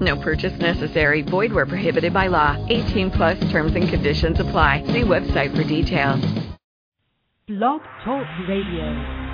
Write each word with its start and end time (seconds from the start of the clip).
No 0.00 0.16
purchase 0.16 0.56
necessary. 0.60 1.22
Void 1.22 1.52
where 1.52 1.66
prohibited 1.66 2.12
by 2.12 2.28
law. 2.28 2.56
18 2.68 3.10
plus 3.10 3.38
terms 3.50 3.74
and 3.74 3.88
conditions 3.88 4.38
apply. 4.38 4.84
See 4.86 5.02
website 5.02 5.56
for 5.56 5.64
details. 5.64 6.24
Blog 7.48 7.80
Talk 8.04 8.26
Radio. 8.46 9.24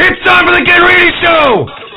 It's 0.00 0.24
time 0.24 0.46
for 0.46 0.52
the 0.52 0.62
Get 0.64 0.80
Ready 0.80 1.10
Show! 1.20 1.87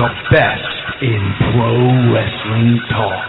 The 0.00 0.08
best 0.32 1.02
in 1.02 1.22
pro 1.52 1.76
wrestling 2.08 2.80
talk. 2.88 3.28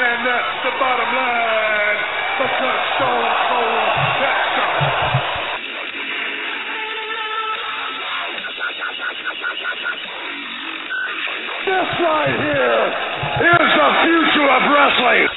And 0.00 0.18
that's 0.24 0.56
the 0.64 0.72
bottom 0.80 1.10
line. 1.12 2.00
Because 2.40 2.80
Stone 2.96 3.28
Cold 3.44 3.92
Jackson. 4.16 4.72
This 11.68 11.90
right 12.08 12.36
here 12.40 12.84
is 13.44 13.68
the 13.76 13.90
future 14.00 14.48
of 14.48 14.62
wrestling. 14.72 15.28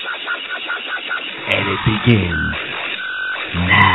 And 1.51 1.67
it 1.67 1.81
begins 1.83 2.55
now. 3.67 3.88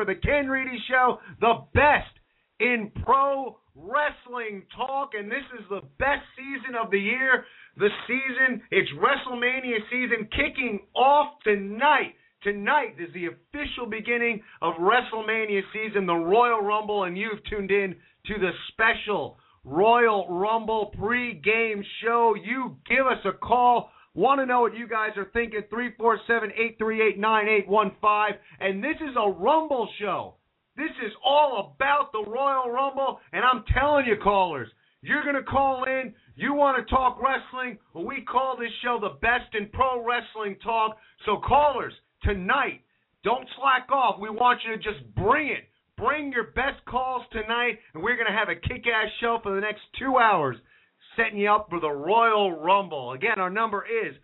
For 0.00 0.06
the 0.06 0.18
Ken 0.18 0.48
Reedy 0.48 0.78
Show, 0.88 1.18
the 1.40 1.54
best 1.74 2.08
in 2.58 2.90
pro 3.04 3.58
wrestling 3.74 4.62
talk, 4.74 5.10
and 5.12 5.30
this 5.30 5.44
is 5.58 5.66
the 5.68 5.82
best 5.98 6.24
season 6.36 6.74
of 6.74 6.90
the 6.90 6.98
year. 6.98 7.44
The 7.76 7.88
season, 8.06 8.62
it's 8.70 8.88
WrestleMania 8.92 9.76
season 9.90 10.26
kicking 10.30 10.80
off 10.96 11.34
tonight. 11.44 12.14
Tonight 12.42 12.96
is 12.98 13.12
the 13.12 13.26
official 13.26 13.84
beginning 13.90 14.42
of 14.62 14.74
WrestleMania 14.80 15.60
season, 15.74 16.06
the 16.06 16.14
Royal 16.14 16.62
Rumble, 16.62 17.04
and 17.04 17.18
you've 17.18 17.44
tuned 17.50 17.70
in 17.70 17.94
to 18.26 18.34
the 18.38 18.52
special 18.72 19.36
Royal 19.64 20.26
Rumble 20.30 20.94
pre-game 20.98 21.84
show. 22.02 22.34
You 22.42 22.76
give 22.88 23.06
us 23.06 23.22
a 23.26 23.32
call. 23.32 23.90
Want 24.14 24.40
to 24.40 24.46
know 24.46 24.60
what 24.60 24.76
you 24.76 24.88
guys 24.88 25.10
are 25.16 25.30
thinking? 25.32 25.62
347 25.70 26.50
838 26.50 27.18
9815. 27.18 28.40
And 28.58 28.82
this 28.82 28.96
is 28.98 29.14
a 29.14 29.30
Rumble 29.30 29.88
show. 30.00 30.34
This 30.76 30.90
is 31.06 31.12
all 31.24 31.74
about 31.74 32.10
the 32.10 32.24
Royal 32.28 32.70
Rumble. 32.70 33.20
And 33.32 33.44
I'm 33.44 33.62
telling 33.72 34.06
you, 34.06 34.16
callers, 34.22 34.68
you're 35.02 35.22
going 35.22 35.36
to 35.36 35.44
call 35.44 35.84
in. 35.84 36.12
You 36.34 36.54
want 36.54 36.78
to 36.78 36.90
talk 36.90 37.22
wrestling? 37.22 37.78
We 37.94 38.22
call 38.22 38.56
this 38.58 38.72
show 38.82 38.98
the 39.00 39.20
best 39.20 39.54
in 39.54 39.68
pro 39.72 40.04
wrestling 40.04 40.56
talk. 40.62 40.96
So, 41.24 41.38
callers, 41.46 41.92
tonight, 42.24 42.82
don't 43.22 43.46
slack 43.58 43.92
off. 43.92 44.18
We 44.20 44.30
want 44.30 44.60
you 44.66 44.76
to 44.76 44.82
just 44.82 45.06
bring 45.14 45.48
it. 45.48 45.70
Bring 45.96 46.32
your 46.32 46.50
best 46.56 46.82
calls 46.88 47.22
tonight, 47.30 47.78
and 47.92 48.02
we're 48.02 48.16
going 48.16 48.26
to 48.26 48.36
have 48.36 48.48
a 48.48 48.56
kick 48.56 48.86
ass 48.88 49.10
show 49.20 49.38
for 49.42 49.54
the 49.54 49.60
next 49.60 49.82
two 49.98 50.16
hours 50.16 50.56
setting 51.16 51.38
you 51.38 51.50
up 51.50 51.68
for 51.70 51.80
the 51.80 51.90
Royal 51.90 52.52
Rumble. 52.60 53.12
Again, 53.12 53.38
our 53.38 53.50
number 53.50 53.84
is 53.84 54.14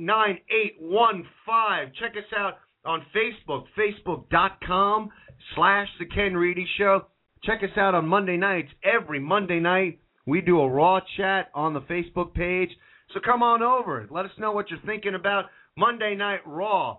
347-838-9815. 0.00 1.94
Check 2.00 2.12
us 2.16 2.32
out 2.36 2.54
on 2.84 3.04
Facebook, 3.14 3.64
facebook.com 3.78 5.10
slash 5.54 5.88
The 5.98 6.06
Ken 6.06 6.34
Reedy 6.34 6.66
Show. 6.78 7.06
Check 7.44 7.62
us 7.62 7.76
out 7.76 7.94
on 7.94 8.08
Monday 8.08 8.36
nights. 8.36 8.70
Every 8.82 9.20
Monday 9.20 9.60
night, 9.60 10.00
we 10.26 10.40
do 10.40 10.60
a 10.60 10.68
Raw 10.68 11.00
chat 11.16 11.50
on 11.54 11.74
the 11.74 11.82
Facebook 11.82 12.34
page. 12.34 12.70
So 13.12 13.20
come 13.24 13.42
on 13.42 13.62
over. 13.62 14.06
Let 14.10 14.24
us 14.24 14.30
know 14.38 14.52
what 14.52 14.70
you're 14.70 14.80
thinking 14.86 15.14
about 15.14 15.44
Monday 15.76 16.14
Night 16.14 16.40
Raw. 16.46 16.98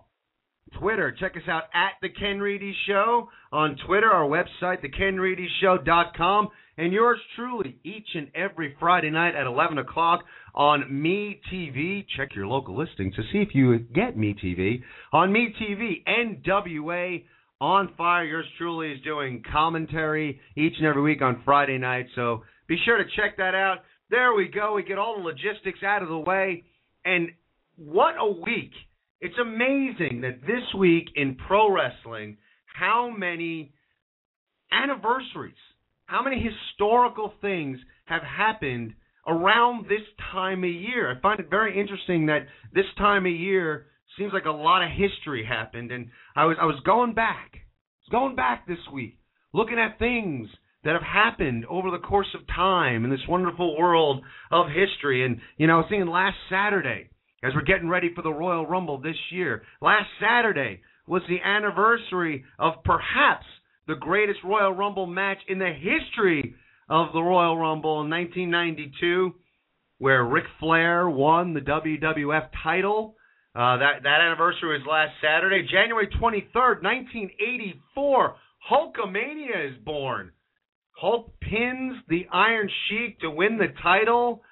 Twitter. 0.80 1.14
Check 1.18 1.36
us 1.36 1.48
out 1.48 1.64
at 1.74 1.92
The 2.02 2.08
Ken 2.08 2.40
Reedy 2.40 2.74
Show 2.86 3.28
on 3.52 3.76
Twitter, 3.86 4.10
our 4.10 4.26
website, 4.26 4.84
thekenreedyshow.com, 4.84 6.48
and 6.78 6.92
yours 6.92 7.18
truly 7.34 7.78
each 7.84 8.08
and 8.14 8.28
every 8.34 8.76
Friday 8.78 9.10
night 9.10 9.34
at 9.34 9.46
11 9.46 9.78
o'clock 9.78 10.20
on 10.54 10.84
Me 10.90 11.40
TV. 11.52 12.04
Check 12.16 12.34
your 12.34 12.46
local 12.46 12.76
listings 12.76 13.14
to 13.16 13.22
see 13.32 13.38
if 13.38 13.54
you 13.54 13.78
get 13.78 14.16
Me 14.16 14.34
TV. 14.42 14.82
On 15.12 15.32
Me 15.32 15.54
TV, 15.60 16.04
NWA 16.06 17.24
on 17.60 17.94
fire. 17.96 18.24
Yours 18.24 18.46
truly 18.58 18.92
is 18.92 19.00
doing 19.02 19.42
commentary 19.50 20.40
each 20.56 20.74
and 20.78 20.86
every 20.86 21.02
week 21.02 21.22
on 21.22 21.42
Friday 21.44 21.78
night, 21.78 22.06
so 22.14 22.42
be 22.68 22.76
sure 22.84 22.98
to 22.98 23.04
check 23.16 23.36
that 23.38 23.54
out. 23.54 23.78
There 24.10 24.34
we 24.34 24.48
go. 24.48 24.74
We 24.74 24.82
get 24.82 24.98
all 24.98 25.16
the 25.16 25.22
logistics 25.22 25.82
out 25.82 26.02
of 26.02 26.08
the 26.08 26.18
way, 26.18 26.64
and 27.04 27.30
what 27.76 28.14
a 28.18 28.30
week! 28.30 28.72
It's 29.20 29.38
amazing 29.40 30.20
that 30.22 30.42
this 30.42 30.62
week 30.78 31.08
in 31.14 31.36
pro 31.36 31.72
wrestling, 31.72 32.36
how 32.66 33.10
many 33.16 33.72
anniversaries, 34.70 35.54
how 36.06 36.22
many 36.22 36.40
historical 36.40 37.34
things 37.40 37.78
have 38.06 38.22
happened 38.22 38.94
around 39.26 39.84
this 39.84 40.06
time 40.32 40.62
of 40.62 40.70
year. 40.70 41.10
I 41.10 41.20
find 41.20 41.40
it 41.40 41.50
very 41.50 41.78
interesting 41.78 42.26
that 42.26 42.46
this 42.72 42.84
time 42.96 43.26
of 43.26 43.32
year 43.32 43.86
seems 44.16 44.32
like 44.32 44.44
a 44.44 44.50
lot 44.50 44.82
of 44.82 44.90
history 44.90 45.44
happened 45.44 45.90
and 45.90 46.08
I 46.34 46.44
was 46.46 46.56
I 46.60 46.64
was 46.64 46.80
going 46.84 47.14
back. 47.14 47.50
I 47.54 47.58
was 48.06 48.12
going 48.12 48.36
back 48.36 48.66
this 48.66 48.78
week, 48.92 49.18
looking 49.52 49.78
at 49.78 49.98
things 49.98 50.48
that 50.84 50.92
have 50.92 51.02
happened 51.02 51.66
over 51.66 51.90
the 51.90 51.98
course 51.98 52.32
of 52.34 52.46
time 52.46 53.04
in 53.04 53.10
this 53.10 53.26
wonderful 53.28 53.76
world 53.76 54.22
of 54.52 54.66
history. 54.68 55.24
And 55.24 55.40
you 55.58 55.66
know, 55.66 55.74
I 55.74 55.76
was 55.78 55.86
thinking 55.90 56.08
last 56.08 56.36
Saturday, 56.48 57.10
as 57.42 57.52
we're 57.52 57.62
getting 57.62 57.88
ready 57.88 58.12
for 58.14 58.22
the 58.22 58.32
Royal 58.32 58.64
Rumble 58.64 58.98
this 58.98 59.16
year. 59.32 59.62
Last 59.82 60.06
Saturday 60.20 60.82
was 61.08 61.22
the 61.28 61.40
anniversary 61.44 62.44
of 62.60 62.74
perhaps 62.84 63.46
the 63.86 63.94
greatest 63.94 64.40
Royal 64.44 64.72
Rumble 64.72 65.06
match 65.06 65.38
in 65.48 65.58
the 65.58 65.72
history 65.72 66.54
of 66.88 67.12
the 67.12 67.22
Royal 67.22 67.56
Rumble 67.56 68.02
in 68.02 68.10
1992, 68.10 69.34
where 69.98 70.24
Ric 70.24 70.44
Flair 70.60 71.08
won 71.08 71.54
the 71.54 71.60
WWF 71.60 72.48
title. 72.62 73.16
Uh, 73.54 73.78
that 73.78 74.02
that 74.02 74.20
anniversary 74.20 74.78
was 74.78 74.86
last 74.88 75.12
Saturday, 75.22 75.66
January 75.70 76.08
23rd, 76.20 76.82
1984. 76.82 78.36
Hulkamania 78.70 79.70
is 79.70 79.78
born. 79.84 80.32
Hulk 80.92 81.32
pins 81.40 81.96
the 82.08 82.26
Iron 82.32 82.68
Sheik 82.88 83.20
to 83.20 83.30
win 83.30 83.58
the 83.58 83.72
title. 83.82 84.42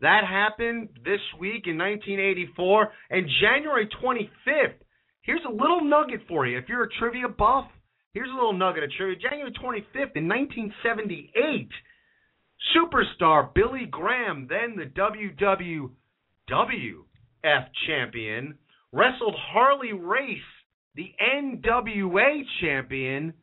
That 0.00 0.22
happened 0.28 0.90
this 1.04 1.20
week 1.38 1.66
in 1.66 1.78
1984. 1.78 2.92
And 3.10 3.28
January 3.40 3.88
25th, 4.02 4.74
here's 5.22 5.44
a 5.48 5.52
little 5.52 5.82
nugget 5.82 6.20
for 6.28 6.46
you. 6.46 6.58
If 6.58 6.68
you're 6.68 6.84
a 6.84 6.88
trivia 6.98 7.28
buff, 7.28 7.66
here's 8.14 8.30
a 8.30 8.34
little 8.34 8.54
nugget 8.54 8.84
of 8.84 8.90
trivia. 8.92 9.16
January 9.16 9.52
25th 9.52 10.16
in 10.16 10.28
1978, 10.28 11.68
superstar 12.74 13.52
Billy 13.52 13.86
Graham, 13.90 14.48
then 14.48 14.76
the 14.76 14.86
WWF 14.98 15.90
champion, 17.86 18.58
wrestled 18.92 19.34
Harley 19.52 19.92
Race, 19.92 20.38
the 20.94 21.12
NWA 21.20 22.42
champion, 22.60 23.34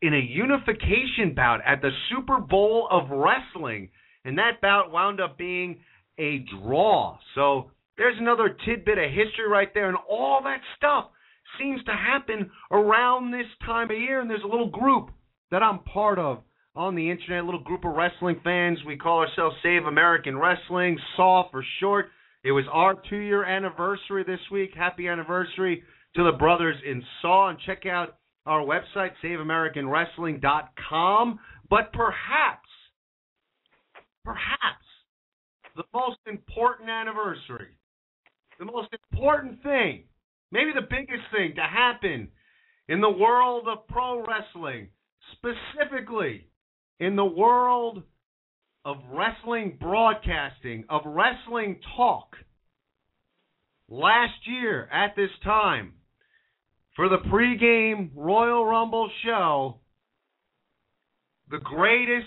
in 0.00 0.14
a 0.14 0.18
unification 0.18 1.34
bout 1.36 1.60
at 1.64 1.80
the 1.80 1.90
Super 2.10 2.38
Bowl 2.40 2.88
of 2.90 3.10
Wrestling. 3.10 3.90
and 4.24 4.38
that 4.38 4.60
bout 4.60 4.92
wound 4.92 5.20
up 5.20 5.36
being 5.36 5.80
a 6.18 6.44
draw. 6.62 7.18
So 7.34 7.72
there's 7.96 8.16
another 8.18 8.56
tidbit 8.64 8.98
of 8.98 9.10
history 9.10 9.48
right 9.48 9.72
there, 9.74 9.88
and 9.88 9.98
all 10.08 10.40
that 10.44 10.60
stuff 10.76 11.06
seems 11.58 11.82
to 11.84 11.92
happen 11.92 12.50
around 12.70 13.30
this 13.30 13.46
time 13.64 13.90
of 13.90 13.98
year. 13.98 14.20
And 14.20 14.30
there's 14.30 14.44
a 14.44 14.48
little 14.48 14.70
group 14.70 15.10
that 15.50 15.62
I'm 15.62 15.80
part 15.80 16.18
of 16.18 16.38
on 16.74 16.94
the 16.94 17.10
internet, 17.10 17.42
a 17.42 17.46
little 17.46 17.62
group 17.62 17.84
of 17.84 17.94
wrestling 17.94 18.40
fans. 18.42 18.78
We 18.86 18.96
call 18.96 19.18
ourselves 19.18 19.54
Save 19.62 19.84
American 19.84 20.38
Wrestling, 20.38 20.98
SAW 21.16 21.50
for 21.50 21.62
short. 21.80 22.06
It 22.44 22.52
was 22.52 22.64
our 22.72 22.94
two 23.08 23.18
year 23.18 23.44
anniversary 23.44 24.24
this 24.24 24.40
week. 24.50 24.70
Happy 24.76 25.06
anniversary 25.08 25.82
to 26.16 26.24
the 26.24 26.32
brothers 26.32 26.76
in 26.86 27.02
SAW. 27.20 27.48
And 27.48 27.58
check 27.66 27.84
out 27.86 28.16
our 28.46 28.64
website, 28.64 29.10
saveamericanwrestling.com. 29.22 31.38
But 31.70 31.92
perhaps, 31.92 32.68
perhaps, 34.24 34.86
the 35.76 35.84
most 35.94 36.18
important 36.26 36.90
anniversary, 36.90 37.76
the 38.58 38.64
most 38.64 38.88
important 39.12 39.62
thing, 39.62 40.02
maybe 40.52 40.70
the 40.74 40.86
biggest 40.88 41.24
thing 41.34 41.54
to 41.56 41.62
happen 41.62 42.28
in 42.88 43.00
the 43.00 43.10
world 43.10 43.66
of 43.66 43.88
pro 43.88 44.24
wrestling, 44.24 44.88
specifically 45.32 46.46
in 47.00 47.16
the 47.16 47.24
world 47.24 48.02
of 48.84 48.96
wrestling 49.10 49.78
broadcasting, 49.80 50.84
of 50.88 51.02
wrestling 51.06 51.80
talk. 51.96 52.36
Last 53.88 54.46
year 54.46 54.88
at 54.92 55.16
this 55.16 55.30
time, 55.42 55.94
for 56.96 57.08
the 57.08 57.18
pregame 57.18 58.10
Royal 58.14 58.64
Rumble 58.64 59.10
show, 59.24 59.78
the 61.50 61.58
greatest 61.58 62.26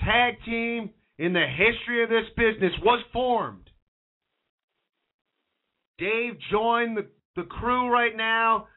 tag 0.00 0.34
team 0.44 0.90
in 1.18 1.32
the 1.32 1.46
history 1.46 2.02
of 2.02 2.10
this 2.10 2.26
business 2.36 2.72
was 2.82 3.02
formed. 3.12 3.70
Dave 5.98 6.34
joined 6.50 6.98
the, 6.98 7.06
the 7.36 7.44
crew 7.44 7.92
right 7.92 8.16
now, 8.16 8.68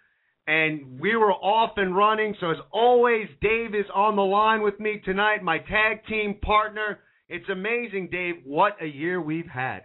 and 0.47 1.00
we 1.00 1.15
were 1.15 1.33
off 1.33 1.71
and 1.77 1.95
running. 1.95 2.35
So, 2.39 2.51
as 2.51 2.57
always, 2.71 3.27
Dave 3.41 3.73
is 3.73 3.85
on 3.94 4.15
the 4.15 4.21
line 4.21 4.61
with 4.61 4.79
me 4.79 5.01
tonight, 5.03 5.44
my 5.44 5.59
tag 5.59 6.06
team 6.07 6.35
partner. 6.41 7.00
It's 7.27 7.47
amazing, 7.50 8.09
Dave, 8.11 8.35
what 8.45 8.73
a 8.81 8.88
year 8.88 9.21
we've 9.21 9.47
had. 9.47 9.83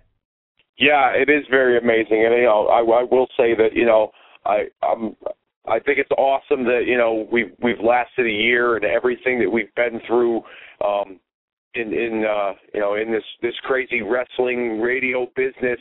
Yeah, 0.79 1.11
it 1.11 1.31
is 1.31 1.45
very 1.51 1.79
amazing, 1.79 2.25
and 2.25 2.35
you 2.35 2.45
know, 2.45 2.67
I, 2.67 2.81
I 2.81 3.05
will 3.05 3.29
say 3.37 3.55
that 3.55 3.75
you 3.75 3.87
know, 3.87 4.11
I 4.45 4.65
I'm 4.83 5.15
I 5.67 5.79
think 5.79 5.99
it's 5.99 6.11
awesome 6.19 6.65
that 6.65 6.83
you 6.87 6.99
know 6.99 7.27
we've 7.33 7.53
we've 7.63 7.81
lasted 7.83 8.27
a 8.27 8.31
year 8.31 8.77
and 8.77 8.85
everything 8.85 9.39
that 9.41 9.51
we've 9.51 9.75
been 9.77 10.01
through 10.07 10.43
um, 10.85 11.21
in 11.75 11.93
in 11.93 12.25
uh, 12.25 12.53
you 12.75 12.81
know 12.81 12.95
in 12.95 13.13
this 13.13 13.23
this 13.41 13.55
crazy 13.63 14.03
wrestling 14.03 14.81
radio 14.81 15.27
business, 15.37 15.81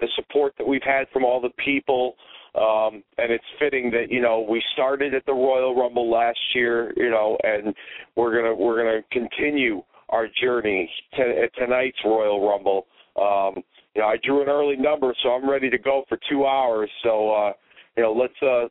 the 0.00 0.08
support 0.16 0.54
that 0.58 0.66
we've 0.66 0.82
had 0.82 1.06
from 1.12 1.24
all 1.24 1.40
the 1.40 1.50
people, 1.64 2.16
um, 2.54 3.02
and 3.18 3.30
it's 3.30 3.44
fitting 3.58 3.90
that 3.90 4.10
you 4.10 4.20
know 4.20 4.46
we 4.48 4.62
started 4.72 5.14
at 5.14 5.24
the 5.26 5.32
Royal 5.32 5.74
Rumble 5.74 6.10
last 6.10 6.38
year, 6.54 6.92
you 6.96 7.10
know, 7.10 7.38
and 7.42 7.74
we're 8.16 8.34
gonna 8.34 8.54
we're 8.54 8.78
gonna 8.78 9.02
continue 9.12 9.82
our 10.08 10.26
journey 10.42 10.90
to, 11.16 11.22
at 11.22 11.54
tonight's 11.54 11.98
Royal 12.04 12.48
Rumble. 12.48 12.86
Um, 13.16 13.62
you 13.94 14.02
know, 14.02 14.08
I 14.08 14.16
drew 14.24 14.42
an 14.42 14.48
early 14.48 14.76
number, 14.76 15.14
so 15.22 15.30
I'm 15.30 15.48
ready 15.48 15.70
to 15.70 15.78
go 15.78 16.04
for 16.08 16.18
two 16.28 16.46
hours. 16.46 16.90
So. 17.02 17.32
uh 17.32 17.52
you 17.96 18.04
know, 18.04 18.12
let's 18.12 18.34
uh, 18.40 18.68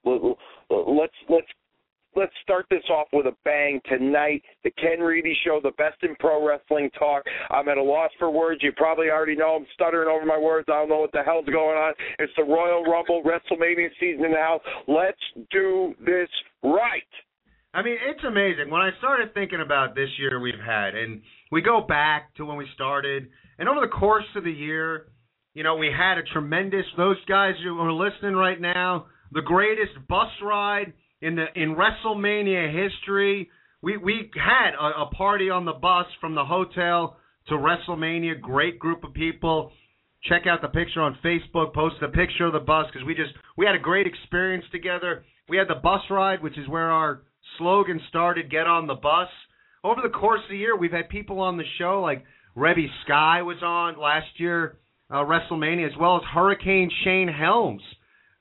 let's 0.74 1.14
let's 1.30 1.48
let's 2.20 2.34
start 2.44 2.66
this 2.70 2.84
off 2.90 3.08
with 3.14 3.26
a 3.28 3.36
bang 3.46 3.80
tonight. 3.88 4.44
The 4.66 4.72
Ken 4.72 5.00
Reedy 5.00 5.36
Show, 5.46 5.62
the 5.64 5.72
best 5.72 5.96
in 6.04 6.16
pro 6.20 6.46
wrestling 6.46 6.90
talk. 7.00 7.24
I'm 7.50 7.70
at 7.70 7.78
a 7.78 7.84
loss 7.84 8.12
for 8.20 8.30
words. 8.30 8.62
You 8.62 8.74
probably 8.76 9.10
already 9.10 9.38
know 9.38 9.56
I'm 9.56 9.66
stuttering 9.74 10.10
over 10.10 10.26
my 10.26 10.38
words. 10.38 10.68
I 10.70 10.74
don't 10.74 10.90
know 10.90 11.00
what 11.00 11.14
the 11.14 11.24
hell's 11.24 11.46
going 11.46 11.78
on. 11.78 11.94
It's 12.20 12.34
the 12.36 12.44
Royal 12.44 12.84
Rumble 12.84 13.24
WrestleMania 13.24 13.88
season 14.02 14.26
in 14.26 14.32
the 14.32 14.38
house. 14.38 14.60
Let's 14.88 15.48
do 15.50 15.96
this 16.06 16.28
right. 16.62 17.02
I 17.74 17.84
mean, 17.84 17.96
it's 18.06 18.24
amazing. 18.28 18.70
When 18.70 18.82
I 18.82 18.90
started 18.98 19.34
thinking 19.34 19.62
about 19.62 19.96
this 19.96 20.10
year 20.20 20.42
we've 20.42 20.60
had, 20.60 20.96
and 20.96 21.22
we 21.54 21.62
go 21.62 21.82
back 21.88 22.36
to 22.36 22.46
when 22.46 22.58
we 22.58 22.68
started, 22.76 23.30
and 23.60 23.70
over 23.70 23.80
the 23.80 23.88
course 23.88 24.26
of 24.36 24.44
the 24.44 24.52
year, 24.52 25.06
you 25.54 25.64
know, 25.64 25.78
we 25.78 25.88
had 25.88 26.18
a 26.18 26.24
tremendous. 26.34 26.86
Those 26.98 27.24
guys 27.28 27.54
who 27.64 27.80
are 27.80 27.94
listening 27.94 28.36
right 28.36 28.60
now, 28.60 29.06
the 29.32 29.42
greatest 29.42 29.94
bus 30.10 30.30
ride 30.44 30.94
in 31.22 31.36
the 31.36 31.46
in 31.56 31.76
WrestleMania 31.76 32.72
history. 32.72 33.50
We 33.82 33.98
we 33.98 34.30
had 34.36 34.72
a, 34.80 35.04
a 35.04 35.10
party 35.16 35.50
on 35.50 35.66
the 35.66 35.74
bus 35.74 36.06
from 36.20 36.36
the 36.36 36.46
hotel 36.46 37.18
to 37.48 37.56
WrestleMania. 37.56 38.42
Great 38.42 38.80
group 38.80 39.04
of 39.04 39.14
people. 39.14 39.72
Check 40.24 40.44
out 40.48 40.62
the 40.62 40.68
picture 40.68 41.02
on 41.02 41.18
Facebook. 41.24 41.74
Post 41.74 41.96
a 42.02 42.10
picture 42.10 42.46
of 42.46 42.54
the 42.54 42.60
bus 42.60 42.88
because 42.92 43.06
we 43.06 43.16
just 43.16 43.32
we 43.58 43.66
had 43.66 43.76
a 43.76 43.80
great 43.80 44.08
experience 44.08 44.66
together. 44.72 45.24
We 45.48 45.58
had 45.58 45.68
the 45.68 45.80
bus 45.82 46.02
ride, 46.10 46.44
which 46.44 46.58
is 46.58 46.68
where 46.68 46.92
our 46.92 47.24
slogan 47.58 48.00
started. 48.10 48.52
Get 48.52 48.68
on 48.68 48.88
the 48.88 48.96
bus. 48.96 49.30
Over 49.84 50.02
the 50.04 50.10
course 50.10 50.42
of 50.44 50.50
the 50.50 50.58
year, 50.58 50.76
we've 50.76 50.92
had 50.92 51.08
people 51.08 51.40
on 51.40 51.58
the 51.58 51.64
show 51.78 52.02
like 52.02 52.26
Reby 52.56 52.88
Sky 53.06 53.42
was 53.42 53.64
on 53.64 53.98
last 53.98 54.28
year, 54.38 54.78
uh, 55.10 55.24
WrestleMania, 55.24 55.88
as 55.88 55.98
well 55.98 56.18
as 56.18 56.24
Hurricane 56.34 56.92
Shane 57.06 57.30
Helms 57.30 57.82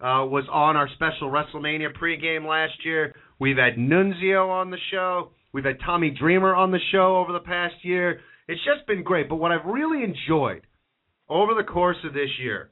uh, 0.00 0.22
was 0.24 0.44
on 0.50 0.76
our 0.76 0.88
special 0.94 1.30
WrestleMania 1.30 1.96
pregame 2.00 2.48
last 2.48 2.84
year. 2.84 3.14
We've 3.40 3.56
had 3.56 3.76
Nunzio 3.76 4.48
on 4.48 4.70
the 4.70 4.78
show. 4.90 5.30
We've 5.52 5.64
had 5.64 5.78
Tommy 5.84 6.10
Dreamer 6.10 6.54
on 6.54 6.70
the 6.70 6.78
show 6.92 7.16
over 7.16 7.32
the 7.32 7.40
past 7.40 7.74
year. 7.82 8.20
It's 8.46 8.60
just 8.64 8.86
been 8.86 9.02
great. 9.02 9.28
But 9.28 9.36
what 9.36 9.50
I've 9.50 9.66
really 9.66 10.04
enjoyed 10.04 10.62
over 11.28 11.54
the 11.54 11.64
course 11.64 11.96
of 12.04 12.14
this 12.14 12.30
year, 12.40 12.70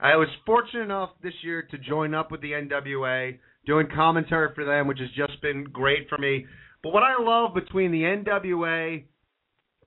I 0.00 0.16
was 0.16 0.28
fortunate 0.46 0.84
enough 0.84 1.10
this 1.22 1.34
year 1.42 1.66
to 1.70 1.78
join 1.78 2.14
up 2.14 2.30
with 2.30 2.40
the 2.40 2.52
NWA, 2.52 3.38
doing 3.66 3.88
commentary 3.94 4.48
for 4.54 4.64
them, 4.64 4.86
which 4.86 4.98
has 5.00 5.10
just 5.16 5.40
been 5.42 5.64
great 5.64 6.08
for 6.08 6.18
me. 6.18 6.46
But 6.82 6.92
what 6.92 7.02
I 7.02 7.22
love 7.22 7.54
between 7.54 7.92
the 7.92 8.02
NWA 8.02 9.04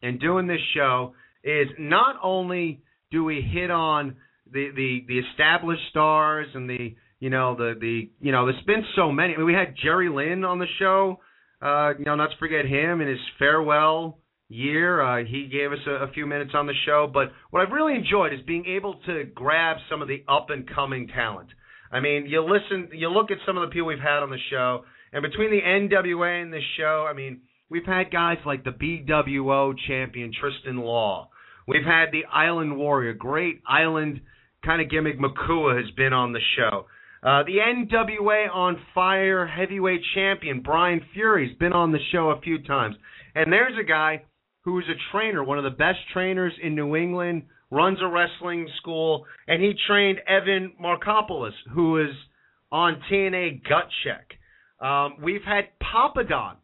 and 0.01 0.19
doing 0.19 0.47
this 0.47 0.61
show 0.75 1.13
is 1.43 1.67
not 1.79 2.15
only 2.23 2.81
do 3.11 3.23
we 3.23 3.41
hit 3.41 3.71
on 3.71 4.15
the 4.51 4.69
the 4.75 5.05
the 5.07 5.19
established 5.19 5.81
stars 5.89 6.47
and 6.53 6.69
the 6.69 6.95
you 7.19 7.29
know 7.29 7.55
the 7.55 7.75
the 7.79 8.09
you 8.19 8.31
know 8.31 8.45
there's 8.45 8.63
been 8.65 8.83
so 8.95 9.11
many. 9.11 9.33
I 9.33 9.37
mean, 9.37 9.45
we 9.45 9.53
had 9.53 9.75
Jerry 9.81 10.09
Lynn 10.09 10.43
on 10.43 10.59
the 10.59 10.67
show. 10.79 11.19
Uh, 11.61 11.93
you 11.97 12.05
know, 12.05 12.15
not 12.15 12.29
to 12.29 12.37
forget 12.37 12.65
him 12.65 13.01
in 13.01 13.07
his 13.07 13.19
farewell 13.39 14.19
year. 14.49 15.01
Uh, 15.01 15.25
he 15.25 15.49
gave 15.51 15.71
us 15.71 15.79
a, 15.87 16.05
a 16.05 16.11
few 16.11 16.25
minutes 16.25 16.51
on 16.53 16.67
the 16.67 16.73
show. 16.85 17.09
But 17.11 17.31
what 17.49 17.65
I've 17.65 17.73
really 17.73 17.95
enjoyed 17.95 18.33
is 18.33 18.39
being 18.45 18.65
able 18.65 18.95
to 19.05 19.23
grab 19.33 19.77
some 19.89 20.01
of 20.01 20.07
the 20.07 20.23
up 20.27 20.49
and 20.49 20.69
coming 20.69 21.07
talent. 21.07 21.49
I 21.91 21.99
mean, 21.99 22.25
you 22.27 22.41
listen, 22.41 22.89
you 22.93 23.09
look 23.09 23.31
at 23.31 23.37
some 23.45 23.57
of 23.57 23.67
the 23.67 23.73
people 23.73 23.87
we've 23.87 23.99
had 23.99 24.21
on 24.21 24.29
the 24.29 24.37
show, 24.51 24.83
and 25.13 25.23
between 25.23 25.51
the 25.51 25.61
NWA 25.61 26.41
and 26.41 26.51
this 26.51 26.63
show, 26.77 27.07
I 27.09 27.13
mean, 27.13 27.41
we've 27.69 27.85
had 27.85 28.11
guys 28.11 28.37
like 28.45 28.63
the 28.63 28.71
BWO 28.71 29.73
champion 29.87 30.31
Tristan 30.39 30.77
Law. 30.77 31.29
We've 31.67 31.85
had 31.85 32.11
the 32.11 32.25
Island 32.31 32.77
Warrior, 32.77 33.13
great 33.13 33.61
Island 33.67 34.21
kind 34.67 34.81
of 34.81 34.89
gimmick 34.89 35.17
Makua 35.17 35.75
has 35.81 35.89
been 35.95 36.11
on 36.11 36.33
the 36.33 36.41
show. 36.57 36.85
Uh, 37.23 37.43
the 37.43 37.57
NWA 37.65 38.53
on 38.53 38.77
Fire 38.93 39.47
heavyweight 39.47 40.01
champion 40.13 40.61
Brian 40.61 41.01
Fury's 41.13 41.57
been 41.57 41.73
on 41.73 41.93
the 41.93 41.99
show 42.11 42.31
a 42.31 42.41
few 42.41 42.61
times. 42.61 42.95
And 43.33 43.51
there's 43.51 43.73
a 43.79 43.87
guy 43.87 44.23
who 44.63 44.77
is 44.79 44.85
a 44.89 44.99
trainer, 45.11 45.43
one 45.43 45.57
of 45.57 45.63
the 45.63 45.69
best 45.69 45.99
trainers 46.11 46.51
in 46.61 46.75
New 46.75 46.97
England, 46.97 47.43
runs 47.71 47.99
a 48.01 48.07
wrestling 48.07 48.67
school, 48.79 49.25
and 49.47 49.63
he 49.63 49.73
trained 49.87 50.19
Evan 50.27 50.73
Markopoulos, 50.81 51.51
who 51.73 52.01
is 52.01 52.13
on 52.69 53.01
TNA 53.09 53.63
Gut 53.67 53.87
Check. 54.03 54.33
Um, 54.85 55.15
we've 55.23 55.43
had 55.45 55.65
Papadon 55.81 56.55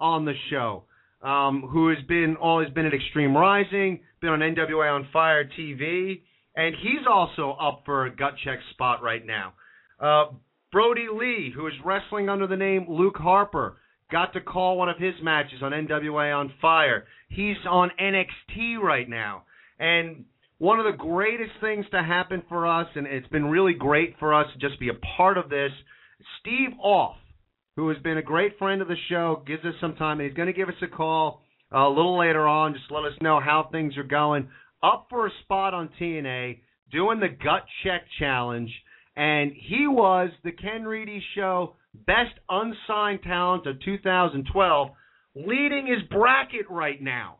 on 0.00 0.24
the 0.24 0.34
show, 0.50 0.84
um, 1.22 1.68
who 1.70 1.90
has 1.90 1.98
been 2.08 2.36
always 2.36 2.70
been 2.70 2.86
at 2.86 2.94
Extreme 2.94 3.36
Rising, 3.36 4.00
been 4.22 4.30
on 4.30 4.40
NWA 4.40 4.94
on 4.94 5.08
Fire 5.12 5.44
TV 5.44 6.22
and 6.60 6.74
he's 6.74 7.06
also 7.08 7.52
up 7.52 7.82
for 7.86 8.04
a 8.04 8.14
gut 8.14 8.34
check 8.44 8.58
spot 8.72 9.02
right 9.02 9.24
now. 9.24 9.54
Uh, 9.98 10.32
Brodie 10.70 11.08
Lee, 11.10 11.50
who 11.54 11.66
is 11.66 11.72
wrestling 11.82 12.28
under 12.28 12.46
the 12.46 12.56
name 12.56 12.84
Luke 12.86 13.16
Harper, 13.16 13.78
got 14.12 14.34
to 14.34 14.42
call 14.42 14.76
one 14.76 14.90
of 14.90 14.98
his 14.98 15.14
matches 15.22 15.62
on 15.62 15.72
NWA 15.72 16.38
on 16.38 16.52
Fire. 16.60 17.06
He's 17.30 17.56
on 17.68 17.90
NXT 17.98 18.78
right 18.78 19.08
now. 19.08 19.44
And 19.78 20.26
one 20.58 20.78
of 20.78 20.84
the 20.84 20.98
greatest 21.02 21.52
things 21.62 21.86
to 21.92 22.02
happen 22.02 22.42
for 22.46 22.66
us, 22.66 22.88
and 22.94 23.06
it's 23.06 23.28
been 23.28 23.46
really 23.46 23.72
great 23.72 24.16
for 24.18 24.34
us 24.34 24.46
to 24.52 24.58
just 24.58 24.78
be 24.78 24.90
a 24.90 25.16
part 25.16 25.38
of 25.38 25.48
this, 25.48 25.72
Steve 26.40 26.78
Off, 26.82 27.16
who 27.76 27.88
has 27.88 27.96
been 28.02 28.18
a 28.18 28.22
great 28.22 28.58
friend 28.58 28.82
of 28.82 28.88
the 28.88 28.96
show, 29.08 29.42
gives 29.46 29.64
us 29.64 29.74
some 29.80 29.96
time, 29.96 30.20
and 30.20 30.28
he's 30.28 30.36
going 30.36 30.46
to 30.46 30.52
give 30.52 30.68
us 30.68 30.74
a 30.82 30.88
call 30.88 31.40
uh, 31.72 31.78
a 31.78 31.88
little 31.88 32.18
later 32.18 32.46
on, 32.46 32.74
just 32.74 32.90
let 32.90 33.04
us 33.04 33.18
know 33.22 33.40
how 33.40 33.70
things 33.72 33.96
are 33.96 34.02
going 34.02 34.48
up 34.82 35.06
for 35.10 35.26
a 35.26 35.30
spot 35.44 35.74
on 35.74 35.90
TNA 36.00 36.60
doing 36.90 37.20
the 37.20 37.28
gut 37.28 37.64
check 37.84 38.02
challenge, 38.18 38.70
and 39.16 39.52
he 39.54 39.86
was 39.86 40.30
the 40.44 40.52
Ken 40.52 40.84
Reedy 40.84 41.22
Show 41.34 41.76
best 42.06 42.34
unsigned 42.48 43.22
talent 43.22 43.66
of 43.66 43.80
2012, 43.84 44.90
leading 45.34 45.86
his 45.86 46.02
bracket 46.08 46.68
right 46.70 47.00
now. 47.02 47.36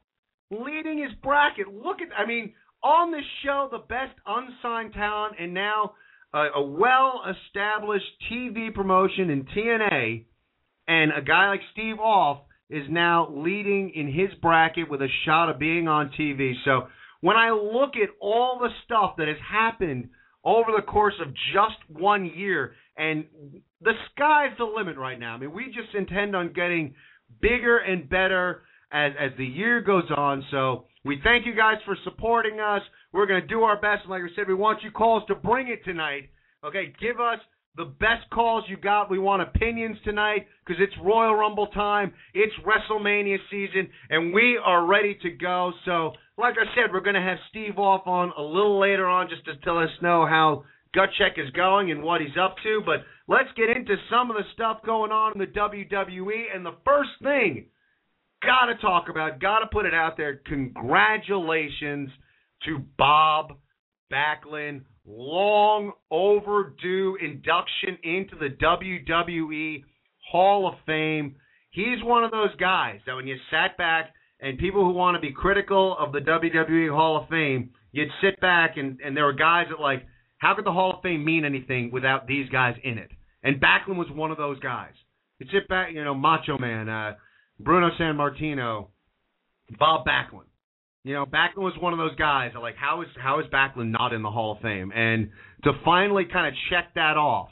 leading 0.51 0.99
his 0.99 1.13
bracket. 1.23 1.69
Look 1.73 1.99
at, 2.01 2.09
I 2.17 2.27
mean, 2.27 2.53
on 2.83 3.13
this 3.13 3.25
show, 3.45 3.69
the 3.71 3.79
best 3.79 4.19
unsigned 4.27 4.93
talent, 4.95 5.37
and 5.39 5.55
now 5.55 5.93
a, 6.35 6.47
a 6.57 6.63
well-established 6.63 8.05
TV 8.31 8.75
promotion 8.75 9.31
in 9.31 9.45
TNA, 9.45 10.25
and 10.89 11.13
a 11.17 11.23
guy 11.23 11.51
like 11.51 11.61
Steve 11.73 12.01
Off 12.01 12.41
is 12.69 12.85
now 12.89 13.29
leading 13.31 13.91
in 13.95 14.07
his 14.09 14.31
bracket 14.41 14.91
with 14.91 15.03
a 15.03 15.09
shot 15.25 15.49
of 15.51 15.59
being 15.59 15.87
on 15.87 16.11
TV. 16.19 16.55
So 16.65 16.89
when 17.21 17.37
I 17.37 17.51
look 17.51 17.97
at 17.97 18.11
all 18.21 18.59
the 18.61 18.71
stuff 18.85 19.15
that 19.19 19.29
has 19.29 19.37
happened 19.51 20.09
over 20.45 20.71
the 20.75 20.83
course 20.83 21.15
of 21.21 21.29
just 21.53 21.77
one 21.89 22.25
year, 22.25 22.73
and 22.97 23.25
the 23.83 23.93
sky's 24.13 24.57
the 24.59 24.65
limit 24.65 24.97
right 24.97 25.19
now. 25.19 25.35
I 25.35 25.39
mean, 25.39 25.53
we 25.53 25.67
just 25.67 25.95
intend 25.95 26.35
on 26.35 26.53
getting 26.53 26.95
bigger 27.41 27.79
and 27.79 28.09
better 28.09 28.63
as 28.93 29.13
as 29.19 29.31
the 29.39 29.45
year 29.45 29.81
goes 29.81 30.11
on. 30.17 30.45
So 30.51 30.87
we 31.05 31.21
thank 31.23 31.47
you 31.47 31.55
guys 31.55 31.77
for 31.85 31.97
supporting 32.05 32.61
us. 32.61 32.83
We're 33.13 33.27
going 33.27 33.41
to 33.41 33.47
do 33.47 33.63
our 33.63 33.81
best. 33.81 34.03
And 34.03 34.11
like 34.11 34.23
I 34.23 34.35
said, 34.35 34.49
we 34.49 34.55
want 34.55 34.83
you 34.83 34.91
calls 34.91 35.23
to 35.29 35.35
bring 35.35 35.69
it 35.69 35.85
tonight. 35.85 36.31
Okay, 36.65 36.93
give 37.01 37.21
us 37.21 37.39
the 37.77 37.85
best 37.85 38.29
calls 38.33 38.65
you 38.69 38.77
got. 38.77 39.11
We 39.11 39.19
want 39.19 39.43
opinions 39.43 39.97
tonight 40.05 40.47
because 40.67 40.83
it's 40.83 40.95
Royal 41.03 41.35
Rumble 41.35 41.69
time. 41.69 42.13
It's 42.35 42.53
WrestleMania 42.65 43.37
season, 43.51 43.89
and 44.09 44.35
we 44.35 44.59
are 44.63 44.87
ready 44.87 45.17
to 45.23 45.31
go. 45.31 45.73
So, 45.85 46.13
like 46.37 46.55
I 46.55 46.67
said, 46.75 46.93
we're 46.93 47.01
going 47.01 47.15
to 47.15 47.21
have 47.21 47.39
Steve 47.51 47.79
off 47.79 48.07
on 48.07 48.33
a 48.37 48.43
little 48.43 48.81
later 48.81 49.07
on 49.07 49.29
just 49.29 49.45
to 49.45 49.57
tell 49.65 49.79
us 49.79 49.91
know 50.03 50.27
how 50.27 50.65
gut 50.95 51.11
check 51.19 51.33
is 51.37 51.51
going 51.53 51.91
and 51.91 52.03
what 52.03 52.21
he's 52.21 52.37
up 52.41 52.57
to. 52.65 52.83
But 52.85 53.05
let's 53.29 53.49
get 53.57 53.75
into 53.75 53.97
some 54.11 54.31
of 54.31 54.37
the 54.37 54.45
stuff 54.55 54.79
going 54.85 55.13
on 55.13 55.33
in 55.35 55.39
the 55.39 55.47
WWE. 55.47 56.55
And 56.55 56.67
the 56.67 56.77
first 56.85 57.11
thing, 57.23 57.67
gotta 58.43 58.75
talk 58.81 59.09
about, 59.09 59.41
gotta 59.41 59.67
put 59.67 59.87
it 59.87 59.95
out 59.95 60.17
there. 60.17 60.41
Congratulations 60.47 62.11
to 62.67 62.81
Bob 62.99 63.53
Backlund. 64.13 64.83
Long 65.07 65.93
overdue 66.11 67.17
induction 67.23 67.99
into 68.03 68.37
the 68.37 68.49
WWE 68.63 69.83
Hall 70.31 70.69
of 70.69 70.75
Fame. 70.87 71.37
He's 71.71 72.03
one 72.03 72.25
of 72.25 72.31
those 72.31 72.55
guys 72.57 73.01
that 73.07 73.15
when 73.15 73.27
you 73.27 73.37
sat 73.51 73.77
back 73.77 74.13
and 74.41 74.59
people 74.59 74.85
who 74.85 74.93
want 74.93 75.17
to 75.17 75.21
be 75.21 75.33
critical 75.33 75.97
of 75.99 76.13
the 76.13 76.21
WWE 76.21 76.95
Hall 76.95 77.17
of 77.17 77.29
Fame, 77.29 77.71
you'd 77.93 78.09
sit 78.23 78.41
back 78.41 78.77
and, 78.77 79.01
and 79.05 79.17
there 79.17 79.25
were 79.25 79.33
guys 79.33 79.67
that 79.71 79.81
like, 79.81 80.05
how 80.39 80.55
could 80.55 80.65
the 80.65 80.73
Hall 80.73 80.95
of 80.95 81.03
Fame 81.03 81.25
mean 81.25 81.45
anything 81.45 81.91
without 81.93 82.27
these 82.27 82.49
guys 82.49 82.75
in 82.83 82.99
it? 82.99 83.11
And 83.43 83.61
Backlund 83.61 83.97
was 83.97 84.09
one 84.11 84.31
of 84.31 84.37
those 84.37 84.59
guys. 84.61 84.93
You'd 85.39 85.51
sit 85.51 85.69
back, 85.69 85.93
you 85.93 86.05
know, 86.05 86.15
Macho 86.15 86.59
Man, 86.59 86.89
uh, 86.89 87.15
Bruno 87.59 87.91
Sammartino, 87.99 88.89
Bob 89.79 90.07
Backlund. 90.07 90.50
You 91.03 91.15
know, 91.15 91.25
Backlund 91.25 91.63
was 91.63 91.73
one 91.81 91.95
of 91.95 91.99
those 91.99 92.15
guys 92.17 92.53
like 92.61 92.77
how 92.77 93.01
is 93.03 93.09
how 93.19 93.41
is 93.41 93.47
Backlund 93.53 93.91
not 93.91 94.13
in 94.13 94.23
the 94.23 94.31
Hall 94.31 94.53
of 94.53 94.61
Fame? 94.61 94.93
And 94.95 95.31
to 95.65 95.73
finally 95.85 96.25
kind 96.31 96.47
of 96.47 96.55
check 96.71 96.95
that 96.95 97.17
off. 97.17 97.49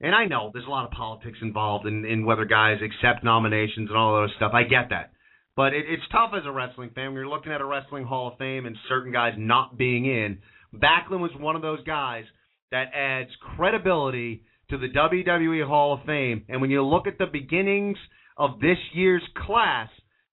And 0.00 0.14
I 0.14 0.26
know 0.26 0.50
there's 0.52 0.66
a 0.66 0.70
lot 0.70 0.84
of 0.84 0.92
politics 0.92 1.38
involved 1.42 1.86
in, 1.86 2.04
in 2.04 2.24
whether 2.24 2.44
guys 2.44 2.78
accept 2.82 3.24
nominations 3.24 3.90
and 3.90 3.98
all 3.98 4.20
those 4.20 4.30
stuff. 4.36 4.52
I 4.54 4.62
get 4.62 4.90
that. 4.90 5.12
But 5.56 5.74
it, 5.74 5.86
it's 5.88 6.04
tough 6.12 6.30
as 6.36 6.46
a 6.46 6.52
wrestling 6.52 6.90
fan 6.94 7.06
when 7.06 7.14
you're 7.14 7.28
looking 7.28 7.52
at 7.52 7.60
a 7.60 7.64
wrestling 7.64 8.04
Hall 8.04 8.28
of 8.28 8.38
Fame 8.38 8.64
and 8.64 8.76
certain 8.88 9.12
guys 9.12 9.34
not 9.36 9.76
being 9.76 10.06
in. 10.06 10.38
Backlund 10.72 11.20
was 11.20 11.32
one 11.38 11.56
of 11.56 11.62
those 11.62 11.82
guys 11.84 12.24
that 12.70 12.94
adds 12.94 13.30
credibility 13.56 14.44
to 14.70 14.78
the 14.78 14.88
WWE 14.88 15.66
Hall 15.66 15.94
of 15.94 16.06
Fame. 16.06 16.44
And 16.48 16.60
when 16.60 16.70
you 16.70 16.84
look 16.84 17.06
at 17.06 17.18
the 17.18 17.26
beginnings 17.26 17.98
of 18.36 18.60
this 18.60 18.78
year's 18.94 19.26
class, 19.46 19.88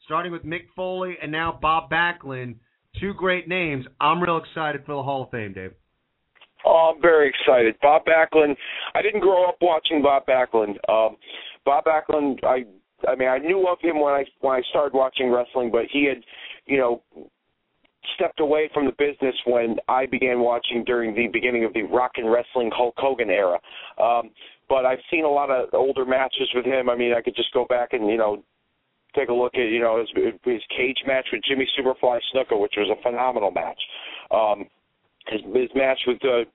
starting 0.05 0.31
with 0.31 0.43
Mick 0.43 0.63
Foley 0.75 1.17
and 1.21 1.31
now 1.31 1.57
Bob 1.62 1.89
Backlund, 1.89 2.55
two 3.00 3.13
great 3.13 3.47
names. 3.47 3.85
I'm 4.00 4.21
real 4.21 4.38
excited 4.38 4.81
for 4.85 4.95
the 4.95 5.03
Hall 5.03 5.24
of 5.24 5.31
Fame, 5.31 5.53
Dave. 5.53 5.74
Oh, 6.65 6.93
I'm 6.95 7.01
very 7.01 7.29
excited. 7.29 7.75
Bob 7.81 8.03
Backlund. 8.05 8.55
I 8.95 9.01
didn't 9.01 9.19
grow 9.21 9.47
up 9.47 9.57
watching 9.62 10.01
Bob 10.01 10.25
Backlund. 10.25 10.75
Um, 10.89 11.17
Bob 11.65 11.85
Backlund. 11.85 12.43
I. 12.43 12.65
I 13.07 13.13
mean, 13.13 13.27
I 13.27 13.38
knew 13.38 13.67
of 13.67 13.77
him 13.81 14.00
when 14.00 14.13
I 14.13 14.24
when 14.39 14.55
I 14.55 14.62
started 14.69 14.95
watching 14.95 15.29
wrestling, 15.29 15.69
but 15.69 15.83
he 15.91 16.05
had, 16.05 16.24
you 16.65 16.77
know, 16.77 17.03
stepped 18.15 18.39
away 18.39 18.69
from 18.74 18.85
the 18.85 18.93
business 18.93 19.35
when 19.45 19.75
I 19.88 20.05
began 20.05 20.39
watching 20.39 20.83
during 20.85 21.13
the 21.13 21.27
beginning 21.27 21.65
of 21.65 21.74
the 21.74 21.83
rock 21.83 22.13
and 22.15 22.31
wrestling 22.31 22.71
Hulk 22.74 22.95
Hogan 22.97 23.29
era. 23.29 23.59
Um, 24.01 24.31
but 24.69 24.85
I've 24.85 25.00
seen 25.12 25.25
a 25.25 25.29
lot 25.29 25.51
of 25.51 25.69
older 25.74 26.05
matches 26.05 26.50
with 26.55 26.65
him. 26.65 26.89
I 26.89 26.95
mean, 26.95 27.13
I 27.13 27.21
could 27.21 27.35
just 27.35 27.53
go 27.53 27.65
back 27.65 27.89
and 27.91 28.09
you 28.09 28.17
know 28.17 28.43
take 29.15 29.29
a 29.29 29.34
look 29.34 29.55
at 29.55 29.69
you 29.69 29.79
know 29.79 30.00
his, 30.00 30.10
his 30.43 30.62
cage 30.75 30.98
match 31.07 31.27
with 31.31 31.41
Jimmy 31.48 31.67
Superfly 31.77 32.19
Snuka, 32.34 32.60
which 32.60 32.74
was 32.77 32.89
a 32.89 33.01
phenomenal 33.01 33.51
match. 33.51 33.79
Um, 34.31 34.65
his, 35.27 35.41
his 35.53 35.69
match 35.75 36.00
with 36.07 36.24
uh, 36.24 36.45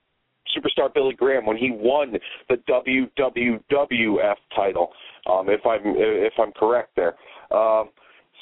superstar 0.56 0.92
Billy 0.92 1.14
Graham 1.14 1.46
when 1.46 1.56
he 1.56 1.70
won 1.72 2.12
the 2.48 2.56
WWWF 2.68 4.36
title, 4.54 4.90
um, 5.30 5.48
if 5.48 5.64
I'm 5.66 5.82
if 5.84 6.32
I'm 6.38 6.52
correct 6.52 6.90
there. 6.96 7.14
Um, 7.50 7.90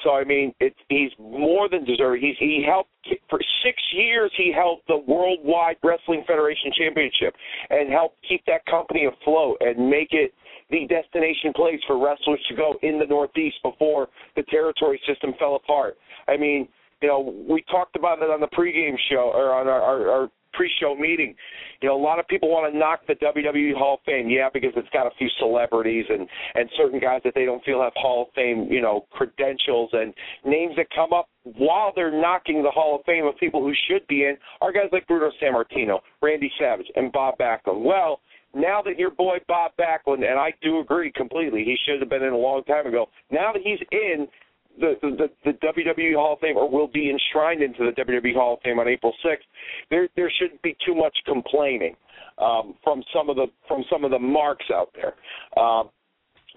so 0.05 0.13
I 0.13 0.25
mean, 0.25 0.55
it, 0.61 0.75
he's 0.89 1.11
more 1.19 1.69
than 1.69 1.85
deserving. 1.85 2.21
He's 2.21 2.37
he 2.39 2.65
helped 2.67 2.91
for 3.29 3.41
six 3.65 3.83
years. 3.93 4.31
He 4.37 4.53
held 4.55 4.81
the 4.87 4.99
Worldwide 5.07 5.77
Wrestling 5.83 6.25
Federation 6.27 6.71
Championship 6.77 7.35
and 7.71 7.91
helped 7.91 8.17
keep 8.29 8.45
that 8.47 8.65
company 8.67 9.07
afloat 9.07 9.57
and 9.61 9.91
make 9.91 10.09
it 10.13 10.33
the 10.71 10.87
destination 10.87 11.53
place 11.55 11.81
for 11.87 11.99
wrestlers 11.99 12.41
to 12.49 12.55
go 12.55 12.75
in 12.83 12.99
the 12.99 13.07
Northeast 13.07 13.57
before 13.63 14.09
the 14.37 14.43
territory 14.45 15.01
system 15.07 15.33
fell 15.39 15.57
apart. 15.57 15.97
I 16.29 16.37
mean, 16.37 16.69
you 17.01 17.09
know, 17.09 17.35
we 17.49 17.63
talked 17.71 17.97
about 17.97 18.23
it 18.23 18.31
on 18.31 18.41
the 18.41 18.49
pregame 18.49 18.97
show 19.11 19.31
or 19.33 19.55
on 19.55 19.69
our, 19.69 19.81
our, 19.81 20.11
our 20.11 20.31
pre-show 20.53 20.95
meeting. 20.95 21.35
You 21.81 21.89
know, 21.89 21.97
a 21.97 22.03
lot 22.03 22.19
of 22.19 22.27
people 22.27 22.51
want 22.51 22.73
to 22.73 22.79
knock 22.79 23.01
the 23.07 23.15
WWE 23.15 23.77
Hall 23.77 23.95
of 23.95 24.01
Fame, 24.05 24.29
yeah, 24.29 24.49
because 24.53 24.73
it's 24.77 24.89
got 24.91 25.07
a 25.07 25.11
few 25.17 25.29
celebrities 25.39 26.05
and 26.09 26.29
and 26.55 26.69
certain 26.77 26.99
guys 26.99 27.21
that 27.25 27.35
they 27.35 27.45
don't 27.45 27.63
feel 27.65 27.81
have 27.83 27.93
Hall 27.97 28.23
of 28.23 28.29
Fame, 28.35 28.67
you 28.71 28.83
know, 28.83 29.07
credentials 29.13 29.91
and 29.93 30.13
names 30.45 30.75
that 30.77 30.87
come 30.95 31.13
up 31.13 31.29
while 31.45 31.93
they're 31.95 32.11
knocking 32.11 32.63
the 32.63 32.71
Hall 32.71 32.97
of 32.97 33.05
Fame 33.07 33.27
of 33.27 33.37
people 33.39 33.63
who 33.63 33.73
should 33.89 34.07
be 34.09 34.25
in 34.25 34.37
are 34.61 34.73
guys 34.73 34.89
like 34.93 35.07
Bruno 35.07 35.31
Sammartino, 35.41 36.01
Randy 36.21 36.51
Savage, 36.59 36.87
and 36.97 37.13
Bob 37.13 37.39
Backlund. 37.39 37.85
Well, 37.85 38.21
now 38.55 38.83
that 38.83 38.99
your 38.99 39.11
boy 39.11 39.39
Bob 39.47 39.73
Backlund, 39.79 40.29
and 40.29 40.39
I 40.39 40.53
do 40.63 40.81
agree 40.81 41.13
completely, 41.13 41.65
he 41.65 41.77
should 41.87 42.01
have 42.01 42.09
been 42.09 42.23
in 42.23 42.33
a 42.33 42.37
long 42.37 42.65
time 42.65 42.87
ago. 42.87 43.07
Now 43.31 43.53
that 43.53 43.63
he's 43.63 43.79
in 43.93 44.27
the, 44.81 44.95
the 45.03 45.29
the 45.45 45.53
WWE 45.59 46.15
Hall 46.15 46.35
of 46.35 46.41
Fame, 46.41 46.57
or 46.57 46.71
will 46.71 46.89
be 46.89 47.11
enshrined 47.11 47.63
into 47.63 47.85
the 47.85 48.03
WWE 48.03 48.35
Hall 48.35 48.55
of 48.55 48.61
Fame 48.63 48.79
on 48.79 48.89
April 48.89 49.13
6th, 49.25 49.37
there 49.91 50.09
there 50.17 50.31
shouldn't 50.39 50.63
be 50.63 50.77
too 50.87 50.95
much 50.95 51.17
complaining 51.27 51.95
um, 52.39 52.75
from 52.83 53.03
some 53.15 53.29
of 53.29 53.37
the 53.37 53.47
from 53.67 53.85
some 53.91 54.05
of 54.05 54.11
the 54.11 54.19
marks 54.19 54.67
out 54.73 54.95
there. 54.95 55.15
Um, 55.63 55.91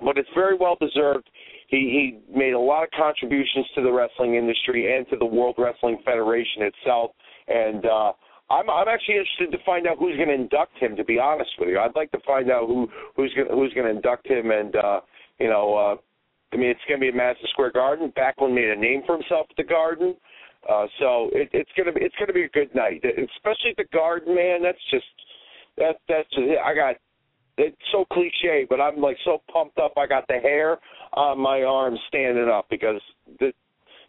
but 0.03 0.17
it's 0.17 0.29
very 0.33 0.57
well 0.57 0.77
deserved. 0.79 1.29
He 1.67 2.19
he 2.27 2.37
made 2.37 2.53
a 2.53 2.59
lot 2.59 2.83
of 2.83 2.89
contributions 2.91 3.65
to 3.75 3.81
the 3.81 3.91
wrestling 3.91 4.35
industry 4.35 4.95
and 4.95 5.07
to 5.09 5.17
the 5.17 5.25
World 5.25 5.55
Wrestling 5.57 5.99
Federation 6.05 6.63
itself, 6.63 7.11
and 7.47 7.85
uh, 7.85 8.11
I'm 8.51 8.69
I'm 8.69 8.87
actually 8.87 9.15
interested 9.15 9.51
to 9.57 9.63
find 9.65 9.87
out 9.87 9.97
who's 9.97 10.17
going 10.17 10.27
to 10.27 10.35
induct 10.35 10.77
him. 10.77 10.95
To 10.95 11.03
be 11.03 11.19
honest 11.19 11.51
with 11.57 11.69
you, 11.69 11.79
I'd 11.79 11.95
like 11.95 12.11
to 12.11 12.19
find 12.25 12.51
out 12.51 12.67
who 12.67 12.87
who's 13.15 13.33
going 13.33 13.47
who's 13.49 13.73
going 13.73 13.87
to 13.87 13.95
induct 13.95 14.27
him, 14.27 14.51
and 14.51 14.75
uh, 14.75 14.99
you 15.39 15.47
know, 15.47 15.75
uh, 15.75 15.95
I 16.53 16.57
mean, 16.57 16.69
it's 16.69 16.81
going 16.87 16.99
to 16.99 17.03
be 17.03 17.07
at 17.07 17.15
Madison 17.15 17.47
Square 17.51 17.71
Garden. 17.71 18.11
Backlund 18.17 18.53
made 18.53 18.69
a 18.69 18.75
name 18.75 19.03
for 19.05 19.15
himself 19.15 19.47
at 19.49 19.55
the 19.55 19.63
Garden, 19.63 20.15
uh, 20.69 20.85
so 20.99 21.29
it, 21.31 21.49
it's 21.53 21.71
going 21.77 21.87
to 21.87 21.93
be 21.93 22.03
it's 22.03 22.15
going 22.15 22.27
to 22.27 22.33
be 22.33 22.43
a 22.43 22.49
good 22.49 22.73
night, 22.75 23.03
especially 23.05 23.73
the 23.77 23.85
Garden, 23.93 24.35
man. 24.35 24.61
That's 24.61 24.83
just 24.91 25.05
that 25.77 25.95
that's 26.09 26.29
just. 26.29 26.47
I 26.63 26.75
got 26.75 26.95
it's 27.57 27.77
so 27.91 28.05
cliche, 28.11 28.65
but 28.69 28.81
I'm 28.81 28.99
like 28.99 29.17
so 29.23 29.41
pumped 29.51 29.77
up. 29.77 29.93
I 29.97 30.07
got 30.07 30.27
the 30.27 30.39
hair 30.39 30.77
on 31.13 31.39
my 31.39 31.63
arm 31.63 31.97
standing 32.07 32.49
up 32.49 32.65
because 32.69 33.01
the 33.39 33.53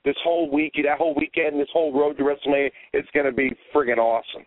this 0.04 0.16
whole 0.24 0.50
week, 0.50 0.72
that 0.84 0.98
whole 0.98 1.14
weekend, 1.14 1.60
this 1.60 1.68
whole 1.72 1.92
road 1.92 2.16
to 2.18 2.24
WrestleMania, 2.24 2.70
it's 2.92 3.08
going 3.14 3.26
to 3.26 3.32
be 3.32 3.50
friggin' 3.74 3.98
awesome. 3.98 4.44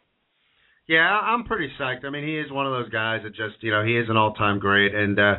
Yeah, 0.87 0.99
I'm 0.99 1.45
pretty 1.45 1.71
psyched. 1.79 2.05
I 2.05 2.09
mean, 2.09 2.25
he 2.25 2.37
is 2.37 2.51
one 2.51 2.67
of 2.67 2.73
those 2.73 2.89
guys 2.89 3.21
that 3.23 3.29
just, 3.29 3.61
you 3.61 3.71
know, 3.71 3.83
he 3.83 3.97
is 3.97 4.07
an 4.09 4.17
all-time 4.17 4.59
great. 4.59 4.93
And, 4.93 5.19
uh, 5.19 5.35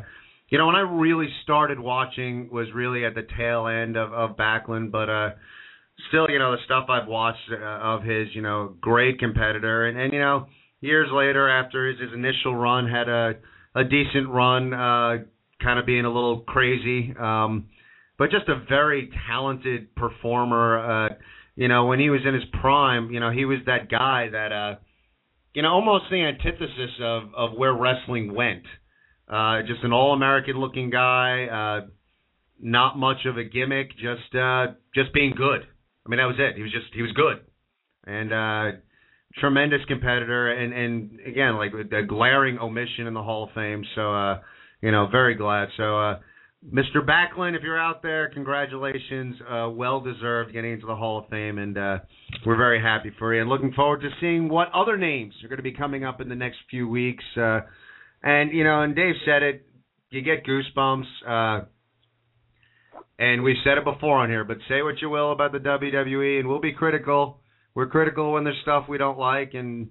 you 0.48 0.58
know, 0.58 0.66
when 0.66 0.74
I 0.74 0.80
really 0.80 1.28
started 1.42 1.78
watching 1.78 2.48
was 2.50 2.66
really 2.74 3.04
at 3.04 3.14
the 3.14 3.26
tail 3.36 3.68
end 3.68 3.96
of, 3.96 4.12
of 4.12 4.36
Backlund, 4.36 4.90
but 4.90 5.08
uh, 5.08 5.30
still, 6.08 6.28
you 6.28 6.38
know, 6.38 6.52
the 6.52 6.62
stuff 6.64 6.86
I've 6.88 7.06
watched 7.06 7.50
uh, 7.52 7.56
of 7.56 8.02
his, 8.02 8.28
you 8.32 8.42
know, 8.42 8.74
great 8.80 9.18
competitor. 9.18 9.86
And, 9.86 9.98
and 9.98 10.12
you 10.12 10.18
know, 10.18 10.46
years 10.80 11.08
later, 11.12 11.48
after 11.48 11.88
his, 11.88 12.00
his 12.00 12.10
initial 12.12 12.54
run, 12.56 12.88
had 12.88 13.08
a 13.08 13.34
a 13.74 13.84
decent 13.84 14.28
run, 14.30 14.72
uh, 14.72 15.18
kind 15.62 15.78
of 15.78 15.84
being 15.84 16.06
a 16.06 16.12
little 16.12 16.40
crazy. 16.40 17.14
Um, 17.20 17.66
but 18.18 18.30
just 18.30 18.48
a 18.48 18.64
very 18.68 19.10
talented 19.28 19.94
performer. 19.94 20.78
Uh, 20.78 21.08
you 21.54 21.68
know, 21.68 21.86
when 21.86 21.98
he 21.98 22.10
was 22.10 22.20
in 22.26 22.34
his 22.34 22.44
prime, 22.60 23.10
you 23.10 23.20
know, 23.20 23.30
he 23.30 23.44
was 23.44 23.58
that 23.66 23.90
guy 23.90 24.28
that, 24.30 24.52
uh, 24.52 24.76
you 25.54 25.62
know, 25.62 25.68
almost 25.68 26.04
the 26.10 26.22
antithesis 26.22 27.00
of 27.02 27.34
of 27.34 27.52
where 27.56 27.72
wrestling 27.72 28.34
went. 28.34 28.64
Uh, 29.28 29.62
just 29.62 29.82
an 29.82 29.92
all-American 29.92 30.56
looking 30.58 30.88
guy, 30.88 31.46
uh, 31.46 31.86
not 32.60 32.96
much 32.96 33.26
of 33.26 33.36
a 33.36 33.44
gimmick, 33.44 33.90
just 33.92 34.34
uh, 34.34 34.66
just 34.94 35.12
being 35.12 35.32
good. 35.36 35.62
I 36.04 36.08
mean, 36.08 36.18
that 36.18 36.26
was 36.26 36.36
it. 36.38 36.56
He 36.56 36.62
was 36.62 36.72
just 36.72 36.86
he 36.94 37.02
was 37.02 37.10
good, 37.12 37.40
and 38.06 38.32
uh, 38.32 38.78
tremendous 39.38 39.80
competitor, 39.88 40.52
and 40.52 40.72
and 40.72 41.20
again 41.26 41.56
like 41.56 41.72
a 41.72 42.02
glaring 42.06 42.58
omission 42.58 43.06
in 43.06 43.14
the 43.14 43.22
Hall 43.22 43.44
of 43.44 43.50
Fame. 43.54 43.82
So 43.94 44.14
uh, 44.14 44.40
you 44.80 44.92
know, 44.92 45.08
very 45.10 45.34
glad. 45.34 45.68
So. 45.76 45.98
uh 46.00 46.18
Mr. 46.64 47.06
Backlund, 47.06 47.56
if 47.56 47.62
you're 47.62 47.78
out 47.78 48.02
there, 48.02 48.28
congratulations. 48.30 49.36
Uh, 49.48 49.68
well 49.70 50.00
deserved 50.00 50.52
getting 50.52 50.72
into 50.72 50.86
the 50.86 50.96
Hall 50.96 51.18
of 51.18 51.28
Fame, 51.28 51.58
and 51.58 51.76
uh, 51.76 51.98
we're 52.44 52.56
very 52.56 52.80
happy 52.80 53.12
for 53.18 53.34
you. 53.34 53.40
And 53.40 53.50
looking 53.50 53.72
forward 53.72 54.00
to 54.00 54.08
seeing 54.20 54.48
what 54.48 54.68
other 54.74 54.96
names 54.96 55.34
are 55.44 55.48
going 55.48 55.58
to 55.58 55.62
be 55.62 55.72
coming 55.72 56.04
up 56.04 56.20
in 56.20 56.28
the 56.28 56.34
next 56.34 56.56
few 56.70 56.88
weeks. 56.88 57.24
Uh, 57.36 57.60
and 58.22 58.52
you 58.52 58.64
know, 58.64 58.82
and 58.82 58.96
Dave 58.96 59.14
said 59.24 59.42
it, 59.42 59.66
you 60.10 60.22
get 60.22 60.44
goosebumps. 60.44 61.04
Uh, 61.26 61.64
and 63.18 63.42
we've 63.42 63.56
said 63.64 63.78
it 63.78 63.84
before 63.84 64.18
on 64.18 64.28
here, 64.28 64.44
but 64.44 64.58
say 64.68 64.82
what 64.82 65.00
you 65.00 65.08
will 65.08 65.32
about 65.32 65.52
the 65.52 65.58
WWE, 65.58 66.40
and 66.40 66.48
we'll 66.48 66.60
be 66.60 66.72
critical. 66.72 67.40
We're 67.74 67.86
critical 67.86 68.32
when 68.32 68.44
there's 68.44 68.58
stuff 68.62 68.86
we 68.88 68.98
don't 68.98 69.18
like, 69.18 69.54
and 69.54 69.90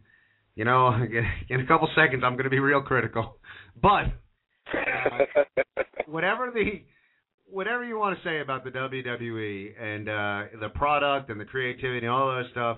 you 0.56 0.66
know, 0.66 0.90
in 1.50 1.60
a 1.62 1.68
couple 1.68 1.88
seconds, 1.96 2.24
I'm 2.26 2.34
going 2.34 2.46
to 2.46 2.50
be 2.50 2.60
real 2.60 2.82
critical. 2.82 3.38
But 3.82 4.06
uh, 4.74 5.82
whatever 6.08 6.52
the 6.54 6.82
whatever 7.50 7.84
you 7.84 7.98
want 7.98 8.18
to 8.18 8.24
say 8.24 8.42
about 8.42 8.64
the 8.64 8.72
WWE 8.72 9.82
and 9.82 10.10
uh, 10.10 10.58
the 10.60 10.70
product 10.70 11.30
and 11.30 11.40
the 11.40 11.46
creativity 11.46 12.06
and 12.06 12.10
all 12.10 12.28
that 12.28 12.46
stuff, 12.52 12.78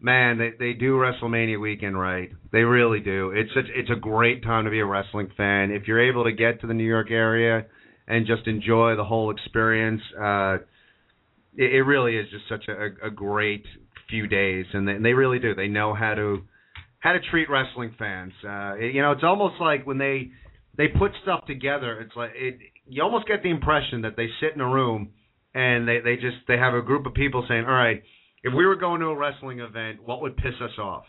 man, 0.00 0.38
they 0.38 0.52
they 0.58 0.72
do 0.72 0.94
WrestleMania 0.94 1.60
weekend 1.60 1.98
right. 1.98 2.30
They 2.52 2.60
really 2.60 3.00
do. 3.00 3.30
It's 3.30 3.50
such 3.54 3.66
it's 3.74 3.90
a 3.90 3.96
great 3.96 4.42
time 4.42 4.64
to 4.64 4.70
be 4.70 4.80
a 4.80 4.86
wrestling 4.86 5.28
fan. 5.36 5.70
If 5.70 5.88
you're 5.88 6.08
able 6.08 6.24
to 6.24 6.32
get 6.32 6.60
to 6.60 6.66
the 6.66 6.74
New 6.74 6.84
York 6.84 7.10
area 7.10 7.66
and 8.06 8.26
just 8.26 8.46
enjoy 8.46 8.96
the 8.96 9.04
whole 9.04 9.30
experience, 9.30 10.02
uh, 10.18 10.58
it, 11.56 11.74
it 11.74 11.82
really 11.82 12.16
is 12.16 12.26
just 12.30 12.44
such 12.48 12.68
a, 12.68 13.06
a 13.06 13.10
great 13.10 13.64
few 14.08 14.28
days, 14.28 14.66
and 14.72 14.86
they, 14.86 14.92
and 14.92 15.04
they 15.04 15.12
really 15.12 15.38
do. 15.38 15.54
They 15.54 15.68
know 15.68 15.94
how 15.94 16.14
to 16.14 16.42
how 17.00 17.12
to 17.12 17.20
treat 17.30 17.48
wrestling 17.50 17.94
fans. 17.98 18.32
Uh, 18.46 18.76
you 18.76 19.02
know, 19.02 19.12
it's 19.12 19.24
almost 19.24 19.54
like 19.60 19.86
when 19.86 19.98
they 19.98 20.30
they 20.76 20.88
put 20.88 21.12
stuff 21.22 21.46
together. 21.46 22.00
It's 22.00 22.14
like 22.16 22.30
it. 22.34 22.58
You 22.86 23.02
almost 23.02 23.26
get 23.26 23.42
the 23.42 23.50
impression 23.50 24.02
that 24.02 24.16
they 24.16 24.28
sit 24.40 24.54
in 24.54 24.60
a 24.60 24.68
room 24.68 25.12
and 25.54 25.88
they 25.88 26.00
they 26.00 26.16
just 26.16 26.36
they 26.46 26.58
have 26.58 26.74
a 26.74 26.82
group 26.82 27.06
of 27.06 27.14
people 27.14 27.44
saying, 27.48 27.64
"All 27.64 27.72
right, 27.72 28.02
if 28.42 28.52
we 28.54 28.66
were 28.66 28.76
going 28.76 29.00
to 29.00 29.06
a 29.06 29.16
wrestling 29.16 29.60
event, 29.60 30.00
what 30.04 30.20
would 30.20 30.36
piss 30.36 30.54
us 30.62 30.78
off?" 30.78 31.04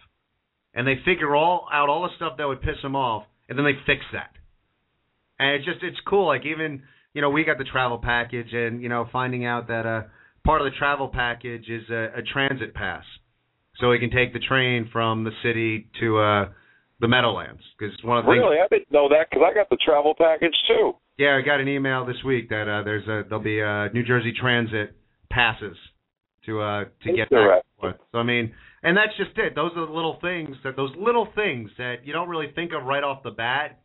And 0.74 0.88
they 0.88 0.96
figure 1.04 1.36
all 1.36 1.68
out 1.72 1.90
all 1.90 2.04
the 2.04 2.16
stuff 2.16 2.38
that 2.38 2.48
would 2.48 2.62
piss 2.62 2.82
them 2.82 2.96
off, 2.96 3.26
and 3.50 3.58
then 3.58 3.66
they 3.66 3.78
fix 3.86 4.06
that. 4.14 4.32
And 5.38 5.56
it's 5.56 5.66
just 5.66 5.84
it's 5.84 6.00
cool. 6.08 6.28
Like 6.28 6.46
even 6.46 6.84
you 7.14 7.22
know 7.22 7.30
we 7.30 7.44
got 7.44 7.58
the 7.58 7.66
travel 7.66 8.00
package, 8.02 8.54
and 8.54 8.82
you 8.82 8.88
know 8.88 9.08
finding 9.12 9.46
out 9.46 9.68
that 9.68 9.86
uh 9.86 10.04
part 10.46 10.62
of 10.62 10.72
the 10.72 10.78
travel 10.78 11.10
package 11.10 11.68
is 11.68 11.90
a, 11.90 12.20
a 12.20 12.22
transit 12.22 12.74
pass, 12.74 13.04
so 13.80 13.90
we 13.90 14.00
can 14.00 14.12
take 14.12 14.32
the 14.32 14.40
train 14.40 14.90
from 14.94 15.26
the 15.26 15.32
city 15.44 15.90
to 16.00 16.20
uh 16.20 16.46
the 17.00 17.08
Meadowlands 17.08 17.62
because 17.78 17.94
one 18.04 18.18
of 18.18 18.26
the 18.26 18.32
really, 18.32 18.58
things, 18.58 18.68
I 18.72 18.76
didn't 18.76 18.92
know 18.92 19.10
that 19.10 19.30
because 19.30 19.44
I 19.46 19.54
got 19.54 19.70
the 19.70 19.78
travel 19.84 20.16
package 20.18 20.56
too. 20.68 20.94
Yeah, 21.18 21.38
I 21.38 21.46
got 21.46 21.60
an 21.60 21.68
email 21.68 22.06
this 22.06 22.24
week 22.26 22.50
that 22.50 22.68
uh, 22.68 22.84
there's 22.84 23.08
a 23.08 23.28
there'll 23.28 23.44
be 23.44 23.62
uh, 23.62 23.90
New 23.94 24.04
Jersey 24.04 24.34
Transit 24.40 24.96
passes 25.30 25.78
to 26.46 26.62
uh 26.62 26.86
to 27.04 27.14
get 27.14 27.30
back. 27.30 27.64
So 28.12 28.18
I 28.18 28.24
mean, 28.24 28.54
and 28.84 28.98
that's 28.98 29.16
just 29.18 29.38
it. 29.38 29.54
Those 29.56 29.72
are 29.76 29.86
the 29.86 29.92
little 29.92 30.18
things 30.22 30.56
that 30.64 30.76
those 30.76 30.92
little 30.98 31.28
things 31.36 31.70
that 31.78 32.06
you 32.06 32.14
don't 32.14 32.30
really 32.30 32.52
think 32.56 32.72
of 32.74 32.86
right 32.86 33.04
off 33.04 33.24
the 33.24 33.32
bat 33.32 33.80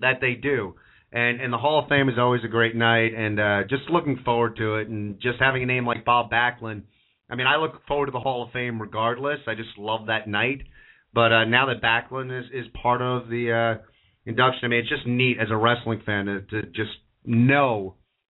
that 0.00 0.20
they 0.20 0.34
do. 0.34 0.74
And 1.12 1.40
and 1.40 1.52
the 1.52 1.58
Hall 1.58 1.82
of 1.82 1.88
Fame 1.88 2.08
is 2.08 2.16
always 2.18 2.42
a 2.44 2.48
great 2.48 2.74
night, 2.74 3.14
and 3.14 3.40
uh, 3.40 3.62
just 3.68 3.84
looking 3.90 4.20
forward 4.24 4.56
to 4.56 4.76
it, 4.76 4.88
and 4.88 5.20
just 5.20 5.38
having 5.40 5.62
a 5.62 5.66
name 5.66 5.86
like 5.86 6.04
Bob 6.04 6.30
Backlund. 6.30 6.82
I 7.30 7.34
mean, 7.34 7.46
I 7.46 7.56
look 7.56 7.86
forward 7.86 8.06
to 8.06 8.12
the 8.12 8.20
Hall 8.20 8.44
of 8.44 8.52
Fame 8.52 8.80
regardless. 8.80 9.38
I 9.46 9.54
just 9.54 9.78
love 9.78 10.06
that 10.06 10.28
night. 10.28 10.62
But 11.12 11.32
uh, 11.32 11.44
now 11.44 11.66
that 11.66 11.82
Backlund 11.82 12.38
is 12.38 12.46
is 12.52 12.66
part 12.82 13.00
of 13.02 13.28
the 13.28 13.78
uh, 13.78 13.82
induction, 14.24 14.64
I 14.64 14.68
mean, 14.68 14.80
it's 14.80 14.88
just 14.88 15.06
neat 15.06 15.38
as 15.40 15.48
a 15.50 15.56
wrestling 15.56 16.02
fan 16.04 16.26
to, 16.26 16.40
to 16.42 16.62
just 16.68 16.92
know 17.24 17.94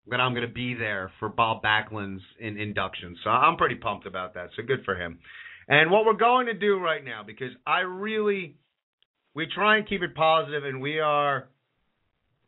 that 0.09 0.21
I'm 0.21 0.33
going 0.33 0.47
to 0.47 0.53
be 0.53 0.75
there 0.75 1.11
for 1.19 1.29
Bob 1.29 1.63
Backlund's 1.63 2.23
in, 2.41 2.57
induction. 2.57 3.17
So 3.25 3.31
I'm 3.31 3.57
pretty 3.57 3.75
pumped 3.75 4.07
about 4.07 4.35
that. 4.35 4.51
So 4.57 4.63
good 4.63 4.85
for 4.85 4.95
him. 4.95 5.19
And 5.69 5.91
what 5.91 6.07
we're 6.07 6.15
going 6.15 6.47
to 6.47 6.55
do 6.55 6.79
right 6.79 7.05
now, 7.05 7.23
because 7.27 7.51
I 7.67 7.81
really, 7.81 8.57
we 9.35 9.47
try 9.55 9.77
and 9.77 9.89
keep 9.89 10.03
it 10.03 10.15
positive, 10.15 10.65
and 10.65 10.81
we 10.81 10.99
are, 10.99 11.49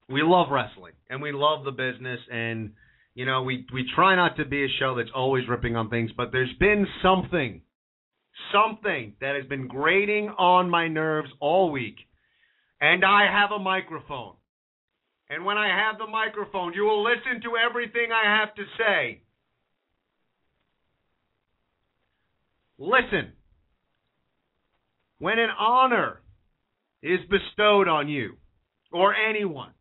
we 0.08 0.22
love 0.22 0.48
wrestling 0.50 0.94
and 1.10 1.20
we 1.20 1.32
love 1.32 1.64
the 1.64 1.70
business, 1.70 2.20
and 2.32 2.72
you 3.14 3.26
know, 3.26 3.42
we 3.42 3.66
we 3.72 3.84
try 3.94 4.14
not 4.14 4.36
to 4.36 4.44
be 4.44 4.64
a 4.64 4.68
show 4.78 4.94
that's 4.96 5.10
always 5.14 5.48
ripping 5.48 5.76
on 5.76 5.90
things, 5.90 6.10
but 6.16 6.30
there's 6.32 6.52
been 6.58 6.86
something 7.02 7.60
something 8.52 9.14
that 9.20 9.36
has 9.36 9.46
been 9.46 9.68
grating 9.68 10.28
on 10.28 10.70
my 10.70 10.88
nerves 10.88 11.30
all 11.40 11.70
week. 11.70 11.96
And 12.80 13.04
I 13.04 13.26
have 13.30 13.50
a 13.52 13.58
microphone. 13.58 14.34
And 15.28 15.44
when 15.44 15.56
I 15.56 15.68
have 15.68 15.98
the 15.98 16.06
microphone, 16.06 16.72
you 16.74 16.82
will 16.82 17.04
listen 17.04 17.42
to 17.42 17.56
everything 17.56 18.10
I 18.12 18.38
have 18.38 18.54
to 18.56 18.64
say. 18.78 19.22
Listen. 22.78 23.32
When 25.18 25.38
an 25.38 25.50
honor 25.58 26.22
is 27.02 27.20
bestowed 27.28 27.88
on 27.88 28.08
you 28.08 28.38
or 28.90 29.14
anyone, 29.14 29.72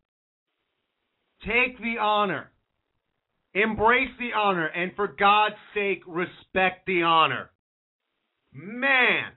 take 1.45 1.79
the 1.79 1.97
honor. 2.01 2.51
Embrace 3.53 4.11
the 4.19 4.37
honor 4.37 4.67
and 4.67 4.91
for 4.95 5.07
God's 5.07 5.55
sake, 5.73 6.01
respect 6.05 6.85
the 6.85 7.03
honor. 7.03 7.49
Man, 8.53 9.31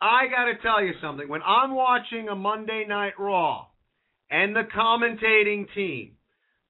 I 0.00 0.26
got 0.28 0.46
to 0.46 0.62
tell 0.62 0.82
you 0.82 0.92
something. 1.00 1.28
When 1.28 1.42
I'm 1.42 1.74
watching 1.74 2.28
a 2.28 2.34
Monday 2.34 2.84
Night 2.86 3.14
Raw 3.18 3.66
and 4.30 4.54
the 4.54 4.64
commentating 4.76 5.66
team, 5.74 6.12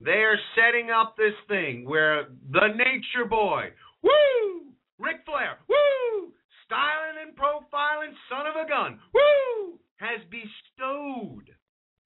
they 0.01 0.11
are 0.11 0.39
setting 0.55 0.91
up 0.91 1.17
this 1.17 1.35
thing 1.49 1.87
where 1.87 2.25
the 2.51 2.69
Nature 2.69 3.29
Boy, 3.29 3.71
woo, 4.03 4.73
Ric 4.99 5.17
Flair, 5.25 5.59
woo, 5.69 6.33
styling 6.67 7.27
and 7.27 7.37
profiling 7.37 8.13
son 8.29 8.47
of 8.47 8.57
a 8.65 8.69
gun, 8.69 8.99
woo, 9.15 9.79
has 9.97 10.21
bestowed, 10.31 11.51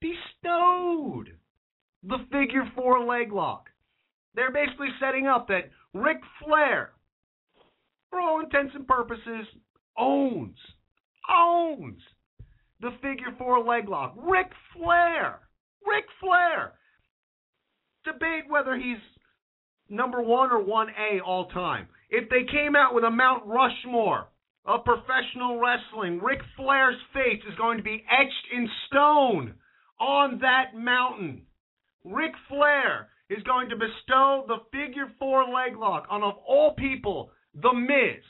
bestowed 0.00 1.36
the 2.04 2.18
figure 2.30 2.70
four 2.76 3.04
leg 3.04 3.32
lock. 3.32 3.66
They're 4.34 4.52
basically 4.52 4.90
setting 5.00 5.26
up 5.26 5.48
that 5.48 5.70
Ric 5.92 6.18
Flair 6.44 6.92
for 8.10 8.20
all 8.20 8.40
intents 8.40 8.74
and 8.74 8.86
purposes, 8.86 9.46
owns, 9.98 10.56
owns 11.30 12.00
the 12.80 12.90
figure 13.02 13.34
four 13.38 13.64
leg 13.64 13.88
lock. 13.88 14.14
Ric 14.16 14.50
Flair, 14.74 15.40
Ric 15.86 16.04
Flair. 16.20 16.72
Debate 18.04 18.44
whether 18.48 18.76
he's 18.76 18.98
number 19.88 20.22
one 20.22 20.50
or 20.50 20.62
one 20.62 20.88
A 20.88 21.20
all 21.20 21.46
time. 21.46 21.88
If 22.08 22.28
they 22.28 22.44
came 22.50 22.74
out 22.74 22.94
with 22.94 23.04
a 23.04 23.10
Mount 23.10 23.44
Rushmore 23.46 24.28
of 24.64 24.84
professional 24.84 25.60
wrestling, 25.60 26.20
Ric 26.20 26.40
Flair's 26.56 26.96
face 27.12 27.42
is 27.48 27.56
going 27.56 27.78
to 27.78 27.84
be 27.84 28.04
etched 28.10 28.52
in 28.52 28.68
stone 28.86 29.54
on 30.00 30.38
that 30.40 30.74
mountain. 30.74 31.42
Ric 32.04 32.32
Flair 32.48 33.08
is 33.28 33.42
going 33.44 33.68
to 33.68 33.76
bestow 33.76 34.44
the 34.48 34.56
figure 34.72 35.12
four 35.18 35.44
leg 35.44 35.76
lock 35.76 36.06
on, 36.10 36.22
of 36.22 36.34
all 36.48 36.74
people, 36.74 37.30
the 37.54 37.72
Miz. 37.72 38.22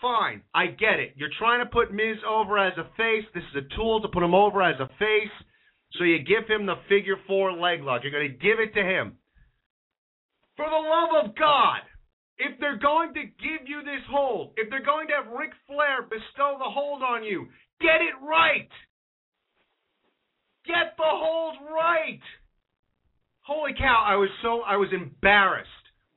Fine, 0.00 0.42
I 0.54 0.66
get 0.68 0.98
it. 0.98 1.12
You're 1.16 1.34
trying 1.38 1.64
to 1.64 1.70
put 1.70 1.92
Miz 1.92 2.16
over 2.26 2.56
as 2.56 2.72
a 2.78 2.88
face. 2.96 3.24
This 3.34 3.44
is 3.54 3.64
a 3.64 3.76
tool 3.76 4.00
to 4.00 4.08
put 4.08 4.22
him 4.22 4.34
over 4.34 4.62
as 4.62 4.80
a 4.80 4.88
face. 4.98 5.34
So 5.98 6.04
you 6.04 6.18
give 6.20 6.48
him 6.48 6.66
the 6.66 6.80
figure 6.88 7.16
four 7.26 7.52
leg 7.52 7.82
lock. 7.82 8.02
You're 8.02 8.12
going 8.12 8.30
to 8.30 8.38
give 8.38 8.60
it 8.60 8.72
to 8.74 8.82
him. 8.82 9.18
For 10.56 10.64
the 10.64 10.76
love 10.76 11.24
of 11.24 11.36
God, 11.36 11.80
if 12.38 12.58
they're 12.60 12.78
going 12.78 13.12
to 13.14 13.22
give 13.22 13.68
you 13.68 13.82
this 13.84 14.04
hold, 14.10 14.52
if 14.56 14.70
they're 14.70 14.84
going 14.84 15.08
to 15.08 15.14
have 15.14 15.38
Ric 15.38 15.50
Flair 15.66 16.02
bestow 16.02 16.56
the 16.58 16.70
hold 16.70 17.02
on 17.02 17.22
you, 17.22 17.46
get 17.80 18.00
it 18.00 18.16
right. 18.24 18.68
Get 20.66 20.96
the 20.96 21.04
hold 21.04 21.56
right. 21.70 22.20
Holy 23.42 23.72
cow, 23.76 24.04
I 24.06 24.16
was 24.16 24.30
so 24.42 24.60
I 24.60 24.76
was 24.76 24.88
embarrassed 24.92 25.68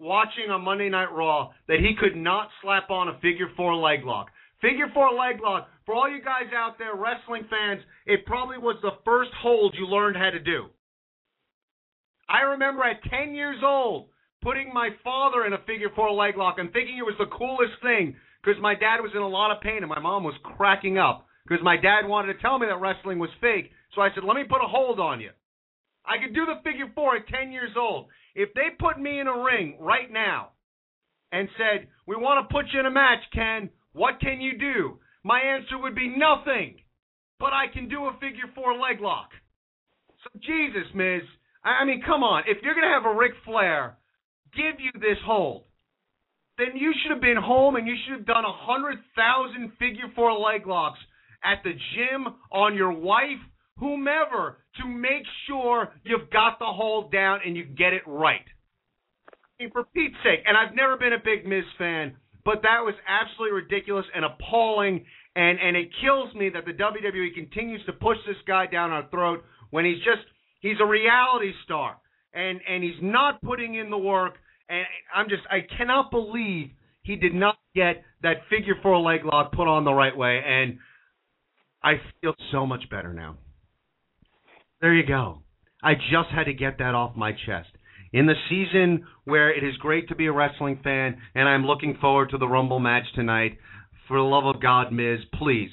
watching 0.04 0.52
on 0.52 0.63
Monday 0.63 0.89
Night 0.89 1.12
Raw 1.16 1.52
that 1.68 1.80
he 1.80 1.96
could 1.98 2.16
not 2.16 2.50
slap 2.62 2.89
on 2.89 3.08
a 3.08 3.20
figure 3.22 3.48
four 3.56 3.76
leg 3.76 4.04
lock. 4.04 4.28
Figure 4.62 4.88
four 4.94 5.12
leg 5.12 5.42
lock, 5.42 5.68
for 5.86 5.96
all 5.96 6.10
you 6.10 6.20
guys 6.20 6.52
out 6.56 6.78
there, 6.78 6.96
wrestling 6.96 7.48
fans, 7.50 7.82
it 8.06 8.26
probably 8.26 8.58
was 8.58 8.78
the 8.82 9.00
first 9.04 9.32
hold 9.42 9.76
you 9.78 9.88
learned 9.88 10.16
how 10.16 10.30
to 10.30 10.39
do. 10.39 10.68
I 12.30 12.42
remember 12.42 12.84
at 12.84 13.04
10 13.10 13.34
years 13.34 13.60
old 13.63 14.10
putting 14.42 14.74
my 14.74 14.89
father 15.04 15.46
in 15.46 15.54
a 15.54 15.63
figure 15.66 15.89
four 15.96 16.12
leg 16.12 16.38
lock 16.38 16.56
and 16.60 16.72
thinking 16.72 16.98
it 16.98 17.08
was 17.08 17.16
the 17.20 17.36
coolest 17.36 17.74
thing 17.82 18.16
because 18.44 18.62
my 18.62 18.76
dad 18.76 19.00
was 19.00 19.12
in 19.16 19.22
a 19.22 19.28
lot 19.28 19.52
of 19.52 19.62
pain 19.62 19.78
and 19.78 19.89
my 19.89 20.00
mom 20.00 20.24
was 20.24 20.36
cracking 20.44 20.98
up 20.98 21.28
because 21.48 21.63
my 21.63 21.78
dad 21.78 22.08
wanted 22.08 22.34
to 22.34 22.42
tell 22.42 22.60
me 22.60 22.68
that 22.68 22.80
wrestling 22.80 23.20
was 23.20 23.30
fake. 23.39 23.72
So 23.96 24.02
I 24.02 24.10
said, 24.13 24.24
let 24.24 24.36
me 24.36 24.44
put 24.44 24.63
a 24.63 24.68
hold 24.68 25.00
on 25.00 25.22
you. 25.22 25.32
I 26.06 26.20
could 26.20 26.36
do 26.36 26.46
the 26.46 26.60
figure 26.63 26.92
four 26.96 27.16
at 27.16 27.28
10 27.28 27.52
years 27.52 27.72
old. 27.78 28.08
If 28.36 28.54
they 28.54 28.69
put 28.80 29.00
me 29.00 29.19
in 29.19 29.28
a 29.28 29.43
ring 29.43 29.78
right 29.80 30.12
now 30.12 30.52
and 31.32 31.48
said, 31.58 31.88
"We 32.06 32.15
want 32.15 32.48
to 32.48 32.54
put 32.54 32.72
you 32.74 32.80
in 32.80 32.86
a 32.86 32.91
match, 32.91 33.24
Ken. 33.32 33.69
What 33.93 34.19
can 34.19 34.41
you 34.41 34.58
do?" 34.58 35.00
My 35.24 35.39
answer 35.39 35.78
would 35.78 35.96
be 35.96 36.10
nothing, 36.10 36.82
but 37.39 37.54
I 37.54 37.67
can 37.67 37.88
do 37.88 38.06
a 38.06 38.13
figure 38.19 38.48
four 38.56 38.78
leg 38.78 39.00
lock. 39.00 39.32
So 40.24 40.30
Jesus, 40.39 40.93
Miz, 40.93 41.24
I 41.63 41.86
mean, 41.86 42.02
come 42.02 42.24
on. 42.24 42.43
If 42.48 42.62
you're 42.62 42.76
gonna 42.76 42.88
have 42.88 43.06
a 43.06 43.13
Ric 43.13 43.34
Flair 43.46 43.98
give 44.54 44.80
you 44.80 44.91
this 45.00 45.17
hold, 45.26 45.65
then 46.58 46.76
you 46.76 46.93
should 47.02 47.12
have 47.12 47.22
been 47.22 47.38
home 47.38 47.76
and 47.76 47.88
you 47.88 47.96
should 48.04 48.13
have 48.17 48.26
done 48.26 48.46
a 48.46 48.52
hundred 48.52 49.00
thousand 49.15 49.72
figure 49.80 50.10
four 50.15 50.34
leg 50.34 50.67
locks 50.67 51.00
at 51.43 51.63
the 51.63 51.74
gym 51.74 52.28
on 52.52 52.76
your 52.76 52.91
wife, 52.91 53.41
whomever, 53.78 54.58
to 54.82 54.88
make 54.88 55.24
sure 55.48 55.94
you've 56.04 56.30
got 56.32 56.60
the 56.60 56.66
hold 56.66 57.12
down 57.12 57.40
and 57.46 57.56
you 57.56 57.64
get 57.64 57.94
it 57.94 58.04
right. 58.08 58.46
Mean, 59.60 59.72
for 59.72 59.84
Pete's 59.94 60.16
sake, 60.24 60.40
and 60.46 60.58
I've 60.58 60.76
never 60.76 60.98
been 60.98 61.14
a 61.14 61.24
big 61.24 61.46
Miz 61.48 61.64
fan, 61.78 62.18
but 62.44 62.64
that 62.64 62.80
was 62.84 62.96
absolutely 63.08 63.56
ridiculous 63.62 64.06
and 64.16 64.26
appalling, 64.26 65.06
and 65.36 65.60
and 65.60 65.78
it 65.78 65.90
kills 66.02 66.34
me 66.36 66.50
that 66.50 66.66
the 66.66 66.74
WWE 66.74 67.34
continues 67.36 67.86
to 67.86 67.94
push 67.94 68.18
this 68.28 68.38
guy 68.48 68.66
down 68.68 68.92
our 68.92 69.08
throat 69.10 69.44
when 69.70 69.86
he's 69.86 69.98
just 69.98 70.22
he's 70.62 70.78
a 70.82 70.86
reality 70.86 71.52
star 71.66 71.98
and 72.34 72.60
and 72.68 72.84
he's 72.84 73.02
not 73.02 73.42
putting 73.42 73.76
in 73.76 73.90
the 73.90 73.98
work 73.98 74.36
and 74.70 74.86
I'm 75.16 75.30
just 75.30 75.44
I 75.50 75.60
cannot 75.78 76.12
believe 76.12 76.70
he 77.04 77.16
did 77.16 77.34
not 77.34 77.58
get 77.76 78.04
that 78.22 78.38
figure 78.50 78.76
four 78.82 79.00
leg 79.00 79.26
lock 79.26 79.52
put 79.54 79.68
on 79.68 79.84
the 79.84 79.94
right 79.94 80.16
way 80.16 80.42
and 80.46 80.78
I 81.84 81.94
feel 82.22 82.34
so 82.52 82.66
much 82.66 82.90
better 82.90 83.14
now. 83.14 83.38
There 84.84 84.93
you 84.93 85.08
go. 85.08 85.38
I 85.82 85.93
just 85.93 86.28
had 86.36 86.43
to 86.43 86.54
get 86.54 86.80
that 86.80 86.93
off 86.93 87.15
my 87.15 87.32
chest. 87.32 87.69
In 88.12 88.26
the 88.26 88.34
season 88.50 89.06
where 89.24 89.50
it 89.50 89.63
is 89.63 89.78
great 89.78 90.10
to 90.10 90.15
be 90.15 90.26
a 90.26 90.32
wrestling 90.34 90.78
fan 90.84 91.15
and 91.34 91.48
I'm 91.48 91.65
looking 91.65 91.98
forward 92.02 92.32
to 92.32 92.38
the 92.38 92.50
Rumble 92.50 92.82
match 92.82 93.06
tonight, 93.15 93.58
for 94.10 94.17
the 94.17 94.24
love 94.24 94.46
of 94.46 94.62
God, 94.62 94.91
Miz, 94.91 95.19
please 95.36 95.69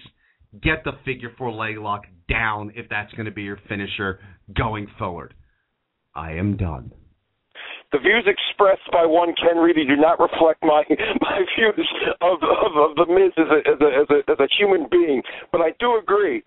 get 0.62 0.84
the 0.84 0.92
figure 1.04 1.32
four 1.36 1.50
leg 1.50 1.78
lock 1.78 2.04
down 2.28 2.70
if 2.76 2.88
that's 2.88 3.12
going 3.14 3.26
to 3.26 3.32
be 3.32 3.42
your 3.42 3.58
finisher 3.68 4.20
going 4.56 4.86
forward. 4.96 5.34
I 6.14 6.34
am 6.34 6.56
done. 6.56 6.92
The 7.90 7.98
views 7.98 8.28
expressed 8.28 8.88
by 8.92 9.06
one 9.06 9.34
Ken 9.42 9.58
Reedy 9.58 9.84
do 9.84 9.96
not 9.96 10.20
reflect 10.20 10.62
my 10.62 10.84
my 11.20 11.40
views 11.58 11.88
of 12.20 12.38
of, 12.44 12.90
of 12.90 12.94
the 12.94 13.06
Miz 13.12 13.32
as 13.36 13.50
a, 13.50 13.58
as 13.72 13.80
a 13.80 14.02
as 14.02 14.06
a 14.08 14.30
as 14.30 14.38
a 14.38 14.48
human 14.56 14.86
being, 14.88 15.20
but 15.50 15.60
I 15.60 15.70
do 15.80 15.98
agree 15.98 16.44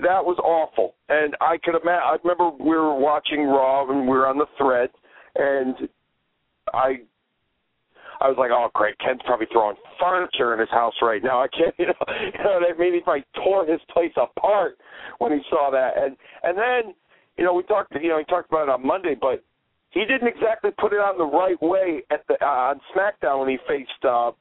that 0.00 0.24
was 0.24 0.38
awful. 0.42 0.94
And 1.08 1.36
I 1.40 1.58
could 1.62 1.74
imagine. 1.74 2.02
I 2.04 2.16
remember 2.22 2.50
we 2.50 2.76
were 2.76 2.94
watching 2.94 3.44
Raw 3.44 3.88
and 3.88 4.02
we 4.02 4.16
were 4.16 4.26
on 4.26 4.38
the 4.38 4.46
thread, 4.56 4.90
and 5.36 5.88
I 6.72 7.00
I 8.20 8.28
was 8.28 8.36
like, 8.38 8.50
oh 8.52 8.68
great, 8.74 8.98
Ken's 8.98 9.20
probably 9.24 9.46
throwing 9.52 9.76
furniture 10.00 10.52
in 10.54 10.60
his 10.60 10.70
house 10.70 10.94
right 11.02 11.22
now. 11.22 11.42
I 11.42 11.48
can't, 11.48 11.74
you 11.78 11.86
know, 11.86 11.94
you 12.08 12.44
know 12.44 12.60
what 12.60 12.74
I 12.74 12.78
mean? 12.78 12.94
He 12.94 13.00
probably 13.00 13.24
tore 13.34 13.66
his 13.66 13.80
place 13.92 14.12
apart 14.16 14.78
when 15.18 15.32
he 15.32 15.40
saw 15.50 15.70
that. 15.70 15.96
And 15.96 16.16
and 16.42 16.56
then, 16.56 16.94
you 17.36 17.44
know, 17.44 17.54
we 17.54 17.62
talked, 17.64 17.94
you 18.00 18.08
know, 18.08 18.18
he 18.18 18.24
talked 18.24 18.50
about 18.50 18.68
it 18.68 18.70
on 18.70 18.86
Monday, 18.86 19.16
but 19.18 19.42
he 19.90 20.00
didn't 20.00 20.28
exactly 20.28 20.70
put 20.78 20.92
it 20.92 21.00
on 21.00 21.16
the 21.18 21.24
right 21.24 21.60
way 21.62 22.02
at 22.10 22.26
the 22.28 22.34
uh, 22.42 22.74
on 22.74 22.80
SmackDown 22.94 23.40
when 23.40 23.48
he 23.48 23.58
faced 23.66 24.04
uh 24.04 24.32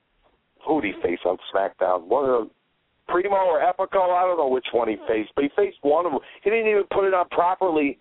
who 0.65 0.81
did 0.81 0.95
he 0.95 1.01
face 1.01 1.19
on 1.25 1.37
SmackDown? 1.53 2.07
One 2.07 2.29
of 2.29 2.49
Primo 3.07 3.35
or 3.35 3.59
Epico, 3.59 4.15
I 4.15 4.23
don't 4.23 4.37
know 4.37 4.49
which 4.49 4.67
one 4.71 4.87
he 4.87 4.97
faced, 5.07 5.31
but 5.35 5.43
he 5.43 5.49
faced 5.55 5.77
one 5.81 6.05
of 6.05 6.11
them. 6.11 6.21
He 6.43 6.49
didn't 6.49 6.67
even 6.67 6.83
put 6.91 7.05
it 7.05 7.13
on 7.13 7.27
properly 7.29 7.99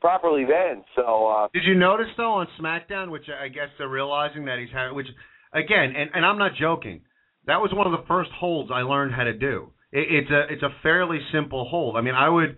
properly 0.00 0.44
then. 0.44 0.84
So 0.94 1.26
uh 1.26 1.48
Did 1.52 1.64
you 1.64 1.74
notice 1.74 2.08
though 2.16 2.34
on 2.34 2.46
SmackDown, 2.60 3.10
which 3.10 3.24
I 3.28 3.48
guess 3.48 3.68
they're 3.78 3.88
realizing 3.88 4.44
that 4.46 4.58
he's 4.58 4.72
having, 4.72 4.94
which 4.96 5.08
again, 5.52 5.94
and, 5.96 6.10
and 6.14 6.24
I'm 6.24 6.38
not 6.38 6.52
joking, 6.60 7.02
that 7.46 7.60
was 7.60 7.70
one 7.72 7.86
of 7.86 7.92
the 7.92 8.06
first 8.06 8.30
holds 8.38 8.70
I 8.72 8.80
learned 8.80 9.14
how 9.14 9.24
to 9.24 9.32
do. 9.32 9.72
It, 9.92 10.06
it's 10.10 10.30
a 10.30 10.52
it's 10.52 10.62
a 10.62 10.74
fairly 10.82 11.18
simple 11.32 11.66
hold. 11.68 11.96
I 11.96 12.00
mean, 12.00 12.14
I 12.14 12.28
would 12.28 12.56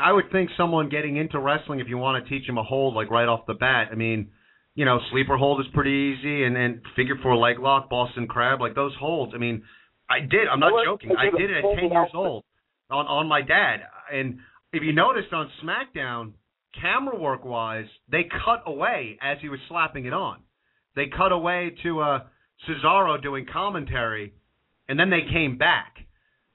I 0.00 0.12
would 0.12 0.30
think 0.30 0.50
someone 0.56 0.88
getting 0.88 1.16
into 1.16 1.38
wrestling, 1.38 1.80
if 1.80 1.88
you 1.88 1.98
want 1.98 2.24
to 2.24 2.30
teach 2.30 2.48
him 2.48 2.58
a 2.58 2.62
hold 2.62 2.94
like 2.94 3.10
right 3.10 3.28
off 3.28 3.46
the 3.46 3.54
bat, 3.54 3.88
I 3.92 3.96
mean, 3.96 4.30
you 4.74 4.84
know, 4.84 5.00
sleeper 5.10 5.36
hold 5.36 5.60
is 5.60 5.66
pretty 5.74 6.14
easy, 6.16 6.44
and 6.44 6.56
and 6.56 6.80
figure 6.96 7.16
four 7.22 7.36
leg 7.36 7.58
lock, 7.58 7.90
Boston 7.90 8.26
crab, 8.26 8.60
like 8.60 8.74
those 8.74 8.94
holds. 8.98 9.32
I 9.34 9.38
mean, 9.38 9.64
I 10.10 10.20
did. 10.20 10.48
I'm 10.52 10.60
not 10.60 10.72
joking. 10.84 11.12
I 11.16 11.30
did 11.36 11.50
it 11.50 11.64
at 11.64 11.76
10 11.76 11.90
years 11.90 12.10
old 12.14 12.44
on 12.90 13.06
on 13.06 13.28
my 13.28 13.42
dad. 13.42 13.80
And 14.12 14.38
if 14.72 14.82
you 14.82 14.92
noticed 14.92 15.32
on 15.32 15.48
SmackDown, 15.64 16.32
camera 16.80 17.18
work 17.18 17.44
wise, 17.44 17.86
they 18.10 18.24
cut 18.44 18.64
away 18.66 19.18
as 19.22 19.38
he 19.40 19.48
was 19.48 19.60
slapping 19.68 20.06
it 20.06 20.12
on. 20.12 20.40
They 20.96 21.06
cut 21.06 21.30
away 21.30 21.76
to 21.84 22.00
uh, 22.00 22.18
Cesaro 22.68 23.22
doing 23.22 23.46
commentary, 23.50 24.34
and 24.88 24.98
then 24.98 25.10
they 25.10 25.22
came 25.32 25.56
back. 25.56 25.94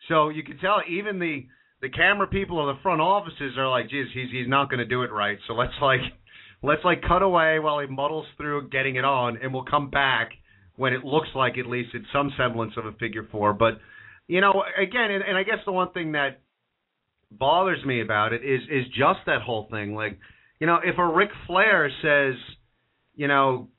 So 0.10 0.30
you 0.30 0.44
could 0.44 0.60
tell 0.60 0.82
even 0.90 1.20
the 1.20 1.46
the 1.82 1.90
camera 1.90 2.28
people 2.28 2.58
or 2.58 2.74
the 2.74 2.80
front 2.82 3.02
offices 3.02 3.58
are 3.58 3.70
like, 3.70 3.90
geez, 3.90 4.08
he's 4.14 4.32
he's 4.32 4.48
not 4.50 4.70
going 4.70 4.80
to 4.80 4.86
do 4.86 5.04
it 5.04 5.12
right. 5.12 5.38
So 5.48 5.54
let's 5.54 5.74
like 5.82 6.02
let's 6.62 6.84
like 6.84 7.02
cut 7.08 7.22
away 7.22 7.60
while 7.60 7.80
he 7.80 7.88
muddles 7.88 8.26
through 8.36 8.70
getting 8.70 8.98
it 8.98 9.06
on, 9.06 9.38
and 9.42 9.54
we'll 9.54 9.64
come 9.64 9.90
back 9.90 10.32
when 10.76 10.94
it 10.94 11.04
looks 11.04 11.30
like 11.36 11.58
at 11.58 11.68
least 11.68 11.90
it's 11.94 12.06
some 12.12 12.32
semblance 12.38 12.74
of 12.78 12.86
a 12.86 12.92
figure 12.94 13.28
four. 13.32 13.54
But 13.54 13.80
you 14.28 14.42
know, 14.42 14.64
again, 14.82 15.12
and, 15.12 15.24
and 15.24 15.38
I 15.38 15.44
guess 15.44 15.60
the 15.66 15.72
one 15.72 15.92
thing 15.92 16.14
that 16.14 16.42
bothers 17.32 17.84
me 17.86 18.02
about 18.02 18.34
it 18.34 18.44
is 18.44 18.62
is 18.70 18.86
just 18.90 19.20
that 19.26 19.42
whole 19.42 19.68
thing. 19.70 19.96
Like, 19.96 20.18
you 20.60 20.68
know, 20.68 20.80
if 20.84 20.98
a 20.98 21.06
Ric 21.08 21.30
Flair 21.48 21.90
says, 22.02 22.36
you 23.16 23.28
know, 23.28 23.70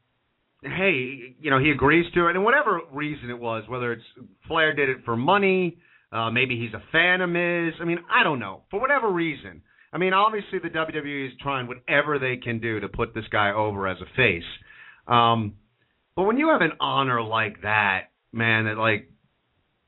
hey, 0.62 1.34
you 1.40 1.50
know, 1.50 1.58
he 1.58 1.70
agrees 1.70 2.06
to 2.14 2.28
it, 2.28 2.36
and 2.36 2.44
whatever 2.44 2.80
reason 2.92 3.30
it 3.30 3.38
was, 3.38 3.64
whether 3.68 3.92
it's 3.92 4.04
Flair 4.46 4.74
did 4.74 4.88
it 4.88 4.98
for 5.04 5.16
money, 5.16 5.78
uh, 6.12 6.30
maybe 6.30 6.58
he's 6.58 6.74
a 6.74 6.82
fan 6.92 7.20
of 7.20 7.30
Miz. 7.30 7.74
I 7.80 7.84
mean, 7.84 7.98
I 8.10 8.22
don't 8.22 8.38
know. 8.38 8.62
For 8.70 8.80
whatever 8.80 9.10
reason. 9.10 9.62
I 9.92 9.98
mean, 9.98 10.12
obviously 10.12 10.58
the 10.58 10.68
WWE 10.68 11.28
is 11.28 11.32
trying 11.40 11.68
whatever 11.68 12.18
they 12.18 12.36
can 12.36 12.60
do 12.60 12.80
to 12.80 12.88
put 12.88 13.14
this 13.14 13.24
guy 13.30 13.52
over 13.52 13.86
as 13.86 13.96
a 14.00 14.16
face. 14.16 14.44
Um, 15.06 15.54
but 16.16 16.24
when 16.24 16.38
you 16.38 16.48
have 16.48 16.62
an 16.62 16.72
honor 16.80 17.22
like 17.22 17.62
that, 17.62 18.10
man, 18.32 18.64
that 18.64 18.78
like 18.78 19.10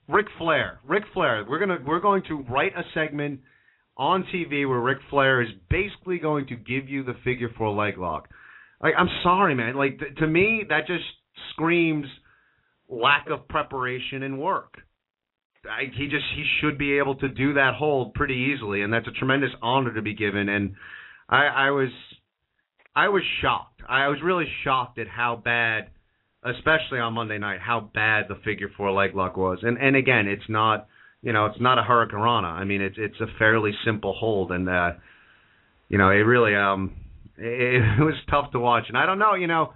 Ric 0.09 0.27
Flair, 0.39 0.81
Ric 0.87 1.05
Flair, 1.13 1.45
we're 1.49 1.59
gonna 1.59 1.79
we're 1.87 2.01
going 2.01 2.23
to 2.29 2.45
write 2.51 2.73
a 2.77 2.83
segment 2.95 3.41
on 3.97 4.25
TV 4.33 4.69
where 4.69 4.81
Ric 4.81 4.99
Flair 5.11 5.43
is 5.43 5.49
basically 5.69 6.19
going 6.19 6.47
to 6.47 6.57
give 6.57 6.89
you 6.89 7.03
the 7.03 7.15
figure 7.25 7.51
four 7.59 7.75
leg 7.75 7.99
lock. 7.99 8.29
Like, 8.81 8.95
I'm 8.97 9.09
sorry, 9.23 9.55
man. 9.55 9.75
Like 9.75 9.99
th- 9.99 10.17
to 10.19 10.27
me, 10.27 10.65
that 10.69 10.87
just 10.87 11.05
screams 11.53 12.07
lack 12.89 13.27
of 13.31 13.49
preparation 13.49 14.23
and 14.23 14.39
work. 14.39 14.75
I, 15.65 15.91
he 15.97 16.07
just 16.07 16.25
he 16.35 16.45
should 16.61 16.79
be 16.79 16.99
able 16.99 17.17
to 17.17 17.29
do 17.29 17.55
that 17.55 17.75
hold 17.75 18.15
pretty 18.15 18.53
easily, 18.55 18.83
and 18.83 18.93
that's 18.93 19.09
a 19.09 19.13
tremendous 19.13 19.51
honor 19.61 19.93
to 19.95 20.03
be 20.03 20.15
given. 20.15 20.49
And 20.49 20.75
I, 21.29 21.47
I 21.47 21.71
was 21.71 21.91
I 22.95 23.09
was 23.09 23.23
shocked. 23.43 23.83
I 23.89 24.09
was 24.09 24.19
really 24.23 24.47
shocked 24.65 24.99
at 24.99 25.09
how 25.09 25.41
bad, 25.45 25.91
especially 26.51 26.99
on 26.99 27.15
Monday 27.15 27.39
night, 27.39 27.61
how 27.61 27.91
bad 27.95 28.27
the 28.29 28.37
figure 28.45 28.69
four 28.77 28.93
leg 28.93 29.15
lock 29.15 29.37
was. 29.37 29.59
And 29.63 29.79
and 29.79 29.97
again, 29.97 30.27
it's 30.27 30.49
not 30.49 30.89
you 31.23 31.33
know 31.33 31.47
it's 31.47 31.61
not 31.61 31.79
a 31.79 31.83
hurricanrana. 31.83 32.53
I 32.53 32.65
mean 32.65 32.81
it's 32.81 32.97
it's 32.99 33.21
a 33.21 33.27
fairly 33.39 33.73
simple 33.85 34.15
hold, 34.15 34.53
and 34.53 34.69
uh, 34.69 34.93
you 35.89 35.99
know 35.99 36.11
it 36.11 36.25
really 36.25 36.55
um 36.55 36.93
it, 37.37 37.83
it 38.01 38.03
was 38.03 38.15
tough 38.31 38.53
to 38.53 38.59
watch. 38.59 38.85
And 38.89 38.97
I 38.97 39.07
don't 39.07 39.19
know, 39.19 39.35
you 39.35 39.47
know 39.47 39.73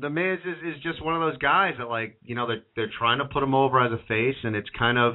the 0.00 0.10
Miz 0.10 0.38
is, 0.44 0.76
is 0.76 0.82
just 0.82 1.02
one 1.02 1.14
of 1.14 1.20
those 1.20 1.38
guys 1.38 1.74
that 1.78 1.88
like 1.88 2.18
you 2.24 2.34
know 2.34 2.46
they're 2.46 2.62
they're 2.74 2.92
trying 2.98 3.18
to 3.18 3.24
put 3.24 3.42
him 3.42 3.54
over 3.54 3.80
as 3.80 3.92
a 3.92 4.02
face, 4.06 4.36
and 4.42 4.54
it's 4.54 4.68
kind 4.78 4.98
of 4.98 5.14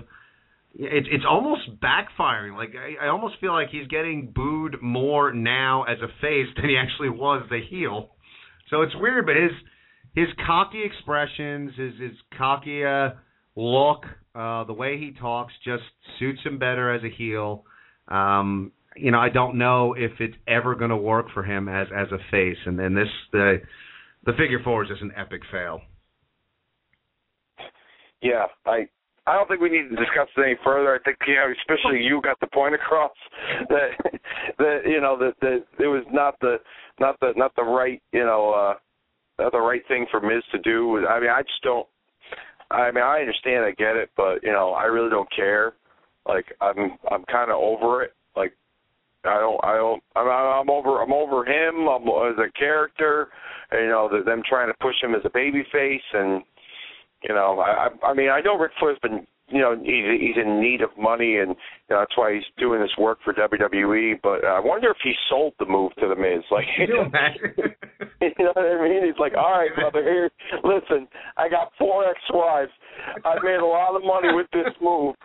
it's 0.76 1.08
it's 1.12 1.26
almost 1.30 1.62
backfiring. 1.82 2.56
Like 2.56 2.74
I, 2.76 3.06
I 3.06 3.10
almost 3.10 3.36
feel 3.40 3.52
like 3.52 3.70
he's 3.70 3.88
getting 3.88 4.32
booed 4.34 4.78
more 4.82 5.34
now 5.34 5.84
as 5.84 5.98
a 6.02 6.08
face 6.22 6.48
than 6.56 6.70
he 6.70 6.78
actually 6.78 7.10
was 7.10 7.46
the 7.50 7.60
heel. 7.70 8.10
So 8.70 8.82
it's 8.82 8.94
weird, 8.96 9.26
but 9.26 9.36
his 9.36 9.52
his 10.13 10.28
cocky 10.45 10.84
expressions, 10.84 11.71
his 11.78 11.93
his 12.00 12.17
cocky 12.38 12.84
uh, 12.84 13.12
look, 13.56 14.06
uh, 14.36 14.63
the 14.65 14.74
way 14.74 14.97
he 14.97 15.12
talks 15.19 15.54
just 15.63 15.84
suits 16.19 16.39
him 16.43 16.58
better 16.58 16.93
as 16.93 17.04
a 17.04 17.10
heel. 17.10 17.63
Um, 18.08 18.71
you 18.95 19.12
know, 19.12 19.19
I 19.19 19.30
don't 19.30 19.58
know 19.58 19.93
if 19.93 20.12
it's 20.19 20.36
ever 20.47 20.76
going 20.76 20.89
to 20.89 20.97
work 20.97 21.28
for 21.34 21.43
him 21.43 21.69
as 21.69 21.88
as 21.95 22.08
a 22.12 22.17
face, 22.30 22.58
and 22.65 22.78
then 22.78 22.93
this 22.93 23.08
the 23.32 23.62
the 24.26 24.34
figure 24.34 24.60
four 24.63 24.84
is 24.84 24.89
just 24.89 25.02
an 25.02 25.12
epic 25.15 25.41
fail. 25.52 25.82
Yeah, 28.21 28.45
I 28.65 28.88
I 29.28 29.36
don't 29.36 29.47
think 29.47 29.62
we 29.62 29.69
need 29.69 29.89
to 29.89 29.95
discuss 29.95 30.28
it 30.36 30.41
any 30.41 30.56
further. 30.63 30.93
I 30.93 31.00
think 31.00 31.17
you 31.28 31.36
know, 31.36 31.54
especially 31.60 32.04
you 32.04 32.21
got 32.21 32.39
the 32.39 32.47
point 32.47 32.76
across 32.76 33.12
that 33.69 33.89
that 34.58 34.80
you 34.86 35.00
know 35.00 35.17
that 35.17 35.34
that 35.41 35.63
it 35.80 35.88
was 35.88 36.04
not 36.12 36.39
the 36.41 36.58
not 37.00 37.19
the 37.21 37.34
not 37.38 37.56
the 37.56 37.63
right 37.63 38.02
you 38.12 38.26
know 38.26 38.52
uh 38.52 38.74
not 39.42 39.52
the 39.52 39.60
right 39.60 39.82
thing 39.88 40.06
for 40.12 40.22
Miz 40.22 40.44
to 40.52 40.60
do. 40.60 41.06
I 41.08 41.20
mean, 41.20 41.30
I 41.30 41.42
just 41.42 41.62
don't. 41.64 41.88
I 42.70 42.92
mean, 42.92 43.04
I 43.04 43.20
understand, 43.20 43.66
I 43.66 43.72
get 43.72 43.98
it, 43.98 44.10
but 44.16 44.42
you 44.44 44.52
know, 44.52 44.72
I 44.72 44.86
really 44.86 45.10
don't 45.10 45.30
care. 45.36 45.74
Like, 46.28 46.46
I'm 46.62 46.98
I'm 47.10 47.24
kind 47.26 47.52
of 47.52 47.58
over 47.58 48.04
it. 48.04 48.14
Like, 48.36 48.54
I 49.26 49.40
don't. 49.40 49.60
I 49.64 49.76
don't. 49.76 50.04
I'm, 50.16 50.28
I'm 50.28 50.70
over. 50.70 51.02
I'm 51.02 51.12
over 51.14 51.46
him. 51.46 51.88
I'm 51.88 52.08
as 52.32 52.38
a 52.40 52.52
character. 52.58 53.30
You 53.72 53.88
know, 53.88 54.10
the, 54.12 54.24
them 54.24 54.42
trying 54.48 54.68
to 54.70 54.78
push 54.80 54.96
him 55.02 55.16
as 55.16 55.22
a 55.26 55.30
baby 55.30 55.64
face, 55.72 56.02
and 56.14 56.44
you 57.24 57.36
know, 57.36 57.60
I. 57.60 57.90
I 58.06 58.14
mean, 58.14 58.30
I 58.30 58.42
know 58.42 58.58
Ric 58.58 58.72
Flair's 58.80 59.00
been. 59.02 59.26
You 59.52 59.60
know, 59.60 59.76
he's 59.76 60.20
he's 60.20 60.38
in 60.44 60.62
need 60.62 60.82
of 60.82 60.90
money, 60.98 61.38
and 61.38 61.56
know, 61.92 62.00
that's 62.00 62.18
why 62.18 62.34
he's 62.34 62.48
doing 62.58 62.82
this 62.82 62.96
work 62.98 63.20
for 63.24 63.34
WWE. 63.34 64.20
But 64.24 64.44
uh, 64.44 64.56
I 64.56 64.60
wonder 64.60 64.90
if 64.90 64.98
he 65.04 65.14
sold 65.30 65.54
the 65.60 65.66
move 65.66 65.92
to 66.00 66.08
the 66.08 66.16
Miz. 66.16 66.44
Like, 66.50 66.66
you 66.78 67.02
imagine? 67.02 67.54
you 68.22 68.46
know 68.46 68.54
what 68.54 68.66
I 68.66 68.82
mean? 68.82 69.06
He's 69.06 69.20
like, 69.20 69.34
all 69.36 69.52
right, 69.52 69.74
brother, 69.76 70.04
here, 70.04 70.32
listen, 70.64 71.08
I 71.38 71.50
got 71.50 71.72
four 71.78 72.10
ex-wives. 72.10 72.72
I've 73.26 73.44
made 73.44 73.60
a 73.60 73.66
lot 73.66 73.96
of 73.96 74.04
money 74.04 74.34
with 74.34 74.48
this 74.54 74.74
move. 74.82 75.16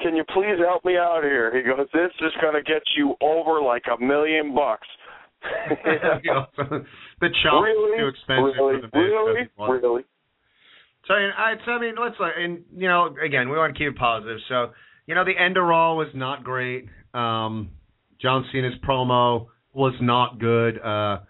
Can 0.00 0.14
you 0.16 0.24
please 0.32 0.58
help 0.64 0.84
me 0.84 0.96
out 0.96 1.22
here? 1.22 1.54
He 1.54 1.62
goes, 1.62 1.86
this 1.92 2.12
is 2.20 2.32
going 2.40 2.54
to 2.54 2.62
get 2.62 2.82
you 2.96 3.14
over 3.20 3.60
like 3.60 3.84
a 3.88 4.02
million 4.02 4.54
bucks. 4.54 4.86
the 5.84 7.28
chop 7.42 7.64
really? 7.64 7.98
too 7.98 8.08
expensive 8.08 8.54
really? 8.58 8.80
for 8.80 8.80
the 8.80 8.90
Miz. 8.94 9.50
Really? 9.58 9.80
Really? 9.80 10.02
So 11.06 11.14
I, 11.14 11.54
so 11.64 11.72
I 11.72 11.80
mean, 11.80 11.94
let's 12.00 12.14
like, 12.20 12.34
and 12.38 12.62
you 12.76 12.88
know, 12.88 13.14
again, 13.24 13.48
we 13.48 13.56
want 13.56 13.74
to 13.74 13.78
keep 13.78 13.88
it 13.88 13.98
positive. 13.98 14.38
So 14.48 14.70
you 15.06 15.14
know, 15.14 15.24
the 15.24 15.38
end 15.38 15.56
of 15.56 15.64
Raw 15.64 15.94
was 15.94 16.08
not 16.14 16.44
great. 16.44 16.86
Um, 17.12 17.70
John 18.20 18.44
Cena's 18.52 18.74
promo 18.86 19.48
was 19.72 19.94
not 20.00 20.38
good. 20.38 20.78
Uh, 20.78 21.20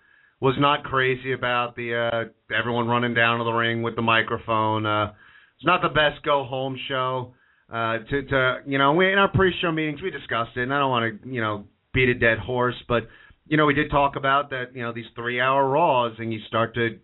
was 0.40 0.56
not 0.58 0.84
crazy 0.84 1.32
about 1.32 1.76
the 1.76 1.94
uh, 1.94 2.54
everyone 2.54 2.88
running 2.88 3.14
down 3.14 3.38
to 3.38 3.44
the 3.44 3.52
ring 3.52 3.82
with 3.82 3.96
the 3.96 4.02
microphone. 4.02 4.84
Uh, 4.84 5.12
it's 5.56 5.64
not 5.64 5.80
the 5.80 5.88
best 5.88 6.22
go 6.24 6.44
home 6.44 6.78
show. 6.88 7.34
Uh, 7.72 7.98
to 8.10 8.22
to 8.24 8.56
you 8.66 8.76
know, 8.76 8.92
we 8.92 9.10
in 9.10 9.18
our 9.18 9.28
pre-show 9.28 9.72
meetings 9.72 10.02
we 10.02 10.10
discussed 10.10 10.50
it, 10.56 10.62
and 10.62 10.74
I 10.74 10.78
don't 10.80 10.90
want 10.90 11.22
to 11.22 11.28
you 11.28 11.40
know 11.40 11.64
beat 11.94 12.08
a 12.08 12.14
dead 12.14 12.38
horse, 12.38 12.74
but 12.88 13.04
you 13.46 13.56
know 13.56 13.64
we 13.64 13.74
did 13.74 13.90
talk 13.90 14.16
about 14.16 14.50
that. 14.50 14.74
You 14.74 14.82
know 14.82 14.92
these 14.92 15.06
three-hour 15.14 15.66
Raws, 15.66 16.16
and 16.18 16.30
you 16.30 16.40
start 16.48 16.74
to 16.74 16.98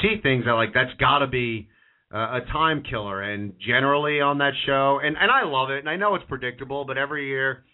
see 0.00 0.20
things 0.22 0.44
that 0.44 0.52
like 0.52 0.72
that's 0.74 0.94
got 1.00 1.18
to 1.20 1.26
be 1.26 1.68
uh, 2.12 2.40
a 2.42 2.52
time 2.52 2.82
killer. 2.88 3.22
And 3.22 3.54
generally 3.58 4.20
on 4.20 4.38
that 4.38 4.52
show, 4.66 5.00
and 5.02 5.16
and 5.16 5.30
I 5.30 5.44
love 5.44 5.70
it, 5.70 5.78
and 5.78 5.88
I 5.88 5.96
know 5.96 6.14
it's 6.14 6.24
predictable, 6.28 6.84
but 6.84 6.98
every 6.98 7.28
year 7.28 7.64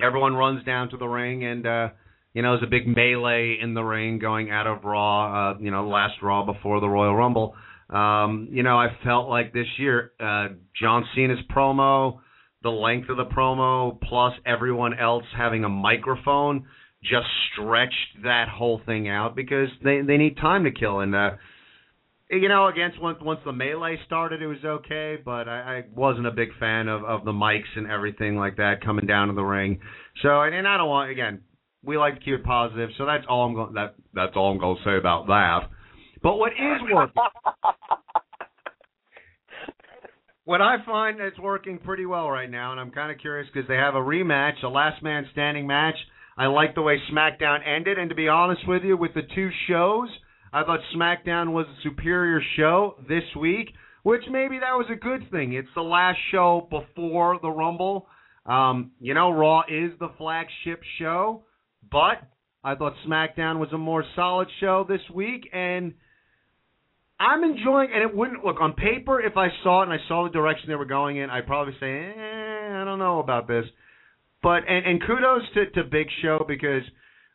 everyone 0.00 0.34
runs 0.34 0.64
down 0.64 0.90
to 0.90 0.96
the 0.96 1.06
ring 1.06 1.44
and. 1.44 1.66
uh 1.66 1.88
you 2.34 2.42
know, 2.42 2.52
there's 2.52 2.62
a 2.62 2.70
big 2.70 2.86
melee 2.86 3.58
in 3.60 3.74
the 3.74 3.82
ring 3.82 4.18
going 4.18 4.50
out 4.50 4.66
of 4.66 4.84
Raw, 4.84 5.52
uh, 5.52 5.58
you 5.58 5.70
know, 5.70 5.88
last 5.88 6.22
Raw 6.22 6.44
before 6.44 6.80
the 6.80 6.88
Royal 6.88 7.16
Rumble. 7.16 7.56
Um, 7.90 8.48
you 8.52 8.62
know, 8.62 8.78
I 8.78 8.88
felt 9.02 9.28
like 9.28 9.52
this 9.52 9.66
year, 9.78 10.12
uh, 10.20 10.48
John 10.80 11.04
Cena's 11.14 11.38
promo, 11.50 12.20
the 12.62 12.68
length 12.68 13.08
of 13.08 13.16
the 13.16 13.24
promo, 13.24 13.98
plus 14.00 14.34
everyone 14.44 14.98
else 14.98 15.24
having 15.36 15.64
a 15.64 15.68
microphone, 15.68 16.66
just 17.02 17.26
stretched 17.52 18.22
that 18.24 18.46
whole 18.48 18.80
thing 18.84 19.08
out 19.08 19.34
because 19.34 19.68
they 19.82 20.02
they 20.02 20.16
need 20.16 20.36
time 20.36 20.64
to 20.64 20.70
kill. 20.70 21.00
And 21.00 21.14
uh, 21.14 21.30
you 22.30 22.48
know, 22.48 22.66
against 22.66 23.00
once 23.00 23.18
once 23.22 23.40
the 23.44 23.52
melee 23.52 23.98
started, 24.06 24.42
it 24.42 24.46
was 24.46 24.62
okay, 24.64 25.16
but 25.24 25.48
I, 25.48 25.78
I 25.78 25.84
wasn't 25.94 26.26
a 26.26 26.30
big 26.30 26.50
fan 26.60 26.88
of 26.88 27.02
of 27.04 27.24
the 27.24 27.32
mics 27.32 27.76
and 27.76 27.90
everything 27.90 28.36
like 28.36 28.56
that 28.56 28.84
coming 28.84 29.06
down 29.06 29.28
to 29.28 29.34
the 29.34 29.42
ring. 29.42 29.80
So, 30.22 30.42
and, 30.42 30.54
and 30.54 30.68
I 30.68 30.76
don't 30.76 30.88
want 30.88 31.10
again, 31.10 31.40
we 31.82 31.96
like 31.96 32.14
to 32.14 32.20
keep 32.20 32.34
it 32.34 32.44
positive, 32.44 32.90
so 32.98 33.06
that's 33.06 33.24
all 33.28 33.46
I'm 33.46 33.54
going 33.54 33.72
that 33.74 33.94
that's 34.12 34.32
all 34.36 34.52
I'm 34.52 34.58
going 34.58 34.76
to 34.76 34.84
say 34.84 34.98
about 34.98 35.26
that. 35.28 35.70
But 36.22 36.36
what 36.36 36.52
is 36.52 36.82
working? 36.92 37.22
what 40.44 40.60
I 40.60 40.76
find 40.84 41.18
that's 41.20 41.38
working 41.38 41.78
pretty 41.78 42.04
well 42.04 42.28
right 42.30 42.50
now, 42.50 42.72
and 42.72 42.80
I'm 42.80 42.90
kind 42.90 43.10
of 43.10 43.18
curious 43.18 43.48
because 43.52 43.68
they 43.68 43.76
have 43.76 43.94
a 43.94 43.98
rematch, 43.98 44.62
a 44.64 44.68
last 44.68 45.02
man 45.02 45.26
standing 45.32 45.66
match. 45.66 45.96
I 46.36 46.46
like 46.46 46.74
the 46.74 46.82
way 46.82 46.98
SmackDown 47.12 47.66
ended, 47.66 47.98
and 47.98 48.10
to 48.10 48.14
be 48.14 48.28
honest 48.28 48.68
with 48.68 48.82
you, 48.82 48.96
with 48.96 49.14
the 49.14 49.22
two 49.34 49.50
shows, 49.66 50.08
I 50.52 50.64
thought 50.64 50.80
SmackDown 50.94 51.52
was 51.52 51.66
a 51.66 51.82
superior 51.82 52.40
show 52.56 52.96
this 53.08 53.24
week, 53.38 53.70
which 54.02 54.22
maybe 54.30 54.58
that 54.58 54.72
was 54.72 54.86
a 54.90 54.96
good 54.96 55.30
thing. 55.30 55.52
It's 55.52 55.68
the 55.74 55.82
last 55.82 56.18
show 56.30 56.66
before 56.70 57.38
the 57.42 57.50
Rumble. 57.50 58.06
Um, 58.46 58.92
you 59.00 59.14
know, 59.14 59.30
Raw 59.30 59.62
is 59.68 59.92
the 59.98 60.10
flagship 60.16 60.82
show, 60.98 61.44
but 61.90 62.22
I 62.64 62.74
thought 62.74 62.94
SmackDown 63.06 63.58
was 63.58 63.68
a 63.72 63.78
more 63.78 64.04
solid 64.16 64.48
show 64.60 64.86
this 64.88 65.02
week, 65.14 65.48
and 65.52 65.94
I'm 67.20 67.44
enjoying. 67.44 67.90
And 67.92 68.02
it 68.02 68.16
wouldn't 68.16 68.44
look 68.44 68.60
on 68.60 68.72
paper 68.72 69.20
if 69.20 69.36
I 69.36 69.48
saw 69.62 69.82
it 69.82 69.90
and 69.90 69.92
I 69.92 69.98
saw 70.08 70.24
the 70.24 70.30
direction 70.30 70.68
they 70.68 70.76
were 70.76 70.86
going 70.86 71.18
in, 71.18 71.30
I'd 71.30 71.46
probably 71.46 71.74
say, 71.78 71.86
eh, 71.86 72.80
I 72.80 72.84
don't 72.84 72.98
know 72.98 73.18
about 73.18 73.46
this. 73.48 73.64
But 74.42 74.62
and, 74.68 74.86
and 74.86 75.00
kudos 75.04 75.42
to, 75.54 75.70
to 75.82 75.84
Big 75.84 76.06
Show 76.22 76.44
because 76.46 76.82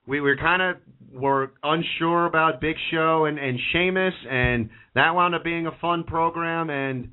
we 0.08 0.22
were 0.22 0.36
kind 0.38 0.62
of 0.62 0.78
were 1.14 1.54
unsure 1.64 2.26
about 2.26 2.60
Big 2.60 2.76
Show 2.92 3.26
and 3.26 3.38
and 3.38 3.60
Sheamus, 3.72 4.14
and 4.30 4.70
that 4.96 5.14
wound 5.16 5.36
up 5.36 5.44
being 5.44 5.68
a 5.68 5.78
fun 5.80 6.04
program. 6.04 6.70
And 6.70 7.12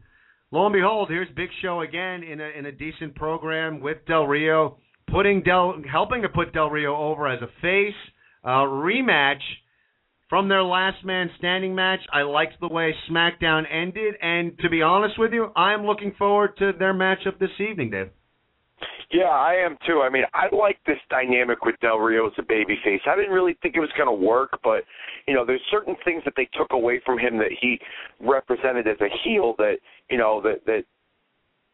lo 0.50 0.66
and 0.66 0.72
behold, 0.72 1.08
here's 1.08 1.28
Big 1.36 1.50
Show 1.62 1.80
again 1.82 2.22
in 2.22 2.40
a 2.40 2.48
in 2.58 2.66
a 2.66 2.72
decent 2.72 3.14
program 3.14 3.80
with 3.80 3.98
Del 4.06 4.26
Rio, 4.26 4.78
putting 5.10 5.42
Del 5.42 5.82
helping 5.90 6.22
to 6.22 6.28
put 6.28 6.52
Del 6.52 6.70
Rio 6.70 6.96
over 6.96 7.28
as 7.28 7.40
a 7.42 7.48
face. 7.60 7.94
Uh, 8.42 8.64
rematch 8.64 9.42
from 10.30 10.48
their 10.48 10.62
last 10.62 11.04
man 11.04 11.28
standing 11.36 11.74
match. 11.74 12.00
I 12.10 12.22
liked 12.22 12.58
the 12.60 12.68
way 12.68 12.94
SmackDown 13.10 13.64
ended, 13.70 14.14
and 14.22 14.58
to 14.60 14.70
be 14.70 14.80
honest 14.80 15.18
with 15.18 15.32
you, 15.32 15.52
I'm 15.54 15.84
looking 15.84 16.14
forward 16.16 16.56
to 16.58 16.72
their 16.78 16.94
matchup 16.94 17.38
this 17.38 17.50
evening, 17.58 17.90
Dave. 17.90 18.10
Yeah, 19.10 19.28
I 19.28 19.54
am 19.54 19.76
too. 19.86 20.02
I 20.04 20.08
mean, 20.08 20.24
I 20.34 20.54
like 20.54 20.78
this 20.86 20.98
dynamic 21.10 21.64
with 21.64 21.74
Del 21.80 21.98
Rio 21.98 22.28
as 22.28 22.32
a 22.38 22.42
babyface. 22.42 23.06
I 23.06 23.16
didn't 23.16 23.32
really 23.32 23.56
think 23.60 23.76
it 23.76 23.80
was 23.80 23.90
going 23.96 24.06
to 24.08 24.26
work, 24.26 24.58
but 24.62 24.84
you 25.26 25.34
know, 25.34 25.44
there's 25.44 25.60
certain 25.70 25.96
things 26.04 26.22
that 26.24 26.34
they 26.36 26.48
took 26.56 26.72
away 26.72 27.00
from 27.04 27.18
him 27.18 27.36
that 27.38 27.50
he 27.60 27.78
represented 28.20 28.86
as 28.86 29.00
a 29.00 29.08
heel 29.24 29.54
that 29.58 29.76
you 30.10 30.18
know 30.18 30.40
that 30.42 30.64
that 30.66 30.84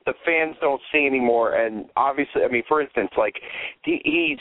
the 0.07 0.14
fans 0.25 0.57
don't 0.61 0.81
see 0.92 1.07
anymore. 1.07 1.55
And 1.55 1.87
obviously, 1.97 2.42
I 2.42 2.49
mean, 2.49 2.62
for 2.69 2.81
instance, 2.81 3.11
like 3.19 3.35
he, 3.83 4.01
he's 4.05 4.38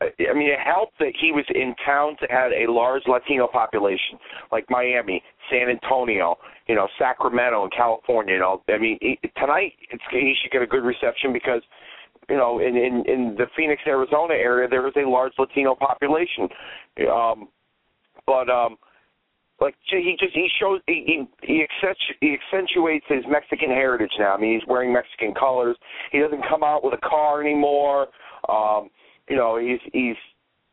I 0.00 0.34
mean, 0.34 0.50
it 0.50 0.58
helped 0.58 0.98
that 0.98 1.12
he 1.18 1.32
was 1.32 1.44
in 1.54 1.74
towns 1.86 2.18
that 2.20 2.30
had 2.30 2.52
a 2.52 2.70
large 2.70 3.02
Latino 3.06 3.46
population, 3.46 4.18
like 4.50 4.66
Miami, 4.68 5.22
San 5.50 5.68
Antonio, 5.68 6.36
you 6.66 6.74
know, 6.74 6.88
Sacramento, 6.98 7.62
and 7.62 7.72
California. 7.72 8.34
You 8.34 8.40
know, 8.40 8.62
I 8.68 8.78
mean, 8.78 8.98
he, 9.00 9.18
tonight 9.38 9.72
it's, 9.90 10.02
he 10.10 10.34
should 10.42 10.50
get 10.50 10.62
a 10.62 10.66
good 10.66 10.84
reception 10.84 11.32
because, 11.32 11.62
you 12.28 12.36
know, 12.36 12.58
in 12.58 12.76
in 12.76 13.04
in 13.06 13.34
the 13.36 13.46
Phoenix, 13.56 13.82
Arizona 13.86 14.34
area, 14.34 14.68
there 14.68 14.86
is 14.86 14.94
a 14.96 15.08
large 15.08 15.32
Latino 15.38 15.74
population. 15.74 16.48
Um, 17.10 17.48
but 18.26 18.48
um, 18.48 18.76
like 19.60 19.74
he 19.88 20.16
just 20.18 20.34
he 20.34 20.48
shows 20.60 20.80
he 20.86 21.26
he, 21.42 21.66
he 22.20 22.34
accentuates 22.34 23.04
his 23.08 23.24
Mexican 23.28 23.70
heritage 23.70 24.12
now. 24.18 24.34
I 24.34 24.40
mean, 24.40 24.58
he's 24.58 24.68
wearing 24.68 24.92
Mexican 24.92 25.34
colors. 25.34 25.76
He 26.12 26.18
doesn't 26.18 26.42
come 26.48 26.62
out 26.62 26.84
with 26.84 26.94
a 26.94 27.08
car 27.08 27.40
anymore. 27.40 28.08
Um, 28.48 28.90
you 29.28 29.36
know, 29.36 29.58
he's 29.58 29.80
he's. 29.92 30.16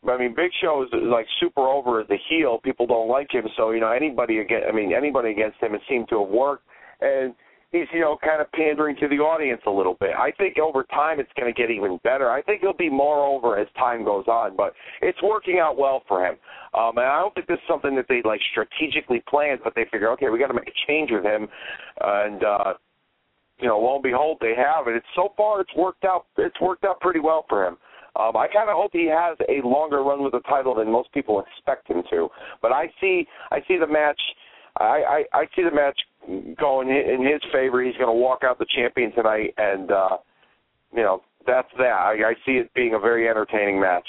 I 0.10 0.18
mean, 0.18 0.34
Big 0.36 0.50
Show 0.62 0.82
is 0.82 0.90
like 0.94 1.28
super 1.40 1.62
over 1.62 2.02
as 2.02 2.10
a 2.10 2.18
heel. 2.28 2.60
People 2.64 2.88
don't 2.88 3.08
like 3.08 3.32
him, 3.32 3.46
so 3.56 3.70
you 3.70 3.80
know 3.80 3.92
anybody 3.92 4.40
against. 4.40 4.66
I 4.68 4.72
mean, 4.72 4.94
anybody 4.94 5.30
against 5.30 5.62
him, 5.62 5.76
it 5.76 5.82
seemed 5.88 6.10
to 6.10 6.22
have 6.22 6.30
worked, 6.30 6.66
and 7.02 7.36
he's 7.72 7.88
you 7.94 8.02
know 8.02 8.18
kind 8.24 8.42
of 8.42 8.52
pandering 8.52 8.96
to 8.98 9.08
the 9.08 9.16
audience 9.16 9.62
a 9.66 9.72
little 9.72 9.96
bit. 10.00 10.12
I 10.18 10.32
think 10.32 10.58
over 10.60 10.84
time 10.84 11.20
it's 11.20 11.32
going 11.38 11.54
to 11.54 11.60
get 11.60 11.72
even 11.72 12.00
better. 12.04 12.30
I 12.30 12.42
think 12.42 12.62
he'll 12.62 12.74
be 12.74 12.90
more 12.90 13.26
over 13.26 13.58
as 13.58 13.68
time 13.78 14.04
goes 14.04 14.26
on, 14.28 14.56
but 14.56 14.74
it's 15.02 15.22
working 15.22 15.60
out 15.60 15.78
well 15.78 16.04
for 16.08 16.26
him. 16.26 16.36
Um, 16.74 16.98
and 16.98 17.06
I 17.08 17.20
don't 17.20 17.34
think 17.34 17.48
this 17.48 17.56
is 17.56 17.68
something 17.68 17.96
that 17.96 18.06
they 18.08 18.22
like 18.24 18.42
strategically 18.52 19.24
planned, 19.28 19.62
but 19.64 19.74
they 19.76 19.86
figure, 19.92 20.10
okay, 20.12 20.30
we 20.30 20.40
got 20.40 20.48
to 20.48 20.54
make 20.54 20.68
a 20.68 20.88
change 20.88 21.12
with 21.12 21.24
him, 21.24 21.48
and. 22.02 22.44
uh 22.44 22.74
you 23.60 23.68
know, 23.68 23.78
lo 23.78 23.94
and 23.94 24.04
behold, 24.04 24.40
they 24.42 24.54
have 24.58 24.88
it. 24.88 24.96
It's 24.96 25.06
so 25.16 25.34
far, 25.38 25.62
it's 25.62 25.74
worked 25.78 26.04
out. 26.04 26.26
It's 26.38 26.60
worked 26.60 26.84
out 26.84 27.00
pretty 27.00 27.20
well 27.20 27.46
for 27.48 27.68
him. 27.68 27.78
Um, 28.16 28.36
I 28.36 28.48
kind 28.48 28.70
of 28.70 28.76
hope 28.76 28.90
he 28.92 29.06
has 29.08 29.38
a 29.48 29.66
longer 29.66 30.04
run 30.04 30.24
with 30.24 30.34
the 30.34 30.42
title 30.42 30.76
than 30.76 30.92
most 30.92 31.12
people 31.14 31.42
expect 31.42 31.88
him 31.88 32.04
to. 32.10 32.28
But 32.62 32.72
I 32.74 32.92
see, 33.00 33.28
I 33.52 33.60
see 33.68 33.78
the 33.78 33.88
match. 33.88 34.20
I, 34.78 35.24
I, 35.34 35.38
I 35.42 35.46
see 35.56 35.64
the 35.64 35.72
match 35.74 36.00
going 36.60 36.90
in 36.90 37.26
his 37.26 37.42
favor. 37.52 37.84
He's 37.84 37.96
going 37.96 38.08
to 38.08 38.20
walk 38.20 38.42
out 38.44 38.60
the 38.60 38.66
champion 38.76 39.12
tonight, 39.14 39.54
and 39.58 39.92
uh, 39.92 40.18
you 40.94 41.04
know 41.04 41.22
that's 41.46 41.70
that. 41.78 41.84
I, 41.84 42.14
I 42.14 42.34
see 42.46 42.54
it 42.54 42.74
being 42.74 42.94
a 42.94 43.00
very 43.00 43.28
entertaining 43.28 43.80
match. 43.80 44.08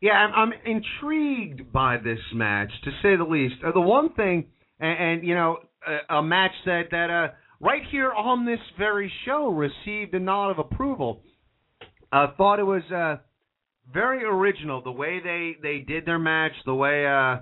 Yeah, 0.00 0.12
I'm, 0.12 0.52
I'm 0.52 0.52
intrigued 0.64 1.72
by 1.72 1.96
this 1.96 2.18
match 2.34 2.70
to 2.84 2.90
say 3.02 3.16
the 3.16 3.24
least. 3.24 3.56
Uh, 3.66 3.72
the 3.72 3.80
one 3.80 4.12
thing, 4.12 4.46
and, 4.78 4.98
and 4.98 5.26
you 5.26 5.34
know, 5.34 5.58
a, 5.86 6.16
a 6.16 6.22
match 6.22 6.52
that 6.66 6.82
that 6.90 7.10
uh, 7.10 7.32
right 7.60 7.82
here 7.90 8.12
on 8.12 8.44
this 8.44 8.60
very 8.78 9.10
show 9.24 9.48
received 9.48 10.14
a 10.14 10.20
nod 10.20 10.50
of 10.50 10.58
approval. 10.58 11.22
I 12.12 12.26
thought 12.36 12.60
it 12.60 12.64
was 12.64 12.82
uh, 12.94 13.16
very 13.92 14.24
original 14.24 14.82
the 14.82 14.92
way 14.92 15.20
they 15.22 15.56
they 15.62 15.78
did 15.78 16.06
their 16.06 16.18
match, 16.18 16.52
the 16.64 16.74
way 16.74 17.06
uh, 17.06 17.38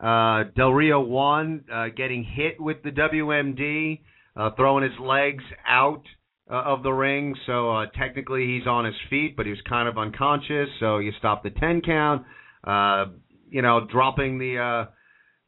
uh, 0.00 0.44
Del 0.56 0.72
Rio 0.72 1.00
won, 1.00 1.64
uh, 1.72 1.88
getting 1.94 2.24
hit 2.24 2.60
with 2.60 2.82
the 2.82 2.90
WMD, 2.90 4.00
uh, 4.36 4.50
throwing 4.56 4.82
his 4.82 4.98
legs 4.98 5.44
out 5.66 6.02
uh, 6.50 6.54
of 6.54 6.82
the 6.82 6.90
ring, 6.90 7.34
so 7.46 7.70
uh, 7.70 7.86
technically 7.98 8.46
he's 8.46 8.66
on 8.66 8.84
his 8.84 8.94
feet, 9.08 9.36
but 9.36 9.46
he 9.46 9.50
was 9.50 9.60
kind 9.68 9.88
of 9.88 9.98
unconscious. 9.98 10.68
So 10.80 10.98
you 10.98 11.12
stop 11.18 11.42
the 11.42 11.50
ten 11.50 11.82
count. 11.82 12.24
Uh, 12.64 13.06
you 13.50 13.62
know, 13.62 13.86
dropping 13.90 14.38
the 14.38 14.88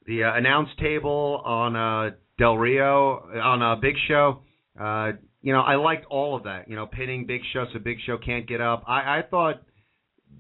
the 0.07 0.21
announce 0.23 0.69
table 0.81 1.43
on 1.45 2.15
Del 2.39 2.57
Rio 2.57 3.21
on 3.43 3.63
uh, 3.63 3.77
Big 3.77 3.95
Show. 4.09 4.43
You 5.45 5.53
know, 5.53 5.61
I 5.61 5.75
liked 5.75 6.07
all 6.09 6.37
of 6.37 6.45
that. 6.45 6.69
You 6.69 6.77
know, 6.77 6.87
pinning 6.87 7.27
Big 7.27 7.41
Show 7.53 7.67
so 7.73 7.79
Big 7.79 7.99
Show 8.07 8.19
can't 8.19 8.47
get 8.47 8.61
up. 8.61 8.85
I, 8.87 9.19
I 9.19 9.23
thought 9.29 9.63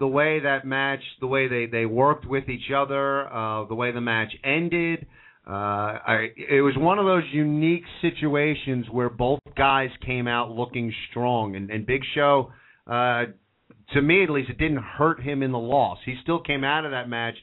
the 0.02 0.06
way 0.08 0.40
that 0.40 0.66
match, 0.66 0.98
the 1.20 1.28
way 1.28 1.46
they 1.46 1.66
they 1.66 1.86
worked 1.86 2.26
with 2.26 2.48
each 2.48 2.72
other, 2.76 3.32
uh, 3.32 3.64
the 3.66 3.74
way 3.76 3.92
the 3.92 4.00
match 4.00 4.32
ended. 4.42 5.06
Uh, 5.46 5.52
I, 5.52 6.28
it 6.36 6.60
was 6.60 6.74
one 6.76 6.98
of 6.98 7.04
those 7.04 7.22
unique 7.32 7.84
situations 8.00 8.86
where 8.90 9.08
both 9.08 9.38
guys 9.56 9.90
came 10.04 10.26
out 10.26 10.50
looking 10.50 10.92
strong, 11.08 11.54
and, 11.54 11.70
and 11.70 11.86
Big 11.86 12.00
Show, 12.16 12.50
uh, 12.88 13.26
to 13.94 14.02
me 14.02 14.24
at 14.24 14.30
least, 14.30 14.50
it 14.50 14.58
didn't 14.58 14.82
hurt 14.82 15.22
him 15.22 15.40
in 15.40 15.52
the 15.52 15.58
loss. 15.58 15.98
He 16.04 16.16
still 16.20 16.40
came 16.40 16.64
out 16.64 16.84
of 16.84 16.90
that 16.90 17.08
match 17.08 17.36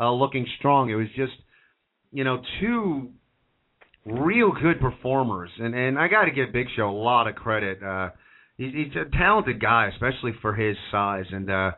uh, 0.00 0.10
looking 0.10 0.46
strong. 0.58 0.88
It 0.88 0.94
was 0.94 1.08
just, 1.16 1.34
you 2.12 2.24
know, 2.24 2.40
two 2.60 3.10
real 4.06 4.52
good 4.52 4.80
performers, 4.80 5.50
and 5.58 5.74
and 5.74 5.98
I 5.98 6.08
got 6.08 6.24
to 6.24 6.30
give 6.30 6.50
Big 6.50 6.68
Show 6.76 6.88
a 6.88 6.98
lot 6.98 7.28
of 7.28 7.34
credit. 7.34 7.82
Uh, 7.82 8.08
he's, 8.56 8.72
he's 8.72 8.96
a 8.96 9.04
talented 9.18 9.60
guy, 9.60 9.90
especially 9.92 10.32
for 10.40 10.54
his 10.54 10.76
size, 10.90 11.26
and 11.30 11.50
uh, 11.50 11.72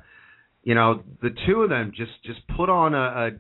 you 0.68 0.74
know, 0.74 1.02
the 1.22 1.30
two 1.46 1.62
of 1.62 1.70
them 1.70 1.92
just 1.96 2.12
just 2.24 2.40
put 2.54 2.68
on 2.68 2.92
a, 2.92 2.98
a 2.98 3.30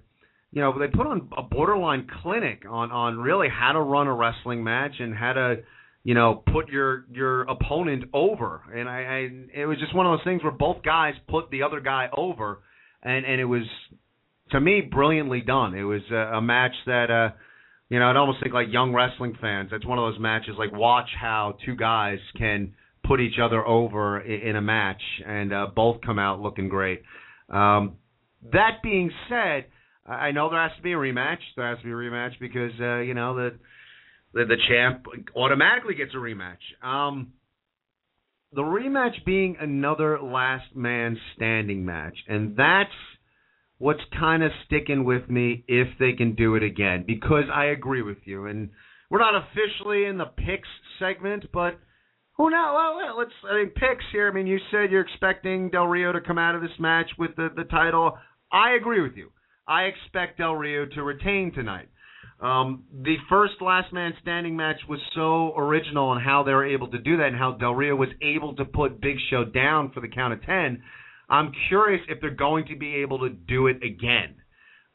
you 0.50 0.62
know, 0.62 0.78
they 0.78 0.88
put 0.88 1.06
on 1.06 1.28
a 1.36 1.42
borderline 1.42 2.08
clinic 2.22 2.62
on 2.66 2.90
on 2.90 3.18
really 3.18 3.48
how 3.50 3.72
to 3.72 3.80
run 3.82 4.06
a 4.06 4.14
wrestling 4.14 4.64
match 4.64 4.92
and 4.98 5.14
how 5.14 5.34
to, 5.34 5.56
you 6.04 6.14
know, 6.14 6.42
put 6.50 6.70
your 6.70 7.04
your 7.12 7.42
opponent 7.42 8.04
over. 8.14 8.62
And 8.74 8.88
I, 8.88 9.00
I 9.02 9.60
it 9.60 9.66
was 9.66 9.76
just 9.78 9.94
one 9.94 10.06
of 10.06 10.12
those 10.12 10.24
things 10.24 10.42
where 10.42 10.52
both 10.52 10.82
guys 10.82 11.12
put 11.28 11.50
the 11.50 11.64
other 11.64 11.80
guy 11.80 12.08
over, 12.16 12.60
and 13.02 13.26
and 13.26 13.38
it 13.38 13.44
was 13.44 13.64
to 14.52 14.58
me 14.58 14.80
brilliantly 14.80 15.42
done. 15.42 15.74
It 15.74 15.82
was 15.82 16.00
a, 16.10 16.38
a 16.38 16.40
match 16.40 16.76
that. 16.86 17.10
uh 17.10 17.36
you 17.90 17.98
know, 17.98 18.10
I'd 18.10 18.16
almost 18.16 18.42
think 18.42 18.52
like 18.52 18.66
young 18.70 18.92
wrestling 18.92 19.34
fans. 19.40 19.70
That's 19.70 19.86
one 19.86 19.98
of 19.98 20.12
those 20.12 20.20
matches 20.20 20.56
like 20.58 20.72
watch 20.72 21.08
how 21.18 21.56
two 21.64 21.74
guys 21.74 22.18
can 22.36 22.74
put 23.04 23.20
each 23.20 23.38
other 23.42 23.66
over 23.66 24.20
in, 24.20 24.56
a 24.56 24.60
match 24.60 25.02
and 25.26 25.52
uh, 25.52 25.66
both 25.74 26.00
come 26.04 26.18
out 26.18 26.40
looking 26.40 26.68
great. 26.68 27.02
Um, 27.48 27.96
that 28.52 28.82
being 28.82 29.10
said, 29.28 29.66
I 30.06 30.30
know 30.30 30.50
there 30.50 30.60
has 30.62 30.76
to 30.76 30.82
be 30.82 30.92
a 30.92 30.96
rematch. 30.96 31.38
There 31.56 31.68
has 31.68 31.78
to 31.78 31.84
be 31.84 31.90
a 31.90 31.94
rematch 31.94 32.38
because 32.40 32.72
uh, 32.80 32.98
you 33.00 33.14
know 33.14 33.36
the, 33.36 33.58
the 34.32 34.44
the 34.44 34.56
champ 34.68 35.04
automatically 35.36 35.94
gets 35.94 36.12
a 36.14 36.18
rematch. 36.18 36.56
Um, 36.82 37.32
the 38.52 38.62
rematch 38.62 39.24
being 39.26 39.56
another 39.60 40.20
last 40.20 40.74
man 40.74 41.18
standing 41.36 41.84
match, 41.84 42.16
and 42.26 42.56
that's 42.56 42.90
what's 43.78 44.00
kind 44.18 44.42
of 44.42 44.50
sticking 44.66 45.04
with 45.04 45.28
me 45.28 45.64
if 45.68 45.88
they 45.98 46.12
can 46.12 46.34
do 46.34 46.54
it 46.54 46.62
again 46.62 47.04
because 47.06 47.44
I 47.52 47.66
agree 47.66 48.02
with 48.02 48.18
you. 48.24 48.46
And 48.46 48.70
we're 49.10 49.20
not 49.20 49.34
officially 49.34 50.04
in 50.04 50.18
the 50.18 50.26
picks 50.26 50.68
segment, 50.98 51.46
but 51.52 51.78
who 52.38 52.50
knows? 52.50 52.74
Well, 52.74 53.18
let's 53.18 53.30
I 53.50 53.56
mean 53.56 53.70
picks 53.70 54.04
here. 54.12 54.28
I 54.28 54.32
mean, 54.32 54.46
you 54.46 54.58
said 54.70 54.90
you're 54.90 55.02
expecting 55.02 55.70
Del 55.70 55.86
Rio 55.86 56.12
to 56.12 56.20
come 56.20 56.38
out 56.38 56.54
of 56.54 56.62
this 56.62 56.70
match 56.78 57.10
with 57.18 57.36
the 57.36 57.48
the 57.54 57.64
title. 57.64 58.16
I 58.50 58.72
agree 58.72 59.02
with 59.02 59.16
you. 59.16 59.30
I 59.66 59.82
expect 59.82 60.38
Del 60.38 60.54
Rio 60.54 60.86
to 60.86 61.02
retain 61.02 61.52
tonight. 61.52 61.88
Um, 62.40 62.84
the 63.02 63.16
first 63.28 63.54
last 63.60 63.92
man 63.92 64.12
standing 64.22 64.56
match 64.56 64.76
was 64.88 65.00
so 65.14 65.56
original 65.56 66.12
in 66.12 66.20
how 66.20 66.44
they 66.44 66.52
were 66.52 66.66
able 66.66 66.88
to 66.88 66.98
do 66.98 67.16
that 67.16 67.26
and 67.26 67.36
how 67.36 67.52
Del 67.52 67.74
Rio 67.74 67.96
was 67.96 68.10
able 68.22 68.54
to 68.56 68.64
put 68.64 69.00
Big 69.00 69.16
Show 69.28 69.44
down 69.44 69.90
for 69.92 70.00
the 70.00 70.08
count 70.08 70.32
of 70.32 70.42
10. 70.44 70.80
I'm 71.28 71.52
curious 71.68 72.00
if 72.08 72.20
they're 72.20 72.30
going 72.30 72.66
to 72.66 72.76
be 72.76 72.96
able 72.96 73.18
to 73.20 73.28
do 73.28 73.66
it 73.66 73.78
again. 73.82 74.36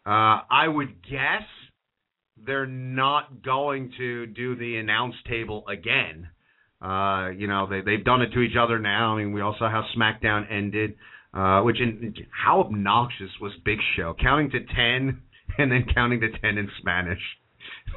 Uh, 0.06 0.40
I 0.50 0.68
would 0.68 1.04
guess 1.04 1.44
they're 2.38 2.66
not 2.66 3.44
going 3.44 3.92
to 3.98 4.26
do 4.28 4.56
the 4.56 4.78
announce 4.78 5.16
table 5.28 5.66
again. 5.68 6.30
Uh, 6.84 7.30
you 7.30 7.48
know, 7.48 7.68
they 7.70 7.82
they've 7.82 8.04
done 8.04 8.22
it 8.22 8.34
to 8.34 8.42
each 8.42 8.58
other 8.60 8.78
now. 8.78 9.16
I 9.16 9.24
mean, 9.24 9.32
we 9.32 9.42
also 9.42 9.70
how 9.70 9.86
SmackDown 9.98 10.52
ended. 10.52 10.96
Uh, 11.34 11.64
which 11.64 11.82
in 11.82 12.14
how 12.30 12.60
obnoxious 12.60 13.32
was 13.42 13.52
Big 13.66 13.80
Show 13.96 14.16
counting 14.22 14.52
to 14.52 14.60
ten 14.60 15.20
and 15.58 15.72
then 15.72 15.84
counting 15.96 16.22
to 16.22 16.30
ten 16.40 16.58
in 16.58 16.70
Spanish. 16.80 17.22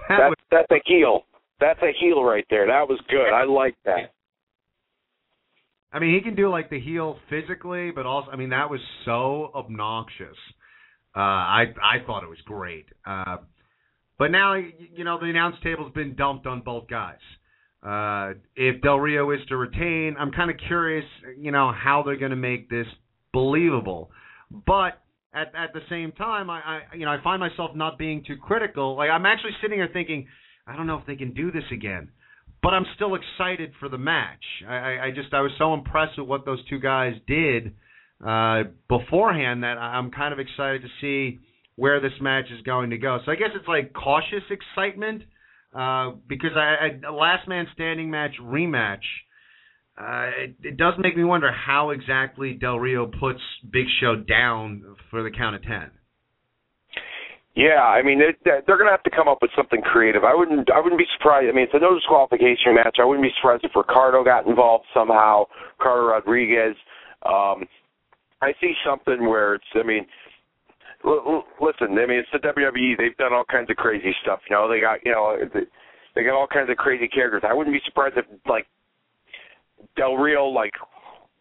That 0.09 0.19
that's 0.19 0.31
was, 0.31 0.37
that's 0.51 0.71
a 0.71 0.81
heel. 0.87 1.25
That's 1.61 1.81
a 1.83 1.91
heel 2.01 2.23
right 2.23 2.47
there. 2.49 2.67
That 2.67 2.89
was 2.89 3.01
good. 3.09 3.33
I 3.33 3.45
like 3.45 3.77
that. 3.85 4.13
I 5.93 5.99
mean, 5.99 6.15
he 6.15 6.21
can 6.21 6.35
do 6.35 6.49
like 6.49 6.71
the 6.71 6.81
heel 6.81 7.19
physically, 7.29 7.91
but 7.91 8.07
also, 8.07 8.31
I 8.31 8.37
mean, 8.37 8.51
that 8.51 8.71
was 8.71 8.81
so 9.05 9.51
obnoxious. 9.55 10.37
Uh, 11.15 11.21
I 11.21 11.65
I 11.83 12.07
thought 12.07 12.23
it 12.23 12.29
was 12.29 12.41
great. 12.45 12.87
Uh, 13.07 13.39
but 14.19 14.31
now, 14.31 14.55
you 14.55 15.05
know, 15.05 15.19
the 15.19 15.27
announce 15.27 15.57
table's 15.63 15.93
been 15.93 16.15
dumped 16.15 16.47
on 16.47 16.61
both 16.61 16.89
guys. 16.89 17.19
Uh, 17.87 18.35
if 18.57 18.83
Del 18.83 18.99
Rio 18.99 19.31
is 19.31 19.41
to 19.49 19.57
retain, 19.57 20.17
I'm 20.19 20.33
kind 20.33 20.51
of 20.51 20.57
curious, 20.67 21.05
you 21.39 21.53
know, 21.53 21.73
how 21.73 22.03
they're 22.05 22.17
going 22.17 22.31
to 22.31 22.37
make 22.37 22.69
this 22.69 22.87
believable. 23.33 24.11
But 24.51 25.01
at 25.33 25.55
at 25.55 25.73
the 25.73 25.81
same 25.89 26.13
time, 26.13 26.51
I, 26.51 26.61
I 26.61 26.81
you 26.97 27.05
know 27.05 27.13
I 27.13 27.23
find 27.23 27.39
myself 27.39 27.77
not 27.77 27.99
being 27.99 28.25
too 28.27 28.37
critical. 28.37 28.97
Like 28.97 29.11
I'm 29.11 29.27
actually 29.27 29.53
sitting 29.63 29.79
here 29.79 29.89
thinking, 29.93 30.27
I 30.67 30.77
don't 30.77 30.87
know 30.87 30.99
if 30.99 31.07
they 31.07 31.17
can 31.17 31.33
do 31.33 31.53
this 31.53 31.65
again. 31.73 32.11
But 32.63 32.71
I'm 32.71 32.87
still 32.97 33.15
excited 33.15 33.73
for 33.79 33.89
the 33.89 33.99
match. 33.99 34.43
I, 34.67 34.75
I, 34.75 35.05
I 35.07 35.11
just 35.15 35.33
I 35.33 35.41
was 35.43 35.53
so 35.59 35.73
impressed 35.75 36.19
with 36.19 36.27
what 36.27 36.45
those 36.45 36.59
two 36.69 36.81
guys 36.81 37.13
did 37.29 37.75
uh, 38.27 38.65
beforehand 38.89 39.63
that 39.63 39.79
I'm 39.79 40.11
kind 40.11 40.33
of 40.33 40.41
excited 40.41 40.83
to 40.83 40.89
see 41.01 41.39
where 41.77 42.01
this 42.01 42.19
match 42.21 42.47
is 42.47 42.63
going 42.63 42.91
to 42.91 42.99
go. 42.99 43.19
So 43.25 43.31
I 43.31 43.37
guess 43.37 43.51
it's 43.55 43.69
like 43.69 43.93
cautious 43.93 44.43
excitement 44.51 45.23
uh, 45.77 46.13
because 46.29 46.53
I, 46.57 46.89
I 47.07 47.11
last 47.11 47.47
man 47.49 47.67
standing 47.75 48.11
match 48.11 48.33
rematch 48.41 49.05
uh, 49.99 50.29
it, 50.37 50.57
it 50.63 50.77
does 50.77 50.93
make 50.99 51.17
me 51.17 51.25
wonder 51.25 51.51
how 51.51 51.91
exactly 51.91 52.53
Del 52.53 52.79
Rio 52.79 53.07
puts 53.07 53.41
Big 53.71 53.87
Show 54.01 54.17
down 54.17 54.83
for 55.11 55.23
the 55.23 55.31
count 55.31 55.57
of 55.57 55.63
ten. 55.63 55.91
Yeah, 57.55 57.81
I 57.81 58.03
mean 58.03 58.21
it, 58.21 58.37
they're 58.45 58.77
going 58.77 58.85
to 58.85 58.91
have 58.91 59.03
to 59.05 59.11
come 59.11 59.29
up 59.29 59.39
with 59.41 59.51
something 59.57 59.81
creative. 59.81 60.25
I 60.25 60.35
wouldn't, 60.35 60.71
I 60.71 60.81
wouldn't 60.81 60.99
be 60.99 61.07
surprised. 61.17 61.49
I 61.49 61.53
mean, 61.53 61.65
it's 61.65 61.73
a 61.73 61.79
no 61.79 61.95
disqualification 61.95 62.75
match. 62.75 62.99
I 63.01 63.07
wouldn't 63.07 63.25
be 63.25 63.33
surprised 63.41 63.65
if 63.65 63.71
Ricardo 63.75 64.23
got 64.23 64.47
involved 64.47 64.85
somehow. 64.93 65.45
Ricardo 65.79 66.09
Rodriguez. 66.09 66.77
Um, 67.25 67.65
I 68.43 68.53
see 68.61 68.75
something 68.85 69.27
where 69.27 69.55
it's. 69.55 69.65
I 69.75 69.83
mean, 69.83 70.07
listen. 71.61 71.97
I 71.99 72.07
mean, 72.07 72.19
it's 72.19 72.29
the 72.33 72.39
WWE. 72.39 72.99
They've 72.99 73.17
done 73.17 73.33
all 73.33 73.45
kinds 73.45 73.71
of 73.71 73.77
crazy 73.77 74.15
stuff. 74.23 74.41
You 74.51 74.57
know, 74.57 74.69
they 74.69 74.81
got 74.81 75.05
you 75.05 75.13
know 75.13 75.37
they, 76.15 76.25
got 76.25 76.35
all 76.35 76.47
kinds 76.47 76.71
of 76.71 76.77
crazy 76.77 77.09
characters. 77.09 77.43
I 77.49 77.55
wouldn't 77.55 77.75
be 77.75 77.81
surprised 77.85 78.17
if 78.17 78.25
like 78.49 78.67
Del 79.97 80.17
Rio 80.17 80.47
like 80.47 80.73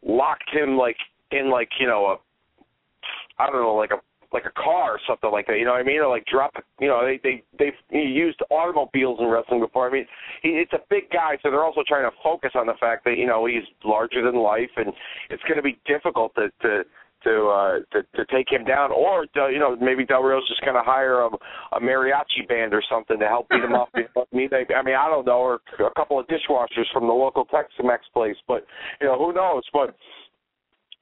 locked 0.05 0.49
him 0.51 0.77
like 0.77 0.97
in 1.31 1.49
like 1.49 1.69
you 1.79 1.87
know 1.87 2.05
a 2.05 3.41
I 3.41 3.47
don't 3.47 3.61
know 3.61 3.75
like 3.75 3.91
a 3.91 3.99
like 4.33 4.45
a 4.45 4.61
car 4.61 4.91
or 4.91 4.99
something 5.07 5.31
like 5.31 5.47
that. 5.47 5.57
You 5.57 5.65
know 5.65 5.71
what 5.71 5.81
I 5.81 5.83
mean? 5.83 5.99
Or 5.99 6.09
like 6.09 6.25
drop. 6.25 6.53
You 6.79 6.87
know 6.87 7.01
they 7.05 7.19
they 7.23 7.43
they've 7.57 7.73
used 7.91 8.39
automobiles 8.51 9.19
in 9.19 9.27
wrestling 9.27 9.61
before. 9.61 9.89
I 9.89 9.91
mean 9.91 10.05
he, 10.43 10.49
it's 10.49 10.73
a 10.73 10.81
big 10.89 11.09
guy, 11.09 11.37
so 11.41 11.49
they're 11.49 11.63
also 11.63 11.83
trying 11.87 12.09
to 12.09 12.15
focus 12.21 12.51
on 12.55 12.67
the 12.67 12.75
fact 12.79 13.05
that 13.05 13.17
you 13.17 13.25
know 13.25 13.45
he's 13.45 13.63
larger 13.83 14.23
than 14.23 14.35
life, 14.35 14.69
and 14.77 14.93
it's 15.29 15.43
going 15.43 15.57
to 15.57 15.63
be 15.63 15.79
difficult 15.87 16.35
to 16.35 16.49
to 16.61 16.83
to 17.25 17.49
uh 17.49 17.73
to, 17.91 18.05
to 18.15 18.23
take 18.31 18.49
him 18.49 18.63
down 18.63 18.91
or 18.91 19.25
uh, 19.35 19.47
you 19.47 19.59
know 19.59 19.75
maybe 19.75 20.05
Del 20.05 20.21
Rio's 20.21 20.47
just 20.47 20.61
going 20.61 20.75
to 20.75 20.85
hire 20.85 21.21
a, 21.21 21.29
a 21.73 21.79
mariachi 21.81 22.47
band 22.47 22.73
or 22.73 22.83
something 22.89 23.19
to 23.19 23.27
help 23.27 23.49
beat 23.49 23.63
him 23.63 23.73
up. 23.73 23.89
I 23.95 24.05
mean 24.31 24.49
they, 24.49 24.65
I 24.73 24.83
mean 24.83 24.95
I 24.95 25.09
don't 25.09 25.25
know 25.25 25.39
or 25.39 25.59
a 25.79 25.93
couple 25.95 26.19
of 26.19 26.27
dishwashers 26.27 26.85
from 26.93 27.07
the 27.07 27.13
local 27.13 27.45
Tex-Mex 27.45 28.05
place 28.13 28.37
but 28.47 28.65
you 29.01 29.07
know 29.07 29.17
who 29.17 29.33
knows? 29.33 29.63
But 29.73 29.95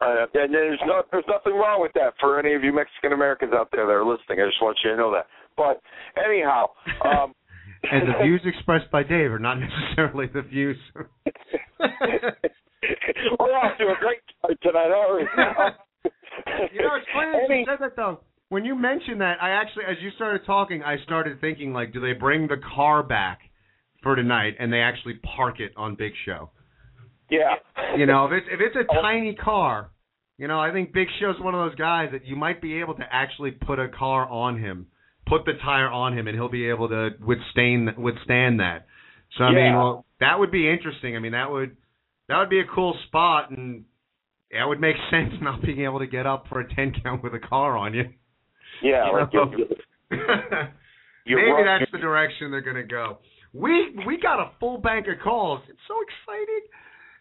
uh, 0.01 0.25
and 0.33 0.53
there's 0.53 0.79
no 0.86 1.03
there's 1.12 1.27
nothing 1.27 1.53
wrong 1.53 1.81
with 1.81 1.91
that 1.93 2.13
for 2.19 2.39
any 2.39 2.53
of 2.55 2.63
you 2.63 2.73
Mexican 2.73 3.13
Americans 3.13 3.53
out 3.53 3.69
there 3.71 3.86
that 3.86 3.91
are 3.91 4.05
listening. 4.05 4.39
I 4.41 4.48
just 4.48 4.62
want 4.62 4.77
you 4.83 4.91
to 4.91 4.98
know 4.98 5.12
that. 5.12 5.27
But 5.58 5.81
anyhow 6.17 6.67
um 7.04 7.35
and 7.91 8.08
the 8.08 8.23
views 8.23 8.41
expressed 8.45 8.89
by 8.91 9.04
Dave 9.04 9.31
are 9.31 9.39
not 9.39 9.60
necessarily 9.60 10.27
the 10.27 10.41
views. 10.41 10.77
We're 13.39 13.56
off 13.56 13.77
to 13.77 13.85
a 13.85 13.95
great 14.00 14.19
start 14.37 14.58
tonight, 14.62 14.91
aren't 14.91 15.21
we? 15.21 15.27
You 16.06 16.81
know, 16.81 16.95
it's 16.95 17.08
funny 17.13 17.31
that 17.31 17.56
you 17.56 17.65
said 17.65 17.79
that 17.79 17.95
though. 17.95 18.19
When 18.49 18.65
you 18.65 18.75
mentioned 18.75 19.21
that, 19.21 19.41
I 19.41 19.49
actually, 19.51 19.85
as 19.89 19.97
you 20.01 20.12
started 20.15 20.45
talking, 20.45 20.83
I 20.83 20.97
started 21.06 21.41
thinking 21.41 21.73
like, 21.73 21.91
do 21.91 21.99
they 21.99 22.13
bring 22.13 22.47
the 22.47 22.58
car 22.75 23.01
back 23.01 23.39
for 24.04 24.15
tonight 24.15 24.56
and 24.60 24.71
they 24.71 24.79
actually 24.79 25.15
park 25.35 25.60
it 25.60 25.71
on 25.75 25.95
Big 25.95 26.13
Show? 26.25 26.51
Yeah. 27.31 27.56
You 27.97 28.06
know, 28.06 28.25
if 28.25 28.31
it's 28.33 28.47
if 28.51 28.60
it's 28.62 28.75
a 28.75 28.85
oh. 28.97 29.01
tiny 29.01 29.33
car, 29.33 29.89
you 30.37 30.47
know, 30.47 30.60
I 30.60 30.71
think 30.71 30.93
Big 30.93 31.08
Show's 31.19 31.39
one 31.39 31.56
of 31.56 31.67
those 31.67 31.75
guys 31.79 32.10
that 32.12 32.25
you 32.25 32.35
might 32.35 32.62
be 32.62 32.79
able 32.79 32.95
to 32.95 33.04
actually 33.12 33.51
put 33.51 33.79
a 33.79 33.87
car 33.87 34.27
on 34.29 34.60
him, 34.60 34.87
put 35.25 35.45
the 35.45 35.54
tire 35.63 35.89
on 35.89 36.15
him, 36.17 36.27
and 36.27 36.35
he'll 36.35 36.49
be 36.49 36.69
able 36.69 36.89
to 36.89 37.12
withstand 37.25 37.97
withstand 37.97 38.60
that. 38.60 38.85
So 39.37 39.45
I 39.45 39.51
yeah. 39.51 39.56
mean, 39.56 39.75
well, 39.75 40.06
that 40.19 40.37
would 40.37 40.51
be 40.51 40.69
interesting. 40.69 41.15
I 41.15 41.19
mean, 41.19 41.31
that 41.31 41.49
would 41.49 41.75
That 42.29 42.39
would 42.39 42.49
be 42.49 42.60
a 42.60 42.65
cool 42.73 42.95
spot, 43.08 43.51
and 43.51 43.85
that 44.54 44.65
would 44.67 44.79
make 44.79 44.95
sense 45.12 45.33
not 45.41 45.62
being 45.62 45.81
able 45.81 45.99
to 45.99 46.08
get 46.08 46.25
up 46.25 46.45
for 46.49 46.60
a 46.62 46.73
ten 46.75 46.93
count 47.04 47.23
with 47.23 47.33
a 47.33 47.39
car 47.39 47.77
on 47.77 47.93
you. 47.93 48.04
Yeah, 48.81 49.08
You 49.08 49.13
like 49.19 49.33
know? 49.33 49.51
you're, 49.56 50.19
you're 51.25 51.39
Maybe 51.39 51.51
right. 51.51 51.79
that's 51.79 51.91
the 51.91 51.97
direction 51.99 52.51
they're 52.51 52.62
gonna 52.62 52.83
go. 52.83 53.19
We 53.54 53.95
we 54.08 54.19
got 54.19 54.39
a 54.39 54.51
full 54.60 54.77
bank 54.79 55.08
of 55.08 55.23
calls. 55.23 55.62
It's 55.69 55.79
so 55.87 55.95
exciting. 56.01 56.62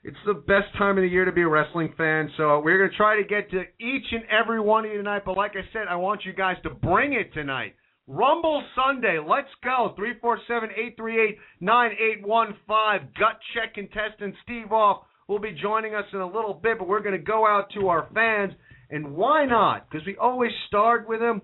It's 0.05 0.17
the 0.27 0.35
best 0.35 0.77
time 0.79 0.99
of 0.99 1.03
the 1.03 1.09
year 1.09 1.25
to 1.25 1.31
be 1.33 1.43
a 1.43 1.49
wrestling 1.49 1.93
fan. 1.97 2.31
So 2.37 2.59
we're 2.61 2.79
gonna 2.79 2.97
try 2.97 3.17
to 3.17 3.25
get 3.29 3.51
to 3.53 3.63
each 3.79 4.07
and 4.13 4.25
every 4.31 4.61
one 4.61 4.85
of 4.85 4.91
you 4.91 4.97
tonight. 4.97 5.23
But 5.25 5.37
like 5.37 5.53
I 5.53 5.63
said, 5.73 5.87
I 5.89 5.97
want 5.97 6.25
you 6.25 6.33
guys 6.33 6.57
to 6.65 6.71
bring 6.71 7.13
it 7.13 7.33
tonight. 7.35 7.75
Rumble 8.09 8.65
Sunday. 8.75 9.19
Let's 9.25 9.49
go. 9.63 9.93
Three 9.95 10.15
four 10.21 10.39
seven 10.49 10.71
eight 10.77 10.97
three 10.97 11.23
eight 11.23 11.37
nine 11.61 11.93
eight 11.93 12.27
one 12.27 12.57
five. 12.67 13.03
Gut 13.17 13.39
check 13.55 13.75
contestant 13.75 14.35
Steve 14.43 14.73
Off 14.73 15.05
will 15.33 15.41
be 15.41 15.53
joining 15.53 15.95
us 15.95 16.05
in 16.13 16.21
a 16.21 16.27
little 16.27 16.55
bit. 16.55 16.79
But 16.79 16.89
we're 16.89 17.01
gonna 17.01 17.19
go 17.19 17.47
out 17.47 17.71
to 17.75 17.89
our 17.89 18.09
fans. 18.15 18.53
And 18.91 19.15
why 19.15 19.47
not? 19.47 19.89
Because 19.91 20.07
we 20.07 20.17
always 20.17 20.51
start 20.69 21.09
with 21.09 21.21
them. 21.21 21.41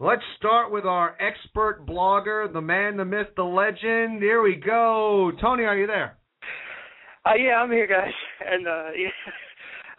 Let's 0.00 0.22
start 0.36 0.72
with 0.72 0.84
our 0.84 1.16
expert 1.20 1.86
blogger, 1.86 2.52
the 2.52 2.60
man, 2.60 2.96
the 2.96 3.04
myth, 3.04 3.28
the 3.36 3.44
legend. 3.44 4.20
Here 4.20 4.42
we 4.42 4.56
go. 4.56 5.30
Tony, 5.40 5.62
are 5.62 5.78
you 5.78 5.86
there? 5.86 6.18
Uh, 7.24 7.34
yeah, 7.36 7.62
I'm 7.62 7.70
here, 7.70 7.86
guys. 7.86 8.12
And 8.46 8.66
uh, 8.66 8.90
yeah. 8.98 9.08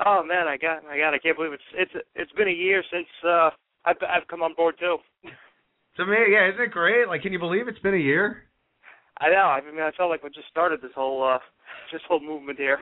oh 0.06 0.22
man, 0.24 0.48
I 0.48 0.58
got, 0.58 0.86
I 0.86 0.98
got, 0.98 1.14
I 1.14 1.18
can't 1.18 1.38
believe 1.38 1.54
it's 1.54 1.64
it's 1.74 2.06
it's 2.14 2.32
been 2.34 2.50
a 2.50 2.52
year 2.52 2.84
since 2.92 3.08
uh, 3.26 3.50
I've 3.86 3.96
I've 4.02 4.28
come 4.28 4.44
on 4.44 4.54
board 4.54 4.76
too. 4.78 4.98
To 5.98 6.06
me, 6.06 6.18
yeah, 6.30 6.50
isn't 6.50 6.62
it 6.62 6.72
great? 6.72 7.08
Like, 7.08 7.22
can 7.22 7.32
you 7.32 7.40
believe 7.40 7.70
it's 7.70 7.80
been 7.80 7.94
a 7.94 7.98
year? 7.98 8.44
I 9.18 9.30
know. 9.30 9.48
I 9.48 9.62
mean, 9.62 9.80
I 9.80 9.92
felt 9.96 10.10
like 10.10 10.24
we 10.24 10.30
just 10.30 10.50
started 10.50 10.82
this 10.82 10.92
whole 10.94 11.24
uh, 11.24 11.40
this 11.94 12.02
whole 12.08 12.20
movement 12.20 12.60
here. 12.60 12.80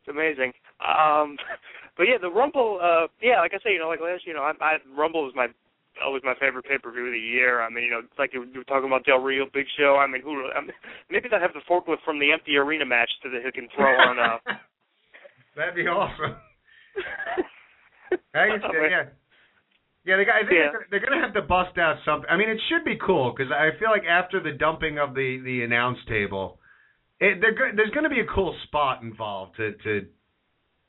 It's 0.00 0.08
amazing. 0.10 0.52
Um, 0.80 1.36
but 1.96 2.04
yeah, 2.04 2.18
the 2.20 2.30
Rumble. 2.30 2.78
Uh, 2.82 3.06
yeah, 3.22 3.40
like 3.40 3.52
I 3.54 3.58
say, 3.62 3.72
you 3.72 3.78
know, 3.78 3.88
like 3.88 4.00
last, 4.00 4.26
you 4.26 4.34
know, 4.34 4.42
I, 4.42 4.52
I 4.60 4.76
Rumble 4.96 5.24
was 5.24 5.32
my 5.34 5.48
always 6.04 6.22
my 6.22 6.34
favorite 6.38 6.64
pay 6.64 6.78
per 6.78 6.92
view 6.92 7.06
of 7.06 7.12
the 7.12 7.18
year. 7.18 7.60
I 7.60 7.70
mean, 7.70 7.84
you 7.84 7.90
know, 7.90 7.98
it's 8.00 8.18
like 8.18 8.32
you 8.32 8.40
were 8.54 8.64
talking 8.64 8.86
about 8.86 9.04
Del 9.04 9.18
Rio, 9.18 9.46
Big 9.52 9.66
Show. 9.76 9.96
I 9.96 10.06
mean, 10.06 10.22
who? 10.22 10.46
I 10.54 10.60
mean, 10.60 10.70
maybe 11.10 11.28
they'll 11.28 11.40
have 11.40 11.54
the 11.54 11.64
forklift 11.68 12.04
from 12.04 12.18
the 12.18 12.30
empty 12.32 12.56
arena 12.56 12.86
match 12.86 13.10
to 13.22 13.30
the 13.30 13.40
who 13.42 13.50
can 13.52 13.68
throw 13.74 13.90
on. 13.98 14.18
Uh, 14.18 14.38
That'd 15.56 15.74
be 15.74 15.88
awesome. 15.88 16.36
I 18.34 18.46
guess, 18.48 18.60
Oh, 18.64 18.72
yeah. 18.88 19.04
Yeah, 20.04 20.16
they 20.16 20.24
got, 20.24 20.36
I 20.36 20.40
think 20.40 20.52
Yeah. 20.52 20.70
they're, 20.72 20.86
they're 20.90 21.00
going 21.00 21.18
to 21.18 21.24
have 21.24 21.34
to 21.34 21.42
bust 21.42 21.76
out 21.76 21.96
something. 22.04 22.30
I 22.30 22.36
mean, 22.36 22.48
it 22.48 22.58
should 22.70 22.84
be 22.84 22.96
cool 23.04 23.34
because 23.36 23.52
I 23.52 23.76
feel 23.78 23.90
like 23.90 24.04
after 24.08 24.40
the 24.40 24.52
dumping 24.52 24.98
of 24.98 25.14
the 25.14 25.40
the 25.44 25.62
announce 25.62 25.98
table, 26.08 26.60
it, 27.20 27.40
there's 27.40 27.90
going 27.90 28.04
to 28.04 28.10
be 28.10 28.20
a 28.20 28.26
cool 28.32 28.54
spot 28.66 29.02
involved 29.02 29.56
to 29.56 29.72
to 29.84 30.06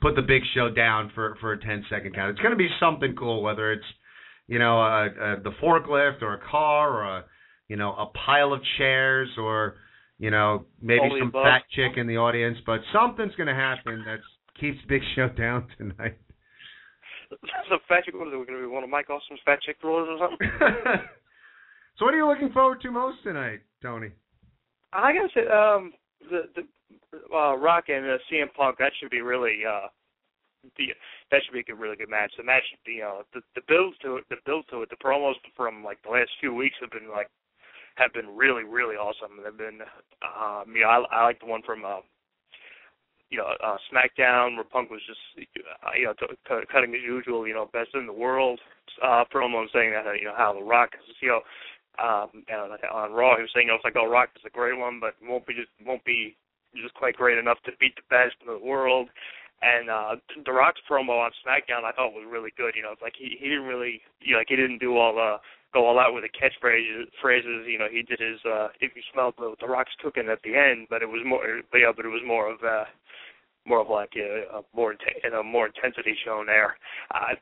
put 0.01 0.15
the 0.15 0.21
big 0.21 0.41
show 0.53 0.69
down 0.69 1.11
for 1.15 1.37
for 1.41 1.53
a 1.53 1.59
10 1.59 1.85
second 1.89 2.13
count. 2.13 2.31
It's 2.31 2.39
going 2.39 2.51
to 2.51 2.57
be 2.57 2.69
something 2.79 3.15
cool, 3.17 3.41
whether 3.41 3.71
it's 3.71 3.85
you 4.47 4.59
know 4.59 4.79
a, 4.79 5.05
a, 5.05 5.41
the 5.43 5.51
forklift 5.61 6.21
or 6.21 6.35
a 6.35 6.39
car 6.49 6.89
or 6.89 7.17
a 7.17 7.25
you 7.67 7.75
know 7.75 7.93
a 7.93 8.05
pile 8.25 8.53
of 8.53 8.61
chairs 8.77 9.29
or 9.37 9.75
you 10.17 10.31
know 10.31 10.65
maybe 10.81 11.09
the 11.09 11.19
some 11.19 11.31
fat 11.31 11.63
chick 11.75 11.97
in 11.97 12.07
the 12.07 12.17
audience, 12.17 12.57
but 12.65 12.81
something's 12.93 13.35
going 13.35 13.47
to 13.47 13.55
happen 13.55 14.03
that 14.05 14.19
keeps 14.59 14.77
the 14.81 14.87
Big 14.87 15.01
Show 15.15 15.29
down 15.37 15.67
tonight. 15.77 16.17
the 17.29 17.77
fat 17.87 18.05
chick. 18.05 18.13
What 18.13 18.27
is 18.27 18.33
it? 18.33 18.37
We're 18.37 18.45
gonna 18.45 18.59
be 18.59 18.67
one 18.67 18.83
of 18.83 18.89
Mike 18.89 19.09
Awesome's 19.09 19.41
fat 19.45 19.61
chick 19.61 19.77
thrillers 19.81 20.09
or 20.09 20.29
something. 20.29 20.49
so 21.97 22.05
what 22.05 22.13
are 22.13 22.17
you 22.17 22.27
looking 22.27 22.51
forward 22.51 22.81
to 22.81 22.91
most 22.91 23.23
tonight, 23.23 23.61
Tony? 23.81 24.11
I 24.93 25.13
gotta 25.13 25.29
say, 25.33 25.45
um, 25.47 25.93
the 26.29 26.41
the 26.55 27.35
uh, 27.35 27.55
Rock 27.55 27.85
and 27.89 28.05
uh, 28.05 28.17
CM 28.31 28.53
Punk 28.55 28.77
that 28.79 28.91
should 28.99 29.09
be 29.09 29.21
really 29.21 29.59
uh, 29.67 29.87
the 30.77 30.87
that 31.31 31.41
should 31.43 31.53
be 31.53 31.71
a 31.71 31.75
really 31.75 31.95
good 31.95 32.09
match. 32.09 32.31
The 32.37 32.43
match, 32.43 32.63
the 32.85 33.01
uh, 33.01 33.23
the 33.33 33.41
the 33.55 33.61
build 33.67 33.95
to 34.03 34.17
it, 34.17 34.25
the 34.29 34.37
build 34.45 34.65
to 34.71 34.81
it, 34.81 34.89
the 34.89 34.97
promos 34.97 35.35
from 35.55 35.83
like 35.83 36.01
the 36.03 36.11
last 36.11 36.31
few 36.39 36.53
weeks 36.53 36.75
have 36.81 36.91
been 36.91 37.09
like 37.09 37.29
have 37.95 38.13
been 38.13 38.35
really 38.35 38.63
really 38.63 38.95
awesome. 38.95 39.39
They've 39.43 39.57
been, 39.57 39.79
you 40.73 40.81
know, 40.81 40.89
I, 40.89 41.03
I 41.11 41.23
like 41.23 41.39
the 41.39 41.47
one 41.47 41.61
from. 41.63 41.85
Uh, 41.85 42.01
you 43.29 43.37
know, 43.37 43.45
uh, 43.63 43.77
SmackDown 43.93 44.55
where 44.55 44.63
Punk 44.63 44.89
was 44.89 45.01
just, 45.05 45.47
uh, 45.85 45.91
you 45.95 46.05
know, 46.05 46.13
t- 46.13 46.25
t- 46.47 46.65
cutting 46.71 46.95
as 46.95 47.01
usual, 47.05 47.47
you 47.47 47.53
know, 47.53 47.69
best 47.71 47.89
in 47.93 48.07
the 48.07 48.13
world 48.13 48.59
uh, 49.03 49.23
promo 49.33 49.65
saying 49.71 49.91
that, 49.91 50.07
uh, 50.07 50.13
you 50.13 50.25
know, 50.25 50.33
how 50.35 50.53
the 50.53 50.63
Rock 50.63 50.89
is, 50.95 51.15
you 51.21 51.29
know, 51.29 51.41
um, 52.01 52.43
and 52.47 52.71
on 52.91 53.11
Raw 53.13 53.35
he 53.35 53.43
was 53.43 53.51
saying, 53.53 53.67
you 53.67 53.71
know, 53.71 53.75
it's 53.75 53.83
like, 53.83 53.99
oh, 53.99 54.09
Rock 54.09 54.29
is 54.35 54.43
a 54.45 54.49
great 54.49 54.77
one, 54.77 54.99
but 54.99 55.15
won't 55.21 55.45
be 55.45 55.53
just 55.53 55.69
won't 55.85 56.03
be 56.05 56.35
just 56.75 56.93
quite 56.93 57.15
great 57.15 57.37
enough 57.37 57.57
to 57.65 57.71
beat 57.79 57.95
the 57.95 58.07
best 58.09 58.35
in 58.41 58.47
the 58.47 58.59
world. 58.65 59.09
And 59.61 59.89
uh 59.89 60.15
The 60.45 60.53
Rock's 60.53 60.81
promo 60.89 61.19
on 61.19 61.31
SmackDown 61.43 61.83
I 61.83 61.91
thought 61.91 62.13
was 62.13 62.27
really 62.29 62.53
good. 62.55 62.73
You 62.75 62.83
know, 62.83 62.91
it's 62.93 63.01
like 63.01 63.15
he 63.17 63.37
he 63.39 63.49
didn't 63.49 63.67
really, 63.67 64.01
you 64.21 64.33
know, 64.33 64.39
like 64.39 64.49
he 64.49 64.55
didn't 64.55 64.79
do 64.79 64.97
all 64.97 65.15
the 65.15 65.37
go 65.73 65.85
all 65.85 65.99
out 65.99 66.13
with 66.13 66.23
the 66.23 66.33
catchphrases. 66.33 67.11
Phrases, 67.21 67.67
you 67.67 67.77
know, 67.77 67.87
he 67.91 68.01
did 68.01 68.19
his 68.19 68.39
uh 68.45 68.69
if 68.79 68.95
you 68.95 69.01
smelled 69.11 69.35
the, 69.37 69.55
the 69.59 69.67
Rock's 69.67 69.93
cooking 70.01 70.29
at 70.31 70.41
the 70.43 70.55
end, 70.55 70.87
but 70.89 71.01
it 71.01 71.09
was 71.09 71.21
more, 71.25 71.43
but 71.71 71.79
yeah, 71.79 71.91
but 71.95 72.05
it 72.05 72.09
was 72.09 72.23
more 72.25 72.49
of 72.49 72.63
uh 72.63 72.85
more 73.65 73.81
of 73.81 73.89
like 73.89 74.13
a, 74.15 74.57
a 74.57 74.61
more 74.73 74.93
inte- 74.93 75.39
a 75.39 75.43
more 75.43 75.67
intensity 75.67 76.15
shown 76.25 76.45
there. 76.45 76.77
Uh, 77.13 77.35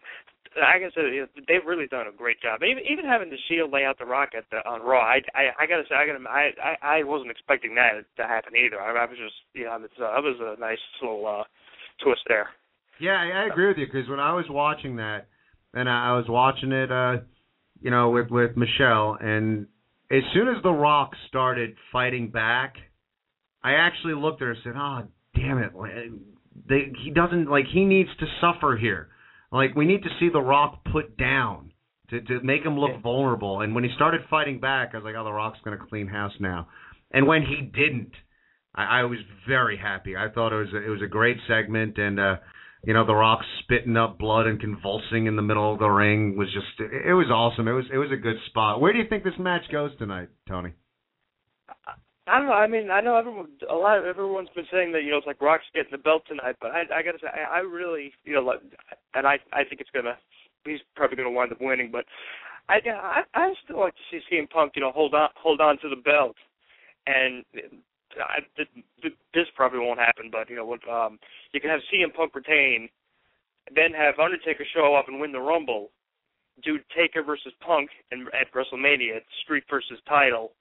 I 0.62 0.80
guess 0.80 0.92
uh, 0.98 1.26
they've 1.48 1.66
really 1.66 1.88
done 1.88 2.08
a 2.08 2.12
great 2.12 2.42
job. 2.42 2.62
Even 2.64 2.84
even 2.90 3.06
having 3.06 3.30
the 3.30 3.38
Shield 3.48 3.72
lay 3.72 3.86
out 3.86 4.00
the 4.00 4.06
Rock 4.06 4.30
at 4.38 4.46
the, 4.52 4.58
on 4.68 4.82
Raw, 4.82 5.02
I, 5.02 5.22
I 5.36 5.64
I 5.64 5.68
gotta 5.68 5.84
say 5.88 5.96
I 5.96 6.06
gotta 6.06 6.24
I 6.30 6.52
I, 6.62 7.00
I 7.00 7.04
wasn't 7.04 7.32
expecting 7.32 7.76
that 7.76 8.04
to 8.18 8.24
happen 8.28 8.54
either. 8.56 8.82
I, 8.82 8.92
I 8.92 9.06
was 9.06 9.18
just 9.18 9.36
you 9.54 9.66
know 9.66 9.80
it's, 9.84 9.94
uh, 10.00 10.18
was 10.22 10.38
a 10.40 10.60
nice 10.60 10.80
little 11.02 11.26
uh, 11.26 11.44
twist 12.04 12.22
there. 12.28 12.50
Yeah, 13.00 13.12
I, 13.12 13.44
I 13.44 13.48
agree 13.48 13.68
with 13.68 13.78
you 13.78 13.86
because 13.86 14.10
when 14.10 14.20
I 14.20 14.34
was 14.34 14.46
watching 14.50 14.96
that, 14.98 15.28
and 15.74 15.88
I, 15.88 16.10
I 16.10 16.18
was 16.18 16.26
watching 16.28 16.72
it, 16.72 16.92
uh, 16.92 17.18
you 17.82 17.92
know, 17.92 18.10
with 18.10 18.30
with 18.30 18.58
Michelle, 18.58 19.18
and 19.20 19.68
as 20.12 20.24
soon 20.34 20.48
as 20.48 20.62
The 20.64 20.72
Rock 20.72 21.12
started 21.28 21.76
fighting 21.92 22.30
back, 22.30 22.76
I 23.64 23.74
actually 23.74 24.16
looked 24.16 24.42
at 24.42 24.46
her 24.46 24.52
and 24.52 24.60
said, 24.64 24.74
"Oh, 24.76 25.04
damn 25.36 25.58
it! 25.60 25.76
like, 25.76 25.92
They, 26.68 26.92
he 27.04 27.12
doesn't 27.12 27.50
like 27.50 27.66
he 27.72 27.86
needs 27.86 28.10
to 28.20 28.26
suffer 28.42 28.78
here. 28.78 29.10
Like 29.52 29.76
we 29.76 29.86
need 29.86 30.04
to 30.04 30.10
see 30.20 30.30
The 30.30 30.42
Rock 30.42 30.84
put 30.92 31.18
down." 31.18 31.72
To, 32.12 32.22
to 32.22 32.40
make 32.42 32.64
him 32.64 32.80
look 32.80 33.02
vulnerable, 33.04 33.60
and 33.60 33.76
when 33.76 33.84
he 33.84 33.90
started 33.94 34.22
fighting 34.30 34.62
back, 34.62 34.92
I 34.94 34.98
was 34.98 35.04
like, 35.04 35.16
"Oh, 35.18 35.26
the 35.26 35.34
Rock's 35.34 35.60
gonna 35.66 35.76
clean 35.90 36.08
house 36.08 36.32
now." 36.40 36.70
And 37.12 37.28
when 37.28 37.42
he 37.42 37.62
didn't, 37.62 38.14
I, 38.74 39.02
I 39.02 39.04
was 39.04 39.20
very 39.46 39.76
happy. 39.76 40.16
I 40.16 40.30
thought 40.30 40.54
it 40.54 40.56
was 40.56 40.74
a, 40.74 40.86
it 40.86 40.90
was 40.90 41.02
a 41.02 41.08
great 41.08 41.36
segment, 41.50 41.98
and 41.98 42.18
uh, 42.18 42.36
you 42.86 42.94
know, 42.94 43.06
the 43.06 43.14
Rock 43.14 43.40
spitting 43.64 43.98
up 43.98 44.18
blood 44.18 44.48
and 44.48 44.60
convulsing 44.60 45.26
in 45.26 45.36
the 45.36 45.42
middle 45.42 45.74
of 45.74 45.80
the 45.80 45.90
ring 45.90 46.38
was 46.38 46.48
just 46.54 46.80
it, 46.80 47.08
it 47.08 47.14
was 47.14 47.28
awesome. 47.30 47.68
It 47.68 47.74
was 47.74 47.86
it 47.92 47.98
was 47.98 48.12
a 48.14 48.16
good 48.16 48.38
spot. 48.48 48.80
Where 48.80 48.94
do 48.94 49.00
you 49.00 49.10
think 49.10 49.26
this 49.26 49.34
match 49.38 49.64
goes 49.72 49.92
tonight, 49.98 50.30
Tony? 50.48 50.74
I 52.28 52.40
don't 52.40 52.48
know. 52.48 52.54
I 52.54 52.68
mean, 52.68 52.92
I 52.92 53.00
know 53.00 53.16
everyone, 53.16 53.48
a 53.70 53.76
lot 53.76 53.98
of 53.98 54.06
everyone's 54.06 54.50
been 54.54 54.68
saying 54.72 54.92
that 54.92 55.04
you 55.04 55.12
know 55.12 55.18
it's 55.18 55.28
like 55.28 55.42
Rock's 55.42 55.64
getting 55.74 55.92
the 55.92 55.98
belt 55.98 56.24
tonight, 56.28 56.58
but 56.60 56.72
I, 56.72 56.82
I 56.94 57.02
gotta 57.02 57.20
say, 57.22 57.28
I, 57.32 57.58
I 57.58 57.60
really, 57.60 58.12
you 58.26 58.36
know, 58.36 58.42
like, 58.42 58.60
and 59.16 59.26
I, 59.26 59.40
I 59.54 59.64
think 59.64 59.80
it's 59.80 59.90
gonna, 59.94 60.18
he's 60.66 60.80
probably 60.96 61.16
gonna 61.16 61.32
wind 61.32 61.54
up 61.54 61.62
winning, 61.62 61.90
but 61.90 62.04
I, 62.68 62.80
I, 62.86 63.22
I 63.34 63.54
still 63.64 63.80
like 63.80 63.94
to 63.96 64.02
see 64.12 64.20
CM 64.28 64.50
Punk, 64.50 64.74
you 64.76 64.82
know, 64.82 64.92
hold 64.92 65.14
on, 65.14 65.30
hold 65.38 65.62
on 65.62 65.80
to 65.80 65.88
the 65.90 65.96
belt, 65.96 66.36
and 67.08 67.46
I, 68.20 68.40
th- 68.58 68.68
th- 69.02 69.16
this 69.34 69.48
probably 69.56 69.80
won't 69.80 70.00
happen, 70.00 70.28
but 70.30 70.50
you 70.50 70.58
know, 70.58 70.78
um, 70.92 71.20
you 71.54 71.62
can 71.62 71.70
have 71.70 71.80
CM 71.94 72.14
Punk 72.14 72.36
retain, 72.36 72.90
then 73.74 73.94
have 73.94 74.20
Undertaker 74.20 74.66
show 74.76 74.96
up 74.96 75.08
and 75.08 75.22
win 75.22 75.32
the 75.32 75.40
Rumble, 75.40 75.92
do 76.62 76.78
Taker 76.94 77.24
versus 77.24 77.54
Punk 77.66 77.90
and 78.12 78.28
at 78.30 78.52
WrestleMania, 78.52 79.22
Streak 79.44 79.64
versus 79.70 80.00
title 80.10 80.52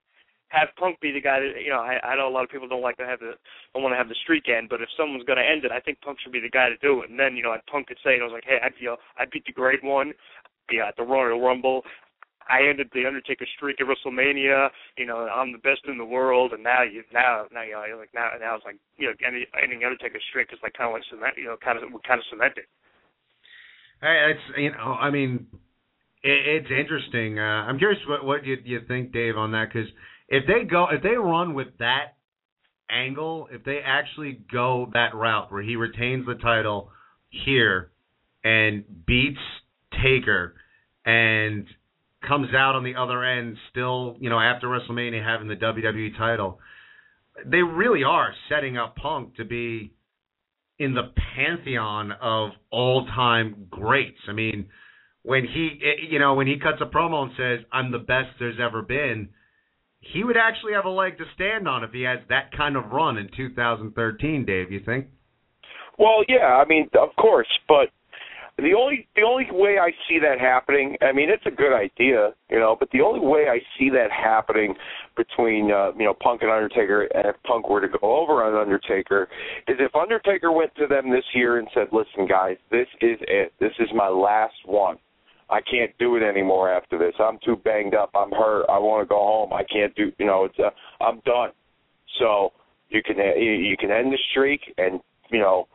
have 0.48 0.68
Punk 0.78 1.00
be 1.00 1.10
the 1.10 1.20
guy 1.20 1.40
that 1.40 1.60
you 1.62 1.70
know. 1.70 1.80
I, 1.80 1.98
I 2.02 2.16
know 2.16 2.28
a 2.28 2.34
lot 2.34 2.44
of 2.44 2.50
people 2.50 2.68
don't 2.68 2.82
like 2.82 2.96
to 2.98 3.06
have 3.06 3.18
the 3.18 3.34
don't 3.74 3.82
want 3.82 3.92
to 3.92 3.98
have 3.98 4.08
the 4.08 4.22
streak 4.22 4.48
end, 4.48 4.68
but 4.68 4.80
if 4.80 4.88
someone's 4.96 5.24
going 5.24 5.42
to 5.42 5.44
end 5.44 5.64
it, 5.64 5.72
I 5.72 5.80
think 5.80 6.00
Punk 6.00 6.18
should 6.22 6.32
be 6.32 6.40
the 6.40 6.50
guy 6.50 6.68
to 6.68 6.76
do 6.78 7.02
it. 7.02 7.10
And 7.10 7.18
then 7.18 7.36
you 7.36 7.42
know, 7.42 7.54
Punk 7.70 7.88
could 7.88 7.98
say, 8.04 8.14
you 8.14 8.20
know, 8.20 8.30
like, 8.30 8.46
hey, 8.46 8.58
I 8.62 8.70
you 8.78 8.94
I 9.18 9.24
beat 9.30 9.44
the 9.46 9.52
Great 9.52 9.82
One, 9.82 10.12
yeah, 10.70 10.88
at 10.88 10.96
the 10.96 11.02
Royal 11.02 11.40
Rumble. 11.40 11.82
I 12.48 12.62
ended 12.62 12.90
the 12.94 13.06
Undertaker 13.06 13.46
streak 13.56 13.80
at 13.80 13.86
WrestleMania. 13.90 14.70
You 14.96 15.06
know, 15.06 15.26
I'm 15.26 15.50
the 15.50 15.58
best 15.58 15.82
in 15.88 15.98
the 15.98 16.04
world, 16.04 16.52
and 16.52 16.62
now 16.62 16.82
you 16.82 17.02
now 17.12 17.46
now 17.52 17.62
you 17.62 17.72
know 17.72 17.98
like 17.98 18.14
now 18.14 18.30
now 18.38 18.54
it's 18.54 18.64
like 18.64 18.78
you 18.96 19.08
know 19.08 19.14
ending, 19.26 19.44
ending 19.60 19.82
Undertaker 19.82 20.20
streak 20.30 20.48
is 20.52 20.58
like 20.62 20.74
kind 20.74 20.90
of 20.90 20.94
like 20.94 21.02
cement, 21.10 21.34
you 21.36 21.50
know, 21.50 21.56
kind 21.58 21.78
of 21.78 21.84
kind 22.06 22.20
of 22.20 22.26
cemented. 22.30 22.70
Hey, 24.00 24.30
it's 24.30 24.58
you 24.58 24.70
know, 24.70 24.94
I 24.94 25.10
mean, 25.10 25.46
it, 26.22 26.62
it's 26.62 26.70
interesting. 26.70 27.38
Uh, 27.38 27.66
I'm 27.66 27.78
curious 27.78 28.00
what 28.08 28.24
what 28.24 28.46
you 28.46 28.58
you 28.64 28.80
think, 28.86 29.12
Dave, 29.12 29.36
on 29.36 29.50
that 29.52 29.72
because 29.72 29.90
if 30.28 30.44
they 30.46 30.64
go 30.68 30.88
if 30.90 31.02
they 31.02 31.16
run 31.16 31.54
with 31.54 31.68
that 31.78 32.16
angle, 32.90 33.48
if 33.50 33.64
they 33.64 33.80
actually 33.84 34.40
go 34.52 34.88
that 34.92 35.14
route 35.14 35.50
where 35.50 35.62
he 35.62 35.76
retains 35.76 36.26
the 36.26 36.34
title 36.34 36.90
here 37.30 37.90
and 38.44 38.84
beats 39.06 39.38
Taker 40.02 40.54
and 41.04 41.66
comes 42.26 42.48
out 42.54 42.74
on 42.74 42.84
the 42.84 42.96
other 42.96 43.24
end 43.24 43.56
still, 43.70 44.16
you 44.20 44.30
know, 44.30 44.38
after 44.38 44.66
WrestleMania 44.66 45.24
having 45.24 45.48
the 45.48 45.56
WWE 45.56 46.16
title, 46.16 46.58
they 47.44 47.62
really 47.62 48.02
are 48.04 48.32
setting 48.48 48.76
up 48.76 48.96
Punk 48.96 49.36
to 49.36 49.44
be 49.44 49.92
in 50.78 50.94
the 50.94 51.12
pantheon 51.34 52.12
of 52.12 52.50
all-time 52.70 53.66
greats. 53.70 54.18
I 54.28 54.32
mean, 54.32 54.68
when 55.22 55.44
he, 55.44 55.80
you 56.10 56.18
know, 56.18 56.34
when 56.34 56.46
he 56.46 56.58
cuts 56.58 56.78
a 56.80 56.86
promo 56.86 57.22
and 57.22 57.32
says, 57.36 57.66
"I'm 57.72 57.90
the 57.90 57.98
best 57.98 58.38
there's 58.38 58.60
ever 58.60 58.82
been," 58.82 59.30
he 60.00 60.24
would 60.24 60.36
actually 60.36 60.72
have 60.72 60.84
a 60.84 60.90
leg 60.90 61.18
to 61.18 61.24
stand 61.34 61.66
on 61.66 61.84
if 61.84 61.92
he 61.92 62.02
has 62.02 62.20
that 62.28 62.52
kind 62.56 62.76
of 62.76 62.90
run 62.92 63.16
in 63.18 63.28
2013. 63.36 64.44
Dave, 64.44 64.70
you 64.70 64.80
think? 64.84 65.06
Well, 65.98 66.24
yeah, 66.28 66.62
I 66.62 66.66
mean, 66.66 66.88
of 67.00 67.14
course, 67.16 67.48
but 67.68 67.88
the 68.58 68.72
only 68.72 69.06
the 69.14 69.22
only 69.22 69.46
way 69.50 69.76
I 69.78 69.90
see 70.08 70.18
that 70.18 70.40
happening, 70.40 70.96
I 71.02 71.12
mean, 71.12 71.28
it's 71.28 71.44
a 71.44 71.50
good 71.50 71.74
idea, 71.74 72.32
you 72.50 72.58
know, 72.58 72.74
but 72.78 72.90
the 72.90 73.02
only 73.02 73.20
way 73.20 73.48
I 73.50 73.58
see 73.78 73.90
that 73.90 74.10
happening 74.10 74.74
between 75.14 75.70
uh, 75.70 75.92
you 75.98 76.04
know 76.04 76.14
Punk 76.14 76.40
and 76.40 76.50
Undertaker, 76.50 77.02
and 77.02 77.26
if 77.26 77.36
Punk 77.46 77.68
were 77.68 77.82
to 77.82 77.88
go 77.88 78.16
over 78.16 78.44
on 78.44 78.54
Undertaker, 78.54 79.28
is 79.68 79.76
if 79.78 79.94
Undertaker 79.94 80.52
went 80.52 80.74
to 80.76 80.86
them 80.86 81.10
this 81.10 81.24
year 81.34 81.58
and 81.58 81.68
said, 81.74 81.88
"Listen, 81.92 82.26
guys, 82.26 82.56
this 82.70 82.88
is 83.02 83.18
it. 83.28 83.52
This 83.60 83.72
is 83.78 83.88
my 83.94 84.08
last 84.08 84.56
one. 84.64 84.96
I 85.48 85.60
can't 85.60 85.96
do 85.98 86.16
it 86.16 86.22
anymore 86.22 86.70
after 86.70 86.98
this. 86.98 87.14
I'm 87.20 87.38
too 87.44 87.56
banged 87.56 87.94
up. 87.94 88.10
I'm 88.14 88.30
hurt. 88.32 88.66
I 88.68 88.78
want 88.78 89.06
to 89.06 89.08
go 89.08 89.16
home. 89.16 89.52
I 89.52 89.62
can't 89.62 89.94
do. 89.94 90.10
You 90.18 90.26
know, 90.26 90.44
it's 90.44 90.58
uh, 90.58 90.70
I'm 91.04 91.20
done. 91.24 91.50
So 92.18 92.52
you 92.88 93.02
can 93.02 93.16
you 93.18 93.76
can 93.78 93.90
end 93.90 94.12
the 94.12 94.18
streak, 94.30 94.60
and 94.78 95.00
you 95.30 95.38
know, 95.38 95.68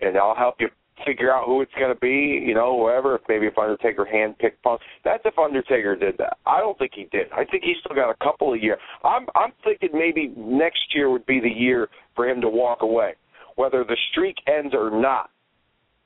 and 0.00 0.16
I'll 0.16 0.36
help 0.36 0.56
you 0.60 0.68
figure 1.04 1.32
out 1.32 1.44
who 1.44 1.60
it's 1.60 1.72
going 1.78 1.92
to 1.92 2.00
be, 2.00 2.42
you 2.46 2.54
know, 2.54 2.78
whoever. 2.78 3.16
If 3.16 3.22
maybe 3.28 3.46
if 3.46 3.58
Undertaker 3.58 4.08
handpicked 4.12 4.62
Punk, 4.62 4.80
that's 5.04 5.22
if 5.24 5.38
Undertaker 5.38 5.96
did 5.96 6.16
that. 6.18 6.38
I 6.46 6.60
don't 6.60 6.78
think 6.78 6.92
he 6.94 7.08
did. 7.12 7.26
I 7.32 7.44
think 7.44 7.64
he's 7.64 7.76
still 7.84 7.96
got 7.96 8.10
a 8.10 8.24
couple 8.24 8.52
of 8.52 8.62
years. 8.62 8.78
I'm 9.04 9.26
I'm 9.34 9.52
thinking 9.64 9.90
maybe 9.92 10.32
next 10.36 10.94
year 10.94 11.10
would 11.10 11.26
be 11.26 11.40
the 11.40 11.50
year 11.50 11.88
for 12.14 12.28
him 12.28 12.40
to 12.40 12.48
walk 12.48 12.82
away, 12.82 13.14
whether 13.56 13.84
the 13.84 13.96
streak 14.12 14.36
ends 14.46 14.74
or 14.74 14.90
not. 14.90 15.30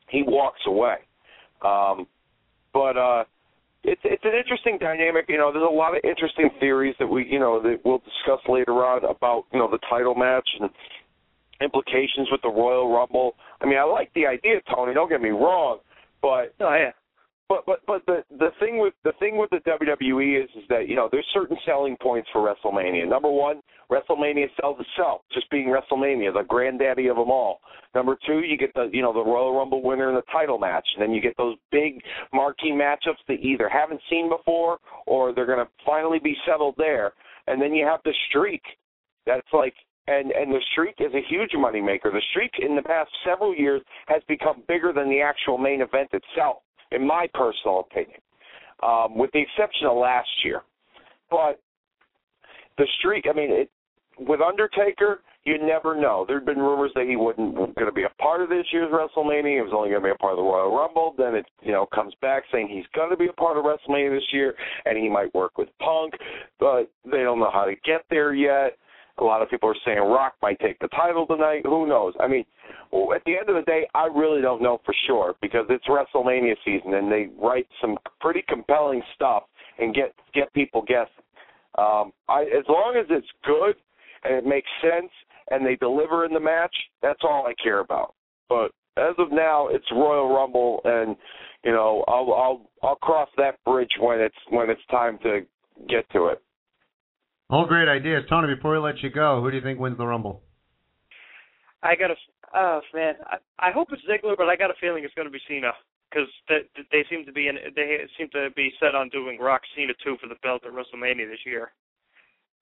He 0.09 0.23
walks 0.27 0.61
away. 0.67 0.97
Um, 1.63 2.07
but 2.73 2.97
uh, 2.97 3.25
it's 3.85 4.01
it's 4.05 4.25
an 4.25 4.35
interesting 4.35 4.79
dynamic. 4.79 5.27
You 5.29 5.39
know, 5.39 5.53
there's 5.53 5.67
a 5.69 5.73
lot 5.73 5.97
of 5.97 6.03
interesting 6.05 6.51
theories 6.61 6.95
that 6.99 7.07
we 7.07 7.27
you 7.27 7.39
know 7.39 7.61
that 7.63 7.81
we'll 7.85 7.99
discuss 7.99 8.41
later 8.49 8.73
on 8.85 9.05
about 9.05 9.45
you 9.53 9.59
know 9.59 9.71
the 9.71 9.81
title 9.89 10.15
match 10.15 10.49
and 10.61 10.71
implications 11.61 12.29
with 12.31 12.43
the 12.43 12.49
Royal 12.49 12.93
Rumble. 12.93 13.35
I 13.61 13.67
mean, 13.67 13.79
I 13.79 13.85
like 13.85 14.13
the 14.15 14.27
idea, 14.27 14.61
Tony. 14.75 14.95
Don't 14.95 15.09
get 15.09 15.21
me 15.21 15.31
wrong, 15.31 15.79
but 16.23 16.55
oh 16.61 16.75
yeah. 16.75 16.93
But 17.51 17.67
but 17.67 17.81
but 17.85 18.07
the 18.07 18.23
the 18.39 18.51
thing 18.61 18.79
with 18.79 18.95
the 19.03 19.11
thing 19.19 19.37
with 19.37 19.51
the 19.51 19.57
WWE 19.57 20.45
is 20.45 20.49
is 20.55 20.63
that 20.69 20.89
you 20.89 20.95
know 20.95 21.09
there's 21.11 21.27
certain 21.35 21.57
selling 21.67 21.97
points 22.01 22.29
for 22.33 22.41
WrestleMania. 22.41 23.09
Number 23.09 23.29
one, 23.29 23.61
WrestleMania 23.91 24.47
sells 24.61 24.79
itself, 24.79 25.23
just 25.35 25.51
being 25.51 25.67
WrestleMania, 25.67 26.33
the 26.33 26.45
granddaddy 26.47 27.09
of 27.09 27.17
them 27.17 27.29
all. 27.29 27.59
Number 27.93 28.17
two, 28.25 28.43
you 28.47 28.57
get 28.57 28.73
the 28.75 28.89
you 28.93 29.03
know 29.03 29.13
the 29.13 29.25
Royal 29.25 29.59
Rumble 29.59 29.83
winner 29.83 30.11
in 30.11 30.15
the 30.15 30.23
title 30.31 30.59
match, 30.59 30.87
and 30.95 31.03
then 31.03 31.13
you 31.13 31.21
get 31.21 31.37
those 31.37 31.57
big 31.73 32.01
marquee 32.33 32.71
matchups 32.71 33.19
that 33.27 33.41
either 33.41 33.69
haven't 33.69 34.01
seen 34.09 34.29
before 34.29 34.79
or 35.09 35.35
they're 35.35 35.45
going 35.45 35.59
to 35.59 35.71
finally 35.85 36.21
be 36.21 36.37
settled 36.47 36.77
there. 36.79 37.15
And 37.49 37.61
then 37.61 37.75
you 37.75 37.85
have 37.85 37.99
the 38.05 38.15
streak. 38.29 38.63
That's 39.27 39.43
like 39.53 39.75
and 40.07 40.31
and 40.31 40.53
the 40.53 40.61
streak 40.71 40.95
is 41.01 41.13
a 41.15 41.23
huge 41.29 41.51
moneymaker. 41.57 42.13
The 42.13 42.23
streak 42.31 42.53
in 42.61 42.77
the 42.77 42.83
past 42.83 43.11
several 43.25 43.57
years 43.57 43.83
has 44.07 44.23
become 44.29 44.63
bigger 44.69 44.93
than 44.93 45.09
the 45.09 45.21
actual 45.21 45.59
main 45.59 45.81
event 45.81 46.11
itself, 46.13 46.59
in 46.93 47.07
my 47.07 47.27
personal 47.35 47.81
opinion, 47.81 48.21
um, 48.83 49.17
with 49.17 49.31
the 49.33 49.41
exception 49.41 49.87
of 49.87 49.97
last 49.97 50.29
year. 50.45 50.63
But 51.31 51.61
the 52.79 52.87
streak, 52.99 53.27
I 53.29 53.37
mean, 53.37 53.53
it, 53.53 53.71
with 54.19 54.41
Undertaker, 54.41 55.23
you 55.45 55.57
never 55.59 55.99
know. 55.99 56.25
There'd 56.29 56.45
been 56.45 56.59
rumors 56.59 56.91
that 56.95 57.07
he 57.07 57.17
wasn't 57.17 57.55
going 57.55 57.87
to 57.87 57.93
be 57.93 58.03
a 58.03 58.23
part 58.23 58.43
of 58.43 58.51
this 58.51 58.67
year's 58.73 58.93
WrestleMania. 58.93 59.57
He 59.57 59.61
was 59.63 59.73
only 59.75 59.89
going 59.89 60.03
to 60.03 60.09
be 60.09 60.13
a 60.13 60.19
part 60.19 60.33
of 60.33 60.37
the 60.37 60.43
Royal 60.43 60.77
Rumble. 60.77 61.15
Then 61.17 61.35
it, 61.35 61.47
you 61.63 61.73
know, 61.73 61.87
comes 61.95 62.13
back 62.21 62.43
saying 62.53 62.69
he's 62.69 62.85
going 62.95 63.11
to 63.11 63.17
be 63.17 63.29
a 63.29 63.33
part 63.33 63.57
of 63.57 63.65
WrestleMania 63.65 64.15
this 64.15 64.27
year, 64.33 64.55
and 64.85 64.99
he 64.99 65.09
might 65.09 65.35
work 65.35 65.57
with 65.57 65.69
Punk, 65.79 66.13
but 66.59 66.91
they 67.11 67.23
don't 67.23 67.39
know 67.39 67.51
how 67.51 67.65
to 67.65 67.75
get 67.87 68.03
there 68.11 68.35
yet. 68.35 68.77
A 69.21 69.25
lot 69.25 69.43
of 69.43 69.51
people 69.51 69.69
are 69.69 69.77
saying 69.85 69.99
Rock 69.99 70.35
might 70.43 70.59
take 70.61 70.79
the 70.79 70.89
title 70.89 71.27
tonight. 71.27 71.63
Who 71.65 71.87
knows? 71.87 72.15
I 72.21 72.27
mean, 72.27 72.45
at 73.15 73.23
the 73.25 73.37
end 73.39 73.49
of 73.49 73.57
the 73.57 73.65
day, 73.67 73.87
I 73.95 74.07
really 74.07 74.41
don't 74.41 74.63
know 74.63 74.81
for 74.85 74.95
sure 75.07 75.35
because 75.43 75.67
it's 75.69 75.85
WrestleMania 75.87 76.55
season 76.65 76.95
and 76.95 77.11
they 77.11 77.29
write 77.39 77.67
some 77.81 77.99
pretty 78.21 78.43
compelling 78.49 79.03
stuff 79.15 79.45
and 79.79 79.95
get 79.95 80.15
get 80.35 80.53
people 80.55 80.83
guessing. 80.83 81.25
Um, 81.79 82.13
I, 82.29 82.43
as 82.43 82.65
long 82.69 82.97
as 82.99 83.07
it's 83.11 83.27
good 83.45 83.77
and 84.25 84.35
it 84.35 84.47
makes 84.47 84.69
sense 84.83 85.11
and 85.51 85.65
they 85.65 85.77
deliver 85.77 86.25
in 86.25 86.33
the 86.33 86.41
match, 86.41 86.75
that's 87.03 87.21
all 87.23 87.47
I 87.47 87.55
care 87.63 87.81
about. 87.81 88.15
But 88.49 88.73
as 88.97 89.15
of 89.19 89.33
now, 89.33 89.69
it's 89.69 89.85
Royal 89.93 90.35
Rumble, 90.35 90.81
and 90.85 91.17
you 91.65 91.73
know 91.73 92.05
I'll 92.09 92.33
I'll 92.33 92.71
I'll 92.83 92.97
cross 92.97 93.29
that 93.37 93.63
bridge 93.65 93.93
when 94.01 94.21
it's 94.21 94.35
when 94.51 94.71
it's 94.71 94.85
time 94.91 95.19
to 95.23 95.41
get 95.89 96.09
to 96.11 96.27
it. 96.27 96.43
All 97.51 97.67
great 97.67 97.89
ideas, 97.89 98.23
Tony. 98.29 98.55
Before 98.55 98.73
we 98.73 98.79
let 98.79 99.03
you 99.03 99.11
go, 99.11 99.41
who 99.43 99.51
do 99.51 99.57
you 99.57 99.63
think 99.63 99.81
wins 99.81 99.99
the 99.99 100.07
Rumble? 100.07 100.43
I 101.83 101.97
got 101.97 102.11
a 102.11 102.15
oh 102.55 102.81
man, 102.95 103.15
I, 103.27 103.69
I 103.69 103.73
hope 103.73 103.89
it's 103.91 104.03
Ziggler, 104.03 104.37
but 104.37 104.49
I 104.49 104.57
got 104.57 104.71
a 104.71 104.75
feeling 104.81 105.05
it's 105.05 105.15
going 105.15 105.27
to 105.27 105.33
be 105.33 105.41
Cena 105.49 105.73
because 106.11 106.29
they, 106.49 106.61
they 106.93 107.05
seem 107.11 107.25
to 107.27 107.33
be 107.33 107.49
in, 107.49 107.57
they 107.75 107.99
seem 108.19 108.29
to 108.33 108.49
be 108.55 108.71
set 108.79 108.95
on 108.95 109.09
doing 109.09 109.39
Rock 109.39 109.63
Cena 109.77 109.93
two 110.05 110.17
for 110.21 110.29
the 110.29 110.37
belt 110.43 110.63
at 110.65 110.73
WrestleMania 110.73 111.29
this 111.29 111.41
year. 111.45 111.73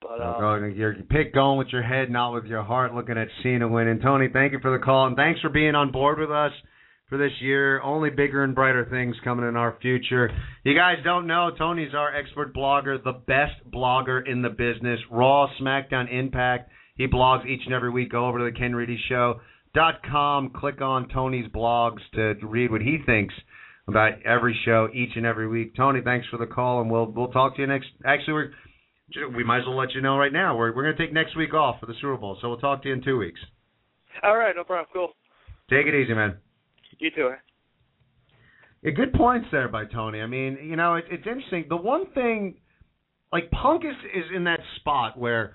But 0.00 0.20
uh, 0.20 0.36
oh, 0.38 0.64
your 0.74 0.94
pick 1.10 1.34
going 1.34 1.58
with 1.58 1.68
your 1.68 1.82
head, 1.82 2.10
not 2.10 2.32
with 2.32 2.44
your 2.44 2.62
heart. 2.62 2.94
Looking 2.94 3.18
at 3.18 3.28
Cena 3.42 3.68
winning. 3.68 4.00
Tony, 4.00 4.28
thank 4.32 4.52
you 4.52 4.60
for 4.60 4.70
the 4.70 4.82
call 4.82 5.06
and 5.06 5.16
thanks 5.16 5.40
for 5.40 5.48
being 5.48 5.74
on 5.74 5.90
board 5.90 6.18
with 6.18 6.30
us 6.30 6.52
for 7.08 7.18
this 7.18 7.32
year. 7.40 7.80
Only 7.82 8.10
bigger 8.10 8.44
and 8.44 8.54
brighter 8.54 8.86
things 8.90 9.16
coming 9.24 9.48
in 9.48 9.56
our 9.56 9.76
future. 9.80 10.30
You 10.64 10.74
guys 10.74 10.96
don't 11.04 11.26
know, 11.26 11.50
Tony's 11.56 11.94
our 11.94 12.14
expert 12.14 12.54
blogger, 12.54 13.02
the 13.02 13.12
best 13.12 13.54
blogger 13.70 14.26
in 14.26 14.42
the 14.42 14.50
business. 14.50 15.00
Raw, 15.10 15.48
SmackDown, 15.60 16.12
Impact. 16.12 16.70
He 16.96 17.06
blogs 17.06 17.46
each 17.46 17.62
and 17.64 17.74
every 17.74 17.90
week. 17.90 18.10
Go 18.10 18.26
over 18.26 18.38
to 18.38 18.44
the 18.44 18.58
Ken 18.58 18.74
Reedy 18.74 18.98
Show. 19.08 19.40
Dot 19.74 20.00
com. 20.10 20.50
Click 20.50 20.80
on 20.80 21.08
Tony's 21.08 21.50
blogs 21.52 22.00
to 22.14 22.34
read 22.42 22.70
what 22.70 22.80
he 22.80 22.98
thinks 23.04 23.34
about 23.86 24.12
every 24.24 24.58
show 24.64 24.88
each 24.92 25.10
and 25.14 25.26
every 25.26 25.46
week. 25.46 25.76
Tony, 25.76 26.00
thanks 26.02 26.26
for 26.28 26.38
the 26.38 26.46
call, 26.46 26.80
and 26.80 26.90
we'll 26.90 27.06
we'll 27.06 27.28
talk 27.28 27.54
to 27.56 27.60
you 27.60 27.68
next. 27.68 27.88
Actually, 28.04 28.32
we're 28.32 28.50
we 29.36 29.44
might 29.44 29.60
as 29.60 29.66
well 29.66 29.76
let 29.76 29.92
you 29.92 30.00
know 30.00 30.16
right 30.16 30.32
now. 30.32 30.56
We're 30.56 30.74
we're 30.74 30.84
gonna 30.84 30.96
take 30.96 31.12
next 31.12 31.36
week 31.36 31.54
off 31.54 31.80
for 31.80 31.86
the 31.86 31.94
Super 32.00 32.16
Bowl, 32.16 32.38
so 32.40 32.48
we'll 32.48 32.58
talk 32.58 32.82
to 32.82 32.88
you 32.88 32.94
in 32.94 33.02
two 33.02 33.18
weeks. 33.18 33.40
All 34.22 34.36
right, 34.36 34.56
no 34.56 34.64
problem. 34.64 34.86
Cool. 34.92 35.08
Take 35.70 35.86
it 35.86 35.94
easy, 35.94 36.14
man. 36.14 36.38
You 36.98 37.10
too. 37.10 37.30
Yeah, 38.82 38.92
good 38.92 39.12
points 39.12 39.48
there 39.50 39.68
by 39.68 39.84
Tony. 39.84 40.20
I 40.20 40.26
mean, 40.26 40.58
you 40.62 40.76
know, 40.76 40.96
it, 40.96 41.04
it's 41.10 41.26
interesting. 41.26 41.66
The 41.68 41.76
one 41.76 42.06
thing, 42.12 42.56
like 43.32 43.50
Punk 43.50 43.84
is 43.84 43.96
is 44.14 44.24
in 44.34 44.44
that 44.44 44.60
spot 44.76 45.18
where, 45.18 45.54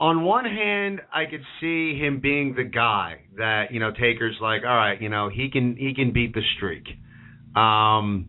on 0.00 0.24
one 0.24 0.44
hand, 0.44 1.00
I 1.12 1.24
could 1.26 1.42
see 1.60 1.98
him 1.98 2.20
being 2.20 2.54
the 2.54 2.64
guy 2.64 3.22
that 3.36 3.72
you 3.72 3.80
know 3.80 3.90
Taker's 3.90 4.36
like, 4.40 4.62
all 4.62 4.76
right, 4.76 5.00
you 5.00 5.08
know, 5.08 5.28
he 5.28 5.50
can 5.50 5.76
he 5.76 5.94
can 5.94 6.12
beat 6.12 6.34
the 6.34 6.42
streak. 6.56 6.84
Um, 7.56 8.28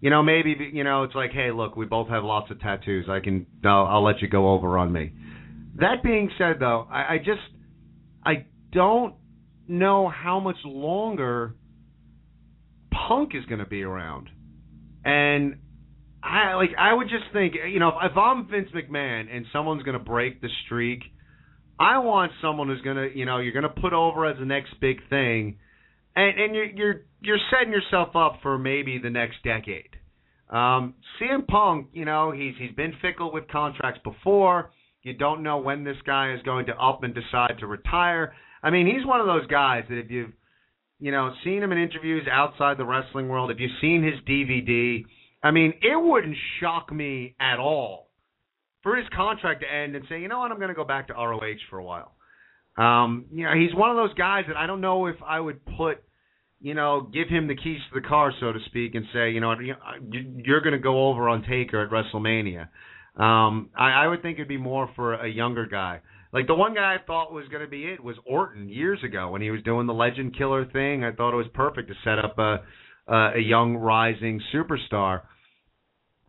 you 0.00 0.10
know, 0.10 0.22
maybe 0.22 0.54
you 0.72 0.84
know, 0.84 1.04
it's 1.04 1.14
like, 1.14 1.32
hey, 1.32 1.50
look, 1.50 1.76
we 1.76 1.86
both 1.86 2.08
have 2.08 2.24
lots 2.24 2.50
of 2.50 2.60
tattoos. 2.60 3.06
I 3.08 3.20
can, 3.20 3.46
I'll, 3.64 3.86
I'll 3.86 4.04
let 4.04 4.20
you 4.20 4.28
go 4.28 4.50
over 4.50 4.78
on 4.78 4.92
me. 4.92 5.12
That 5.76 6.02
being 6.02 6.30
said, 6.38 6.56
though, 6.60 6.86
I, 6.90 7.14
I 7.14 7.18
just, 7.18 7.40
I 8.24 8.46
don't 8.72 9.14
know 9.68 10.08
how 10.08 10.40
much 10.40 10.56
longer 10.64 11.54
Punk 13.08 13.32
is 13.34 13.44
going 13.46 13.58
to 13.58 13.66
be 13.66 13.82
around. 13.82 14.28
And 15.04 15.56
I 16.22 16.54
like 16.54 16.70
I 16.78 16.92
would 16.92 17.08
just 17.08 17.24
think, 17.32 17.54
you 17.70 17.78
know, 17.78 17.88
if, 17.88 18.10
if 18.10 18.16
I'm 18.16 18.48
Vince 18.48 18.68
McMahon 18.74 19.34
and 19.34 19.46
someone's 19.52 19.82
going 19.82 19.98
to 19.98 20.04
break 20.04 20.40
the 20.40 20.48
streak, 20.64 21.02
I 21.78 21.98
want 21.98 22.32
someone 22.42 22.68
who's 22.68 22.80
going 22.80 22.96
to, 22.96 23.16
you 23.16 23.26
know, 23.26 23.38
you're 23.38 23.52
going 23.52 23.62
to 23.62 23.80
put 23.80 23.92
over 23.92 24.26
as 24.26 24.38
the 24.38 24.46
next 24.46 24.80
big 24.80 24.98
thing, 25.08 25.58
and 26.16 26.40
and 26.40 26.54
you're 26.54 26.64
you're 26.64 27.00
you're 27.20 27.38
setting 27.50 27.72
yourself 27.72 28.16
up 28.16 28.40
for 28.42 28.58
maybe 28.58 28.98
the 28.98 29.10
next 29.10 29.36
decade. 29.44 29.90
Um, 30.48 30.94
CM 31.20 31.46
Punk, 31.46 31.88
you 31.92 32.04
know, 32.04 32.32
he's 32.32 32.54
he's 32.58 32.74
been 32.74 32.94
fickle 33.02 33.32
with 33.32 33.48
contracts 33.48 34.00
before. 34.02 34.70
You 35.02 35.12
don't 35.12 35.42
know 35.42 35.58
when 35.58 35.84
this 35.84 35.96
guy 36.04 36.34
is 36.34 36.42
going 36.42 36.66
to 36.66 36.72
up 36.72 37.04
and 37.04 37.14
decide 37.14 37.58
to 37.60 37.66
retire. 37.66 38.34
I 38.66 38.70
mean, 38.70 38.86
he's 38.88 39.06
one 39.06 39.20
of 39.20 39.26
those 39.26 39.46
guys 39.46 39.84
that 39.88 39.96
if 39.96 40.10
you've 40.10 40.32
you 40.98 41.12
know 41.12 41.32
seen 41.44 41.62
him 41.62 41.70
in 41.70 41.78
interviews 41.78 42.26
outside 42.30 42.78
the 42.78 42.84
wrestling 42.84 43.28
world, 43.28 43.52
if 43.52 43.60
you've 43.60 43.70
seen 43.80 44.02
his 44.02 44.14
DVD, 44.28 45.04
I 45.40 45.52
mean, 45.52 45.74
it 45.82 45.94
wouldn't 45.94 46.36
shock 46.60 46.92
me 46.92 47.36
at 47.38 47.60
all 47.60 48.10
for 48.82 48.96
his 48.96 49.06
contract 49.14 49.62
to 49.62 49.72
end 49.72 49.94
and 49.94 50.04
say, 50.08 50.20
you 50.20 50.26
know 50.26 50.40
what, 50.40 50.50
I'm 50.50 50.58
going 50.58 50.70
to 50.70 50.74
go 50.74 50.84
back 50.84 51.06
to 51.08 51.14
ROH 51.14 51.58
for 51.70 51.78
a 51.78 51.84
while. 51.84 52.12
Um, 52.76 53.26
you 53.32 53.44
know, 53.44 53.54
he's 53.54 53.72
one 53.72 53.90
of 53.90 53.96
those 53.96 54.14
guys 54.14 54.44
that 54.48 54.56
I 54.56 54.66
don't 54.66 54.80
know 54.80 55.06
if 55.06 55.16
I 55.24 55.38
would 55.38 55.64
put, 55.76 56.02
you 56.60 56.74
know, 56.74 57.08
give 57.12 57.28
him 57.28 57.46
the 57.46 57.54
keys 57.54 57.78
to 57.92 58.00
the 58.00 58.06
car, 58.06 58.32
so 58.40 58.52
to 58.52 58.58
speak, 58.66 58.96
and 58.96 59.06
say, 59.12 59.30
you 59.30 59.40
know, 59.40 59.54
you're 60.10 60.60
going 60.60 60.72
to 60.72 60.80
go 60.80 61.08
over 61.08 61.28
on 61.28 61.44
Taker 61.48 61.84
at 61.84 61.90
WrestleMania. 61.90 62.68
Um, 63.16 63.70
I, 63.78 63.92
I 63.92 64.06
would 64.08 64.22
think 64.22 64.38
it'd 64.38 64.48
be 64.48 64.56
more 64.56 64.90
for 64.96 65.14
a 65.14 65.28
younger 65.28 65.66
guy. 65.66 66.00
Like 66.32 66.46
the 66.46 66.54
one 66.54 66.74
guy 66.74 66.94
I 66.94 67.04
thought 67.06 67.32
was 67.32 67.48
going 67.48 67.62
to 67.62 67.68
be 67.68 67.84
it 67.84 68.02
was 68.02 68.16
Orton 68.26 68.68
years 68.68 68.98
ago 69.04 69.30
when 69.30 69.42
he 69.42 69.50
was 69.50 69.62
doing 69.62 69.86
the 69.86 69.94
Legend 69.94 70.36
Killer 70.36 70.66
thing. 70.66 71.04
I 71.04 71.12
thought 71.12 71.32
it 71.32 71.36
was 71.36 71.46
perfect 71.54 71.88
to 71.88 71.94
set 72.04 72.18
up 72.18 72.38
a 72.38 72.62
a, 73.06 73.32
a 73.36 73.40
young 73.40 73.76
rising 73.76 74.40
superstar. 74.54 75.22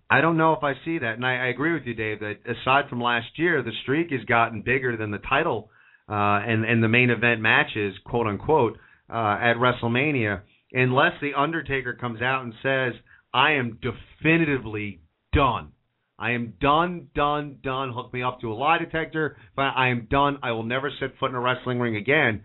I 0.10 0.22
don't 0.22 0.38
know 0.38 0.54
if 0.54 0.64
I 0.64 0.74
see 0.86 1.00
that, 1.00 1.16
and 1.16 1.26
I, 1.26 1.46
I 1.46 1.48
agree 1.48 1.74
with 1.74 1.84
you, 1.84 1.94
Dave. 1.94 2.20
That 2.20 2.36
aside 2.46 2.90
from 2.90 3.02
last 3.02 3.28
year, 3.36 3.62
the 3.62 3.72
streak 3.84 4.12
has 4.12 4.24
gotten 4.26 4.62
bigger 4.62 4.96
than 4.96 5.12
the 5.12 5.18
title 5.18 5.70
uh, 6.10 6.40
and 6.48 6.64
and 6.64 6.82
the 6.82 6.88
main 6.88 7.10
event 7.10 7.42
matches, 7.42 7.94
quote 8.06 8.28
unquote, 8.28 8.78
uh, 9.10 9.38
at 9.42 9.56
WrestleMania, 9.56 10.42
unless 10.72 11.14
the 11.22 11.34
Undertaker 11.34 11.94
comes 11.94 12.22
out 12.22 12.44
and 12.44 12.54
says, 12.64 12.94
"I 13.34 13.54
am 13.54 13.80
definitively 13.82 15.02
done. 15.34 15.74
I 16.20 16.32
am 16.32 16.54
done, 16.60 17.10
done, 17.14 17.60
done. 17.64 17.92
Hook 17.94 18.14
me 18.14 18.24
up 18.24 18.42
to 18.42 18.52
a 18.52 18.56
lie 18.56 18.80
detector, 18.80 19.38
but 19.56 19.74
I 19.76 19.90
am 19.90 20.08
done. 20.10 20.40
I 20.42 20.52
will 20.52 20.64
never 20.64 20.92
set 21.00 21.18
foot 21.20 21.30
in 21.30 21.36
a 21.36 21.40
wrestling 21.40 21.80
ring 21.80 21.96
again." 21.96 22.44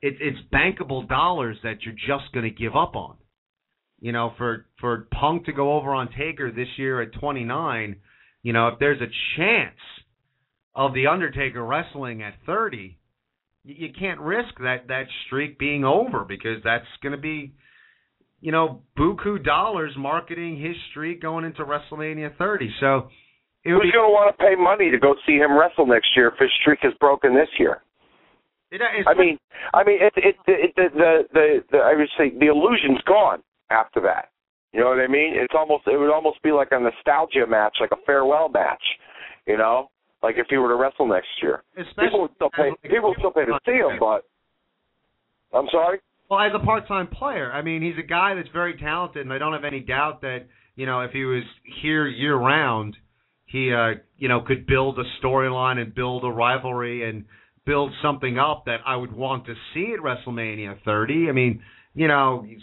It, 0.00 0.16
it's 0.20 0.38
bankable 0.52 1.08
dollars 1.08 1.56
that 1.62 1.82
you're 1.82 1.94
just 1.94 2.32
going 2.32 2.44
to 2.44 2.50
give 2.50 2.76
up 2.76 2.94
on 2.94 3.16
you 4.04 4.12
know, 4.12 4.34
for 4.36 4.66
for 4.82 5.08
Punk 5.18 5.46
to 5.46 5.52
go 5.54 5.72
over 5.72 5.94
on 5.94 6.10
Taker 6.10 6.52
this 6.52 6.68
year 6.76 7.00
at 7.00 7.14
29, 7.14 7.96
you 8.42 8.52
know, 8.52 8.68
if 8.68 8.78
there's 8.78 9.00
a 9.00 9.38
chance 9.38 9.78
of 10.74 10.92
the 10.92 11.06
Undertaker 11.06 11.64
wrestling 11.64 12.22
at 12.22 12.34
30, 12.44 12.98
you, 13.64 13.74
you 13.86 13.88
can't 13.98 14.20
risk 14.20 14.58
that 14.60 14.88
that 14.88 15.06
streak 15.26 15.58
being 15.58 15.84
over 15.84 16.22
because 16.22 16.58
that's 16.62 16.84
going 17.02 17.14
to 17.14 17.18
be, 17.18 17.54
you 18.44 18.52
know, 18.52 18.82
buku 18.98 19.42
dollars 19.42 19.92
marketing 19.96 20.60
his 20.60 20.76
streak 20.90 21.22
going 21.22 21.46
into 21.46 21.64
WrestleMania 21.64 22.36
30. 22.36 22.68
So. 22.78 23.08
It 23.64 23.70
Who's 23.70 23.90
going 23.96 24.04
to 24.04 24.12
want 24.12 24.36
to 24.36 24.44
pay 24.44 24.52
money 24.54 24.90
to 24.90 24.98
go 24.98 25.14
see 25.26 25.40
him 25.40 25.56
wrestle 25.56 25.86
next 25.86 26.08
year 26.14 26.28
if 26.28 26.34
his 26.38 26.50
streak 26.60 26.80
is 26.84 26.92
broken 27.00 27.32
this 27.32 27.48
year? 27.58 27.80
It, 28.70 28.82
uh, 28.82 29.08
I 29.08 29.14
mean, 29.16 29.38
I 29.72 29.82
mean, 29.82 29.96
it, 29.98 30.12
it, 30.18 30.36
it, 30.46 30.74
the, 30.76 30.88
the, 30.92 31.22
the, 31.32 31.46
the, 31.72 31.78
I 31.78 31.96
would 31.96 32.08
say 32.18 32.36
the 32.38 32.52
illusion's 32.52 33.00
gone 33.08 33.42
after 33.70 34.02
that. 34.02 34.28
You 34.74 34.80
know 34.80 34.90
what 34.90 35.00
I 35.00 35.08
mean? 35.08 35.32
It's 35.32 35.54
almost 35.56 35.84
it 35.86 35.96
would 35.96 36.12
almost 36.12 36.42
be 36.42 36.52
like 36.52 36.68
a 36.72 36.78
nostalgia 36.78 37.46
match, 37.48 37.78
like 37.80 37.92
a 37.92 38.02
farewell 38.04 38.50
match. 38.50 38.82
You 39.46 39.56
know, 39.56 39.88
like 40.22 40.34
if 40.36 40.48
he 40.50 40.58
were 40.58 40.68
to 40.68 40.76
wrestle 40.76 41.08
next 41.08 41.28
year, 41.40 41.62
Especially 41.78 42.04
people 42.04 42.20
would 42.22 42.34
still 42.34 42.50
pay. 42.50 42.68
People 42.82 43.08
would 43.10 43.18
still 43.18 43.32
pay 43.32 43.46
to 43.46 43.58
see 43.64 43.80
him, 43.80 43.96
but 43.98 44.28
I'm 45.56 45.68
sorry. 45.72 46.00
Well, 46.30 46.40
as 46.40 46.52
a 46.54 46.64
part-time 46.64 47.08
player, 47.08 47.52
I 47.52 47.62
mean, 47.62 47.82
he's 47.82 48.02
a 48.02 48.06
guy 48.06 48.34
that's 48.34 48.48
very 48.52 48.78
talented, 48.78 49.22
and 49.22 49.32
I 49.32 49.38
don't 49.38 49.52
have 49.52 49.64
any 49.64 49.80
doubt 49.80 50.22
that 50.22 50.46
you 50.74 50.86
know 50.86 51.00
if 51.00 51.12
he 51.12 51.24
was 51.24 51.42
here 51.82 52.06
year-round, 52.06 52.96
he 53.46 53.72
uh, 53.72 54.00
you 54.16 54.28
know 54.28 54.40
could 54.40 54.66
build 54.66 54.98
a 54.98 55.04
storyline 55.22 55.78
and 55.78 55.94
build 55.94 56.24
a 56.24 56.28
rivalry 56.28 57.08
and 57.08 57.26
build 57.66 57.92
something 58.02 58.38
up 58.38 58.64
that 58.66 58.80
I 58.86 58.96
would 58.96 59.12
want 59.12 59.46
to 59.46 59.54
see 59.72 59.94
at 59.94 60.00
WrestleMania 60.00 60.82
30. 60.84 61.28
I 61.28 61.32
mean, 61.32 61.62
you 61.94 62.08
know, 62.08 62.44
he's 62.46 62.60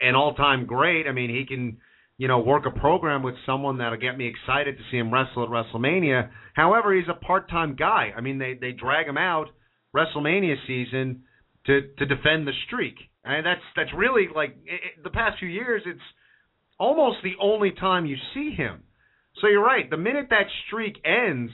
an 0.00 0.14
all-time 0.14 0.66
great. 0.66 1.06
I 1.08 1.12
mean, 1.12 1.30
he 1.30 1.44
can, 1.46 1.78
you 2.18 2.28
know, 2.28 2.38
work 2.38 2.64
a 2.66 2.70
program 2.70 3.22
with 3.22 3.34
someone 3.44 3.78
that'll 3.78 3.98
get 3.98 4.16
me 4.16 4.28
excited 4.28 4.76
to 4.76 4.84
see 4.90 4.98
him 4.98 5.12
wrestle 5.12 5.42
at 5.42 5.48
WrestleMania. 5.48 6.30
However, 6.54 6.94
he's 6.94 7.08
a 7.08 7.14
part-time 7.14 7.74
guy. 7.76 8.12
I 8.16 8.20
mean, 8.20 8.38
they 8.38 8.54
they 8.60 8.72
drag 8.72 9.06
him 9.06 9.18
out 9.18 9.46
WrestleMania 9.94 10.56
season 10.66 11.22
to 11.66 11.82
to 11.98 12.06
defend 12.06 12.46
the 12.46 12.52
streak, 12.66 12.94
and 13.24 13.44
that's 13.44 13.60
that's 13.74 13.90
really 13.96 14.28
like 14.34 14.56
it, 14.64 15.02
the 15.02 15.10
past 15.10 15.38
few 15.38 15.48
years. 15.48 15.82
It's 15.86 16.00
almost 16.78 17.18
the 17.22 17.34
only 17.40 17.72
time 17.72 18.06
you 18.06 18.16
see 18.34 18.52
him. 18.56 18.82
So 19.40 19.48
you're 19.48 19.64
right. 19.64 19.88
The 19.90 19.96
minute 19.96 20.28
that 20.30 20.46
streak 20.66 20.96
ends, 21.04 21.52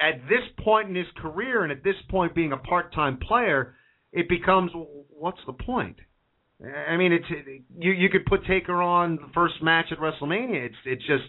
at 0.00 0.28
this 0.28 0.44
point 0.64 0.88
in 0.88 0.94
his 0.94 1.06
career, 1.16 1.62
and 1.62 1.72
at 1.72 1.82
this 1.82 1.96
point 2.10 2.34
being 2.34 2.52
a 2.52 2.56
part-time 2.56 3.18
player, 3.18 3.74
it 4.12 4.28
becomes 4.28 4.70
what's 5.10 5.40
the 5.46 5.52
point? 5.52 5.96
I 6.88 6.96
mean, 6.96 7.12
it's 7.12 7.26
you. 7.78 7.92
You 7.92 8.08
could 8.08 8.26
put 8.26 8.44
Taker 8.46 8.82
on 8.82 9.16
the 9.16 9.30
first 9.34 9.62
match 9.62 9.86
at 9.92 9.98
WrestleMania. 9.98 10.66
It's 10.66 10.76
it's 10.84 11.06
just 11.06 11.24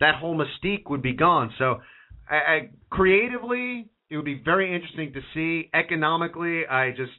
that 0.00 0.16
whole 0.16 0.36
mystique 0.36 0.88
would 0.88 1.02
be 1.02 1.12
gone. 1.12 1.52
So, 1.58 1.80
I, 2.28 2.34
I 2.34 2.70
creatively, 2.90 3.88
it 4.10 4.16
would 4.16 4.24
be 4.24 4.40
very 4.42 4.74
interesting 4.74 5.12
to 5.12 5.20
see. 5.34 5.70
Economically, 5.74 6.66
I 6.66 6.90
just 6.90 7.12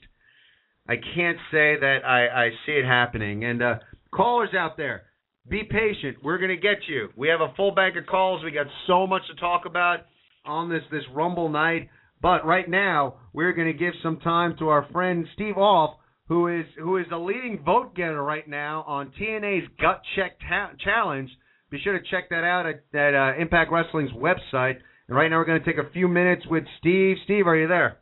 I 0.87 0.95
can't 0.95 1.37
say 1.51 1.75
that 1.79 1.99
I 2.05 2.27
I 2.27 2.49
see 2.65 2.73
it 2.73 2.85
happening. 2.85 3.43
And 3.43 3.61
uh, 3.61 3.75
callers 4.13 4.53
out 4.57 4.77
there, 4.77 5.03
be 5.49 5.63
patient. 5.63 6.17
We're 6.23 6.37
gonna 6.37 6.55
get 6.55 6.87
you. 6.87 7.09
We 7.15 7.27
have 7.29 7.41
a 7.41 7.53
full 7.55 7.73
bank 7.73 7.95
of 7.97 8.05
calls. 8.05 8.43
We 8.43 8.51
got 8.51 8.67
so 8.87 9.07
much 9.07 9.23
to 9.27 9.35
talk 9.35 9.65
about 9.65 9.99
on 10.45 10.69
this 10.69 10.83
this 10.91 11.03
Rumble 11.13 11.49
night. 11.49 11.89
But 12.21 12.45
right 12.45 12.69
now, 12.69 13.15
we're 13.33 13.53
gonna 13.53 13.73
give 13.73 13.93
some 14.01 14.17
time 14.17 14.55
to 14.59 14.69
our 14.69 14.87
friend 14.91 15.27
Steve 15.33 15.57
Off 15.57 15.97
who 16.27 16.47
is 16.47 16.65
who 16.77 16.97
is 16.97 17.05
the 17.09 17.17
leading 17.17 17.61
vote 17.63 17.95
getter 17.95 18.21
right 18.21 18.47
now 18.47 18.83
on 18.87 19.11
TNA's 19.19 19.67
Gut 19.79 20.01
Check 20.15 20.39
ta- 20.47 20.71
Challenge. 20.83 21.29
Be 21.69 21.79
sure 21.83 21.97
to 21.97 22.05
check 22.09 22.29
that 22.29 22.43
out 22.43 22.65
at, 22.65 22.97
at 22.97 23.13
uh, 23.13 23.39
Impact 23.39 23.71
Wrestling's 23.71 24.11
website. 24.11 24.77
And 25.07 25.17
right 25.17 25.29
now 25.29 25.37
we're 25.37 25.45
going 25.45 25.61
to 25.61 25.65
take 25.65 25.83
a 25.83 25.89
few 25.91 26.07
minutes 26.07 26.43
with 26.47 26.63
Steve. 26.79 27.17
Steve, 27.25 27.47
are 27.47 27.57
you 27.57 27.67
there? 27.67 27.99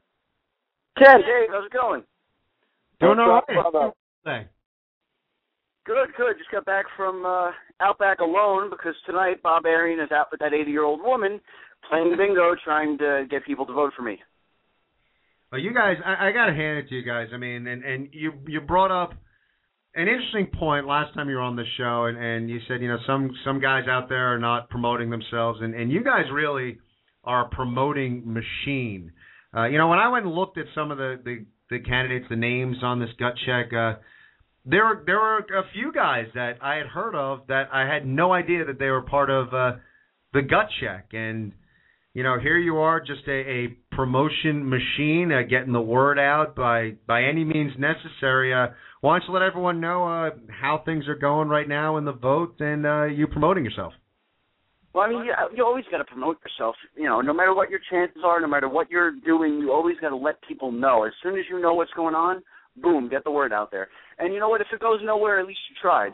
Ken, 0.97 1.21
hey, 1.21 1.45
how's 1.49 1.65
it 1.65 1.73
going? 1.73 2.03
Doing 2.99 3.19
all 3.19 3.41
right. 3.47 3.93
Hey. 4.25 4.47
Good, 5.85 6.07
good. 6.17 6.37
Just 6.37 6.51
got 6.51 6.65
back 6.65 6.85
from 6.95 7.25
uh, 7.25 7.51
Outback 7.81 8.19
alone 8.19 8.69
because 8.69 8.95
tonight 9.05 9.43
Bob 9.43 9.65
Arian 9.65 9.99
is 9.99 10.11
out 10.11 10.27
with 10.31 10.39
that 10.39 10.53
80-year-old 10.53 11.01
woman 11.01 11.41
playing 11.89 12.15
bingo, 12.17 12.55
trying 12.63 12.97
to 12.99 13.25
get 13.29 13.45
people 13.45 13.65
to 13.65 13.73
vote 13.73 13.91
for 13.95 14.03
me. 14.03 14.17
Well, 15.51 15.59
you 15.59 15.73
guys, 15.73 15.97
I, 16.05 16.29
I 16.29 16.31
got 16.31 16.45
to 16.45 16.53
hand 16.53 16.79
it 16.79 16.89
to 16.89 16.95
you 16.95 17.03
guys. 17.03 17.27
I 17.33 17.37
mean, 17.37 17.67
and 17.67 17.83
and 17.83 18.09
you 18.11 18.33
you 18.47 18.61
brought 18.61 18.91
up 18.91 19.13
an 19.93 20.07
interesting 20.07 20.47
point 20.57 20.87
last 20.87 21.13
time 21.13 21.29
you 21.29 21.35
were 21.35 21.41
on 21.41 21.55
the 21.55 21.65
show, 21.77 22.05
and 22.05 22.17
and 22.17 22.49
you 22.49 22.59
said 22.67 22.81
you 22.81 22.87
know 22.87 22.97
some 23.05 23.29
some 23.45 23.59
guys 23.59 23.83
out 23.87 24.09
there 24.09 24.33
are 24.33 24.39
not 24.39 24.69
promoting 24.69 25.09
themselves, 25.09 25.59
and 25.61 25.75
and 25.75 25.91
you 25.91 26.03
guys 26.03 26.23
really 26.33 26.79
are 27.23 27.45
a 27.45 27.49
promoting 27.49 28.23
machine. 28.25 29.11
Uh, 29.55 29.65
you 29.65 29.77
know, 29.77 29.87
when 29.89 29.99
I 29.99 30.07
went 30.07 30.25
and 30.25 30.33
looked 30.33 30.57
at 30.57 30.65
some 30.73 30.89
of 30.89 30.97
the 30.97 31.19
the, 31.23 31.45
the 31.73 31.79
candidates, 31.79 32.25
the 32.29 32.35
names 32.35 32.77
on 32.81 32.99
this 32.99 33.09
gut 33.19 33.33
check, 33.45 33.73
uh, 33.73 33.95
there 34.65 34.85
were 34.85 35.03
there 35.05 35.19
were 35.19 35.39
a 35.39 35.63
few 35.73 35.91
guys 35.91 36.27
that 36.35 36.53
I 36.61 36.75
had 36.75 36.87
heard 36.87 37.15
of 37.15 37.47
that 37.47 37.69
I 37.73 37.81
had 37.85 38.05
no 38.05 38.31
idea 38.31 38.65
that 38.65 38.79
they 38.79 38.87
were 38.87 39.01
part 39.01 39.29
of 39.29 39.53
uh, 39.53 39.77
the 40.33 40.41
gut 40.41 40.67
check, 40.79 41.07
and 41.11 41.51
you 42.13 42.21
know, 42.21 42.39
here 42.39 42.57
you 42.57 42.77
are, 42.77 42.99
just 42.99 43.27
a, 43.27 43.31
a 43.31 43.67
promotion 43.91 44.69
machine, 44.69 45.31
uh, 45.31 45.41
getting 45.49 45.73
the 45.73 45.81
word 45.81 46.19
out 46.19 46.55
by 46.55 46.91
by 47.07 47.23
any 47.23 47.43
means 47.43 47.73
necessary. 47.77 48.53
Uh, 48.53 48.67
why 49.01 49.19
don't 49.19 49.27
you 49.27 49.33
let 49.33 49.43
everyone 49.43 49.81
know 49.81 50.07
uh, 50.07 50.29
how 50.49 50.81
things 50.85 51.07
are 51.07 51.15
going 51.15 51.49
right 51.49 51.67
now 51.67 51.97
in 51.97 52.05
the 52.05 52.13
vote 52.13 52.55
and 52.59 52.85
uh, 52.85 53.05
you 53.05 53.27
promoting 53.27 53.65
yourself? 53.65 53.93
Well, 54.93 55.03
I 55.03 55.09
mean, 55.09 55.25
you, 55.25 55.31
uh, 55.31 55.49
you 55.55 55.65
always 55.65 55.85
got 55.89 55.97
to 55.97 56.03
promote 56.03 56.37
yourself. 56.45 56.75
You 56.95 57.05
know, 57.05 57.21
no 57.21 57.33
matter 57.33 57.53
what 57.53 57.69
your 57.69 57.79
chances 57.89 58.21
are, 58.23 58.39
no 58.39 58.47
matter 58.47 58.69
what 58.69 58.91
you're 58.91 59.11
doing, 59.11 59.57
you 59.59 59.71
always 59.71 59.97
got 59.99 60.09
to 60.09 60.15
let 60.15 60.35
people 60.47 60.71
know. 60.71 61.03
As 61.03 61.13
soon 61.23 61.37
as 61.37 61.45
you 61.49 61.59
know 61.59 61.73
what's 61.73 61.93
going 61.93 62.15
on, 62.15 62.43
boom, 62.77 63.09
get 63.09 63.23
the 63.23 63.31
word 63.31 63.51
out 63.51 63.71
there. 63.71 63.87
And 64.19 64.33
you 64.33 64.39
know 64.39 64.49
what? 64.49 64.61
If 64.61 64.67
it 64.71 64.79
goes 64.79 64.99
nowhere, 65.03 65.39
at 65.39 65.47
least 65.47 65.59
you 65.69 65.75
tried. 65.81 66.11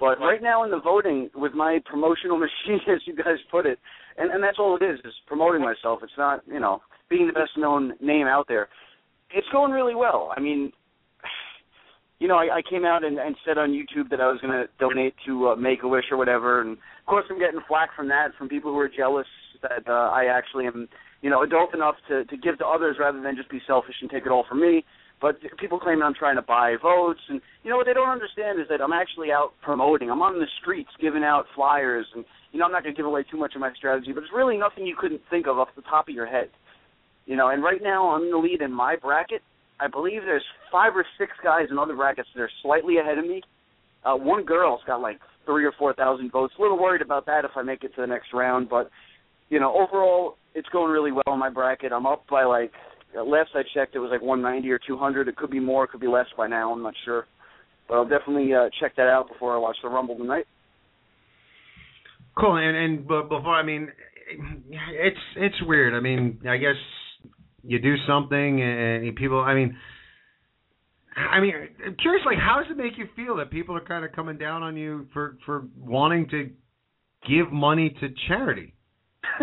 But 0.00 0.18
right 0.20 0.42
now 0.42 0.64
in 0.64 0.70
the 0.70 0.80
voting, 0.80 1.30
with 1.34 1.52
my 1.52 1.78
promotional 1.84 2.38
machine, 2.66 2.80
as 2.92 3.00
you 3.06 3.14
guys 3.14 3.36
put 3.50 3.66
it, 3.66 3.78
and 4.16 4.30
and 4.30 4.42
that's 4.42 4.58
all 4.58 4.76
it 4.76 4.84
is 4.84 4.98
is 5.04 5.14
promoting 5.26 5.62
myself. 5.62 6.00
It's 6.02 6.12
not 6.18 6.42
you 6.46 6.60
know 6.60 6.80
being 7.08 7.26
the 7.26 7.32
best 7.32 7.52
known 7.56 7.94
name 8.00 8.26
out 8.26 8.46
there. 8.48 8.68
It's 9.30 9.46
going 9.52 9.72
really 9.72 9.94
well. 9.94 10.32
I 10.36 10.40
mean, 10.40 10.72
you 12.20 12.28
know, 12.28 12.36
I, 12.36 12.56
I 12.56 12.62
came 12.68 12.84
out 12.84 13.04
and, 13.04 13.18
and 13.18 13.36
said 13.46 13.58
on 13.58 13.70
YouTube 13.70 14.10
that 14.10 14.20
I 14.20 14.28
was 14.28 14.40
going 14.40 14.52
to 14.52 14.66
donate 14.78 15.14
to 15.26 15.48
uh, 15.48 15.56
Make 15.56 15.82
a 15.82 15.88
Wish 15.88 16.04
or 16.10 16.16
whatever, 16.16 16.60
and 16.60 16.72
of 16.72 17.06
course 17.06 17.24
I'm 17.30 17.38
getting 17.38 17.60
flack 17.66 17.90
from 17.94 18.08
that 18.08 18.28
from 18.38 18.48
people 18.48 18.70
who 18.72 18.78
are 18.78 18.88
jealous 18.88 19.26
that 19.62 19.88
uh, 19.88 20.10
I 20.10 20.26
actually 20.26 20.66
am 20.66 20.88
you 21.22 21.30
know 21.30 21.42
adult 21.42 21.74
enough 21.74 21.96
to 22.08 22.24
to 22.24 22.36
give 22.36 22.58
to 22.58 22.66
others 22.66 22.96
rather 22.98 23.20
than 23.20 23.36
just 23.36 23.50
be 23.50 23.60
selfish 23.66 23.96
and 24.00 24.10
take 24.10 24.26
it 24.26 24.32
all 24.32 24.44
for 24.48 24.54
me. 24.54 24.84
But 25.20 25.36
people 25.58 25.78
claim 25.78 26.02
I'm 26.02 26.14
trying 26.14 26.36
to 26.36 26.42
buy 26.42 26.76
votes, 26.80 27.20
and 27.28 27.40
you 27.62 27.70
know 27.70 27.76
what 27.76 27.86
they 27.86 27.94
don't 27.94 28.10
understand 28.10 28.60
is 28.60 28.66
that 28.68 28.80
I'm 28.80 28.92
actually 28.92 29.30
out 29.32 29.52
promoting. 29.62 30.10
I'm 30.10 30.22
on 30.22 30.38
the 30.38 30.46
streets 30.60 30.90
giving 31.00 31.24
out 31.24 31.46
flyers 31.54 32.06
and 32.14 32.24
you 32.54 32.60
know, 32.60 32.66
I'm 32.66 32.72
not 32.72 32.84
going 32.84 32.94
to 32.94 32.96
give 32.96 33.04
away 33.04 33.24
too 33.28 33.36
much 33.36 33.56
of 33.56 33.60
my 33.60 33.74
strategy, 33.74 34.12
but 34.12 34.22
it's 34.22 34.32
really 34.32 34.56
nothing 34.56 34.86
you 34.86 34.94
couldn't 34.96 35.20
think 35.28 35.48
of 35.48 35.58
off 35.58 35.68
the 35.74 35.82
top 35.82 36.08
of 36.08 36.14
your 36.14 36.26
head. 36.26 36.50
You 37.26 37.34
know, 37.34 37.48
and 37.48 37.64
right 37.64 37.82
now 37.82 38.10
I'm 38.10 38.30
the 38.30 38.36
lead 38.36 38.62
in 38.62 38.72
my 38.72 38.94
bracket. 38.94 39.42
I 39.80 39.88
believe 39.88 40.22
there's 40.24 40.44
five 40.70 40.96
or 40.96 41.04
six 41.18 41.32
guys 41.42 41.66
in 41.70 41.78
other 41.78 41.96
brackets 41.96 42.28
that 42.34 42.42
are 42.42 42.50
slightly 42.62 42.98
ahead 42.98 43.18
of 43.18 43.26
me. 43.26 43.42
Uh, 44.04 44.14
one 44.14 44.44
girl's 44.44 44.80
got 44.86 45.00
like 45.00 45.18
three 45.44 45.64
or 45.64 45.72
four 45.78 45.94
thousand 45.94 46.30
votes. 46.30 46.54
A 46.58 46.62
little 46.62 46.80
worried 46.80 47.02
about 47.02 47.26
that 47.26 47.44
if 47.44 47.52
I 47.56 47.62
make 47.62 47.84
it 47.84 47.94
to 47.96 48.00
the 48.00 48.06
next 48.06 48.28
round, 48.32 48.68
but 48.68 48.90
you 49.48 49.60
know, 49.60 49.72
overall 49.74 50.36
it's 50.54 50.68
going 50.68 50.90
really 50.90 51.12
well 51.12 51.34
in 51.34 51.38
my 51.38 51.50
bracket. 51.50 51.92
I'm 51.92 52.06
up 52.06 52.24
by 52.30 52.44
like 52.44 52.72
last 53.14 53.50
I 53.54 53.62
checked, 53.74 53.94
it 53.94 54.00
was 54.00 54.10
like 54.10 54.22
190 54.22 54.70
or 54.70 54.80
200. 54.86 55.28
It 55.28 55.36
could 55.36 55.50
be 55.50 55.60
more, 55.60 55.84
it 55.84 55.90
could 55.90 56.00
be 56.00 56.06
less 56.06 56.26
by 56.36 56.46
now. 56.46 56.72
I'm 56.72 56.82
not 56.82 56.94
sure, 57.04 57.26
but 57.88 57.94
I'll 57.94 58.08
definitely 58.08 58.52
uh, 58.54 58.70
check 58.80 58.96
that 58.96 59.08
out 59.08 59.28
before 59.28 59.54
I 59.54 59.58
watch 59.58 59.76
the 59.82 59.88
Rumble 59.88 60.16
tonight. 60.16 60.46
Cool, 62.36 62.56
and 62.56 62.76
and 62.76 63.06
before 63.06 63.54
I 63.54 63.62
mean, 63.62 63.88
it's 64.92 65.16
it's 65.36 65.62
weird. 65.62 65.94
I 65.94 66.00
mean, 66.00 66.40
I 66.48 66.56
guess 66.56 66.74
you 67.66 67.78
do 67.78 67.94
something 68.06 68.62
and, 68.62 69.14
people. 69.16 69.40
I 69.40 69.54
mean, 69.54 69.76
I 71.16 71.40
mean, 71.40 71.52
I'm 71.86 71.96
curious. 71.96 72.24
Like, 72.26 72.38
how 72.38 72.60
does 72.60 72.70
it 72.70 72.76
make 72.76 72.98
you 72.98 73.06
feel 73.16 73.36
that 73.36 73.50
people 73.50 73.76
are 73.76 73.80
kind 73.80 74.04
of 74.04 74.12
coming 74.12 74.38
down 74.38 74.62
on 74.62 74.76
you 74.76 75.06
for 75.12 75.36
for 75.46 75.64
wanting 75.78 76.28
to 76.30 76.50
give 77.28 77.52
money 77.52 77.94
to 78.00 78.08
charity? 78.28 78.74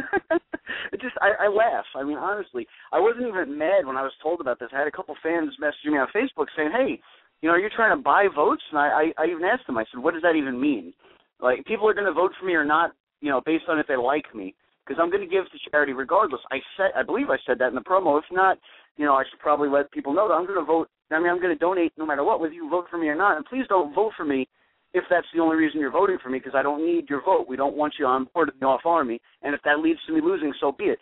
it 0.92 1.02
just 1.02 1.16
I, 1.22 1.46
I 1.46 1.48
laugh. 1.48 1.86
I 1.96 2.04
mean, 2.04 2.18
honestly, 2.18 2.68
I 2.92 3.00
wasn't 3.00 3.28
even 3.28 3.58
mad 3.58 3.86
when 3.86 3.98
I 3.98 4.04
was 4.04 4.14
told 4.22 4.42
about 4.42 4.60
this. 4.60 4.70
I 4.74 4.80
had 4.80 4.88
a 4.88 4.92
couple 4.92 5.16
fans 5.24 5.52
messaging 5.62 5.94
me 5.94 5.98
on 5.98 6.08
Facebook 6.16 6.48
saying, 6.56 6.72
"Hey, 6.72 7.02
you 7.42 7.50
know, 7.50 7.56
are 7.56 7.60
you 7.60 7.70
trying 7.76 7.98
to 7.98 8.02
buy 8.02 8.28
votes?" 8.34 8.64
And 8.72 8.80
I, 8.80 9.12
I, 9.18 9.24
I 9.24 9.26
even 9.28 9.44
asked 9.44 9.66
them. 9.68 9.78
I 9.78 9.86
said, 9.92 10.04
"What 10.04 10.14
does 10.14 10.24
that 10.24 10.36
even 10.36 10.60
mean? 10.60 10.94
Like, 11.42 11.66
people 11.66 11.90
are 11.90 11.94
going 11.94 12.06
to 12.06 12.14
vote 12.14 12.32
for 12.40 12.46
me 12.46 12.54
or 12.54 12.64
not, 12.64 12.92
you 13.20 13.30
know, 13.30 13.42
based 13.44 13.66
on 13.68 13.80
if 13.80 13.88
they 13.88 13.98
like 13.98 14.34
me, 14.36 14.54
because 14.92 15.02
I'm 15.02 15.10
going 15.10 15.24
to 15.24 15.34
give 15.34 15.46
to 15.46 15.70
charity 15.72 15.94
regardless." 15.94 16.42
I 16.52 16.60
said, 16.76 16.92
I 16.96 17.04
believe 17.04 17.30
I 17.30 17.38
said 17.48 17.60
that 17.60 17.70
in 17.70 17.76
the 17.76 17.82
promo. 17.82 18.20
If 18.20 18.26
not, 18.32 18.60
you 18.98 19.06
know, 19.06 19.16
I 19.16 19.24
should 19.30 19.39
probably 19.39 19.70
let 19.70 19.92
people 19.92 20.14
know 20.14 20.28
that 20.28 20.34
I'm 20.34 20.46
going 20.46 20.60
to 20.60 20.66
vote. 20.66 20.89
I 21.12 21.20
mean, 21.20 21.30
I'm 21.30 21.39
going 21.39 21.56
to 21.56 21.60
donate 21.60 21.94
no 21.98 22.06
matter 22.06 22.24
what, 22.24 22.39
whether 22.39 22.54
you 22.54 22.70
vote 22.70 22.88
for 22.92 22.98
me 22.98 23.08
or 23.08 23.16
not. 23.16 23.38
And 23.38 23.46
please 23.46 23.66
don't 23.70 23.96
vote 23.96 24.12
for 24.18 24.26
me 24.26 24.48
if 24.94 25.04
that's 25.10 25.28
the 25.34 25.42
only 25.42 25.56
reason 25.56 25.80
you're 25.80 25.92
voting 25.92 26.18
for 26.22 26.30
me, 26.30 26.39
because 26.39 26.56
I 26.56 26.62
don't 26.62 26.86
need 26.86 27.10
your 27.10 27.24
vote. 27.24 27.48
We 27.48 27.56
don't 27.56 27.78
want 27.78 27.94
you 27.98 28.06
on 28.06 28.28
board 28.34 28.50
of 28.50 28.56
the 28.60 28.66
off 28.66 28.82
army, 28.86 29.22
and 29.42 29.56
if 29.56 29.62
that 29.64 29.80
leads 29.80 30.00
to 30.08 30.14
me 30.14 30.20
losing, 30.22 30.54
so 30.60 30.74
be 30.74 30.86
it. 30.86 31.00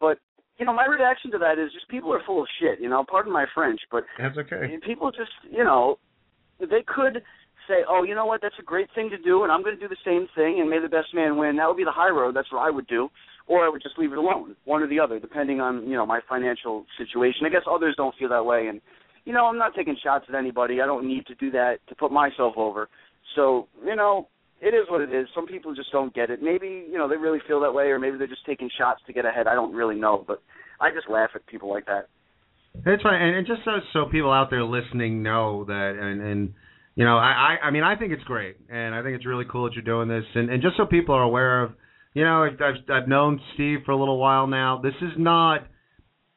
But 0.00 0.18
you 0.58 0.66
know, 0.66 0.74
my 0.74 0.86
reaction 0.86 1.30
to 1.32 1.38
that 1.38 1.58
is 1.58 1.72
just 1.72 1.88
people 1.88 2.12
are 2.12 2.22
full 2.26 2.42
of 2.42 2.48
shit. 2.60 2.80
You 2.80 2.90
know, 2.90 3.04
pardon 3.08 3.32
my 3.32 3.46
French, 3.54 3.80
but 3.90 4.04
that's 4.18 4.36
okay. 4.36 4.78
People 4.84 5.10
just, 5.10 5.32
you 5.50 5.64
know, 5.64 5.98
they 6.60 6.84
could 6.86 7.22
say, 7.68 7.84
"Oh, 7.88 8.02
you 8.02 8.14
know 8.14 8.26
what? 8.26 8.40
That's 8.42 8.58
a 8.58 8.62
great 8.62 8.88
thing 8.94 9.10
to 9.10 9.18
do, 9.18 9.42
and 9.42 9.52
I'm 9.52 9.62
going 9.62 9.76
to 9.76 9.80
do 9.80 9.88
the 9.88 10.04
same 10.04 10.28
thing, 10.34 10.60
and 10.60 10.68
may 10.68 10.80
the 10.80 10.88
best 10.88 11.14
man 11.14 11.36
win." 11.36 11.56
That 11.56 11.68
would 11.68 11.76
be 11.76 11.84
the 11.84 11.92
high 11.92 12.10
road. 12.10 12.34
That's 12.34 12.50
what 12.52 12.60
I 12.60 12.70
would 12.70 12.86
do, 12.86 13.08
or 13.46 13.64
I 13.64 13.68
would 13.68 13.82
just 13.82 13.98
leave 13.98 14.12
it 14.12 14.18
alone, 14.18 14.56
one 14.64 14.82
or 14.82 14.88
the 14.88 15.00
other, 15.00 15.18
depending 15.18 15.60
on 15.60 15.86
you 15.86 15.94
know 15.94 16.06
my 16.06 16.20
financial 16.28 16.86
situation. 16.98 17.46
I 17.46 17.50
guess 17.50 17.62
others 17.70 17.94
don't 17.96 18.14
feel 18.16 18.28
that 18.30 18.44
way, 18.44 18.66
and 18.68 18.80
you 19.24 19.32
know, 19.32 19.46
I'm 19.46 19.58
not 19.58 19.74
taking 19.74 19.96
shots 20.02 20.26
at 20.28 20.34
anybody. 20.34 20.80
I 20.80 20.86
don't 20.86 21.06
need 21.06 21.26
to 21.26 21.34
do 21.34 21.50
that 21.52 21.78
to 21.88 21.94
put 21.94 22.10
myself 22.10 22.54
over. 22.56 22.88
So, 23.36 23.68
you 23.84 23.94
know, 23.94 24.28
it 24.60 24.74
is 24.74 24.86
what 24.88 25.00
it 25.00 25.14
is. 25.14 25.26
Some 25.34 25.46
people 25.46 25.74
just 25.74 25.92
don't 25.92 26.14
get 26.14 26.30
it. 26.30 26.42
Maybe, 26.42 26.86
you 26.90 26.98
know, 26.98 27.08
they 27.08 27.16
really 27.16 27.38
feel 27.46 27.60
that 27.60 27.72
way 27.72 27.84
or 27.86 27.98
maybe 27.98 28.18
they're 28.18 28.26
just 28.26 28.46
taking 28.46 28.68
shots 28.76 29.00
to 29.06 29.12
get 29.12 29.24
ahead. 29.24 29.46
I 29.46 29.54
don't 29.54 29.74
really 29.74 29.96
know, 29.96 30.24
but 30.26 30.42
I 30.80 30.90
just 30.90 31.08
laugh 31.08 31.30
at 31.34 31.46
people 31.46 31.70
like 31.70 31.86
that. 31.86 32.08
That's 32.84 33.04
right. 33.04 33.20
And, 33.20 33.36
and 33.36 33.46
just 33.46 33.60
so 33.64 33.72
so 33.92 34.06
people 34.10 34.32
out 34.32 34.48
there 34.48 34.64
listening 34.64 35.22
know 35.22 35.64
that 35.66 35.94
and 36.00 36.22
and 36.22 36.54
you 36.94 37.04
know, 37.04 37.16
I, 37.16 37.56
I 37.62 37.66
I 37.66 37.70
mean 37.70 37.84
I 37.84 37.96
think 37.96 38.12
it's 38.12 38.24
great 38.24 38.56
and 38.68 38.94
I 38.94 39.02
think 39.02 39.16
it's 39.16 39.26
really 39.26 39.44
cool 39.50 39.64
that 39.64 39.74
you're 39.74 39.82
doing 39.82 40.08
this 40.08 40.24
and, 40.34 40.50
and 40.50 40.62
just 40.62 40.76
so 40.76 40.86
people 40.86 41.14
are 41.14 41.22
aware 41.22 41.62
of 41.62 41.72
you 42.14 42.24
know, 42.24 42.44
I've 42.44 42.90
I've 42.90 43.08
known 43.08 43.40
Steve 43.54 43.80
for 43.86 43.92
a 43.92 43.96
little 43.96 44.18
while 44.18 44.46
now. 44.46 44.80
This 44.82 44.94
is 45.00 45.12
not 45.16 45.66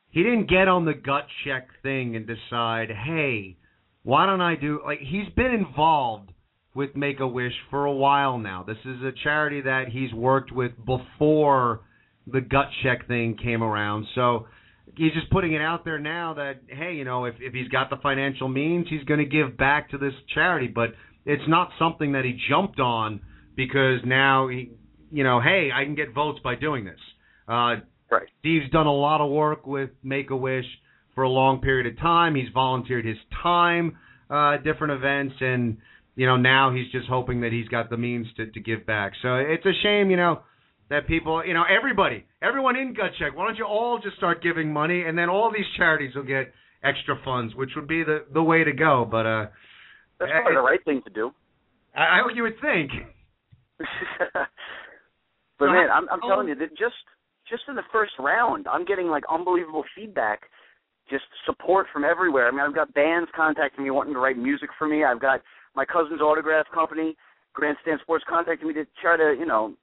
he 0.10 0.24
didn't 0.24 0.50
get 0.50 0.70
on 0.70 0.86
the 0.86 0.94
gut 0.94 1.28
check 1.44 1.68
thing 1.84 2.16
and 2.16 2.26
decide, 2.26 2.90
"Hey, 2.90 3.58
why 4.04 4.26
don't 4.26 4.40
I 4.40 4.56
do 4.56 4.82
like 4.86 5.00
he's 5.00 5.28
been 5.36 5.52
involved 5.52 6.32
with 6.76 6.96
Make 6.96 7.20
a 7.22 7.28
Wish 7.28 7.54
for 7.70 7.86
a 7.86 7.92
while 7.92 8.38
now. 8.38 8.64
This 8.64 8.78
is 8.86 9.02
a 9.02 9.12
charity 9.24 9.62
that 9.62 9.88
he's 9.88 10.14
worked 10.14 10.52
with 10.52 10.74
before 10.86 11.82
the 12.28 12.42
gut 12.42 12.68
check 12.84 13.08
thing 13.08 13.38
came 13.42 13.64
around. 13.64 14.06
So 14.14 14.48
he's 14.96 15.14
just 15.14 15.30
putting 15.30 15.54
it 15.54 15.62
out 15.62 15.86
there 15.86 16.00
now 16.00 16.36
that 16.36 16.62
hey, 16.68 16.94
you 16.94 17.04
know, 17.04 17.26
if 17.26 17.36
if 17.40 17.54
he's 17.54 17.68
got 17.70 17.90
the 17.90 17.98
financial 17.98 18.48
means, 18.48 18.88
he's 18.90 19.04
going 19.04 19.20
to 19.20 19.26
give 19.26 19.58
back 19.58 19.92
to 19.92 19.98
this 19.98 20.14
charity, 20.34 20.68
but 20.68 20.90
it's 21.26 21.44
not 21.48 21.70
something 21.80 22.14
that 22.14 22.24
he 22.26 22.40
jumped 22.50 22.80
on 22.80 23.22
because 23.56 24.00
now 24.06 24.48
he, 24.48 24.72
you 25.12 25.24
know, 25.24 25.42
hey, 25.42 25.70
I 25.74 25.84
can 25.86 25.96
get 25.96 26.14
votes 26.14 26.40
by 26.44 26.56
doing 26.56 26.86
this. 26.86 27.00
Uh 27.48 27.82
right. 28.12 28.28
Steve's 28.40 28.70
done 28.72 28.88
a 28.88 28.94
lot 28.94 29.22
of 29.22 29.32
work 29.32 29.66
with 29.66 29.90
Make 30.04 30.30
a 30.30 30.36
Wish 30.36 30.66
for 31.16 31.24
a 31.24 31.30
long 31.30 31.62
period 31.62 31.88
of 31.88 32.00
time. 32.00 32.36
He's 32.36 32.50
volunteered 32.54 33.06
his 33.06 33.18
time 33.42 33.98
uh 34.30 34.58
different 34.58 34.94
events 34.94 35.36
and 35.42 35.78
you 36.16 36.26
know, 36.26 36.38
now 36.38 36.74
he's 36.74 36.90
just 36.92 37.08
hoping 37.08 37.42
that 37.42 37.52
he's 37.52 37.68
got 37.68 37.90
the 37.90 37.98
means 37.98 38.28
to, 38.38 38.48
to 38.48 38.60
give 38.60 38.86
back. 38.86 39.14
So 39.22 39.36
it's 39.36 39.66
a 39.66 39.74
shame, 39.84 40.10
you 40.10 40.18
know, 40.18 40.44
that 40.90 41.08
people, 41.08 41.44
you 41.46 41.54
know, 41.54 41.64
everybody, 41.64 42.26
everyone 42.46 42.76
in 42.76 42.94
Gut 42.94 43.12
Check, 43.20 43.36
why 43.36 43.46
don't 43.46 43.58
you 43.58 43.66
all 43.66 44.00
just 44.02 44.18
start 44.18 44.44
giving 44.44 44.72
money, 44.72 45.04
and 45.04 45.18
then 45.18 45.30
all 45.30 45.52
these 45.52 45.66
charities 45.78 46.16
will 46.16 46.24
get 46.24 46.54
extra 46.84 47.20
funds, 47.26 47.56
which 47.56 47.72
would 47.76 47.88
be 47.88 48.04
the 48.04 48.26
the 48.34 48.44
way 48.44 48.64
to 48.64 48.72
go. 48.72 49.08
But 49.10 49.26
uh, 49.26 49.46
that's 50.20 50.32
probably 50.32 50.56
the 50.56 50.62
right 50.62 50.84
thing 50.86 51.02
to 51.06 51.10
do. 51.10 51.32
I, 51.96 52.22
I 52.22 52.34
you 52.34 52.44
would 52.44 52.60
think. 52.62 52.92
but 55.60 55.66
man, 55.66 55.88
I'm, 55.92 56.08
I'm 56.10 56.22
telling 56.22 56.48
you 56.48 56.56
that 56.56 56.70
just 56.72 56.96
just 57.50 57.64
in 57.68 57.76
the 57.76 57.84
first 57.92 58.14
round, 58.20 58.68
I'm 58.68 58.86
getting 58.86 59.08
like 59.08 59.24
unbelievable 59.32 59.84
feedback, 59.96 60.42
just 61.10 61.26
support 61.46 61.88
from 61.92 62.04
everywhere. 62.04 62.48
I 62.48 62.52
mean, 62.52 62.62
I've 62.62 62.76
got 62.76 62.94
bands 62.94 63.30
contacting 63.36 63.84
me 63.84 63.92
wanting 63.92 64.14
to 64.14 64.20
write 64.20 64.38
music 64.38 64.70
for 64.78 64.88
me. 64.88 65.04
I've 65.04 65.22
got 65.22 65.42
my 65.76 65.86
cousin's 65.86 66.22
autograph 66.22 66.66
company, 66.74 67.16
Grandstand 67.54 68.00
Sports, 68.02 68.24
contacting 68.28 68.68
me 68.68 68.74
to 68.76 68.86
try 69.02 69.18
to, 69.18 69.36
you 69.38 69.46
know, 69.46 69.76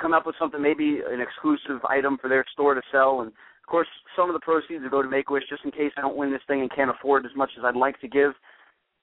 come 0.00 0.12
up 0.12 0.26
with 0.26 0.36
something, 0.38 0.60
maybe 0.60 1.00
an 1.08 1.20
exclusive 1.20 1.84
item 1.88 2.18
for 2.20 2.28
their 2.28 2.44
store 2.52 2.74
to 2.74 2.82
sell. 2.92 3.20
And 3.20 3.28
of 3.28 3.66
course, 3.70 3.88
some 4.16 4.28
of 4.28 4.34
the 4.34 4.40
proceeds 4.40 4.82
will 4.82 4.90
go 4.90 5.02
to 5.02 5.08
Make 5.08 5.30
Wish, 5.30 5.44
just 5.48 5.64
in 5.64 5.70
case 5.70 5.92
I 5.96 6.00
don't 6.00 6.16
win 6.16 6.32
this 6.32 6.42
thing 6.46 6.60
and 6.60 6.74
can't 6.74 6.90
afford 6.90 7.26
as 7.26 7.32
much 7.36 7.50
as 7.58 7.64
I'd 7.64 7.76
like 7.76 8.00
to 8.00 8.08
give. 8.08 8.32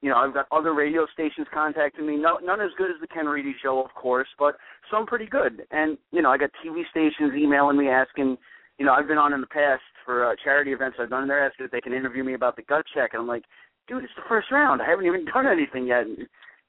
You 0.01 0.09
know, 0.09 0.17
I've 0.17 0.33
got 0.33 0.47
other 0.51 0.73
radio 0.73 1.07
stations 1.13 1.47
contacting 1.53 2.05
me. 2.05 2.17
No, 2.17 2.38
none 2.43 2.61
as 2.61 2.71
good 2.77 2.91
as 2.91 2.99
the 3.01 3.07
Ken 3.07 3.25
Reedy 3.25 3.55
Show, 3.61 3.83
of 3.83 3.93
course, 3.93 4.27
but 4.38 4.55
some 4.91 5.05
pretty 5.05 5.25
good. 5.25 5.63
And 5.71 5.97
you 6.11 6.21
know, 6.21 6.31
I 6.31 6.38
got 6.38 6.51
TV 6.63 6.83
stations 6.91 7.33
emailing 7.36 7.77
me 7.77 7.88
asking. 7.88 8.38
You 8.77 8.86
know, 8.86 8.93
I've 8.93 9.07
been 9.07 9.17
on 9.17 9.33
in 9.33 9.39
the 9.39 9.47
past 9.47 9.81
for 10.05 10.29
uh, 10.29 10.36
charity 10.43 10.71
events 10.71 10.97
I've 10.99 11.09
done. 11.09 11.21
And 11.21 11.29
they're 11.29 11.45
asking 11.45 11.65
if 11.65 11.71
they 11.71 11.81
can 11.81 11.93
interview 11.93 12.23
me 12.23 12.33
about 12.33 12.55
the 12.55 12.61
gut 12.63 12.86
check, 12.93 13.11
and 13.13 13.21
I'm 13.21 13.27
like, 13.27 13.43
dude, 13.88 14.03
it's 14.03 14.13
the 14.15 14.27
first 14.27 14.51
round. 14.51 14.81
I 14.81 14.89
haven't 14.89 15.05
even 15.05 15.25
done 15.33 15.47
anything 15.47 15.88
yet. 15.88 16.05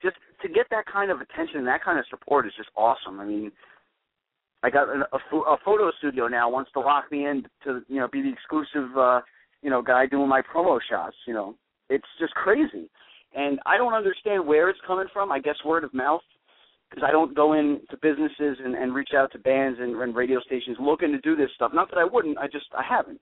Just 0.03 0.17
to 0.43 0.49
get 0.49 0.67
that 0.71 0.87
kind 0.87 1.11
of 1.11 1.21
attention, 1.21 1.59
and 1.59 1.67
that 1.67 1.83
kind 1.85 1.99
of 1.99 2.05
support 2.09 2.47
is 2.47 2.53
just 2.57 2.71
awesome. 2.77 3.21
I 3.21 3.25
mean, 3.25 3.53
I 4.67 4.71
got 4.71 4.89
a, 4.89 5.07
a, 5.13 5.37
a 5.39 5.57
photo 5.65 5.93
studio 5.99 6.27
now 6.27 6.51
wants 6.51 6.73
to 6.73 6.81
lock 6.81 7.05
me 7.13 7.25
in 7.25 7.45
to 7.63 7.83
you 7.87 8.01
know 8.01 8.09
be 8.09 8.21
the 8.21 8.33
exclusive 8.33 8.97
uh, 8.99 9.21
you 9.63 9.71
know 9.71 9.81
guy 9.81 10.07
doing 10.07 10.29
my 10.29 10.43
promo 10.43 10.81
shots. 10.91 11.15
You 11.25 11.35
know, 11.35 11.55
it's 11.89 12.09
just 12.19 12.35
crazy, 12.35 12.91
and 13.37 13.61
I 13.65 13.77
don't 13.77 13.95
understand 13.95 14.45
where 14.45 14.69
it's 14.69 14.81
coming 14.85 15.07
from. 15.13 15.31
I 15.31 15.39
guess 15.39 15.55
word 15.65 15.85
of 15.85 15.95
mouth 15.95 16.23
because 16.91 17.05
I 17.07 17.13
don't 17.13 17.33
go 17.33 17.53
into 17.53 17.97
businesses 18.03 18.59
and, 18.65 18.75
and 18.75 18.93
reach 18.93 19.11
out 19.17 19.31
to 19.33 19.39
bands 19.39 19.79
and, 19.81 19.95
and 19.95 20.17
radio 20.17 20.41
stations 20.41 20.79
looking 20.81 21.13
to 21.13 21.19
do 21.19 21.37
this 21.37 21.51
stuff. 21.55 21.71
Not 21.73 21.89
that 21.91 21.99
I 21.99 22.05
wouldn't, 22.05 22.37
I 22.37 22.49
just 22.49 22.67
I 22.77 22.83
haven't, 22.83 23.21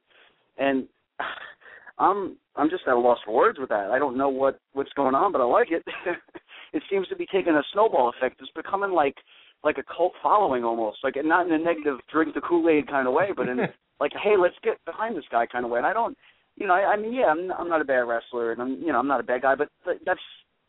and 0.56 0.88
I'm 1.98 2.38
I'm 2.56 2.70
just 2.70 2.84
at 2.86 2.94
a 2.94 2.98
loss 2.98 3.18
for 3.22 3.34
words 3.34 3.58
with 3.58 3.68
that. 3.68 3.90
I 3.90 3.98
don't 3.98 4.16
know 4.16 4.30
what 4.30 4.60
what's 4.72 4.94
going 4.94 5.14
on, 5.14 5.30
but 5.30 5.42
I 5.42 5.44
like 5.44 5.68
it. 5.70 5.84
it 6.72 6.82
seems 6.90 7.06
to 7.08 7.16
be 7.16 7.26
taking 7.26 7.52
a 7.52 7.62
snowball 7.74 8.14
effect. 8.16 8.40
It's 8.40 8.50
becoming 8.56 8.92
like 8.92 9.16
like 9.64 9.78
a 9.78 9.84
cult 9.96 10.12
following 10.22 10.64
almost, 10.64 10.98
like 11.02 11.14
not 11.24 11.46
in 11.46 11.52
a 11.52 11.58
negative 11.58 11.98
drink 12.12 12.34
the 12.34 12.40
Kool 12.40 12.68
Aid 12.68 12.88
kind 12.88 13.08
of 13.08 13.14
way, 13.14 13.28
but 13.34 13.48
in 13.48 13.58
like 14.00 14.12
hey, 14.22 14.34
let's 14.38 14.56
get 14.62 14.84
behind 14.84 15.16
this 15.16 15.24
guy 15.30 15.46
kind 15.46 15.64
of 15.64 15.70
way. 15.70 15.78
And 15.78 15.86
I 15.86 15.92
don't, 15.92 16.16
you 16.56 16.66
know, 16.66 16.74
I, 16.74 16.92
I 16.92 16.96
mean, 16.96 17.12
yeah, 17.12 17.26
I'm 17.26 17.50
I'm 17.52 17.68
not 17.68 17.80
a 17.80 17.84
bad 17.84 18.06
wrestler, 18.06 18.52
and 18.52 18.60
I'm 18.60 18.80
you 18.80 18.92
know 18.92 18.98
I'm 18.98 19.08
not 19.08 19.20
a 19.20 19.24
bad 19.24 19.42
guy, 19.42 19.54
but 19.54 19.68
that's 20.04 20.20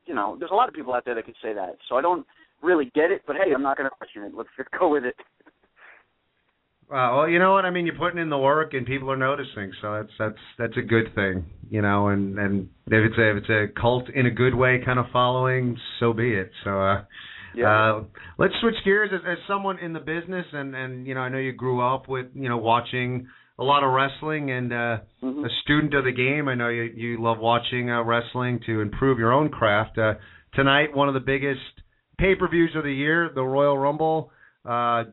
you 0.06 0.14
know, 0.14 0.36
there's 0.40 0.52
a 0.52 0.56
lot 0.56 0.70
of 0.70 0.76
people 0.76 0.94
out 0.94 1.06
there 1.06 1.16
that 1.16 1.26
could 1.26 1.36
say 1.42 1.54
that. 1.54 1.78
So 1.90 1.96
I 1.96 2.02
don't 2.02 2.26
really 2.62 2.92
get 2.96 3.12
it, 3.12 3.24
but 3.26 3.36
hey, 3.36 3.54
I'm 3.54 3.64
not 3.64 3.78
going 3.78 3.90
to 3.90 3.96
question 3.96 4.24
it. 4.24 4.34
Let's 4.36 4.50
just 4.58 4.70
go 4.80 4.90
with 4.90 5.04
it. 5.04 5.16
Uh, 6.88 7.18
well, 7.18 7.28
you 7.28 7.40
know 7.40 7.52
what 7.52 7.66
I 7.66 7.72
mean. 7.72 7.88
You're 7.88 7.98
putting 7.98 8.20
in 8.20 8.30
the 8.30 8.38
work, 8.38 8.76
and 8.76 8.86
people 8.86 9.10
are 9.12 9.18
noticing, 9.18 9.72
so 9.82 9.94
that's 9.94 10.12
that's 10.20 10.38
that's 10.60 10.78
a 10.78 10.84
good 10.84 11.16
thing, 11.16 11.44
you 11.68 11.82
know. 11.82 12.10
And 12.10 12.38
and 12.38 12.70
if 12.86 13.12
it's 13.12 13.18
a 13.18 13.32
if 13.32 13.38
it's 13.38 13.50
a 13.50 13.82
cult 13.82 14.08
in 14.14 14.28
a 14.28 14.32
good 14.32 14.54
way 14.54 14.80
kind 14.86 15.00
of 15.00 15.08
following, 15.12 15.80
so 16.00 16.14
be 16.14 16.36
it. 16.36 16.52
So, 16.64 16.80
uh, 16.80 17.04
yeah. 17.58 17.96
uh, 17.98 18.04
let's 18.38 18.54
switch 18.62 18.76
gears. 18.84 19.10
As, 19.14 19.22
as 19.28 19.38
someone 19.48 19.80
in 19.80 19.94
the 19.94 20.00
business, 20.00 20.46
and 20.54 20.76
and 20.76 21.08
you 21.08 21.16
know, 21.16 21.22
I 21.22 21.30
know 21.30 21.38
you 21.38 21.54
grew 21.54 21.82
up 21.82 22.08
with 22.08 22.28
you 22.34 22.50
know 22.50 22.58
watching 22.58 23.28
a 23.58 23.64
lot 23.64 23.84
of 23.84 23.94
wrestling, 23.94 24.52
and 24.52 24.72
uh, 24.72 24.98
mm-hmm. 25.24 25.46
a 25.46 25.50
student 25.64 25.94
of 25.94 26.06
the 26.06 26.12
game. 26.12 26.48
I 26.48 26.56
know 26.56 26.70
you 26.70 26.84
you 26.84 27.22
love 27.22 27.40
watching 27.40 27.90
uh, 27.90 28.04
wrestling 28.04 28.60
to 28.66 28.82
improve 28.82 29.20
your 29.20 29.34
own 29.34 29.50
craft. 29.50 29.98
Uh, 29.98 30.14
tonight, 30.54 30.96
one 30.96 31.08
of 31.08 31.14
the 31.14 31.20
biggest 31.20 31.62
pay 32.18 32.36
per 32.36 32.48
views 32.48 32.72
of 32.76 32.84
the 32.84 32.94
year, 32.94 33.32
the 33.34 33.44
Royal 33.44 33.78
Rumble. 33.78 34.32
Uh, 34.64 35.06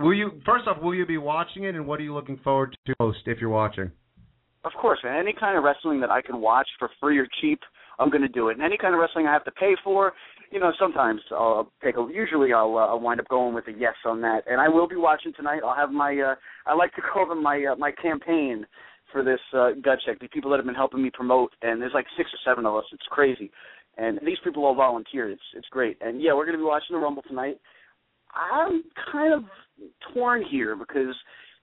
Will 0.00 0.14
you 0.14 0.40
first 0.46 0.66
off? 0.66 0.80
Will 0.82 0.94
you 0.94 1.04
be 1.04 1.18
watching 1.18 1.64
it, 1.64 1.74
and 1.74 1.86
what 1.86 2.00
are 2.00 2.02
you 2.02 2.14
looking 2.14 2.38
forward 2.42 2.76
to 2.86 2.94
most 2.98 3.18
if 3.26 3.38
you're 3.38 3.50
watching? 3.50 3.90
Of 4.64 4.72
course, 4.80 4.98
man. 5.04 5.18
Any 5.18 5.34
kind 5.38 5.58
of 5.58 5.64
wrestling 5.64 6.00
that 6.00 6.10
I 6.10 6.22
can 6.22 6.40
watch 6.40 6.68
for 6.78 6.90
free 6.98 7.18
or 7.18 7.26
cheap, 7.40 7.60
I'm 7.98 8.08
going 8.08 8.22
to 8.22 8.28
do 8.28 8.48
it. 8.48 8.52
And 8.54 8.62
any 8.62 8.78
kind 8.78 8.94
of 8.94 9.00
wrestling 9.00 9.26
I 9.26 9.32
have 9.32 9.44
to 9.44 9.50
pay 9.50 9.76
for, 9.84 10.14
you 10.50 10.58
know, 10.58 10.72
sometimes 10.78 11.20
I'll 11.30 11.70
take 11.82 11.96
a. 11.96 12.08
Usually, 12.12 12.52
I'll, 12.52 12.76
uh, 12.76 12.86
I'll 12.86 13.00
wind 13.00 13.20
up 13.20 13.28
going 13.28 13.54
with 13.54 13.68
a 13.68 13.72
yes 13.72 13.94
on 14.04 14.20
that. 14.22 14.42
And 14.48 14.60
I 14.60 14.68
will 14.68 14.88
be 14.88 14.96
watching 14.96 15.32
tonight. 15.32 15.60
I'll 15.64 15.76
have 15.76 15.90
my. 15.90 16.16
Uh, 16.16 16.34
I 16.66 16.74
like 16.74 16.94
to 16.94 17.02
call 17.02 17.28
them 17.28 17.42
my 17.42 17.64
uh, 17.72 17.76
my 17.76 17.92
campaign 17.92 18.66
for 19.12 19.22
this 19.22 19.40
uh, 19.56 19.70
gut 19.82 19.98
check. 20.04 20.18
The 20.20 20.28
people 20.28 20.50
that 20.50 20.56
have 20.56 20.66
been 20.66 20.74
helping 20.74 21.02
me 21.02 21.10
promote, 21.12 21.52
and 21.62 21.80
there's 21.80 21.94
like 21.94 22.06
six 22.16 22.30
or 22.30 22.50
seven 22.50 22.66
of 22.66 22.74
us. 22.74 22.84
It's 22.92 23.02
crazy, 23.10 23.50
and 23.96 24.18
these 24.24 24.38
people 24.42 24.64
all 24.64 24.74
volunteer. 24.74 25.30
It's 25.30 25.42
it's 25.54 25.68
great. 25.70 25.96
And 26.00 26.20
yeah, 26.20 26.32
we're 26.34 26.46
going 26.46 26.58
to 26.58 26.62
be 26.62 26.64
watching 26.64 26.96
the 26.96 27.00
Rumble 27.00 27.22
tonight. 27.22 27.60
I'm 28.34 28.84
kind 29.12 29.34
of 29.34 29.44
torn 30.12 30.44
here 30.50 30.76
because 30.76 31.14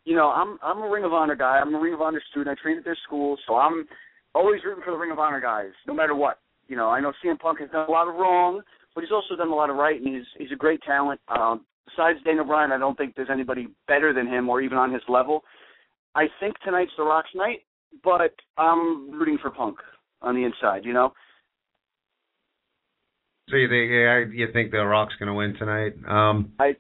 you 0.08 0.16
know, 0.16 0.30
I'm 0.30 0.58
I'm 0.64 0.78
a 0.78 0.90
Ring 0.90 1.04
of 1.04 1.12
Honor 1.12 1.36
guy. 1.36 1.60
I'm 1.60 1.76
a 1.76 1.80
Ring 1.80 1.94
of 1.94 2.02
Honor 2.02 2.22
student. 2.32 2.58
I 2.58 2.62
trained 2.62 2.80
at 2.80 2.86
their 2.86 2.98
school, 3.06 3.38
so 3.46 3.56
I'm 3.56 3.86
always 4.34 4.62
rooting 4.64 4.84
for 4.86 4.92
the 4.92 4.98
Ring 4.98 5.12
of 5.12 5.20
Honor 5.20 5.42
guys, 5.42 5.72
no 5.86 5.94
matter 5.94 6.16
what. 6.16 6.40
You 6.70 6.78
know, 6.78 6.90
I 6.90 7.02
know 7.02 7.12
CM 7.24 7.38
Punk 7.38 7.60
has 7.60 7.70
done 7.72 7.88
a 7.88 7.92
lot 7.92 8.08
of 8.08 8.16
wrong, 8.16 8.62
but 8.98 9.04
he's 9.04 9.12
also 9.12 9.36
done 9.36 9.50
a 9.50 9.56
lot 9.56 9.70
of 9.70 9.76
right, 9.76 10.02
and 10.02 10.16
he's 10.16 10.26
he's 10.40 10.52
a 10.52 10.56
great 10.56 10.82
talent. 10.82 11.22
Um, 11.28 11.64
besides 11.86 12.18
Daniel 12.26 12.46
Bryan, 12.46 12.72
I 12.72 12.80
don't 12.80 12.98
think 12.98 13.14
there's 13.16 13.30
anybody 13.32 13.68
better 13.88 14.12
than 14.12 14.26
him 14.26 14.50
or 14.50 14.60
even 14.60 14.80
on 14.80 14.92
his 14.92 15.04
level. 15.08 15.44
I 16.16 16.26
think 16.40 16.56
tonight's 16.66 16.94
The 16.98 17.04
Rock's 17.04 17.30
night, 17.36 17.60
but 18.04 18.32
I'm 18.58 19.12
rooting 19.12 19.38
for 19.40 19.52
Punk 19.52 19.78
on 20.24 20.34
the 20.34 20.44
inside. 20.44 20.84
You 20.84 20.94
know. 20.94 21.14
So 23.50 23.58
you 23.58 23.70
think 23.70 23.92
yeah, 23.92 24.24
you 24.34 24.52
think 24.52 24.72
the 24.72 24.84
Rock's 24.84 25.14
going 25.20 25.28
to 25.28 25.36
win 25.36 25.54
tonight? 25.60 25.94
Um, 26.08 26.54
I 26.58 26.76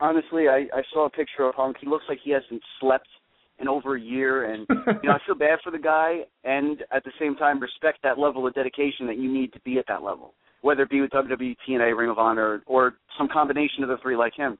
honestly, 0.00 0.48
I 0.48 0.66
I 0.70 0.82
saw 0.92 1.06
a 1.06 1.10
picture 1.10 1.44
of 1.44 1.54
Punk. 1.54 1.78
He 1.80 1.86
looks 1.88 2.04
like 2.10 2.18
he 2.22 2.32
hasn't 2.32 2.60
slept 2.78 3.08
in 3.58 3.68
over 3.68 3.96
a 3.96 4.00
year, 4.00 4.52
and 4.52 4.66
you 5.02 5.08
know 5.08 5.12
I 5.12 5.18
feel 5.24 5.34
bad 5.34 5.60
for 5.64 5.70
the 5.70 5.78
guy, 5.78 6.24
and 6.44 6.82
at 6.92 7.04
the 7.04 7.12
same 7.18 7.36
time 7.36 7.58
respect 7.58 8.00
that 8.02 8.18
level 8.18 8.46
of 8.46 8.52
dedication 8.52 9.06
that 9.06 9.16
you 9.16 9.32
need 9.32 9.54
to 9.54 9.60
be 9.60 9.78
at 9.78 9.86
that 9.88 10.02
level, 10.02 10.34
whether 10.64 10.82
it 10.84 10.90
be 10.90 11.00
with 11.02 11.10
WWE, 11.10 11.56
TNA, 11.68 11.96
Ring 11.96 12.10
of 12.10 12.18
Honor, 12.18 12.62
or 12.66 12.94
some 13.18 13.28
combination 13.30 13.82
of 13.82 13.88
the 13.90 13.98
three 14.02 14.16
like 14.16 14.34
him. 14.34 14.58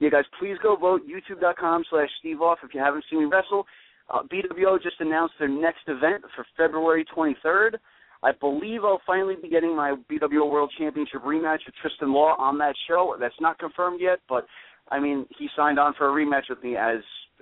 Yeah, 0.00 0.08
guys, 0.08 0.24
please 0.38 0.56
go 0.62 0.76
vote 0.76 1.02
youtube.com 1.06 1.84
slash 1.90 2.08
Steve 2.20 2.40
Off 2.40 2.58
if 2.64 2.74
you 2.74 2.80
haven't 2.80 3.04
seen 3.10 3.20
me 3.20 3.26
wrestle. 3.26 3.66
Uh, 4.08 4.22
BWO 4.22 4.82
just 4.82 4.96
announced 4.98 5.34
their 5.38 5.48
next 5.48 5.82
event 5.86 6.24
for 6.34 6.44
February 6.56 7.04
23rd. 7.14 7.74
I 8.22 8.32
believe 8.32 8.80
I'll 8.84 9.00
finally 9.06 9.34
be 9.40 9.48
getting 9.48 9.76
my 9.76 9.94
BWO 10.10 10.50
World 10.50 10.72
Championship 10.78 11.22
rematch 11.22 11.58
with 11.66 11.74
Tristan 11.80 12.12
Law 12.12 12.34
on 12.38 12.58
that 12.58 12.74
show. 12.88 13.14
That's 13.20 13.34
not 13.40 13.58
confirmed 13.58 14.00
yet, 14.00 14.20
but 14.28 14.46
I 14.90 14.98
mean 14.98 15.26
he 15.38 15.48
signed 15.56 15.78
on 15.78 15.94
for 15.96 16.08
a 16.08 16.12
rematch 16.12 16.48
with 16.48 16.62
me 16.62 16.76
as 16.76 16.98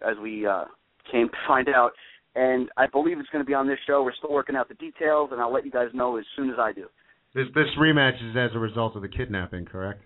as 0.09 0.17
we 0.23 0.47
uh, 0.47 0.65
came 1.11 1.29
to 1.29 1.37
find 1.49 1.69
out, 1.69 1.93
and 2.37 2.69
I 2.77 2.87
believe 2.87 3.19
it's 3.19 3.29
going 3.31 3.43
to 3.43 3.49
be 3.49 3.55
on 3.55 3.67
this 3.67 3.79
show. 3.87 4.05
We're 4.05 4.15
still 4.15 4.33
working 4.33 4.55
out 4.55 4.69
the 4.69 4.75
details, 4.75 5.31
and 5.33 5.41
I'll 5.41 5.53
let 5.53 5.65
you 5.65 5.73
guys 5.73 5.89
know 5.95 6.17
as 6.17 6.25
soon 6.37 6.51
as 6.51 6.57
I 6.59 6.73
do. 6.73 6.87
This 7.35 7.47
this 7.55 7.67
rematch 7.81 8.17
is 8.31 8.37
as 8.37 8.55
a 8.55 8.59
result 8.59 8.95
of 8.95 9.03
the 9.03 9.09
kidnapping, 9.09 9.65
correct? 9.65 10.03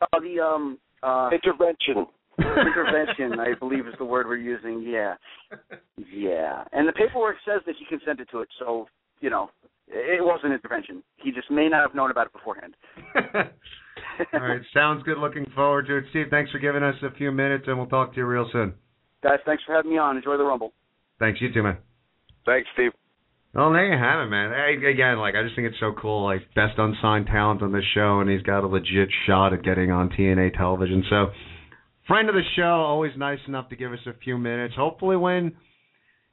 Uh, 0.00 0.18
the 0.20 0.40
um 0.40 0.78
uh, 1.02 1.30
Intervention. 1.32 2.06
intervention, 2.38 3.38
I 3.38 3.54
believe, 3.58 3.86
is 3.86 3.94
the 3.98 4.04
word 4.04 4.26
we're 4.26 4.36
using. 4.36 4.82
Yeah, 4.86 5.14
yeah. 5.96 6.64
And 6.72 6.88
the 6.88 6.92
paperwork 6.92 7.36
says 7.44 7.60
that 7.66 7.74
he 7.78 7.84
consented 7.86 8.28
to 8.32 8.40
it, 8.40 8.48
so 8.58 8.86
you 9.20 9.28
know, 9.28 9.50
it 9.88 10.24
wasn't 10.24 10.52
intervention. 10.54 11.02
He 11.16 11.32
just 11.32 11.50
may 11.50 11.68
not 11.68 11.82
have 11.82 11.94
known 11.94 12.10
about 12.10 12.26
it 12.26 12.32
beforehand. 12.32 12.74
All 14.34 14.40
right, 14.40 14.60
sounds 14.72 15.02
good. 15.02 15.18
Looking 15.18 15.46
forward 15.54 15.86
to 15.86 15.96
it. 15.98 16.04
Steve, 16.10 16.26
thanks 16.30 16.50
for 16.50 16.58
giving 16.58 16.82
us 16.82 16.94
a 17.02 17.10
few 17.16 17.30
minutes, 17.30 17.64
and 17.66 17.76
we'll 17.76 17.86
talk 17.88 18.12
to 18.12 18.16
you 18.18 18.26
real 18.26 18.48
soon. 18.52 18.74
Guys, 19.22 19.38
thanks 19.44 19.62
for 19.64 19.74
having 19.74 19.90
me 19.90 19.98
on. 19.98 20.16
Enjoy 20.16 20.36
the 20.36 20.44
Rumble. 20.44 20.72
Thanks, 21.18 21.40
you 21.40 21.52
too, 21.52 21.62
man. 21.62 21.76
Thanks, 22.46 22.68
Steve. 22.74 22.92
Well, 23.52 23.72
there 23.72 23.92
you 23.92 23.98
have 23.98 24.26
it, 24.26 24.30
man. 24.30 24.52
I, 24.52 24.90
again, 24.90 25.18
like 25.18 25.34
I 25.34 25.42
just 25.42 25.56
think 25.56 25.66
it's 25.66 25.80
so 25.80 25.92
cool. 26.00 26.24
Like 26.24 26.42
best 26.54 26.78
unsigned 26.78 27.26
talent 27.26 27.62
on 27.62 27.72
this 27.72 27.84
show, 27.94 28.20
and 28.20 28.30
he's 28.30 28.42
got 28.42 28.62
a 28.62 28.68
legit 28.68 29.08
shot 29.26 29.52
at 29.52 29.64
getting 29.64 29.90
on 29.90 30.08
TNA 30.10 30.56
television. 30.56 31.02
So, 31.10 31.32
friend 32.06 32.28
of 32.28 32.36
the 32.36 32.44
show, 32.54 32.62
always 32.62 33.10
nice 33.16 33.40
enough 33.48 33.68
to 33.70 33.76
give 33.76 33.92
us 33.92 33.98
a 34.06 34.12
few 34.22 34.38
minutes. 34.38 34.74
Hopefully, 34.76 35.16
when 35.16 35.52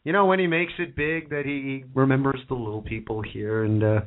you 0.03 0.13
know 0.13 0.26
when 0.28 0.38
he 0.38 0.45
makes 0.45 0.74
it 0.78 0.95
big, 0.95 1.32
that 1.32 1.43
he 1.45 1.86
remembers 1.95 2.39
the 2.49 2.55
little 2.55 2.84
people 2.84 3.24
here, 3.24 3.63
and 3.63 3.84
uh, 3.84 4.01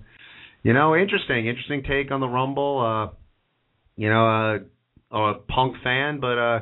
you 0.62 0.72
know, 0.72 0.94
interesting, 0.94 1.48
interesting 1.48 1.82
take 1.82 2.12
on 2.12 2.20
the 2.20 2.28
Rumble. 2.28 3.10
Uh, 3.10 3.16
you 3.96 4.08
know, 4.08 4.62
uh, 5.12 5.16
a 5.16 5.34
Punk 5.48 5.74
fan, 5.82 6.20
but 6.20 6.38
uh, 6.38 6.60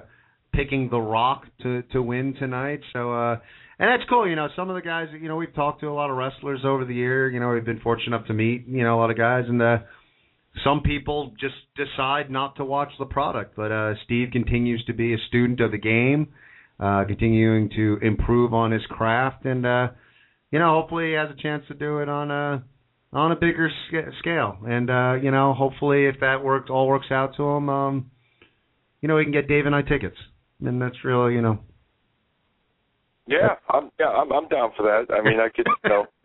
picking 0.54 0.88
The 0.88 0.98
Rock 0.98 1.44
to 1.62 1.82
to 1.92 2.00
win 2.00 2.36
tonight. 2.38 2.80
So. 2.94 3.12
uh 3.12 3.36
and 3.78 3.88
that's 3.88 4.08
cool, 4.08 4.28
you 4.28 4.34
know. 4.34 4.48
Some 4.56 4.70
of 4.70 4.76
the 4.76 4.82
guys, 4.82 5.08
you 5.20 5.28
know, 5.28 5.36
we've 5.36 5.54
talked 5.54 5.80
to 5.80 5.88
a 5.88 5.94
lot 5.94 6.10
of 6.10 6.16
wrestlers 6.16 6.60
over 6.64 6.84
the 6.84 6.94
year. 6.94 7.30
You 7.30 7.38
know, 7.38 7.50
we've 7.50 7.64
been 7.64 7.80
fortunate 7.80 8.16
enough 8.16 8.26
to 8.26 8.34
meet, 8.34 8.66
you 8.66 8.82
know, 8.82 8.96
a 8.96 9.00
lot 9.00 9.10
of 9.10 9.16
guys, 9.16 9.44
and 9.48 9.62
uh, 9.62 9.78
some 10.64 10.80
people 10.80 11.32
just 11.40 11.54
decide 11.76 12.30
not 12.30 12.56
to 12.56 12.64
watch 12.64 12.90
the 12.98 13.04
product. 13.04 13.54
But 13.56 13.70
uh, 13.70 13.94
Steve 14.04 14.28
continues 14.32 14.84
to 14.86 14.92
be 14.92 15.14
a 15.14 15.18
student 15.28 15.60
of 15.60 15.70
the 15.70 15.78
game, 15.78 16.28
uh, 16.80 17.04
continuing 17.06 17.70
to 17.76 17.98
improve 18.02 18.52
on 18.52 18.72
his 18.72 18.82
craft, 18.86 19.44
and 19.44 19.64
uh, 19.64 19.88
you 20.50 20.58
know, 20.58 20.80
hopefully 20.80 21.08
he 21.08 21.12
has 21.12 21.28
a 21.30 21.40
chance 21.40 21.64
to 21.68 21.74
do 21.74 21.98
it 21.98 22.08
on 22.08 22.30
a 22.30 22.64
on 23.12 23.32
a 23.32 23.36
bigger 23.36 23.70
sca- 23.88 24.10
scale. 24.18 24.58
And 24.66 24.90
uh, 24.90 25.14
you 25.22 25.30
know, 25.30 25.54
hopefully 25.54 26.06
if 26.06 26.16
that 26.20 26.42
works, 26.42 26.68
all 26.70 26.88
works 26.88 27.10
out 27.10 27.36
to 27.36 27.44
him, 27.44 27.68
um, 27.68 28.10
you 29.00 29.08
know, 29.08 29.18
he 29.18 29.24
can 29.24 29.32
get 29.32 29.46
Dave 29.46 29.66
and 29.66 29.74
I 29.74 29.82
tickets, 29.82 30.16
and 30.64 30.82
that's 30.82 31.04
really, 31.04 31.34
you 31.34 31.42
know. 31.42 31.60
Yeah, 33.28 33.56
I'm 33.68 33.90
yeah, 34.00 34.06
I'm 34.06 34.32
I'm 34.32 34.48
down 34.48 34.70
for 34.74 34.84
that. 34.84 35.14
I 35.14 35.22
mean, 35.22 35.38
I 35.38 35.48
could 35.54 35.66
you 35.84 35.90
know. 35.90 36.06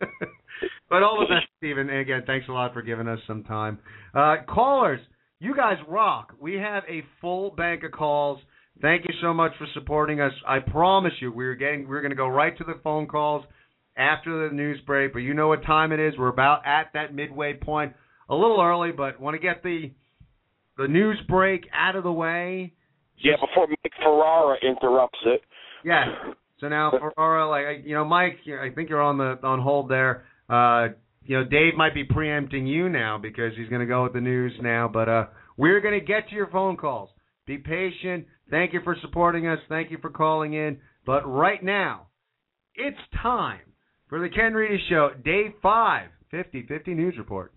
but 0.88 1.02
all 1.02 1.20
the 1.20 1.26
best, 1.34 1.46
Stephen. 1.58 1.90
And 1.90 1.98
again, 1.98 2.22
thanks 2.26 2.48
a 2.48 2.52
lot 2.52 2.72
for 2.72 2.80
giving 2.80 3.06
us 3.06 3.18
some 3.26 3.44
time. 3.44 3.78
Uh, 4.14 4.36
callers, 4.48 5.00
you 5.38 5.54
guys 5.54 5.76
rock. 5.86 6.32
We 6.40 6.54
have 6.54 6.82
a 6.88 7.04
full 7.20 7.50
bank 7.50 7.84
of 7.84 7.92
calls. 7.92 8.40
Thank 8.80 9.04
you 9.06 9.14
so 9.20 9.34
much 9.34 9.52
for 9.58 9.66
supporting 9.74 10.20
us. 10.20 10.32
I 10.48 10.60
promise 10.60 11.12
you, 11.20 11.30
we're 11.30 11.56
getting 11.56 11.86
we're 11.86 12.00
going 12.00 12.10
to 12.10 12.16
go 12.16 12.26
right 12.26 12.56
to 12.56 12.64
the 12.64 12.80
phone 12.82 13.06
calls 13.06 13.44
after 13.98 14.48
the 14.48 14.54
news 14.54 14.80
break. 14.86 15.12
But 15.12 15.20
you 15.20 15.34
know 15.34 15.48
what 15.48 15.62
time 15.64 15.92
it 15.92 16.00
is. 16.00 16.14
We're 16.18 16.28
about 16.28 16.62
at 16.64 16.88
that 16.94 17.14
midway 17.14 17.52
point. 17.52 17.92
A 18.30 18.34
little 18.34 18.62
early, 18.62 18.92
but 18.92 19.20
want 19.20 19.34
to 19.34 19.40
get 19.40 19.62
the 19.62 19.92
the 20.78 20.88
news 20.88 21.20
break 21.28 21.66
out 21.74 21.96
of 21.96 22.02
the 22.02 22.12
way. 22.12 22.72
Yeah, 23.18 23.34
before 23.34 23.68
Mike 23.68 23.92
Ferrara 24.02 24.56
interrupts 24.62 25.18
it. 25.26 25.42
Yeah. 25.84 26.04
So 26.64 26.68
now 26.68 26.90
Ferrara, 26.90 27.46
like 27.46 27.84
you 27.84 27.94
know, 27.94 28.06
Mike, 28.06 28.38
I 28.46 28.70
think 28.74 28.88
you're 28.88 29.02
on 29.02 29.18
the 29.18 29.38
on 29.42 29.60
hold 29.60 29.90
there. 29.90 30.24
Uh, 30.48 30.94
you 31.22 31.36
know, 31.36 31.44
Dave 31.44 31.74
might 31.76 31.92
be 31.92 32.04
preempting 32.04 32.66
you 32.66 32.88
now 32.88 33.18
because 33.18 33.52
he's 33.54 33.68
going 33.68 33.82
to 33.82 33.86
go 33.86 34.04
with 34.04 34.14
the 34.14 34.22
news 34.22 34.50
now. 34.62 34.88
But 34.90 35.06
uh, 35.06 35.26
we're 35.58 35.82
going 35.82 36.00
to 36.00 36.04
get 36.04 36.30
to 36.30 36.34
your 36.34 36.46
phone 36.46 36.78
calls. 36.78 37.10
Be 37.46 37.58
patient. 37.58 38.24
Thank 38.50 38.72
you 38.72 38.80
for 38.82 38.96
supporting 39.02 39.46
us. 39.46 39.58
Thank 39.68 39.90
you 39.90 39.98
for 40.00 40.08
calling 40.08 40.54
in. 40.54 40.78
But 41.04 41.28
right 41.28 41.62
now, 41.62 42.06
it's 42.74 42.96
time 43.22 43.60
for 44.08 44.18
the 44.18 44.30
Ken 44.30 44.54
Reedy 44.54 44.82
Show, 44.88 45.10
Day 45.22 45.54
5, 45.60 46.08
50 46.30 46.62
50 46.66 46.94
News 46.94 47.14
Report. 47.18 47.52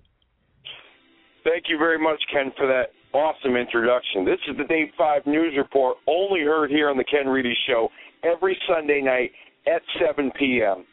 Thank 1.46 1.64
you 1.70 1.78
very 1.78 1.98
much, 1.98 2.22
Ken, 2.34 2.52
for 2.58 2.68
that 2.68 2.88
awesome 3.14 3.56
introduction. 3.56 4.26
This 4.26 4.40
is 4.50 4.58
the 4.58 4.66
Day 4.66 4.92
5 4.98 5.28
News 5.28 5.54
Report, 5.58 5.96
only 6.08 6.42
heard 6.42 6.70
here 6.70 6.90
on 6.90 6.98
the 6.98 7.06
Ken 7.06 7.30
Reedy 7.30 7.56
Show 7.68 7.88
every 8.24 8.58
Sunday 8.68 9.02
night 9.02 9.32
at 9.68 9.82
7 10.06 10.32
p.m. 10.38 10.86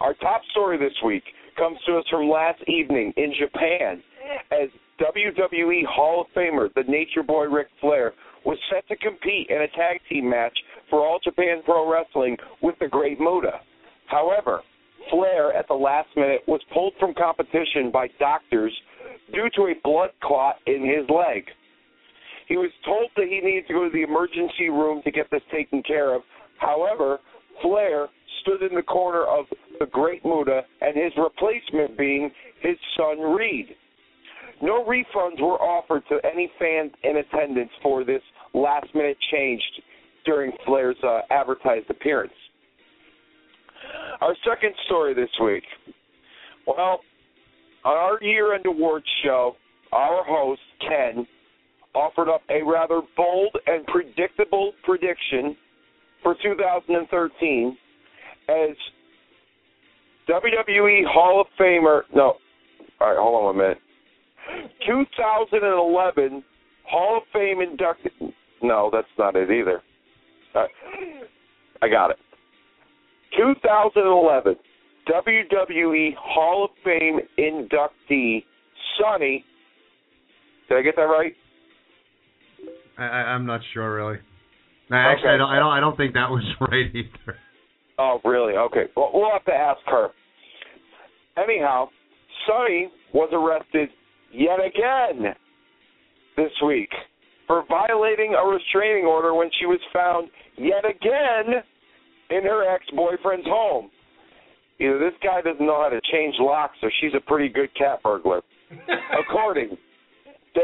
Our 0.00 0.14
top 0.14 0.42
story 0.50 0.78
this 0.78 0.96
week 1.04 1.24
comes 1.56 1.78
to 1.86 1.96
us 1.98 2.04
from 2.10 2.28
last 2.28 2.62
evening 2.68 3.12
in 3.16 3.32
Japan 3.38 4.02
as 4.50 4.68
WWE 5.00 5.84
Hall 5.86 6.22
of 6.22 6.26
Famer, 6.34 6.72
the 6.74 6.84
Nature 6.88 7.22
Boy 7.22 7.44
Ric 7.44 7.68
Flair, 7.80 8.12
was 8.44 8.58
set 8.70 8.86
to 8.88 8.96
compete 8.96 9.48
in 9.50 9.62
a 9.62 9.68
tag 9.68 10.00
team 10.08 10.28
match 10.30 10.56
for 10.88 11.00
All 11.00 11.18
Japan 11.22 11.62
Pro 11.64 11.90
Wrestling 11.90 12.36
with 12.62 12.76
the 12.80 12.88
Great 12.88 13.18
Muta. 13.20 13.60
However, 14.06 14.62
Flair 15.10 15.52
at 15.52 15.68
the 15.68 15.74
last 15.74 16.08
minute 16.16 16.42
was 16.46 16.60
pulled 16.72 16.94
from 16.98 17.14
competition 17.14 17.90
by 17.92 18.08
doctors 18.18 18.72
due 19.32 19.48
to 19.56 19.62
a 19.62 19.74
blood 19.82 20.10
clot 20.22 20.56
in 20.66 20.82
his 20.84 21.08
leg. 21.10 21.44
He 22.46 22.56
was 22.56 22.70
told 22.84 23.10
that 23.16 23.26
he 23.28 23.40
needed 23.40 23.66
to 23.68 23.74
go 23.74 23.84
to 23.84 23.90
the 23.90 24.02
emergency 24.02 24.70
room 24.70 25.02
to 25.04 25.10
get 25.10 25.26
this 25.30 25.42
taken 25.52 25.82
care 25.82 26.14
of. 26.14 26.22
However, 26.58 27.18
Flair 27.60 28.08
stood 28.42 28.62
in 28.62 28.74
the 28.74 28.82
corner 28.82 29.24
of 29.24 29.46
the 29.78 29.86
Great 29.86 30.24
Muta 30.24 30.62
and 30.80 30.96
his 30.96 31.12
replacement 31.16 31.98
being 31.98 32.30
his 32.60 32.76
son 32.96 33.20
Reid. 33.20 33.66
No 34.62 34.84
refunds 34.84 35.40
were 35.40 35.60
offered 35.60 36.02
to 36.08 36.18
any 36.24 36.50
fans 36.58 36.92
in 37.02 37.16
attendance 37.16 37.70
for 37.82 38.04
this 38.04 38.22
last 38.54 38.86
minute 38.94 39.18
change 39.30 39.62
during 40.24 40.52
Flair's 40.64 40.96
uh, 41.02 41.20
advertised 41.30 41.90
appearance. 41.90 42.32
Our 44.20 44.34
second 44.48 44.72
story 44.86 45.14
this 45.14 45.28
week. 45.42 45.64
Well, 46.66 47.00
on 47.84 47.96
our 47.96 48.22
year 48.22 48.54
end 48.54 48.66
awards 48.66 49.06
show, 49.24 49.56
our 49.92 50.24
host, 50.24 50.60
Ken, 50.80 51.26
offered 51.96 52.28
up 52.28 52.42
a 52.50 52.62
rather 52.62 53.00
bold 53.16 53.56
and 53.66 53.86
predictable 53.86 54.72
prediction 54.84 55.56
for 56.22 56.36
2013 56.42 57.76
as 58.48 58.76
WWE 60.28 61.02
Hall 61.08 61.40
of 61.40 61.46
Famer. 61.58 62.02
No, 62.14 62.34
all 63.00 63.08
right, 63.08 63.16
hold 63.18 63.44
on 63.44 63.54
a 63.54 63.58
minute. 63.58 63.78
2011 64.86 66.44
Hall 66.88 67.16
of 67.16 67.22
Fame 67.32 67.60
inducted. 67.60 68.12
No, 68.62 68.90
that's 68.92 69.08
not 69.18 69.34
it 69.34 69.50
either. 69.50 69.82
Right. 70.54 70.70
I 71.82 71.88
got 71.88 72.10
it. 72.10 72.18
2011 73.36 74.56
WWE 75.08 76.10
Hall 76.18 76.64
of 76.64 76.70
Fame 76.84 77.20
inductee 77.38 78.44
Sunny. 78.98 79.44
Did 80.68 80.78
I 80.78 80.82
get 80.82 80.96
that 80.96 81.02
right? 81.02 81.34
I, 82.98 83.02
I'm 83.34 83.46
not 83.46 83.60
sure 83.74 83.94
really. 83.94 84.18
No, 84.90 84.96
actually, 84.96 85.28
Okay. 85.28 85.34
I 85.34 85.36
don't. 85.38 85.50
I 85.50 85.58
don't. 85.58 85.72
I 85.72 85.80
don't 85.80 85.96
think 85.96 86.14
that 86.14 86.30
was 86.30 86.44
right 86.60 86.86
either. 86.94 87.38
Oh, 87.98 88.20
really? 88.24 88.54
Okay. 88.54 88.84
Well, 88.96 89.10
we'll 89.14 89.30
have 89.32 89.44
to 89.46 89.52
ask 89.54 89.80
her. 89.86 90.08
Anyhow, 91.36 91.88
Sunny 92.46 92.88
was 93.12 93.30
arrested 93.32 93.88
yet 94.32 94.58
again 94.60 95.34
this 96.36 96.52
week 96.64 96.90
for 97.46 97.64
violating 97.68 98.34
a 98.34 98.46
restraining 98.46 99.04
order 99.04 99.34
when 99.34 99.48
she 99.58 99.66
was 99.66 99.80
found 99.92 100.28
yet 100.56 100.84
again 100.84 101.62
in 102.30 102.42
her 102.42 102.68
ex-boyfriend's 102.74 103.46
home. 103.46 103.90
Either 104.80 104.98
this 104.98 105.14
guy 105.22 105.40
doesn't 105.40 105.64
know 105.64 105.80
how 105.82 105.88
to 105.88 106.00
change 106.12 106.34
locks 106.38 106.76
or 106.82 106.90
she's 107.00 107.12
a 107.16 107.20
pretty 107.20 107.48
good 107.48 107.70
cat 107.76 108.02
burglar. 108.02 108.42
According 109.20 109.76
to 110.56 110.62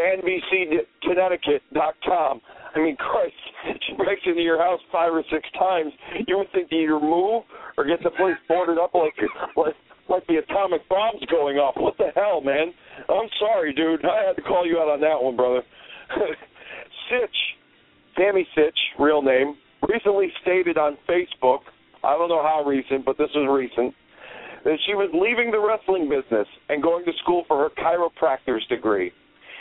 NBCConnecticut.com, 1.05 2.41
I 2.75 2.79
mean, 2.79 2.97
Christ, 2.97 3.35
she 3.87 3.95
breaks 3.97 4.23
into 4.25 4.41
your 4.41 4.59
house 4.59 4.81
five 4.91 5.13
or 5.13 5.23
six 5.31 5.47
times. 5.59 5.93
You 6.27 6.39
would 6.39 6.51
think 6.53 6.71
to 6.71 6.77
either 6.77 6.99
move 6.99 7.45
or 7.77 7.85
get 7.85 8.03
the 8.03 8.11
place 8.11 8.37
boarded 8.49 8.79
up 8.79 8.95
like 8.95 9.15
like 9.57 9.75
like 10.09 10.27
the 10.27 10.37
atomic 10.37 10.89
bomb's 10.89 11.25
going 11.31 11.59
off. 11.59 11.75
What 11.77 11.97
the 11.99 12.09
hell, 12.15 12.41
man? 12.41 12.73
I'm 13.09 13.29
sorry, 13.39 13.73
dude. 13.73 14.05
I 14.05 14.27
had 14.27 14.37
to 14.37 14.43
call 14.43 14.67
you 14.67 14.79
out 14.79 14.89
on 14.89 15.01
that 15.01 15.23
one, 15.23 15.37
brother. 15.37 15.63
Sytch, 17.11 17.39
Tammy 18.17 18.47
Sytch, 18.57 18.77
real 18.99 19.23
name, 19.23 19.57
recently 19.89 20.33
stated 20.43 20.77
on 20.77 20.99
Facebook. 21.09 21.61
I 22.05 22.17
don't 22.19 22.29
know 22.29 22.43
how 22.43 22.65
recent, 22.67 23.05
but 23.05 23.17
this 23.17 23.29
was 23.35 23.49
recent. 23.49 23.95
That 24.65 24.79
she 24.87 24.95
was 24.95 25.11
leaving 25.13 25.51
the 25.51 25.61
wrestling 25.61 26.09
business 26.09 26.47
and 26.69 26.83
going 26.83 27.05
to 27.05 27.13
school 27.23 27.45
for 27.49 27.59
her 27.59 27.71
chiropractor's 27.83 28.67
degree. 28.69 29.13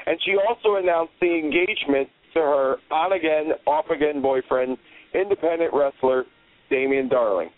And 0.06 0.18
she 0.26 0.36
also 0.36 0.76
announced 0.76 1.14
the 1.22 1.28
engagement 1.28 2.10
to 2.34 2.40
her 2.40 2.76
on 2.92 3.14
again, 3.14 3.52
off 3.68 3.90
again 3.90 4.22
boyfriend, 4.22 4.78
independent 5.14 5.74
wrestler 5.74 6.26
Damian 6.70 7.10
Darling. 7.10 7.50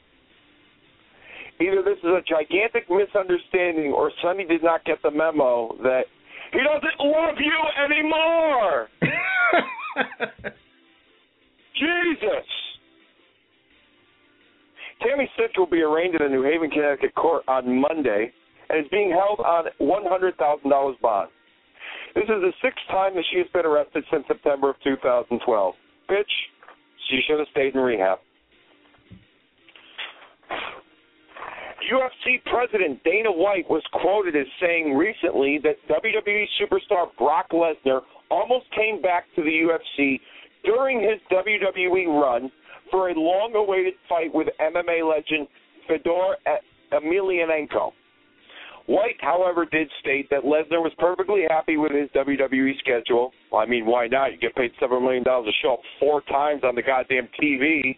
Either 1.61 1.83
this 1.83 1.99
is 1.99 2.05
a 2.05 2.21
gigantic 2.27 2.89
misunderstanding 2.89 3.93
or 3.93 4.11
Sunny 4.21 4.45
did 4.45 4.63
not 4.63 4.83
get 4.85 5.01
the 5.03 5.11
memo 5.11 5.75
that 5.83 6.05
he 6.51 6.59
doesn't 6.59 6.99
love 6.99 7.35
you 7.39 7.59
anymore. 7.85 8.89
Jesus. 11.75 12.47
Tammy 15.01 15.29
Sytch 15.37 15.57
will 15.57 15.67
be 15.67 15.81
arraigned 15.81 16.15
in 16.15 16.21
a 16.21 16.29
New 16.29 16.43
Haven, 16.43 16.69
Connecticut 16.69 17.13
court 17.15 17.43
on 17.47 17.81
Monday 17.81 18.31
and 18.69 18.85
is 18.85 18.89
being 18.91 19.11
held 19.11 19.39
on 19.39 19.65
$100,000 19.81 21.01
bond. 21.01 21.29
This 22.15 22.25
is 22.25 22.41
the 22.41 22.53
sixth 22.61 22.85
time 22.89 23.15
that 23.15 23.23
she 23.31 23.39
has 23.39 23.47
been 23.53 23.65
arrested 23.65 24.03
since 24.11 24.23
September 24.27 24.69
of 24.69 24.75
2012. 24.83 25.73
Bitch, 26.09 26.23
she 27.09 27.21
should 27.27 27.39
have 27.39 27.47
stayed 27.51 27.73
in 27.73 27.81
rehab. 27.81 28.19
UFC 31.91 32.41
president 32.45 33.03
Dana 33.03 33.31
White 33.31 33.69
was 33.69 33.83
quoted 33.91 34.35
as 34.35 34.47
saying 34.61 34.95
recently 34.95 35.59
that 35.63 35.75
WWE 35.89 36.45
superstar 36.61 37.07
Brock 37.17 37.47
Lesnar 37.51 38.01
almost 38.31 38.65
came 38.75 39.01
back 39.01 39.25
to 39.35 39.43
the 39.43 39.49
UFC 39.49 40.19
during 40.63 41.01
his 41.01 41.19
WWE 41.31 42.07
run 42.21 42.51
for 42.89 43.09
a 43.09 43.13
long 43.13 43.53
awaited 43.55 43.93
fight 44.07 44.33
with 44.33 44.47
MMA 44.61 45.07
legend 45.07 45.47
Fedor 45.87 46.37
Emelianenko. 46.93 47.91
White, 48.85 49.15
however, 49.21 49.65
did 49.65 49.89
state 50.01 50.29
that 50.29 50.43
Lesnar 50.43 50.83
was 50.83 50.91
perfectly 50.99 51.43
happy 51.49 51.77
with 51.77 51.93
his 51.93 52.09
WWE 52.09 52.77
schedule. 52.79 53.31
Well, 53.51 53.61
I 53.61 53.65
mean, 53.65 53.85
why 53.85 54.07
not? 54.07 54.33
You 54.33 54.37
get 54.37 54.55
paid 54.55 54.71
several 54.79 54.99
million 54.99 55.23
dollars 55.23 55.47
to 55.47 55.65
show 55.65 55.73
up 55.75 55.79
four 55.99 56.21
times 56.23 56.63
on 56.63 56.75
the 56.75 56.81
goddamn 56.81 57.29
TV. 57.41 57.95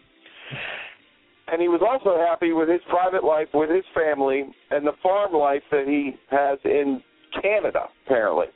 And 1.48 1.60
he 1.60 1.68
was 1.68 1.80
also 1.82 2.18
happy 2.18 2.52
with 2.52 2.68
his 2.68 2.80
private 2.88 3.24
life, 3.24 3.48
with 3.52 3.70
his 3.70 3.84
family, 3.94 4.44
and 4.70 4.86
the 4.86 4.92
farm 5.02 5.32
life 5.32 5.62
that 5.70 5.86
he 5.86 6.12
has 6.30 6.58
in 6.64 7.02
Canada, 7.42 7.86
apparently. 8.04 8.46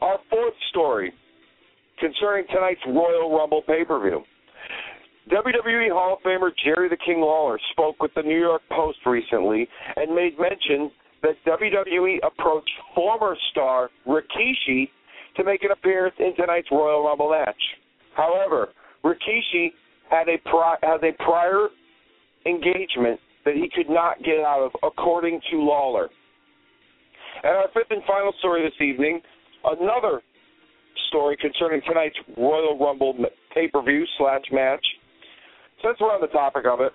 Our 0.00 0.18
fourth 0.30 0.54
story 0.70 1.12
concerning 1.98 2.46
tonight's 2.52 2.80
Royal 2.86 3.36
Rumble 3.36 3.62
pay 3.62 3.84
per 3.84 4.00
view. 4.00 4.22
WWE 5.30 5.92
Hall 5.92 6.14
of 6.14 6.22
Famer 6.24 6.50
Jerry 6.64 6.88
the 6.88 6.96
King 6.96 7.20
Lawler 7.20 7.58
spoke 7.70 8.02
with 8.02 8.10
the 8.16 8.22
New 8.22 8.38
York 8.38 8.62
Post 8.70 8.98
recently 9.06 9.68
and 9.94 10.12
made 10.12 10.36
mention 10.38 10.90
that 11.22 11.36
WWE 11.46 12.16
approached 12.26 12.70
former 12.94 13.36
star 13.52 13.90
Rikishi 14.08 14.88
to 15.36 15.44
make 15.44 15.62
an 15.62 15.70
appearance 15.70 16.16
in 16.18 16.34
tonight's 16.34 16.68
Royal 16.72 17.04
Rumble 17.04 17.30
match. 17.30 17.62
However, 18.16 18.70
Rikishi 19.04 19.68
had 20.10 20.28
a 20.28 20.38
pri- 20.48 20.78
has 20.82 21.00
a 21.02 21.12
prior 21.22 21.68
engagement 22.44 23.20
that 23.44 23.54
he 23.54 23.70
could 23.72 23.88
not 23.88 24.18
get 24.24 24.40
out 24.40 24.62
of, 24.64 24.72
according 24.82 25.40
to 25.52 25.58
Lawler. 25.58 26.08
And 27.44 27.52
our 27.52 27.68
fifth 27.72 27.90
and 27.90 28.02
final 28.04 28.32
story 28.40 28.62
this 28.62 28.84
evening, 28.84 29.20
another 29.64 30.22
story 31.08 31.36
concerning 31.40 31.80
tonight's 31.86 32.16
Royal 32.36 32.76
Rumble 32.78 33.14
pay 33.54 33.68
per 33.68 33.82
view 33.82 34.04
slash 34.18 34.42
match. 34.50 34.84
Since 35.82 35.98
we're 36.00 36.12
on 36.12 36.20
the 36.20 36.28
topic 36.28 36.64
of 36.66 36.80
it, 36.80 36.92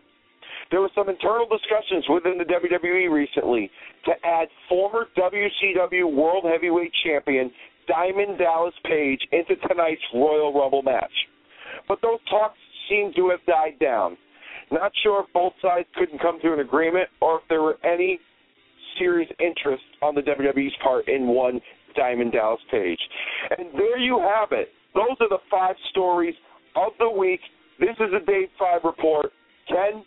there 0.71 0.81
were 0.81 0.91
some 0.95 1.09
internal 1.09 1.47
discussions 1.47 2.05
within 2.09 2.37
the 2.37 2.45
WWE 2.45 3.11
recently 3.11 3.69
to 4.05 4.11
add 4.23 4.47
former 4.67 5.07
WCW 5.17 6.11
World 6.11 6.45
Heavyweight 6.45 6.91
Champion 7.03 7.51
Diamond 7.87 8.37
Dallas 8.37 8.73
Page 8.83 9.19
into 9.31 9.55
tonight's 9.67 10.01
Royal 10.13 10.53
Rumble 10.53 10.81
match. 10.81 11.11
But 11.87 11.99
those 12.01 12.19
talks 12.29 12.57
seem 12.89 13.13
to 13.15 13.29
have 13.29 13.45
died 13.45 13.77
down. 13.79 14.17
Not 14.71 14.91
sure 15.03 15.23
if 15.23 15.33
both 15.33 15.53
sides 15.61 15.87
couldn't 15.95 16.21
come 16.21 16.39
to 16.41 16.53
an 16.53 16.59
agreement 16.59 17.09
or 17.21 17.37
if 17.37 17.43
there 17.49 17.61
were 17.61 17.77
any 17.83 18.19
serious 18.97 19.29
interest 19.39 19.83
on 20.01 20.15
the 20.15 20.21
WWE's 20.21 20.73
part 20.81 21.07
in 21.07 21.27
one 21.27 21.61
Diamond 21.95 22.31
Dallas 22.31 22.61
Page. 22.71 22.99
And 23.57 23.67
there 23.73 23.97
you 23.97 24.19
have 24.19 24.51
it. 24.51 24.69
Those 24.93 25.17
are 25.19 25.29
the 25.29 25.39
five 25.51 25.75
stories 25.91 26.35
of 26.75 26.93
the 26.99 27.09
week. 27.09 27.39
This 27.79 27.95
is 27.99 28.13
a 28.15 28.25
Day 28.25 28.47
5 28.57 28.81
report. 28.83 29.31
Ken, 29.67 30.03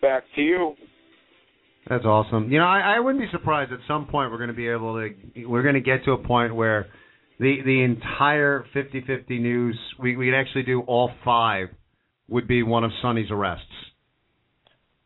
back 0.00 0.22
to 0.34 0.42
you. 0.42 0.74
That's 1.88 2.04
awesome. 2.04 2.50
You 2.50 2.58
know, 2.58 2.64
I, 2.64 2.96
I 2.96 3.00
wouldn't 3.00 3.22
be 3.22 3.30
surprised 3.30 3.72
at 3.72 3.78
some 3.86 4.06
point 4.06 4.30
we're 4.30 4.38
going 4.38 4.48
to 4.48 4.54
be 4.54 4.68
able 4.68 4.94
to 4.94 5.46
we're 5.46 5.62
going 5.62 5.74
to 5.74 5.80
get 5.80 6.04
to 6.04 6.12
a 6.12 6.18
point 6.18 6.54
where 6.54 6.86
the 7.38 7.58
the 7.64 7.82
entire 7.82 8.64
50-50 8.74 9.40
news 9.40 9.78
we 10.00 10.16
we'd 10.16 10.34
actually 10.34 10.64
do 10.64 10.80
all 10.82 11.10
five 11.24 11.68
would 12.28 12.48
be 12.48 12.62
one 12.62 12.82
of 12.82 12.90
Sunny's 13.02 13.30
arrests. 13.30 13.64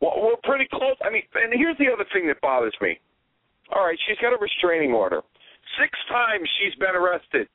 Well, 0.01 0.13
we're 0.17 0.41
pretty 0.43 0.67
close. 0.71 0.95
I 1.05 1.11
mean, 1.11 1.21
and 1.35 1.53
here's 1.53 1.77
the 1.77 1.93
other 1.93 2.05
thing 2.11 2.25
that 2.27 2.41
bothers 2.41 2.73
me. 2.81 2.97
All 3.75 3.85
right, 3.85 3.97
she's 4.07 4.17
got 4.17 4.33
a 4.33 4.37
restraining 4.41 4.91
order. 4.91 5.21
Six 5.79 5.91
times 6.09 6.49
she's 6.59 6.73
been 6.79 6.95
arrested 6.95 7.47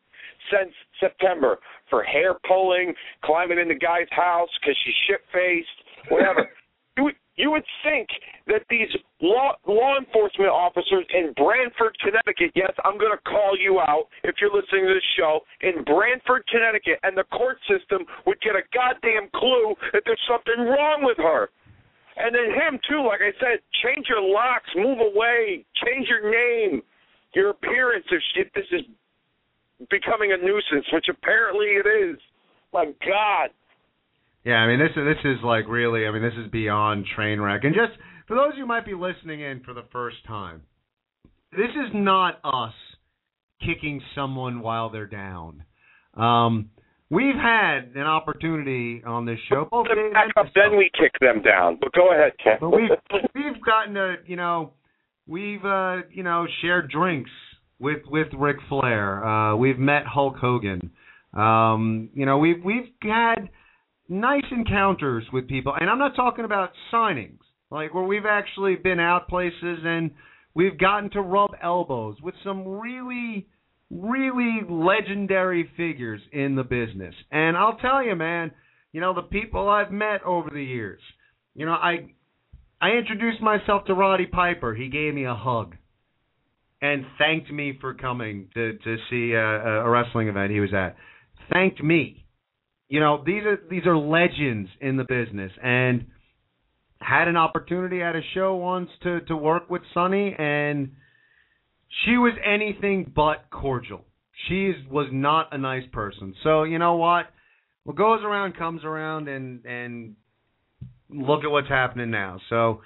since 0.51 0.72
September 1.01 1.59
for 1.90 2.03
hair 2.03 2.34
pulling, 2.47 2.94
climbing 3.24 3.59
in 3.59 3.68
the 3.68 3.74
guy's 3.74 4.11
house 4.11 4.49
because 4.61 4.76
she's 4.84 4.94
shit 5.09 5.20
faced, 5.32 6.11
whatever. 6.11 6.49
you 6.97 7.05
would, 7.05 7.14
you 7.36 7.51
would 7.51 7.64
think 7.84 8.09
that 8.47 8.62
these 8.70 8.88
law 9.20 9.53
law 9.66 9.99
enforcement 9.99 10.49
officers 10.49 11.05
in 11.12 11.32
Branford, 11.36 11.97
Connecticut, 12.01 12.53
yes, 12.55 12.72
I'm 12.84 12.99
going 12.99 13.12
to 13.12 13.22
call 13.28 13.57
you 13.59 13.80
out 13.80 14.09
if 14.24 14.36
you're 14.40 14.55
listening 14.55 14.88
to 14.88 14.94
this 14.94 15.11
show, 15.16 15.40
in 15.61 15.84
Branford, 15.84 16.44
Connecticut, 16.49 16.99
and 17.03 17.16
the 17.16 17.24
court 17.28 17.59
system 17.68 18.05
would 18.26 18.40
get 18.40 18.57
a 18.57 18.64
goddamn 18.72 19.28
clue 19.36 19.74
that 19.92 20.03
there's 20.05 20.22
something 20.28 20.64
wrong 20.64 21.05
with 21.05 21.18
her. 21.18 21.51
And 22.16 22.34
then 22.34 22.49
him 22.49 22.80
too, 22.88 23.05
like 23.05 23.20
I 23.20 23.36
said, 23.36 23.61
change 23.84 24.09
your 24.09 24.24
locks, 24.24 24.68
move 24.74 24.99
away, 25.05 25.66
change 25.84 26.09
your 26.09 26.24
name, 26.24 26.80
your 27.34 27.51
appearance. 27.51 28.07
If, 28.09 28.22
if 28.36 28.53
this 28.55 28.64
is 28.72 28.88
becoming 29.91 30.33
a 30.33 30.37
nuisance, 30.37 30.87
which 30.93 31.07
apparently 31.11 31.66
it 31.66 31.87
is, 31.87 32.18
my 32.72 32.87
God. 33.05 33.51
Yeah, 34.45 34.55
I 34.55 34.68
mean 34.68 34.79
this 34.79 34.91
is 34.97 35.05
this 35.05 35.24
is 35.24 35.39
like 35.43 35.66
really, 35.68 36.07
I 36.07 36.12
mean 36.12 36.22
this 36.22 36.35
is 36.45 36.51
beyond 36.51 37.07
train 37.14 37.41
wreck. 37.41 37.64
And 37.64 37.74
just 37.74 37.99
for 38.29 38.37
those 38.37 38.53
who 38.57 38.66
might 38.66 38.87
be 38.87 38.95
listening 38.95 39.41
in 39.41 39.61
for 39.64 39.74
the 39.74 39.85
first 39.93 40.18
time, 40.27 40.62
this 41.53 41.70
is 41.70 41.93
not 41.95 42.39
us 42.45 42.74
kicking 43.61 44.01
someone 44.14 44.61
while 44.61 44.91
they're 44.91 45.07
down. 45.07 45.64
Um, 46.14 46.70
we've 47.11 47.35
had 47.35 47.93
an 47.95 48.03
opportunity 48.03 49.03
on 49.05 49.27
this 49.27 49.39
show. 49.49 49.66
Both 49.70 49.89
back 50.12 50.29
up, 50.37 50.47
then 50.55 50.77
we 50.77 50.91
kick 50.99 51.12
them 51.20 51.43
down. 51.43 51.79
But 51.81 51.93
go 51.93 52.12
ahead, 52.12 52.33
Ken. 52.43 52.59
But 52.61 52.70
we've 52.70 52.91
we've 53.35 53.64
gotten 53.64 53.95
to 53.95 54.16
you 54.27 54.37
know 54.37 54.74
we've 55.27 55.64
uh, 55.64 56.03
you 56.11 56.22
know 56.22 56.47
shared 56.62 56.91
drinks 56.91 57.31
with 57.79 58.01
with 58.07 58.29
Ric 58.37 58.57
Flair. 58.68 59.24
Uh, 59.24 59.57
we've 59.57 59.79
met 59.79 60.07
Hulk 60.07 60.37
Hogan. 60.37 60.91
Um, 61.35 62.11
you 62.14 62.27
know 62.27 62.39
we've 62.39 62.62
we've 62.64 62.89
had 63.03 63.49
nice 64.09 64.45
encounters 64.51 65.24
with 65.33 65.49
people, 65.49 65.74
and 65.79 65.91
I'm 65.91 65.99
not 65.99 66.16
talking 66.16 66.45
about 66.45 66.70
signings, 66.93 67.41
like 67.70 67.95
where 67.95 68.05
we've 68.05 68.27
actually 68.27 68.77
been 68.77 69.01
out 69.01 69.29
places 69.29 69.79
and 69.85 70.11
we've 70.55 70.79
gotten 70.79 71.11
to 71.11 71.20
rub 71.20 71.51
elbows 71.62 72.16
with 72.22 72.35
some 72.43 72.66
really 72.66 73.47
really 73.91 74.62
legendary 74.68 75.70
figures 75.77 76.20
in 76.33 76.57
the 76.57 76.64
business. 76.64 77.14
And 77.31 77.57
I'll 77.57 77.77
tell 77.77 78.05
you, 78.05 78.16
man, 78.16 78.51
you 78.93 79.01
know 79.01 79.14
the 79.14 79.22
people 79.22 79.68
I've 79.68 79.93
met 79.93 80.22
over 80.24 80.49
the 80.51 80.64
years. 80.64 81.01
You 81.55 81.66
know, 81.66 81.72
I 81.72 82.09
I 82.81 82.91
introduced 82.93 83.43
myself 83.43 83.85
to 83.87 83.95
Roddy 83.95 84.27
Piper. 84.27 84.74
He 84.74 84.89
gave 84.89 85.14
me 85.14 85.24
a 85.24 85.35
hug 85.35 85.77
and 86.93 87.05
thanked 87.18 87.51
me 87.51 87.78
for 87.80 87.95
coming 87.95 88.49
to 88.55 88.78
to 88.78 88.97
see 89.11 89.32
a, 89.32 89.84
a 89.84 89.89
wrestling 89.89 90.28
event 90.28 90.53
he 90.53 90.61
was 90.61 90.74
at. 90.74 90.97
Thanked 91.53 91.82
me. 91.82 92.24
You 92.89 93.01
know, 93.01 93.22
these 93.24 93.43
are 93.45 93.59
these 93.68 93.87
are 93.87 93.97
legends 93.97 94.70
in 94.80 94.97
the 94.97 95.05
business 95.05 95.53
and 95.62 96.07
had 97.01 97.28
an 97.28 97.37
opportunity 97.37 98.03
at 98.03 98.16
a 98.16 98.22
show 98.34 98.55
once 98.57 98.91
to 99.03 99.20
to 99.22 99.37
work 99.37 99.68
with 99.68 99.82
Sunny 99.95 100.34
and 100.39 100.93
she 102.05 102.12
was 102.12 102.32
anything 102.45 103.11
but 103.14 103.47
cordial. 103.51 104.05
She 104.49 104.66
is, 104.66 104.76
was 104.91 105.09
not 105.12 105.49
a 105.53 105.59
nice 105.59 105.84
person. 105.93 106.34
So, 106.43 106.64
you 106.64 106.78
know 106.78 106.97
what? 106.97 107.26
What 107.84 107.97
goes 107.97 108.20
around 108.22 108.57
comes 108.57 108.84
around 108.84 109.28
and 109.28 109.64
and 109.64 110.16
look 111.09 111.45
at 111.45 111.51
what's 111.51 111.68
happening 111.68 112.11
now. 112.11 112.41
So, 112.51 112.82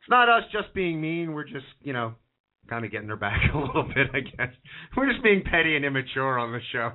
it's 0.00 0.10
not 0.10 0.28
us 0.28 0.44
just 0.52 0.72
being 0.74 1.00
mean. 1.00 1.32
We're 1.32 1.44
just, 1.44 1.66
you 1.82 1.92
know, 1.92 2.14
kind 2.68 2.84
of 2.84 2.90
getting 2.90 3.08
her 3.08 3.16
back 3.16 3.40
a 3.54 3.58
little 3.58 3.84
bit, 3.84 4.08
I 4.12 4.20
guess. 4.20 4.54
We're 4.96 5.10
just 5.10 5.22
being 5.22 5.42
petty 5.42 5.76
and 5.76 5.84
immature 5.84 6.38
on 6.38 6.52
the 6.52 6.60
show. 6.72 6.92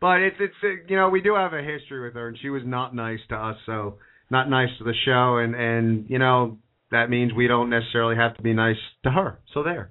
But 0.00 0.20
it's 0.20 0.36
it's 0.40 0.54
uh, 0.64 0.86
you 0.88 0.96
know 0.96 1.10
we 1.10 1.20
do 1.20 1.34
have 1.34 1.52
a 1.52 1.62
history 1.62 2.02
with 2.02 2.14
her, 2.14 2.28
and 2.28 2.38
she 2.40 2.48
was 2.48 2.62
not 2.64 2.94
nice 2.94 3.18
to 3.28 3.36
us, 3.36 3.56
so 3.66 3.98
not 4.30 4.48
nice 4.48 4.70
to 4.78 4.84
the 4.84 4.94
show, 5.04 5.36
and 5.36 5.54
and 5.54 6.08
you 6.08 6.18
know 6.18 6.58
that 6.90 7.10
means 7.10 7.32
we 7.34 7.46
don't 7.46 7.70
necessarily 7.70 8.16
have 8.16 8.36
to 8.36 8.42
be 8.42 8.54
nice 8.54 8.76
to 9.04 9.10
her. 9.10 9.38
So 9.52 9.62
there. 9.62 9.90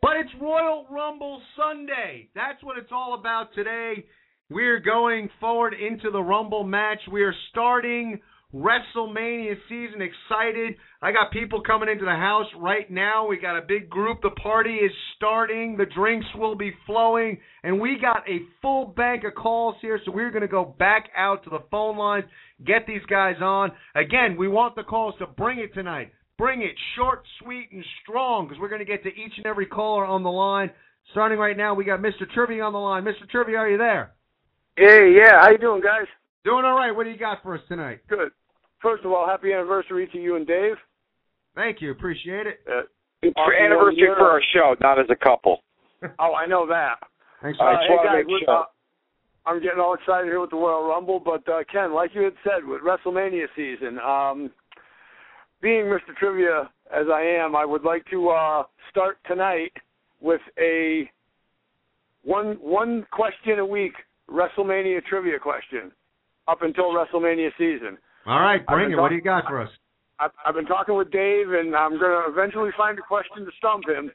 But 0.00 0.16
it's 0.16 0.30
Royal 0.40 0.86
Rumble 0.90 1.42
Sunday. 1.56 2.28
That's 2.34 2.62
what 2.62 2.78
it's 2.78 2.90
all 2.92 3.18
about 3.18 3.54
today. 3.54 4.06
We're 4.50 4.80
going 4.80 5.28
forward 5.40 5.74
into 5.74 6.10
the 6.10 6.22
Rumble 6.22 6.64
match. 6.64 7.00
We 7.10 7.22
are 7.22 7.34
starting 7.50 8.20
WrestleMania 8.54 9.54
season. 9.68 10.00
Excited. 10.00 10.76
I 11.02 11.12
got 11.12 11.30
people 11.30 11.60
coming 11.60 11.90
into 11.90 12.06
the 12.06 12.10
house 12.10 12.46
right 12.56 12.90
now. 12.90 13.26
We 13.26 13.38
got 13.38 13.58
a 13.58 13.62
big 13.62 13.90
group. 13.90 14.22
The 14.22 14.30
party 14.30 14.74
is 14.74 14.90
starting. 15.16 15.76
The 15.76 15.84
drinks 15.84 16.26
will 16.34 16.54
be 16.54 16.72
flowing. 16.86 17.38
And 17.62 17.78
we 17.78 17.98
got 18.00 18.28
a 18.28 18.40
full 18.62 18.86
bank 18.86 19.24
of 19.24 19.34
calls 19.34 19.76
here. 19.82 20.00
So 20.04 20.12
we're 20.12 20.30
going 20.30 20.42
to 20.42 20.48
go 20.48 20.74
back 20.78 21.10
out 21.14 21.44
to 21.44 21.50
the 21.50 21.62
phone 21.70 21.98
lines, 21.98 22.24
get 22.66 22.86
these 22.86 23.04
guys 23.10 23.36
on. 23.42 23.70
Again, 23.94 24.36
we 24.38 24.48
want 24.48 24.76
the 24.76 24.82
calls 24.82 25.14
to 25.18 25.26
bring 25.26 25.58
it 25.58 25.74
tonight. 25.74 26.12
Bring 26.38 26.62
it 26.62 26.74
short, 26.96 27.24
sweet, 27.42 27.68
and 27.72 27.84
strong 28.02 28.46
because 28.46 28.60
we're 28.60 28.68
going 28.68 28.78
to 28.78 28.84
get 28.84 29.02
to 29.02 29.10
each 29.10 29.32
and 29.36 29.44
every 29.44 29.66
caller 29.66 30.06
on 30.06 30.22
the 30.22 30.30
line. 30.30 30.70
Starting 31.10 31.38
right 31.38 31.56
now, 31.56 31.74
we 31.74 31.84
got 31.84 32.00
Mr. 32.00 32.30
Trivia 32.32 32.62
on 32.62 32.72
the 32.72 32.78
line. 32.78 33.02
Mr. 33.02 33.28
Trivia, 33.30 33.58
are 33.58 33.68
you 33.68 33.78
there? 33.78 34.12
Hey, 34.76 35.14
yeah. 35.16 35.40
How 35.40 35.50
you 35.50 35.58
doing, 35.58 35.82
guys? 35.82 36.06
Doing 36.44 36.64
all 36.64 36.76
right. 36.76 36.92
What 36.92 37.04
do 37.04 37.10
you 37.10 37.18
got 37.18 37.42
for 37.42 37.54
us 37.54 37.60
tonight? 37.68 38.00
Good. 38.08 38.30
First 38.80 39.04
of 39.04 39.12
all, 39.12 39.26
happy 39.26 39.52
anniversary 39.52 40.08
to 40.12 40.18
you 40.18 40.36
and 40.36 40.46
Dave. 40.46 40.76
Thank 41.54 41.80
you. 41.80 41.90
Appreciate 41.90 42.46
it. 42.46 42.60
Uh, 42.70 42.82
It's 43.22 43.34
for 43.34 43.52
anniversary 43.54 44.08
for 44.16 44.28
our 44.28 44.42
show, 44.54 44.76
not 44.80 44.98
as 45.00 45.06
a 45.10 45.16
couple. 45.16 45.62
oh, 46.20 46.34
I 46.34 46.46
know 46.46 46.66
that. 46.68 46.96
Thanks. 47.42 47.58
Uh, 47.60 47.64
I 47.64 47.74
just 47.74 47.84
hey 47.88 47.96
wanna 47.96 48.08
guys, 48.08 48.16
make 48.18 48.26
with, 48.28 48.42
sure. 48.44 48.54
uh, 48.58 48.64
I'm 49.46 49.60
getting 49.62 49.80
all 49.80 49.94
excited 49.94 50.26
here 50.26 50.40
with 50.40 50.50
the 50.50 50.56
Royal 50.56 50.86
Rumble, 50.88 51.18
but 51.18 51.48
uh, 51.48 51.64
Ken, 51.72 51.92
like 51.92 52.14
you 52.14 52.22
had 52.22 52.34
said, 52.44 52.64
with 52.64 52.82
WrestleMania 52.82 53.46
season, 53.56 53.98
um, 53.98 54.50
being 55.60 55.86
Mr. 55.86 56.14
Trivia 56.18 56.70
as 56.94 57.06
I 57.12 57.22
am, 57.22 57.56
I 57.56 57.64
would 57.64 57.82
like 57.82 58.04
to 58.10 58.28
uh, 58.30 58.62
start 58.90 59.18
tonight 59.26 59.72
with 60.20 60.40
a 60.60 61.10
one 62.24 62.54
one 62.60 63.06
question 63.10 63.58
a 63.58 63.66
week 63.66 63.92
WrestleMania 64.30 65.04
trivia 65.04 65.38
question 65.38 65.90
up 66.46 66.62
until 66.62 66.92
WrestleMania 66.92 67.50
season. 67.58 67.98
All 68.28 68.40
right, 68.40 68.60
bring 68.66 68.90
been 68.90 68.98
it. 68.98 69.00
What 69.00 69.08
do 69.08 69.14
you 69.16 69.22
got 69.24 69.48
for 69.48 69.62
us? 69.62 69.70
I've, 70.20 70.36
I've 70.44 70.54
been 70.54 70.66
talking 70.66 70.94
with 70.96 71.10
Dave, 71.10 71.48
and 71.48 71.74
I'm 71.74 71.96
going 71.98 72.12
to 72.12 72.28
eventually 72.28 72.68
find 72.76 72.98
a 72.98 73.02
question 73.02 73.46
to 73.46 73.52
stump 73.56 73.88
him. 73.88 74.12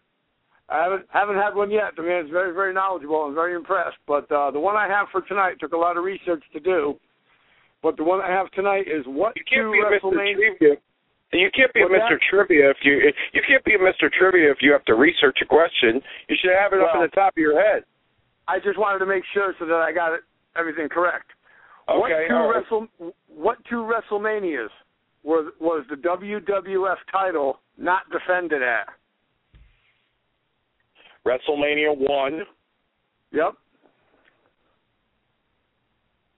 I 0.70 0.84
haven't 0.84 1.06
haven't 1.10 1.36
had 1.36 1.56
one 1.56 1.72
yet. 1.72 1.98
The 1.98 2.04
man's 2.04 2.30
very 2.30 2.54
very 2.54 2.74
knowledgeable 2.74 3.26
and 3.26 3.34
very 3.34 3.56
impressed. 3.56 3.98
But 4.08 4.32
uh, 4.32 4.52
the 4.52 4.60
one 4.60 4.76
I 4.78 4.88
have 4.88 5.08
for 5.12 5.22
tonight 5.22 5.58
took 5.60 5.74
a 5.74 5.78
lot 5.78 5.98
of 5.98 6.04
research 6.04 6.44
to 6.54 6.60
do. 6.60 6.96
But 7.82 7.98
the 7.98 8.04
one 8.04 8.22
I 8.22 8.30
have 8.30 8.50
tonight 8.52 8.86
is 8.88 9.04
what 9.06 9.34
You 9.36 9.44
can't 9.50 9.68
two 9.68 9.74
be 9.74 9.82
Mr. 9.82 10.14
WrestleMania. 10.14 10.58
Trivia. 10.58 10.76
You 11.34 11.50
can't 11.50 11.74
be 11.74 11.82
a 11.82 11.90
Mr. 11.90 12.16
that? 12.16 12.30
Trivia 12.30 12.70
if 12.70 12.78
you 12.84 13.12
you 13.34 13.42
can't 13.48 13.66
be 13.66 13.74
a 13.74 13.82
Mr. 13.82 14.08
Trivia 14.14 14.52
if 14.52 14.62
you 14.62 14.72
have 14.72 14.86
to 14.86 14.94
research 14.94 15.40
a 15.42 15.46
question. 15.46 16.00
You 16.30 16.38
should 16.40 16.54
have 16.54 16.72
it 16.72 16.80
up 16.80 16.96
in 16.96 17.02
the 17.02 17.08
top 17.10 17.34
of 17.34 17.42
your 17.42 17.60
head. 17.60 17.84
I 18.48 18.60
just 18.60 18.78
wanted 18.78 19.00
to 19.00 19.06
make 19.10 19.24
sure 19.34 19.54
so 19.60 19.66
that 19.66 19.82
I 19.82 19.92
got 19.92 20.14
it 20.14 20.22
everything 20.56 20.88
correct. 20.88 21.34
What 21.88 22.10
two 22.28 22.34
right. 22.34 22.56
Wrestle 22.56 22.88
What 23.28 23.58
two 23.70 23.90
WrestleManias 23.90 24.70
was 25.24 25.52
was 25.60 25.86
the 25.90 25.96
WWF 25.96 26.98
title 27.12 27.60
not 27.78 28.04
defended 28.12 28.62
at? 28.62 28.88
WrestleMania 31.26 31.96
one. 31.98 32.42
Yep. 33.32 33.54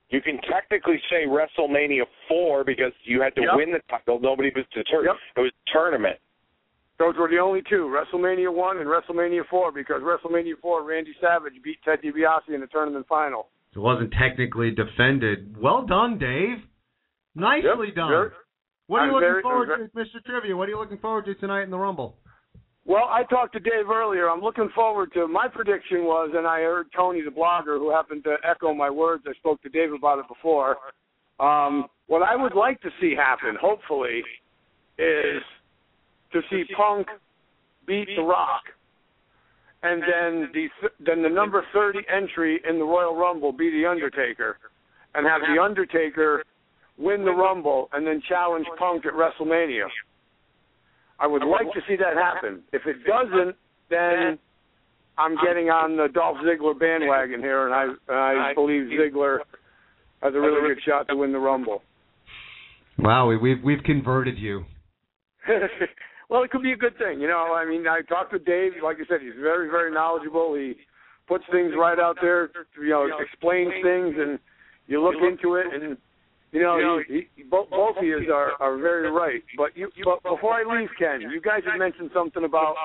You 0.09 0.21
can 0.21 0.39
technically 0.49 1.01
say 1.09 1.25
WrestleMania 1.25 2.03
four 2.27 2.63
because 2.63 2.93
you 3.03 3.21
had 3.21 3.35
to 3.35 3.41
Yep. 3.41 3.55
win 3.55 3.71
the 3.71 3.81
title. 3.89 4.19
Nobody 4.19 4.51
was 4.55 4.65
determined. 4.67 5.07
Yep. 5.07 5.17
It 5.37 5.39
was 5.41 5.51
a 5.51 5.71
tournament. 5.71 6.19
Those 6.97 7.15
were 7.17 7.27
the 7.27 7.39
only 7.39 7.61
two, 7.63 7.87
WrestleMania 7.87 8.53
one 8.53 8.77
and 8.77 8.87
WrestleMania 8.87 9.45
four, 9.47 9.71
because 9.71 10.01
WrestleMania 10.01 10.57
four, 10.61 10.83
Randy 10.83 11.13
Savage 11.19 11.61
beat 11.61 11.81
Ted 11.83 12.01
DiBiase 12.01 12.47
in 12.47 12.61
the 12.61 12.67
tournament 12.67 13.05
final. 13.07 13.49
It 13.75 13.79
wasn't 13.79 14.13
technically 14.13 14.71
defended. 14.71 15.57
Well 15.57 15.85
done, 15.85 16.17
Dave. 16.17 16.57
Nicely 17.35 17.87
Yep, 17.87 17.95
done. 17.95 18.09
Very, 18.09 18.29
What 18.87 19.01
are 19.01 19.05
you 19.05 19.09
I'm 19.09 19.13
looking 19.15 19.29
very- 19.29 19.41
forward 19.41 19.67
to, 19.67 19.97
Mr. 19.99 20.23
Trivia? 20.25 20.55
What 20.55 20.67
are 20.69 20.71
you 20.71 20.77
looking 20.77 20.99
forward 20.99 21.25
to 21.25 21.35
tonight 21.35 21.63
in 21.63 21.71
the 21.71 21.77
Rumble? 21.77 22.17
Well, 22.85 23.05
I 23.09 23.23
talked 23.23 23.53
to 23.53 23.59
Dave 23.59 23.89
earlier. 23.89 24.29
I'm 24.29 24.41
looking 24.41 24.69
forward 24.69 25.11
to. 25.13 25.27
My 25.27 25.47
prediction 25.47 26.05
was, 26.05 26.29
and 26.35 26.45
I 26.45 26.61
heard 26.61 26.91
Tony, 26.95 27.21
the 27.21 27.31
blogger, 27.31 27.79
who 27.79 27.89
happened 27.89 28.23
to 28.25 28.37
echo 28.43 28.73
my 28.75 28.89
words. 28.91 29.23
I 29.27 29.33
spoke 29.33 29.61
to 29.63 29.69
Dave 29.69 29.91
about 29.91 30.19
it 30.19 30.27
before. 30.27 30.77
Um, 31.39 31.87
what 32.07 32.21
I 32.21 32.35
would 32.35 32.53
like 32.53 32.79
to 32.81 32.91
see 33.01 33.15
happen, 33.15 33.55
hopefully, 33.59 34.23
is 34.99 35.41
to 36.31 36.41
see 36.49 36.63
Punk 36.77 37.07
beat 37.87 38.07
The 38.15 38.21
Rock, 38.21 38.63
and 39.85 40.01
then 40.01 40.49
the 40.53 40.67
then 41.05 41.21
the 41.21 41.29
number 41.29 41.63
30 41.73 41.99
entry 42.09 42.59
in 42.67 42.79
the 42.79 42.83
Royal 42.83 43.15
Rumble 43.15 43.51
be 43.51 43.69
The 43.69 43.85
Undertaker, 43.85 44.57
and 45.13 45.27
have 45.27 45.41
The 45.41 45.61
Undertaker 45.61 46.43
win 46.97 47.23
the 47.23 47.31
Rumble 47.31 47.89
and 47.93 48.05
then 48.07 48.21
challenge 48.27 48.65
Punk 48.79 49.05
at 49.05 49.13
WrestleMania. 49.13 49.85
I 51.19 51.27
would 51.27 51.43
like 51.43 51.71
to 51.73 51.81
see 51.87 51.95
that 51.97 52.15
happen. 52.15 52.63
If 52.73 52.83
it 52.85 52.97
doesn't, 53.05 53.55
then 53.89 54.39
I'm 55.17 55.35
getting 55.45 55.69
on 55.69 55.95
the 55.95 56.07
Dolph 56.13 56.37
Ziggler 56.37 56.77
bandwagon 56.77 57.39
here, 57.39 57.65
and 57.65 57.73
I 57.73 57.83
and 57.83 58.41
I 58.41 58.53
believe 58.53 58.89
Ziggler 58.89 59.39
has 60.21 60.33
a 60.33 60.39
really 60.39 60.73
good 60.73 60.83
shot 60.83 61.07
to 61.09 61.15
win 61.15 61.31
the 61.31 61.39
Rumble. 61.39 61.83
Wow, 62.97 63.27
we, 63.27 63.37
we've 63.37 63.63
we've 63.63 63.83
converted 63.83 64.37
you. 64.37 64.65
well, 66.29 66.43
it 66.43 66.51
could 66.51 66.63
be 66.63 66.71
a 66.71 66.77
good 66.77 66.97
thing, 66.97 67.19
you 67.19 67.27
know. 67.27 67.53
I 67.53 67.65
mean, 67.65 67.87
I 67.87 68.01
talked 68.01 68.31
to 68.31 68.39
Dave. 68.39 68.73
Like 68.83 68.97
I 68.97 69.05
said, 69.07 69.21
he's 69.21 69.39
very, 69.39 69.69
very 69.69 69.91
knowledgeable. 69.91 70.55
He 70.55 70.75
puts 71.27 71.43
things 71.51 71.73
right 71.77 71.99
out 71.99 72.17
there. 72.21 72.49
You 72.81 72.89
know, 72.89 73.09
explains 73.19 73.71
things, 73.83 74.15
and 74.17 74.39
you 74.87 75.03
look 75.03 75.15
into 75.21 75.55
it, 75.55 75.67
and 75.73 75.97
you 76.51 76.61
know, 76.61 77.01
he, 77.07 77.27
he, 77.35 77.43
both, 77.43 77.69
both 77.69 77.97
of 77.97 78.03
you 78.03 78.31
are 78.33 78.53
are 78.61 78.77
very 78.77 79.11
right. 79.11 79.43
But 79.57 79.75
you, 79.75 79.89
but 80.03 80.23
before 80.23 80.53
I 80.53 80.63
leave, 80.79 80.89
Ken, 80.97 81.21
you 81.21 81.41
guys 81.41 81.61
had 81.69 81.77
mentioned 81.77 82.11
something 82.13 82.43
about 82.43 82.75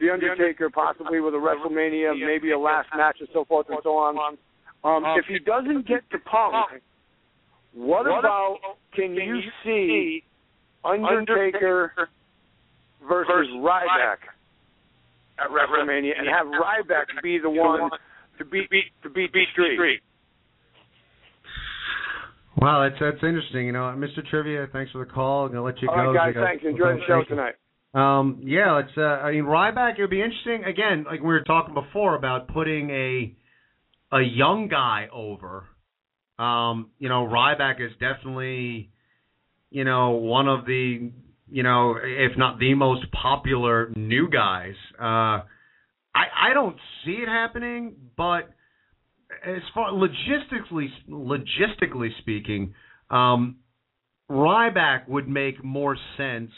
the 0.00 0.10
Undertaker 0.10 0.70
possibly 0.70 1.20
with 1.20 1.34
a 1.34 1.38
WrestleMania, 1.38 2.14
maybe 2.24 2.52
a 2.52 2.58
last 2.58 2.88
match, 2.96 3.16
and 3.20 3.28
so 3.32 3.44
forth 3.44 3.66
and 3.70 3.78
so 3.82 3.96
on. 3.96 4.36
Um, 4.84 5.02
if 5.16 5.24
he 5.26 5.38
doesn't 5.38 5.88
get 5.88 6.08
to 6.10 6.18
Punk, 6.18 6.82
what 7.72 8.02
about 8.02 8.58
can 8.94 9.14
you 9.14 9.40
see 9.64 10.22
Undertaker 10.84 11.92
versus 13.08 13.48
Ryback 13.56 14.22
at 15.38 15.50
WrestleMania 15.50 16.12
and 16.18 16.28
have 16.28 16.46
Ryback 16.46 17.06
be 17.22 17.38
the 17.42 17.50
one 17.50 17.90
to 18.38 18.44
beat 18.44 18.70
to 19.02 19.10
beat 19.10 19.32
the 19.32 19.42
streak? 19.52 20.00
Wow, 22.56 22.88
that's 22.88 23.00
that's 23.00 23.22
interesting. 23.22 23.66
You 23.66 23.72
know, 23.72 23.80
Mr. 23.96 24.24
Trivia, 24.30 24.68
thanks 24.72 24.92
for 24.92 25.04
the 25.04 25.10
call. 25.10 25.46
I'm 25.46 25.52
gonna 25.52 25.64
let 25.64 25.80
you 25.82 25.88
All 25.88 25.96
go. 25.96 26.12
right, 26.12 26.14
guys, 26.14 26.28
We 26.28 26.34
got- 26.34 26.46
thanks. 26.48 26.64
Enjoy 26.64 26.94
the 26.96 27.04
show 27.06 27.18
you. 27.18 27.24
tonight. 27.24 27.54
Um, 27.94 28.40
yeah, 28.42 28.78
it's. 28.80 28.96
Uh, 28.96 29.02
I 29.02 29.32
mean, 29.32 29.44
Ryback. 29.44 29.98
It 29.98 30.02
would 30.02 30.10
be 30.10 30.22
interesting. 30.22 30.64
Again, 30.64 31.04
like 31.04 31.20
we 31.20 31.26
were 31.26 31.42
talking 31.42 31.74
before 31.74 32.14
about 32.14 32.48
putting 32.48 32.90
a 32.90 33.34
a 34.12 34.20
young 34.20 34.68
guy 34.68 35.08
over. 35.12 35.64
Um, 36.38 36.90
you 36.98 37.08
know, 37.08 37.26
Ryback 37.26 37.80
is 37.80 37.92
definitely, 38.00 38.90
you 39.70 39.84
know, 39.84 40.10
one 40.10 40.48
of 40.48 40.66
the, 40.66 41.12
you 41.50 41.62
know, 41.62 41.96
if 42.02 42.36
not 42.36 42.58
the 42.58 42.74
most 42.74 43.06
popular 43.12 43.90
new 43.94 44.28
guys. 44.28 44.74
Uh, 44.98 45.42
I 46.14 46.50
I 46.50 46.54
don't 46.54 46.76
see 47.04 47.12
it 47.12 47.28
happening, 47.28 47.94
but 48.16 48.50
as 49.44 49.62
far 49.74 49.90
logistically 49.90 50.88
logistically 51.08 52.10
speaking, 52.20 52.74
um, 53.10 53.56
Ryback 54.30 55.08
would 55.08 55.28
make 55.28 55.62
more 55.62 55.96
sense 56.16 56.50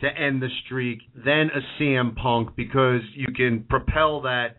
to 0.00 0.06
end 0.06 0.42
the 0.42 0.48
streak 0.64 1.00
than 1.14 1.48
a 1.54 1.60
CM 1.82 2.14
Punk 2.14 2.54
because 2.54 3.00
you 3.14 3.32
can 3.34 3.64
propel 3.68 4.22
that 4.22 4.56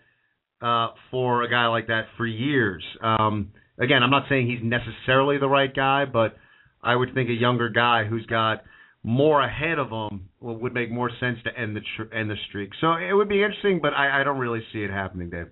uh, 0.61 0.89
for 1.11 1.43
a 1.43 1.49
guy 1.49 1.67
like 1.67 1.87
that 1.87 2.05
for 2.17 2.25
years. 2.25 2.83
Um, 3.03 3.51
again, 3.79 4.01
I'm 4.01 4.09
not 4.09 4.23
saying 4.29 4.47
he's 4.47 4.63
necessarily 4.63 5.37
the 5.37 5.47
right 5.47 5.73
guy, 5.73 6.05
but 6.05 6.35
I 6.81 6.95
would 6.95 7.13
think 7.13 7.29
a 7.29 7.33
younger 7.33 7.69
guy 7.69 8.05
who's 8.05 8.25
got 8.25 8.63
more 9.03 9.41
ahead 9.41 9.79
of 9.79 9.89
him 9.89 10.29
would 10.41 10.73
make 10.73 10.91
more 10.91 11.09
sense 11.19 11.37
to 11.43 11.57
end 11.57 11.75
the 11.75 11.81
tr- 11.95 12.13
end 12.13 12.29
the 12.29 12.35
streak. 12.49 12.71
So 12.81 12.93
it 12.93 13.13
would 13.13 13.29
be 13.29 13.43
interesting, 13.43 13.79
but 13.81 13.93
I, 13.93 14.21
I 14.21 14.23
don't 14.23 14.39
really 14.39 14.61
see 14.73 14.79
it 14.83 14.89
happening, 14.89 15.29
Dave. 15.29 15.47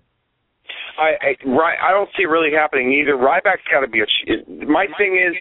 I, 0.98 1.12
I 1.22 1.50
right. 1.50 1.78
I 1.82 1.92
don't 1.92 2.10
see 2.18 2.24
it 2.24 2.28
really 2.28 2.52
happening 2.52 2.92
either. 2.94 3.16
Ryback's 3.16 3.68
got 3.72 3.82
to 3.82 3.88
be 3.88 4.02
a. 4.02 4.66
My 4.66 4.88
thing 4.98 5.16
is, 5.16 5.36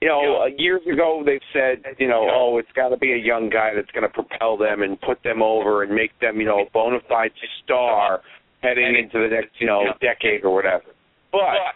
you 0.00 0.08
know, 0.08 0.42
uh, 0.42 0.46
years 0.56 0.82
ago 0.92 1.22
they've 1.24 1.40
said, 1.52 1.82
you 1.98 2.08
know, 2.08 2.28
oh, 2.30 2.58
it's 2.58 2.70
got 2.74 2.90
to 2.90 2.96
be 2.96 3.12
a 3.12 3.16
young 3.16 3.48
guy 3.48 3.70
that's 3.74 3.90
going 3.90 4.02
to 4.02 4.08
propel 4.08 4.56
them 4.56 4.82
and 4.82 5.00
put 5.00 5.22
them 5.22 5.42
over 5.42 5.82
and 5.82 5.94
make 5.94 6.18
them, 6.20 6.40
you 6.40 6.46
know, 6.46 6.60
a 6.60 6.70
bona 6.72 6.98
fide 7.08 7.32
star 7.64 8.20
heading 8.62 8.96
into 8.96 9.18
the 9.18 9.34
next, 9.34 9.50
you 9.60 9.66
know, 9.66 9.84
decade 10.00 10.44
or 10.44 10.54
whatever. 10.54 10.84
But 11.30 11.74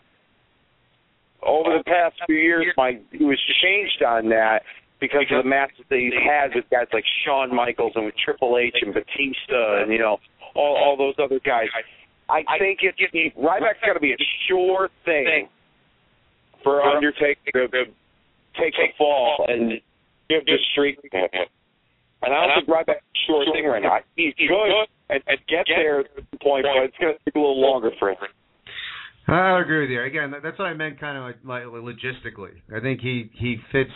over 1.43 1.79
the 1.79 1.85
past 1.85 2.17
few 2.27 2.37
years, 2.37 2.67
my 2.77 2.99
view 3.11 3.31
has 3.31 3.39
changed 3.63 4.03
on 4.03 4.29
that 4.31 4.63
because 5.03 5.27
of 5.35 5.43
the 5.43 5.51
matches 5.51 5.83
that 5.91 5.99
he's 5.99 6.15
had 6.15 6.55
with 6.55 6.65
guys 6.71 6.87
like 6.95 7.03
Shawn 7.27 7.51
Michaels 7.53 7.91
and 7.97 8.07
with 8.07 8.15
Triple 8.25 8.57
H 8.57 8.79
and 8.81 8.95
Batista 8.95 9.83
and 9.83 9.91
you 9.91 9.99
know 9.99 10.19
all 10.55 10.79
all 10.79 10.97
those 10.97 11.19
other 11.19 11.41
guys. 11.45 11.67
I 12.31 12.57
think 12.59 12.79
it's 12.81 12.97
Ryback's 13.37 13.83
got 13.85 13.95
to 13.95 14.01
be 14.01 14.13
a 14.13 14.23
sure 14.49 14.89
thing 15.05 15.49
for 16.63 16.81
Undertaker 16.81 17.67
to 17.69 17.85
take 18.57 18.75
a 18.79 18.95
fall 18.97 19.45
and 19.49 19.73
give 20.31 20.47
the 20.47 20.57
streak. 20.71 20.99
And 21.13 22.33
I 22.33 22.47
don't 22.47 22.65
think 22.65 22.69
Ryback's 22.69 23.03
a 23.03 23.19
sure 23.27 23.45
thing 23.53 23.67
right 23.67 23.83
now. 23.83 23.99
He's 24.17 24.33
good 24.39 24.87
and, 25.11 25.23
and 25.27 25.39
get 25.49 25.67
there 25.67 26.01
at 26.01 26.07
the 26.15 26.39
point, 26.39 26.65
but 26.65 26.85
it's 26.85 26.97
going 26.97 27.13
to 27.13 27.19
take 27.25 27.35
a 27.35 27.39
little 27.39 27.61
longer 27.61 27.91
for 27.99 28.11
him. 28.11 28.17
I 29.29 29.61
agree 29.61 29.83
with 29.83 29.91
you. 29.91 30.03
Again, 30.03 30.33
that's 30.43 30.59
what 30.59 30.67
I 30.67 30.75
meant, 30.75 31.01
kind 31.01 31.19
of 31.19 31.25
like, 31.25 31.37
like 31.45 31.65
logistically. 31.65 32.55
I 32.75 32.81
think 32.81 33.01
he 33.01 33.31
he 33.35 33.57
fits 33.71 33.91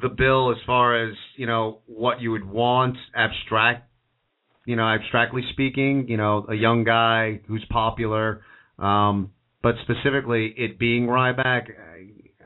the 0.00 0.08
bill 0.08 0.50
as 0.50 0.58
far 0.66 1.06
as 1.06 1.14
you 1.36 1.46
know 1.46 1.80
what 1.86 2.20
you 2.20 2.30
would 2.32 2.44
want, 2.44 2.96
abstract, 3.14 3.88
you 4.66 4.76
know, 4.76 4.88
abstractly 4.88 5.42
speaking. 5.52 6.06
You 6.08 6.16
know, 6.16 6.46
a 6.48 6.54
young 6.54 6.84
guy 6.84 7.40
who's 7.48 7.64
popular, 7.70 8.42
um, 8.78 9.32
but 9.62 9.74
specifically 9.82 10.54
it 10.56 10.78
being 10.78 11.06
Ryback, 11.06 11.68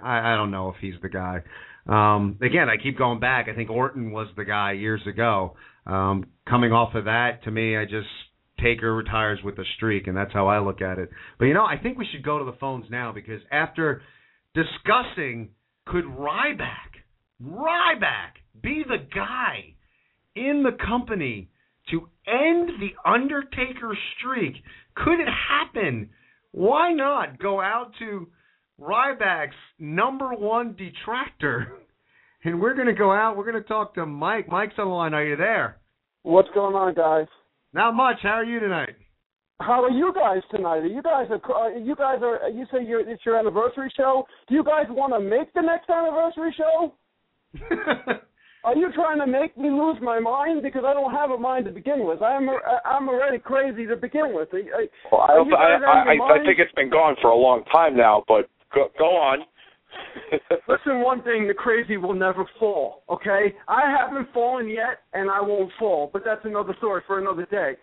I, 0.02 0.32
I 0.32 0.36
don't 0.36 0.50
know 0.50 0.70
if 0.70 0.76
he's 0.80 1.00
the 1.02 1.08
guy. 1.08 1.42
Um, 1.88 2.38
again, 2.42 2.68
I 2.68 2.82
keep 2.82 2.98
going 2.98 3.20
back. 3.20 3.48
I 3.48 3.54
think 3.54 3.70
Orton 3.70 4.10
was 4.10 4.28
the 4.36 4.44
guy 4.44 4.72
years 4.72 5.02
ago. 5.06 5.56
Um, 5.86 6.26
coming 6.48 6.72
off 6.72 6.94
of 6.96 7.04
that, 7.04 7.44
to 7.44 7.50
me, 7.52 7.76
I 7.76 7.84
just 7.84 8.08
Taker 8.60 8.94
retires 8.94 9.38
with 9.44 9.58
a 9.58 9.64
streak, 9.76 10.06
and 10.06 10.16
that's 10.16 10.32
how 10.32 10.48
I 10.48 10.60
look 10.60 10.80
at 10.80 10.98
it. 10.98 11.10
But 11.38 11.46
you 11.46 11.54
know, 11.54 11.64
I 11.64 11.76
think 11.76 11.98
we 11.98 12.06
should 12.10 12.24
go 12.24 12.38
to 12.38 12.44
the 12.44 12.56
phones 12.58 12.86
now 12.90 13.12
because 13.12 13.40
after 13.52 14.02
discussing 14.54 15.50
could 15.84 16.04
Ryback, 16.04 16.95
Ryback, 17.42 18.32
be 18.62 18.82
the 18.86 19.06
guy 19.14 19.74
in 20.34 20.62
the 20.62 20.76
company 20.84 21.48
to 21.90 22.08
end 22.26 22.70
the 22.80 22.90
Undertaker 23.08 23.96
streak? 24.16 24.54
Could 24.94 25.20
it 25.20 25.28
happen? 25.28 26.10
Why 26.52 26.92
not 26.92 27.38
go 27.38 27.60
out 27.60 27.92
to 27.98 28.28
Ryback's 28.80 29.54
number 29.78 30.30
one 30.34 30.76
detractor? 30.76 31.72
And 32.44 32.60
we're 32.60 32.74
going 32.74 32.86
to 32.86 32.92
go 32.92 33.10
out. 33.10 33.36
We're 33.36 33.50
going 33.50 33.60
to 33.60 33.68
talk 33.68 33.94
to 33.96 34.06
Mike. 34.06 34.48
Mike's 34.48 34.74
on 34.78 34.86
the 34.86 34.92
line. 34.92 35.14
Are 35.14 35.24
you 35.24 35.34
there? 35.34 35.78
What's 36.22 36.48
going 36.54 36.76
on, 36.76 36.94
guys? 36.94 37.26
Not 37.72 37.94
much. 37.94 38.18
How 38.22 38.38
are 38.38 38.44
you 38.44 38.60
tonight? 38.60 38.94
How 39.60 39.82
are 39.82 39.90
you 39.90 40.12
guys 40.14 40.42
tonight? 40.54 40.78
Are 40.78 40.86
you 40.86 41.02
guys 41.02 41.26
are 41.30 41.62
uh, 41.64 41.76
you 41.76 41.96
guys 41.96 42.18
are 42.22 42.48
you 42.50 42.66
say 42.70 42.84
you're, 42.86 43.00
it's 43.00 43.24
your 43.24 43.36
anniversary 43.36 43.92
show? 43.96 44.24
Do 44.48 44.54
you 44.54 44.62
guys 44.62 44.84
want 44.90 45.12
to 45.14 45.18
make 45.18 45.52
the 45.54 45.62
next 45.62 45.90
anniversary 45.90 46.54
show? 46.56 46.94
are 48.64 48.76
you 48.76 48.92
trying 48.94 49.18
to 49.18 49.26
make 49.26 49.56
me 49.56 49.70
lose 49.70 49.96
my 50.02 50.18
mind 50.18 50.62
because 50.62 50.82
I 50.86 50.92
don't 50.94 51.12
have 51.12 51.30
a 51.30 51.38
mind 51.38 51.64
to 51.66 51.70
begin 51.70 52.06
with? 52.06 52.22
I'm 52.22 52.48
I'm 52.84 53.08
already 53.08 53.38
crazy 53.38 53.86
to 53.86 53.96
begin 53.96 54.34
with. 54.34 54.52
Are, 54.52 54.60
Well, 55.12 55.20
I, 55.22 55.32
are 55.32 55.36
don't, 55.36 55.54
I, 55.54 55.78
guys 55.78 55.82
out 55.86 56.02
of 56.02 56.08
I, 56.08 56.34
I, 56.34 56.40
I 56.40 56.44
think 56.44 56.58
it's 56.58 56.72
been 56.74 56.90
gone 56.90 57.16
for 57.20 57.30
a 57.30 57.36
long 57.36 57.64
time 57.72 57.96
now, 57.96 58.24
but 58.28 58.48
go, 58.74 58.88
go 58.98 59.16
on. 59.16 59.40
Listen, 60.68 61.00
one 61.02 61.22
thing, 61.22 61.46
the 61.46 61.54
crazy 61.54 61.96
will 61.96 62.14
never 62.14 62.48
fall, 62.58 63.02
okay? 63.08 63.54
I 63.68 63.82
haven't 63.90 64.32
fallen 64.32 64.68
yet, 64.68 65.00
and 65.12 65.30
I 65.30 65.40
won't 65.40 65.70
fall, 65.78 66.10
but 66.12 66.22
that's 66.24 66.44
another 66.44 66.74
story 66.78 67.02
for 67.06 67.18
another 67.18 67.46
day. 67.46 67.74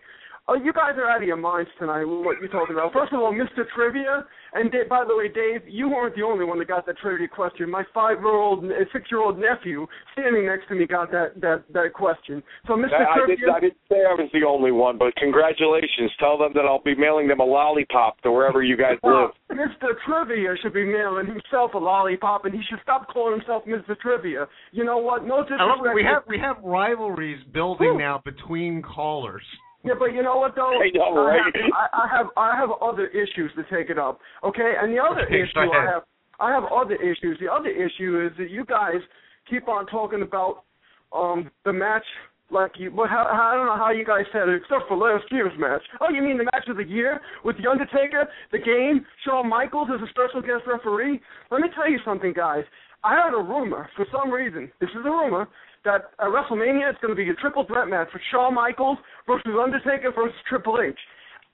Oh, 0.46 0.60
you 0.60 0.74
guys 0.74 0.92
are 1.00 1.08
out 1.08 1.22
of 1.22 1.26
your 1.26 1.40
minds 1.40 1.70
tonight 1.78 2.04
with 2.04 2.20
what 2.20 2.36
you're 2.36 2.52
talking 2.52 2.76
about. 2.76 2.92
First 2.92 3.14
of 3.14 3.20
all, 3.20 3.32
Mr. 3.32 3.64
Trivia, 3.74 4.26
and 4.52 4.70
Dave, 4.70 4.90
by 4.90 5.02
the 5.08 5.16
way, 5.16 5.28
Dave, 5.28 5.64
you 5.66 5.88
weren't 5.88 6.14
the 6.14 6.22
only 6.22 6.44
one 6.44 6.58
that 6.58 6.68
got 6.68 6.84
that 6.84 6.98
trivia 6.98 7.28
question. 7.28 7.70
My 7.70 7.82
five-year-old, 7.94 8.62
six-year-old 8.92 9.38
nephew 9.40 9.86
standing 10.12 10.44
next 10.44 10.68
to 10.68 10.74
me 10.74 10.86
got 10.86 11.10
that 11.12 11.40
that 11.40 11.64
that 11.72 11.94
question. 11.94 12.42
So, 12.66 12.74
Mr. 12.74 12.92
I, 12.92 13.08
I, 13.08 13.16
Trivia, 13.24 13.36
did, 13.36 13.48
I 13.56 13.60
didn't 13.60 13.80
say 13.88 14.04
I 14.04 14.12
was 14.12 14.28
the 14.34 14.44
only 14.46 14.70
one, 14.70 14.98
but 14.98 15.16
congratulations. 15.16 16.12
Tell 16.20 16.36
them 16.36 16.52
that 16.54 16.68
I'll 16.68 16.84
be 16.84 16.94
mailing 16.94 17.26
them 17.26 17.40
a 17.40 17.44
lollipop 17.44 18.20
to 18.20 18.30
wherever 18.30 18.62
you 18.62 18.76
guys 18.76 19.00
live. 19.02 19.30
Mr. 19.50 19.96
Trivia 20.04 20.60
should 20.60 20.74
be 20.74 20.84
mailing 20.84 21.24
himself 21.26 21.72
a 21.72 21.78
lollipop, 21.78 22.44
and 22.44 22.52
he 22.52 22.60
should 22.68 22.80
stop 22.82 23.08
calling 23.08 23.40
himself 23.40 23.64
Mr. 23.64 23.98
Trivia. 23.98 24.46
You 24.72 24.84
know 24.84 24.98
what? 24.98 25.24
No 25.24 25.36
I 25.36 25.64
love 25.64 25.80
disrespect. 25.80 25.94
we 25.94 26.04
have 26.04 26.22
we 26.28 26.38
have 26.38 26.62
rivalries 26.62 27.40
building 27.54 27.96
Whew. 27.96 27.98
now 27.98 28.20
between 28.22 28.82
callers. 28.82 29.42
Yeah, 29.84 29.94
but 29.98 30.14
you 30.14 30.22
know 30.22 30.36
what 30.36 30.54
though? 30.56 30.80
I 30.80 30.90
know, 30.94 31.14
right? 31.14 31.40
have, 31.44 31.70
I, 31.72 32.04
I 32.04 32.16
have 32.16 32.26
I 32.36 32.56
have 32.56 32.70
other 32.80 33.06
issues 33.08 33.52
to 33.56 33.62
take 33.64 33.90
it 33.90 33.98
up. 33.98 34.18
Okay, 34.42 34.74
and 34.80 34.92
the 34.92 35.00
other 35.00 35.22
Okay, 35.26 35.42
issue 35.42 35.60
I 35.60 35.84
have 35.92 36.02
I 36.40 36.52
have 36.52 36.64
other 36.72 36.94
issues. 36.96 37.38
The 37.40 37.52
other 37.52 37.68
issue 37.68 38.26
is 38.26 38.36
that 38.38 38.50
you 38.50 38.64
guys 38.64 39.00
keep 39.48 39.68
on 39.68 39.86
talking 39.86 40.22
about 40.22 40.64
um 41.12 41.50
the 41.64 41.72
match 41.72 42.04
like 42.50 42.72
you. 42.78 42.90
But 42.90 43.08
how, 43.08 43.26
how, 43.30 43.52
I 43.52 43.54
don't 43.56 43.66
know 43.66 43.76
how 43.76 43.90
you 43.90 44.04
guys 44.04 44.24
said 44.32 44.48
it, 44.48 44.56
except 44.56 44.88
for 44.88 44.96
last 44.96 45.24
year's 45.30 45.52
match. 45.58 45.82
Oh, 46.00 46.10
you 46.10 46.22
mean 46.22 46.38
the 46.38 46.44
match 46.44 46.68
of 46.68 46.76
the 46.76 46.84
year 46.84 47.20
with 47.44 47.56
the 47.58 47.68
Undertaker, 47.68 48.28
the 48.52 48.58
game, 48.58 49.04
Shawn 49.24 49.48
Michaels 49.48 49.88
as 49.94 50.00
a 50.00 50.10
special 50.10 50.40
guest 50.40 50.64
referee? 50.66 51.20
Let 51.50 51.60
me 51.60 51.68
tell 51.74 51.90
you 51.90 51.98
something, 52.04 52.32
guys. 52.32 52.64
I 53.02 53.16
heard 53.16 53.38
a 53.38 53.42
rumor 53.42 53.90
for 53.96 54.06
some 54.10 54.30
reason. 54.30 54.72
This 54.80 54.90
is 54.90 55.04
a 55.04 55.10
rumor 55.10 55.48
that 55.84 56.10
at 56.18 56.26
WrestleMania 56.28 56.90
it's 56.90 57.00
going 57.00 57.14
to 57.14 57.16
be 57.16 57.28
a 57.28 57.34
triple 57.34 57.64
threat 57.66 57.88
match 57.88 58.08
for 58.10 58.20
Shawn 58.30 58.54
Michaels 58.54 58.98
versus 59.26 59.52
Undertaker 59.60 60.12
versus 60.14 60.36
Triple 60.48 60.80
H. 60.80 60.98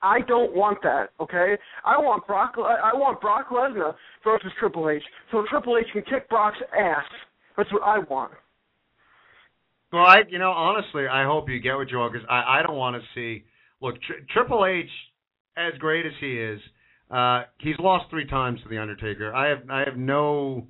I 0.01 0.19
don't 0.27 0.55
want 0.55 0.79
that. 0.83 1.09
Okay, 1.19 1.57
I 1.85 1.97
want 1.97 2.25
Brock. 2.25 2.53
I 2.57 2.91
want 2.93 3.21
Brock 3.21 3.49
Lesnar 3.49 3.93
versus 4.23 4.51
Triple 4.59 4.89
H, 4.89 5.03
so 5.31 5.43
Triple 5.49 5.77
H 5.77 5.85
can 5.93 6.01
kick 6.03 6.27
Brock's 6.29 6.57
ass. 6.77 7.05
That's 7.55 7.71
what 7.71 7.83
I 7.83 7.99
want. 7.99 8.31
Well, 9.93 10.03
I 10.03 10.21
you 10.29 10.39
know 10.39 10.51
honestly, 10.51 11.07
I 11.07 11.25
hope 11.25 11.49
you 11.49 11.59
get 11.59 11.75
what 11.75 11.91
you 11.91 11.99
want 11.99 12.13
because 12.13 12.27
I 12.29 12.59
I 12.59 12.63
don't 12.65 12.77
want 12.77 13.01
to 13.01 13.01
see. 13.13 13.43
Look, 13.81 14.01
Tri- 14.01 14.23
Triple 14.33 14.65
H, 14.65 14.89
as 15.57 15.77
great 15.79 16.05
as 16.05 16.13
he 16.19 16.37
is, 16.37 16.59
uh, 17.11 17.43
he's 17.59 17.77
lost 17.79 18.09
three 18.09 18.25
times 18.25 18.59
to 18.63 18.69
the 18.69 18.79
Undertaker. 18.79 19.33
I 19.33 19.49
have 19.49 19.69
I 19.69 19.79
have 19.85 19.97
no 19.97 20.65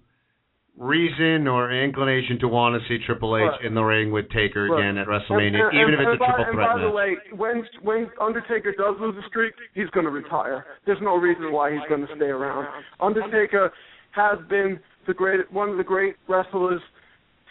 reason 0.81 1.47
or 1.47 1.71
inclination 1.71 2.39
to 2.39 2.47
want 2.47 2.73
to 2.73 2.81
see 2.89 2.97
Triple 3.05 3.37
H 3.37 3.43
Right. 3.45 3.61
in 3.61 3.75
the 3.75 3.83
ring 3.83 4.11
with 4.11 4.27
Taker 4.29 4.65
Right. 4.65 4.79
again 4.81 4.97
at 4.97 5.05
WrestleMania, 5.07 5.53
And- 5.53 5.55
and- 5.55 5.73
even 5.79 5.93
if 5.93 5.99
it's 5.99 6.07
a 6.09 6.17
triple 6.17 6.25
by, 6.27 6.33
triple 6.33 6.45
and 6.45 6.55
threat 6.57 6.75
by 6.75 6.81
the 6.81 6.89
way, 6.89 7.17
when 7.37 7.67
when 7.83 8.09
Undertaker 8.19 8.71
does 8.71 8.99
lose 8.99 9.15
a 9.17 9.23
streak, 9.27 9.53
he's 9.75 9.89
going 9.91 10.05
to 10.07 10.11
retire. 10.11 10.65
There's 10.85 11.01
no 11.01 11.17
reason 11.17 11.51
why 11.51 11.71
he's 11.71 11.85
going 11.87 12.05
to 12.07 12.15
stay 12.15 12.29
around. 12.29 12.67
Undertaker 12.99 13.71
has 14.11 14.39
been 14.49 14.79
the 15.05 15.13
great 15.13 15.51
one 15.51 15.69
of 15.69 15.77
the 15.77 15.83
great 15.83 16.15
wrestlers 16.27 16.81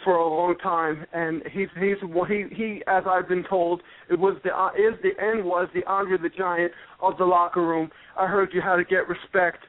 for 0.02 0.14
a 0.16 0.26
long 0.26 0.56
time, 0.56 1.06
and 1.12 1.46
he's 1.46 1.68
he's 1.78 1.98
he 2.26 2.44
he 2.50 2.82
as 2.88 3.06
I've 3.06 3.28
been 3.28 3.44
told 3.44 3.82
it 4.08 4.18
was 4.18 4.36
the 4.42 4.56
uh, 4.58 4.70
is 4.76 4.98
the 5.02 5.12
end 5.22 5.44
was 5.44 5.68
the 5.72 5.84
Andre 5.84 6.16
the 6.16 6.30
Giant 6.30 6.72
of 7.00 7.16
the 7.18 7.26
locker 7.26 7.62
room. 7.62 7.92
I 8.18 8.26
heard 8.26 8.52
you 8.52 8.60
had 8.60 8.76
to 8.76 8.84
get 8.84 9.08
respect 9.08 9.66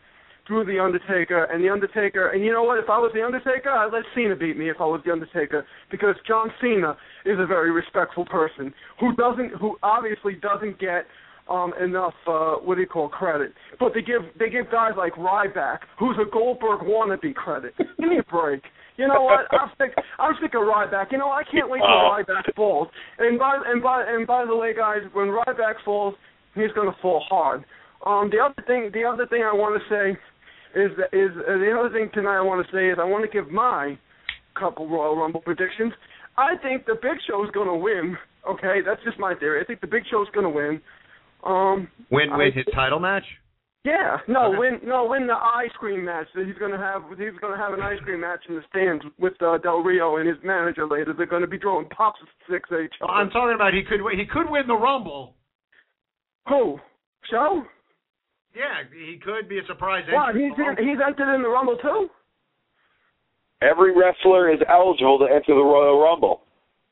through 0.48 0.66
the 0.66 0.80
Undertaker 0.80 1.44
and 1.46 1.64
the 1.64 1.70
Undertaker. 1.70 2.30
And 2.30 2.44
you 2.44 2.52
know 2.52 2.64
what? 2.64 2.78
If 2.80 2.90
I 2.90 2.98
was 2.98 3.12
the 3.14 3.24
Undertaker, 3.24 3.70
I'd 3.70 3.94
let 3.94 4.04
Cena 4.16 4.36
beat 4.36 4.58
me. 4.58 4.70
If 4.70 4.78
I 4.80 4.86
was 4.86 5.02
the 5.06 5.12
Undertaker, 5.12 5.66
because 5.90 6.16
John 6.28 6.52
Cena 6.60 6.98
is 7.26 7.38
a 7.40 7.46
very 7.46 7.72
respectful 7.72 8.26
person 8.26 8.74
who 9.00 9.16
doesn't, 9.16 9.52
who 9.60 9.78
obviously 9.84 10.34
doesn't 10.36 10.80
get 10.80 11.06
um 11.50 11.74
enough 11.84 12.14
uh 12.28 12.54
what 12.64 12.76
do 12.76 12.82
you 12.82 12.88
call 12.88 13.10
credit. 13.10 13.52
But 13.80 13.94
they 13.94 14.02
give 14.02 14.22
they 14.40 14.50
give 14.50 14.72
guys 14.72 14.92
like 14.98 15.14
Ryback, 15.14 15.80
who's 16.00 16.16
a 16.22 16.30
Goldberg 16.32 16.82
wannabe 16.82 17.34
credit. 17.34 17.74
Give 18.00 18.10
me 18.10 18.20
a 18.20 18.24
break. 18.32 18.62
You 18.98 19.08
know 19.08 19.24
what? 19.24 19.48
I'm 19.52 19.70
sick. 19.78 19.94
I'm 20.20 20.34
sick 20.42 20.54
of 20.54 20.62
Ryback. 20.62 21.12
You 21.12 21.18
know 21.18 21.32
I 21.32 21.44
can't 21.44 21.70
wait 21.70 21.80
till 21.80 21.88
Oh. 21.90 22.14
Ryback 22.18 22.54
falls. 22.56 22.88
And 23.18 23.40
by 23.40 23.58
and 23.66 23.82
by 23.82 24.04
and 24.08 24.28
by 24.28 24.46
the 24.46 24.56
way, 24.56 24.74
guys, 24.76 25.00
when 25.14 25.28
Ryback 25.28 25.76
falls, 25.84 26.14
he's 26.54 26.72
going 26.76 26.92
to 26.92 26.98
fall 27.02 27.24
hard. 27.28 27.64
Um, 28.06 28.30
the 28.32 28.40
other 28.40 28.62
thing, 28.68 28.90
the 28.94 29.04
other 29.04 29.26
thing 29.28 29.42
I 29.44 29.54
want 29.54 29.82
to 29.82 29.90
say 29.90 30.18
is 30.76 30.92
that 30.98 31.14
is 31.18 31.32
uh, 31.38 31.58
the 31.58 31.76
other 31.78 31.90
thing 31.94 32.10
tonight 32.14 32.38
I 32.38 32.42
want 32.42 32.66
to 32.66 32.72
say 32.76 32.90
is 32.90 32.98
I 33.00 33.04
want 33.06 33.24
to 33.24 33.32
give 33.32 33.52
my 33.52 33.98
couple 34.60 34.88
Royal 34.90 35.16
Rumble 35.16 35.42
predictions. 35.42 35.94
I 36.38 36.56
think 36.62 36.86
the 36.86 36.96
Big 37.02 37.18
Show 37.28 37.44
is 37.44 37.52
going 37.52 37.68
to 37.68 37.76
win. 37.76 38.18
Okay, 38.50 38.80
that's 38.86 39.04
just 39.04 39.20
my 39.20 39.36
theory. 39.36 39.62
I 39.62 39.66
think 39.66 39.82
the 39.82 39.88
Big 39.88 40.04
Show 40.10 40.22
is 40.22 40.30
going 40.34 40.44
to 40.46 40.50
win. 40.50 40.82
Um, 41.44 41.88
Win 42.12 42.30
I- 42.32 42.38
win 42.38 42.52
his 42.54 42.66
title 42.74 43.00
match. 43.00 43.24
yeah, 43.84 44.18
no, 44.28 44.50
Okay. 44.50 44.58
win, 44.60 44.80
no, 44.84 45.06
win 45.06 45.26
the 45.28 45.34
ice 45.36 45.72
cream 45.80 46.06
match. 46.06 46.28
that 46.36 46.46
He's 46.46 46.58
gonna 46.60 46.78
have, 46.78 47.02
he's 47.18 47.34
gonna 47.42 47.58
have 47.58 47.74
an 47.74 47.82
ice 47.82 48.00
cream 48.04 48.20
match 48.22 48.42
in 48.48 48.56
the 48.56 48.62
stands 48.70 49.04
with 49.18 49.34
uh, 49.42 49.58
Del 49.58 49.80
Rio 49.82 50.18
and 50.18 50.28
his 50.28 50.38
manager 50.44 50.86
later. 50.88 51.14
They're 51.18 51.26
gonna 51.26 51.48
be 51.48 51.58
throwing 51.58 51.88
pops 51.90 52.20
at 52.22 52.28
six 52.52 52.70
each 52.72 52.94
other. 53.02 53.12
I'm 53.12 53.30
talking 53.32 53.56
about 53.56 53.74
he 53.74 53.82
could 53.84 54.02
he 54.14 54.26
could 54.26 54.50
win 54.52 54.68
the 54.68 54.76
Rumble. 54.76 55.34
Who? 56.48 56.78
Show? 57.30 57.64
Yeah, 58.56 58.84
he 58.92 59.18
could 59.18 59.48
be 59.48 59.60
a 59.60 59.66
surprise 59.66 60.04
What? 60.12 60.30
entry. 60.36 60.50
He's 60.50 60.58
in, 60.60 60.88
he's 60.88 60.98
entered 61.06 61.34
in 61.36 61.42
the 61.42 61.50
Rumble 61.50 61.78
too? 61.78 62.10
Every 63.62 63.94
wrestler 63.96 64.52
is 64.52 64.60
eligible 64.68 65.20
to 65.20 65.26
enter 65.26 65.54
the 65.54 65.64
Royal 65.64 66.02
Rumble. 66.02 66.42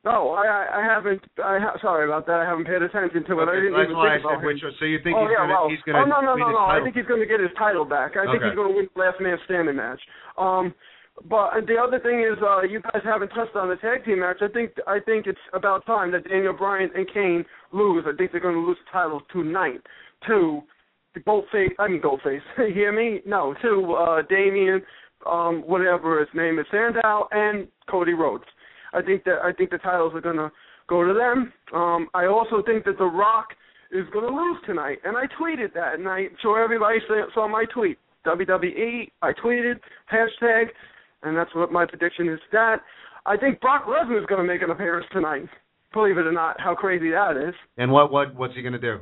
No, 0.05 0.29
I, 0.31 0.45
I, 0.47 0.79
I 0.79 0.83
haven't. 0.85 1.19
I 1.43 1.59
ha- 1.59 1.75
sorry 1.81 2.05
about 2.07 2.25
that. 2.27 2.39
I 2.39 2.45
haven't 2.47 2.65
paid 2.65 2.81
attention 2.81 3.25
to 3.25 3.43
it. 3.43 3.51
I 3.51 3.51
Okay, 3.51 3.67
didn't 3.67 3.73
that's 3.75 3.91
even 3.91 3.97
why 3.97 4.07
I 4.07 4.15
think 4.15 4.23
about 4.31 4.39
said 4.39 4.45
which. 4.47 4.63
him. 4.63 4.71
So 4.79 4.85
you 4.85 4.99
think 5.03 5.17
oh 5.17 5.27
he's 5.27 5.35
yeah, 5.35 5.43
gonna 5.43 5.51
well, 5.59 5.67
he's 5.67 5.83
gonna 5.83 5.99
oh 5.99 6.05
no 6.07 6.21
no 6.23 6.33
win 6.39 6.39
no 6.39 6.47
his 6.47 6.55
no! 6.55 6.71
I 6.71 6.79
think 6.79 6.95
he's 6.95 7.09
going 7.09 7.19
to 7.19 7.27
get 7.27 7.41
his 7.43 7.51
title 7.59 7.83
back. 7.83 8.15
I 8.15 8.23
think 8.31 8.39
he's 8.47 8.55
going 8.55 8.71
to 8.71 8.75
win 8.79 8.87
the 8.87 8.95
last 9.01 9.19
man 9.19 9.35
standing 9.43 9.75
match. 9.75 9.99
Um, 10.39 10.71
but 11.27 11.67
the 11.67 11.75
other 11.75 11.99
thing 11.99 12.23
is, 12.23 12.39
uh, 12.39 12.63
you 12.63 12.79
guys 12.79 13.03
haven't 13.03 13.35
touched 13.35 13.57
on 13.59 13.67
the 13.67 13.75
tag 13.75 14.05
team 14.07 14.23
match. 14.23 14.39
I 14.39 14.47
think 14.47 14.71
I 14.87 15.03
think 15.03 15.27
it's 15.27 15.43
about 15.51 15.83
time 15.85 16.15
that 16.15 16.23
Daniel 16.31 16.53
Bryan 16.55 16.89
and 16.95 17.03
Kane 17.11 17.43
lose. 17.75 18.05
I 18.07 18.15
think 18.15 18.31
they're 18.31 18.39
going 18.39 18.55
to 18.55 18.63
lose 18.63 18.79
the 18.87 18.91
titles 18.95 19.23
tonight 19.35 19.83
to 20.31 20.63
the 20.63 20.78
Goldface. 21.27 21.71
I 21.79 21.87
mean 21.87 22.01
Goldface. 22.01 22.41
you 22.57 22.73
hear 22.73 22.91
me? 22.91 23.21
No, 23.25 23.55
to 23.61 23.93
uh, 23.93 24.21
Damien, 24.29 24.81
um, 25.29 25.63
whatever 25.65 26.19
his 26.19 26.29
name 26.33 26.59
is, 26.59 26.65
Sandow, 26.71 27.27
and 27.31 27.67
Cody 27.89 28.13
Rhodes. 28.13 28.45
I 28.93 29.01
think 29.01 29.23
that 29.25 29.39
I 29.43 29.53
think 29.53 29.69
the 29.69 29.77
titles 29.77 30.13
are 30.15 30.21
to 30.21 30.51
go 30.87 31.05
to 31.05 31.13
them. 31.13 31.53
Um, 31.73 32.07
I 32.13 32.25
also 32.25 32.63
think 32.65 32.85
that 32.85 32.97
The 32.97 33.05
Rock 33.05 33.49
is 33.91 34.05
to 34.13 34.19
lose 34.19 34.57
tonight, 34.65 34.99
and 35.03 35.15
I 35.15 35.25
tweeted 35.39 35.73
that, 35.73 35.95
and 35.95 36.07
I'm 36.07 36.29
sure 36.41 36.63
everybody 36.63 36.99
saw 37.33 37.47
my 37.47 37.65
tweet. 37.73 37.97
WWE, 38.25 39.09
I 39.21 39.31
tweeted 39.33 39.79
hashtag, 40.11 40.65
and 41.23 41.37
that's 41.37 41.53
what 41.55 41.71
my 41.71 41.85
prediction 41.85 42.27
is. 42.29 42.39
That 42.51 42.77
I 43.25 43.37
think 43.37 43.61
Brock 43.61 43.85
Lesnar 43.85 44.19
is 44.21 44.27
to 44.29 44.43
make 44.43 44.61
an 44.61 44.71
appearance 44.71 45.05
tonight. 45.11 45.45
Believe 45.93 46.17
it 46.17 46.27
or 46.27 46.31
not, 46.31 46.59
how 46.59 46.75
crazy 46.75 47.09
that 47.11 47.37
is. 47.37 47.55
And 47.77 47.91
what 47.91 48.11
what 48.11 48.35
what's 48.35 48.55
he 48.55 48.61
gonna 48.61 48.77
do? 48.79 48.99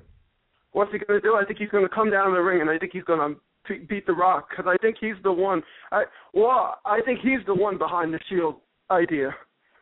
What's 0.78 0.92
he 0.92 1.00
going 1.00 1.20
to 1.20 1.28
do? 1.28 1.34
I 1.34 1.44
think 1.44 1.58
he's 1.58 1.70
going 1.70 1.90
to 1.90 1.90
come 1.90 2.12
down 2.12 2.34
the 2.34 2.40
ring, 2.40 2.62
and 2.62 2.70
I 2.70 2.78
think 2.78 2.92
he's 2.94 3.04
going 3.04 3.18
to 3.18 3.80
beat 3.90 4.06
The 4.06 4.14
Rock 4.14 4.50
because 4.52 4.66
I 4.68 4.78
think 4.80 4.98
he's 5.02 5.16
the 5.24 5.32
one. 5.32 5.64
I 5.92 6.04
well, 6.36 6.78
I 6.86 7.00
think 7.04 7.22
he's 7.22 7.44
the 7.48 7.56
one 7.56 7.80
behind 7.80 8.14
the 8.14 8.20
Shield 8.30 8.58
idea. 8.92 9.34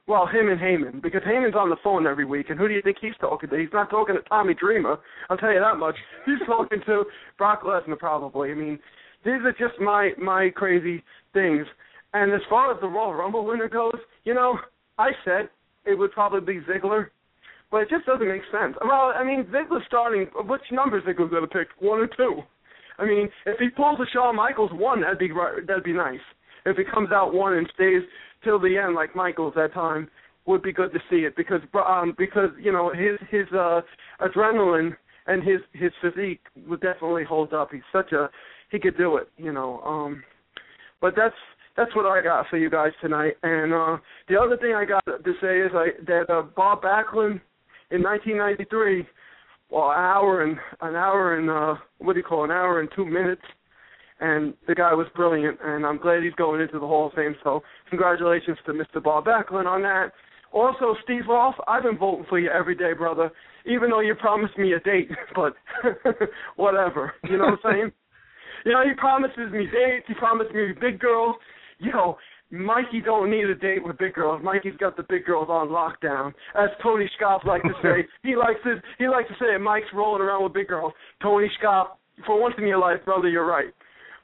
Well, 0.08 0.26
him 0.26 0.48
and 0.48 0.58
Heyman, 0.58 1.02
because 1.02 1.22
Heyman's 1.24 1.54
on 1.54 1.70
the 1.70 1.76
phone 1.84 2.08
every 2.08 2.24
week, 2.24 2.50
and 2.50 2.58
who 2.58 2.70
do 2.70 2.74
you 2.74 2.82
think 2.82 2.96
he's 3.02 3.12
talking 3.20 3.50
to? 3.50 3.58
He's 3.58 3.74
not 3.74 3.90
talking 3.90 4.16
to 4.16 4.22
Tommy 4.30 4.54
Dreamer. 4.54 4.98
I'll 5.30 5.36
tell 5.36 5.52
you 5.52 5.60
that 5.60 5.76
much. 5.76 5.96
He's 6.26 6.40
talking 6.46 6.80
to 6.86 7.04
Brock 7.38 7.64
Lesnar, 7.64 8.00
probably. 8.00 8.52
I 8.52 8.54
mean, 8.54 8.80
these 9.26 9.42
are 9.44 9.52
just 9.52 9.78
my 9.82 10.12
my 10.18 10.50
crazy 10.56 11.04
things. 11.34 11.66
And 12.14 12.32
as 12.32 12.42
far 12.50 12.74
as 12.74 12.80
the 12.80 12.88
Royal 12.88 13.16
Rumble 13.16 13.46
winner 13.46 13.68
goes, 13.68 14.00
you 14.24 14.34
know, 14.34 14.58
I 14.98 15.10
said 15.26 15.50
it 15.86 15.96
would 15.96 16.14
probably 16.14 16.54
be 16.54 16.62
Ziggler, 16.66 17.08
but 17.72 17.78
it 17.82 17.90
just 17.90 18.06
doesn't 18.06 18.28
make 18.28 18.44
sense. 18.52 18.76
Well, 18.82 19.14
I 19.16 19.24
mean, 19.24 19.46
Ziggler's 19.46 19.86
starting. 19.88 20.28
Which 20.48 20.62
numbers 20.72 21.04
Ziggler's 21.04 21.32
going 21.32 21.42
to 21.42 21.48
pick? 21.48 21.68
One 21.80 22.00
or 22.00 22.08
two? 22.08 22.42
I 22.98 23.06
mean, 23.06 23.30
if 23.46 23.60
he 23.60 23.70
pulls 23.70 24.00
a 24.00 24.06
Shawn 24.14 24.36
Michaels 24.36 24.72
one, 24.74 25.02
that'd 25.02 25.20
be 25.20 25.30
that'd 25.68 25.84
be 25.84 25.94
nice. 25.94 26.20
If 26.66 26.78
he 26.78 26.84
comes 26.84 27.12
out 27.12 27.34
one 27.34 27.54
and 27.54 27.70
stays 27.74 28.02
till 28.44 28.60
the 28.60 28.78
end 28.78 28.96
like 28.96 29.16
Michaels 29.16 29.54
that 29.56 29.74
time, 29.74 30.10
would 30.46 30.62
be 30.62 30.72
good 30.72 30.94
to 30.94 31.00
see 31.10 31.26
it 31.26 31.36
because 31.36 31.62
um 31.74 32.14
because 32.18 32.50
you 32.62 32.72
know 32.72 32.92
his 32.94 33.18
his 33.30 33.48
uh 33.54 33.82
adrenaline 34.22 34.96
and 35.28 35.44
his 35.44 35.60
his 35.74 35.92
physique 36.02 36.42
would 36.68 36.82
definitely 36.82 37.24
hold 37.24 37.54
up. 37.54 37.72
He's 37.72 37.82
such 37.92 38.12
a 38.12 38.30
he 38.72 38.80
could 38.80 38.98
do 38.98 39.18
it, 39.18 39.30
you 39.38 39.52
know. 39.52 39.82
Um 39.82 40.24
but 41.02 41.14
that's 41.16 41.36
that's 41.76 41.94
what 41.96 42.06
I 42.06 42.22
got 42.22 42.48
for 42.50 42.58
you 42.58 42.70
guys 42.70 42.92
tonight. 43.02 43.34
And 43.44 43.74
uh 43.74 43.98
the 44.30 44.40
other 44.40 44.58
thing 44.58 44.74
I 44.76 44.86
got 44.86 45.04
to 45.06 45.34
say 45.42 45.60
is 45.60 45.72
I 45.74 45.88
that 46.06 46.30
uh, 46.30 46.44
Bob 46.56 46.84
Backlund 46.84 47.42
in 47.96 48.04
1993 48.04 49.06
well, 49.72 49.90
an 49.90 49.98
hour 49.98 50.44
and 50.44 50.58
an 50.82 50.96
hour 50.96 51.38
and 51.38 51.50
uh 51.50 51.82
what 51.98 52.14
do 52.14 52.20
you 52.20 52.24
call 52.24 52.44
it, 52.44 52.46
an 52.46 52.52
hour 52.52 52.80
and 52.80 52.90
two 52.96 53.06
minutes 53.06 53.42
and 54.20 54.54
the 54.68 54.76
guy 54.76 54.94
was 54.94 55.08
brilliant 55.16 55.58
and 55.64 55.86
I'm 55.86 55.98
glad 55.98 56.24
he's 56.24 56.34
going 56.34 56.62
into 56.62 56.80
the 56.80 56.88
Hall 56.88 57.08
of 57.08 57.14
Fame. 57.14 57.36
So 57.44 57.64
congratulations 57.90 58.58
to 58.66 58.74
Mr. 58.74 59.04
Bob 59.04 59.26
Backlund 59.26 59.66
on 59.66 59.82
that. 59.82 60.12
Also, 60.52 60.96
Steve 61.04 61.24
Ross, 61.28 61.56
I've 61.68 61.84
been 61.84 61.98
voting 61.98 62.26
for 62.30 62.40
you 62.40 62.50
every 62.50 62.76
day, 62.76 62.94
brother. 62.94 63.30
Even 63.66 63.90
though 63.90 64.00
you 64.00 64.16
promised 64.16 64.58
me 64.58 64.72
a 64.72 64.80
date, 64.80 65.10
but 65.36 65.54
whatever. 66.56 67.14
You 67.24 67.38
know 67.38 67.46
what 67.46 67.60
I'm 67.66 67.74
saying? 67.74 67.92
You 68.66 68.72
know, 68.72 68.82
he 68.84 68.96
promises 68.98 69.52
me 69.52 69.68
dates. 69.68 70.06
He 70.08 70.16
promised 70.16 70.52
me 70.52 70.70
big 70.82 70.98
girls. 70.98 71.36
Yo, 71.78 72.18
Mikey 72.52 73.02
don't 73.04 73.32
need 73.32 73.46
a 73.46 73.56
date 73.56 73.84
with 73.84 73.98
big 73.98 74.14
girls. 74.14 74.42
Mikey's 74.44 74.78
got 74.80 74.96
the 74.96 75.04
big 75.10 75.26
girls 75.26 75.48
on 75.50 75.70
lockdown. 75.70 76.34
As 76.56 76.70
Tony 76.82 77.10
Scott 77.18 77.46
likes 77.46 77.64
to 77.64 77.74
say, 77.82 78.08
he 78.24 78.36
likes 78.36 78.60
to 78.64 78.82
he 78.98 79.08
likes 79.08 79.28
to 79.30 79.36
say 79.40 79.58
Mike's 79.58 79.88
rolling 79.94 80.22
around 80.22 80.44
with 80.44 80.54
big 80.54 80.68
girls. 80.68 80.94
Tony 81.22 81.50
Scott, 81.60 81.98
for 82.26 82.40
once 82.40 82.56
in 82.58 82.68
your 82.68 82.80
life, 82.80 83.04
brother, 83.04 83.28
you're 83.28 83.48
right. 83.48 83.74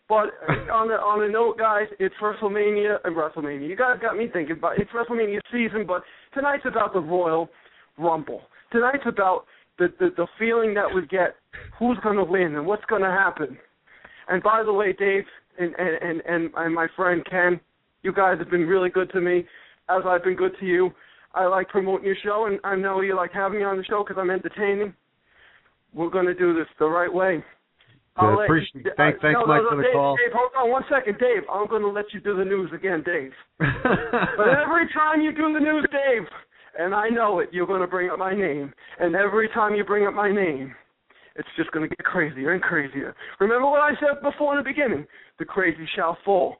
But 0.07 0.31
uh, 0.47 0.73
on 0.73 0.89
the 0.89 0.95
on 0.95 1.21
the 1.25 1.31
note, 1.31 1.57
guys, 1.57 1.87
it's 1.97 2.13
WrestleMania 2.21 2.97
and 3.05 3.15
WrestleMania. 3.15 3.67
You 3.67 3.77
guys 3.77 3.97
got 4.01 4.17
me 4.17 4.27
thinking 4.31 4.57
about 4.57 4.77
it's 4.77 4.91
WrestleMania 4.91 5.39
season, 5.51 5.85
but 5.87 6.03
tonight's 6.33 6.65
about 6.65 6.93
the 6.93 6.99
Royal 6.99 7.49
Rumble. 7.97 8.41
Tonight's 8.71 9.05
about 9.05 9.45
the 9.79 9.87
the, 9.99 10.09
the 10.17 10.27
feeling 10.37 10.73
that 10.73 10.93
we 10.93 11.07
get, 11.07 11.35
who's 11.79 11.97
going 12.03 12.17
to 12.17 12.23
win 12.23 12.55
and 12.55 12.65
what's 12.65 12.85
going 12.85 13.01
to 13.01 13.09
happen. 13.09 13.57
And 14.27 14.43
by 14.43 14.63
the 14.63 14.73
way, 14.73 14.93
Dave 14.93 15.23
and 15.57 15.73
and 15.75 16.21
and 16.27 16.51
and 16.55 16.75
my 16.75 16.87
friend 16.95 17.25
Ken, 17.29 17.59
you 18.03 18.13
guys 18.13 18.37
have 18.39 18.49
been 18.49 18.67
really 18.67 18.89
good 18.89 19.11
to 19.11 19.21
me, 19.21 19.45
as 19.89 20.01
I've 20.05 20.23
been 20.23 20.35
good 20.35 20.53
to 20.59 20.65
you. 20.65 20.91
I 21.33 21.45
like 21.45 21.69
promoting 21.69 22.05
your 22.05 22.17
show, 22.23 22.45
and 22.47 22.59
I 22.63 22.75
know 22.75 23.01
you 23.01 23.15
like 23.15 23.31
having 23.31 23.59
me 23.59 23.65
on 23.65 23.77
the 23.77 23.83
show 23.85 24.03
because 24.03 24.19
I'm 24.19 24.29
entertaining. 24.29 24.93
We're 25.93 26.09
going 26.09 26.25
to 26.25 26.33
do 26.33 26.53
this 26.53 26.67
the 26.79 26.85
right 26.87 27.13
way. 27.13 27.43
Good. 28.19 28.35
let 28.35 28.43
Appreciate- 28.45 28.85
you, 28.85 28.91
thanks- 28.97 29.19
thanks, 29.21 29.39
no, 29.39 29.45
Mike, 29.47 29.61
no, 29.63 29.69
for 29.69 29.75
the 29.77 29.83
Dave, 29.83 29.93
call. 29.93 30.17
Dave, 30.17 30.33
hold 30.35 30.51
on 30.57 30.69
one 30.69 30.83
second, 30.91 31.17
Dave. 31.19 31.43
I'm 31.51 31.67
going 31.67 31.81
to 31.81 31.87
let 31.87 32.05
you 32.13 32.19
do 32.19 32.35
the 32.35 32.43
news 32.43 32.69
again, 32.73 33.03
Dave. 33.05 33.31
but 33.59 34.49
every 34.59 34.87
time 34.93 35.21
you 35.21 35.31
do 35.31 35.53
the 35.53 35.59
news, 35.59 35.85
Dave, 35.91 36.27
and 36.77 36.93
I 36.93 37.07
know 37.09 37.39
it, 37.39 37.49
you're 37.53 37.67
going 37.67 37.81
to 37.81 37.87
bring 37.87 38.09
up 38.09 38.19
my 38.19 38.33
name. 38.35 38.73
And 38.99 39.15
every 39.15 39.47
time 39.49 39.75
you 39.75 39.85
bring 39.85 40.05
up 40.07 40.13
my 40.13 40.31
name, 40.31 40.75
it's 41.37 41.47
just 41.55 41.71
going 41.71 41.87
to 41.87 41.95
get 41.95 42.03
crazier 42.05 42.51
and 42.51 42.61
crazier. 42.61 43.15
Remember 43.39 43.69
what 43.69 43.79
I 43.79 43.91
said 44.01 44.21
before 44.21 44.57
in 44.57 44.63
the 44.63 44.69
beginning? 44.69 45.07
The 45.39 45.45
crazy 45.45 45.87
shall 45.95 46.17
fall, 46.25 46.57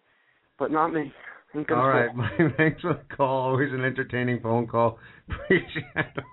but 0.57 0.71
not 0.71 0.93
me. 0.93 1.11
Ain't 1.55 1.67
gonna 1.67 1.81
All 1.81 1.87
right, 1.89 2.09
fall. 2.15 2.15
Mike, 2.39 2.57
thanks 2.57 2.81
for 2.81 2.93
the 2.93 3.15
call. 3.15 3.51
Always 3.51 3.71
an 3.73 3.83
entertaining 3.83 4.39
phone 4.41 4.67
call. 4.67 4.99
Appreciate 5.29 5.83
it. 5.95 6.23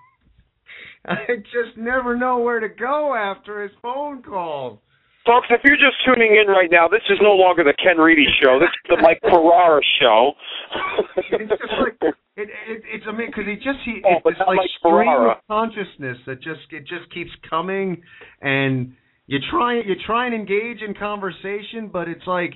I 1.05 1.25
just 1.53 1.77
never 1.77 2.15
know 2.17 2.39
where 2.39 2.59
to 2.59 2.69
go 2.69 3.15
after 3.15 3.61
his 3.63 3.71
phone 3.81 4.21
calls. 4.21 4.79
Folks, 5.25 5.47
if 5.49 5.61
you're 5.63 5.75
just 5.77 5.95
tuning 6.05 6.35
in 6.41 6.47
right 6.51 6.69
now, 6.71 6.87
this 6.87 7.01
is 7.09 7.17
no 7.21 7.31
longer 7.33 7.63
the 7.63 7.73
Ken 7.81 7.97
Reedy 7.97 8.25
show. 8.41 8.59
This 8.59 8.69
is 8.69 8.97
the 8.97 9.01
Mike 9.01 9.19
Ferrara 9.21 9.81
show. 10.01 10.31
It's 11.31 11.49
just 11.49 11.73
like 11.79 11.97
it, 12.35 12.49
it, 12.67 12.81
it's 12.93 13.05
amazing 13.07 13.31
because 13.35 13.45
he 13.47 13.55
just 13.55 13.79
he 13.85 14.01
Oh, 14.05 14.15
it's 14.15 14.23
but 14.23 14.29
this 14.31 14.39
not 14.39 14.47
like 14.49 14.57
like 14.59 14.69
stream 14.79 15.05
Ferrara. 15.05 15.31
of 15.31 15.37
consciousness 15.47 16.17
that 16.25 16.41
just 16.41 16.61
it 16.71 16.81
just 16.87 17.11
keeps 17.13 17.29
coming, 17.49 18.01
and 18.41 18.93
you 19.27 19.39
try 19.51 19.75
you 19.79 19.95
try 20.07 20.25
and 20.25 20.33
engage 20.33 20.81
in 20.81 20.93
conversation, 20.95 21.89
but 21.91 22.07
it's 22.07 22.25
like 22.25 22.53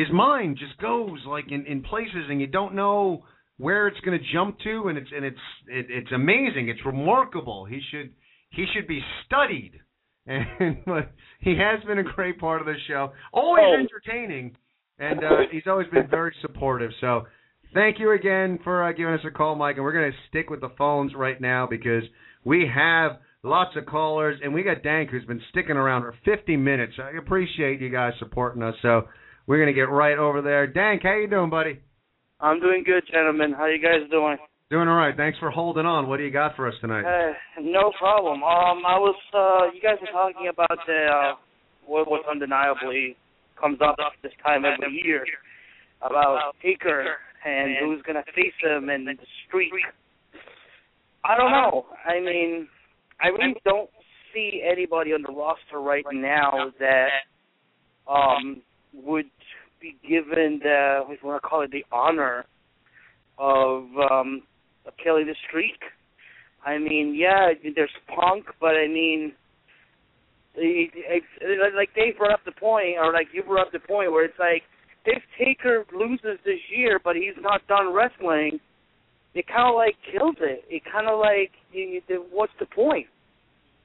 his 0.00 0.10
mind 0.12 0.58
just 0.58 0.76
goes 0.80 1.18
like 1.26 1.46
in 1.50 1.66
in 1.66 1.82
places, 1.82 2.24
and 2.30 2.40
you 2.40 2.46
don't 2.46 2.74
know 2.74 3.24
where 3.58 3.88
it's 3.88 4.00
going 4.00 4.18
to 4.18 4.24
jump 4.32 4.58
to, 4.60 4.88
and 4.88 4.96
it's 4.96 5.10
and 5.14 5.24
it's 5.24 5.44
it, 5.78 5.86
it's 5.90 6.12
amazing, 6.12 6.68
it's 6.68 6.84
remarkable. 6.86 7.64
He 7.64 7.80
should 7.90 8.10
he 8.50 8.64
should 8.72 8.86
be 8.86 9.00
studied, 9.26 9.72
and 10.26 10.76
but 10.86 11.10
he 11.40 11.52
has 11.58 11.82
been 11.84 11.98
a 11.98 12.04
great 12.16 12.38
part 12.38 12.60
of 12.60 12.66
the 12.66 12.76
show, 12.86 13.12
always 13.32 13.64
Oh. 13.66 13.80
entertaining, 13.84 14.56
and 14.98 15.18
uh, 15.24 15.36
he's 15.50 15.66
always 15.66 15.88
been 15.88 16.08
very 16.08 16.34
supportive. 16.42 16.92
So. 17.00 17.26
Thank 17.74 17.98
you 17.98 18.12
again 18.12 18.58
for 18.64 18.82
uh, 18.82 18.92
giving 18.92 19.12
us 19.12 19.20
a 19.26 19.30
call, 19.30 19.54
Mike. 19.54 19.76
And 19.76 19.84
we're 19.84 19.92
going 19.92 20.10
to 20.10 20.18
stick 20.30 20.48
with 20.48 20.62
the 20.62 20.70
phones 20.78 21.12
right 21.14 21.38
now 21.38 21.66
because 21.68 22.02
we 22.42 22.66
have 22.74 23.18
lots 23.42 23.76
of 23.76 23.84
callers, 23.84 24.40
and 24.42 24.54
we 24.54 24.62
got 24.62 24.82
Dank 24.82 25.10
who's 25.10 25.26
been 25.26 25.42
sticking 25.50 25.76
around 25.76 26.00
for 26.00 26.14
50 26.24 26.56
minutes. 26.56 26.94
I 26.98 27.18
appreciate 27.18 27.78
you 27.82 27.90
guys 27.90 28.14
supporting 28.18 28.62
us. 28.62 28.74
So 28.80 29.02
we're 29.48 29.56
going 29.56 29.66
to 29.66 29.72
get 29.72 29.88
right 29.88 30.18
over 30.18 30.42
there. 30.42 30.66
Dank, 30.66 31.02
how 31.02 31.16
you 31.16 31.26
doing, 31.26 31.48
buddy? 31.48 31.80
I'm 32.38 32.60
doing 32.60 32.84
good, 32.84 33.02
gentlemen. 33.10 33.52
How 33.56 33.66
you 33.66 33.82
guys 33.82 34.08
doing? 34.10 34.36
Doing 34.70 34.86
all 34.86 34.96
right. 34.96 35.16
Thanks 35.16 35.38
for 35.38 35.50
holding 35.50 35.86
on. 35.86 36.06
What 36.06 36.18
do 36.18 36.24
you 36.24 36.30
got 36.30 36.54
for 36.54 36.68
us 36.68 36.74
tonight? 36.82 37.02
Uh, 37.02 37.32
no 37.62 37.90
problem. 37.98 38.44
Um, 38.44 38.84
I 38.86 39.00
was, 39.00 39.16
uh, 39.32 39.74
you 39.74 39.80
guys 39.80 39.96
were 40.00 40.12
talking 40.12 40.48
about 40.52 40.78
the, 40.86 41.06
uh, 41.10 41.34
what, 41.86 42.10
what 42.10 42.20
undeniably 42.30 43.16
comes 43.58 43.78
up 43.80 43.96
this 44.22 44.32
time 44.44 44.64
every 44.64 45.00
year 45.02 45.24
about 46.02 46.54
Taker 46.62 47.16
and 47.44 47.76
who's 47.80 48.02
gonna 48.02 48.22
face 48.34 48.52
him 48.62 48.88
and 48.90 49.06
the 49.06 49.14
streak. 49.46 49.72
I 51.24 51.36
don't 51.36 51.50
know. 51.50 51.86
I 52.06 52.20
mean, 52.20 52.68
I 53.20 53.28
really 53.28 53.54
don't 53.64 53.90
see 54.32 54.62
anybody 54.64 55.12
on 55.12 55.22
the 55.22 55.32
roster 55.32 55.80
right 55.80 56.04
now 56.12 56.70
that 56.78 57.08
um 58.06 58.62
would 58.94 59.26
be 59.80 59.96
given 60.06 60.60
the 60.62 61.00
what 61.04 61.14
do 61.14 61.18
you 61.22 61.28
want 61.28 61.42
to 61.42 61.48
call 61.48 61.62
it 61.62 61.70
the 61.70 61.84
honor 61.92 62.44
of 63.38 63.84
um 64.10 64.42
killing 65.02 65.26
the 65.26 65.34
streak. 65.48 65.80
I 66.64 66.78
mean, 66.78 67.14
yeah, 67.14 67.52
there's 67.74 67.90
Punk, 68.08 68.46
but 68.60 68.74
I 68.74 68.88
mean, 68.88 69.32
it, 70.54 70.90
it, 70.94 71.22
it, 71.40 71.74
like 71.74 71.90
they 71.94 72.12
brought 72.16 72.32
up 72.32 72.44
the 72.44 72.52
point, 72.52 72.96
or 72.98 73.12
like 73.12 73.28
you 73.32 73.42
brought 73.42 73.68
up 73.68 73.72
the 73.72 73.78
point, 73.78 74.10
where 74.10 74.24
it's 74.24 74.38
like 74.38 74.62
if 75.04 75.22
Taker 75.38 75.84
loses 75.96 76.38
this 76.44 76.58
year, 76.74 77.00
but 77.02 77.16
he's 77.16 77.36
not 77.40 77.66
done 77.68 77.94
wrestling, 77.94 78.58
it 79.34 79.46
kind 79.46 79.68
of 79.68 79.74
like 79.74 79.94
kills 80.12 80.36
it. 80.40 80.64
It 80.68 80.82
kind 80.90 81.08
of 81.08 81.18
like, 81.18 81.52
you, 81.72 82.00
you, 82.08 82.24
what's 82.30 82.52
the 82.58 82.66
point? 82.66 83.06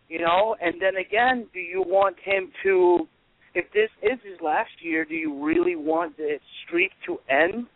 You 0.10 0.20
know. 0.20 0.56
And 0.61 0.82
then 0.82 0.95
again, 0.95 1.48
do 1.53 1.60
you 1.60 1.84
want 1.86 2.15
him 2.24 2.52
to? 2.64 3.07
If 3.55 3.71
this 3.71 3.89
is 4.01 4.19
his 4.23 4.39
last 4.41 4.71
year, 4.81 5.05
do 5.05 5.13
you 5.13 5.43
really 5.43 5.75
want 5.75 6.17
the 6.17 6.38
streak 6.65 6.91
to 7.05 7.17
end, 7.30 7.67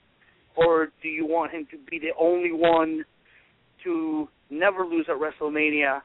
or 0.55 0.87
do 1.03 1.07
you 1.07 1.25
want 1.27 1.51
him 1.51 1.67
to 1.71 1.77
be 1.89 1.99
the 1.99 2.13
only 2.19 2.51
one 2.51 3.03
to 3.83 4.27
never 4.49 4.85
lose 4.85 5.05
at 5.07 5.15
WrestleMania, 5.15 6.01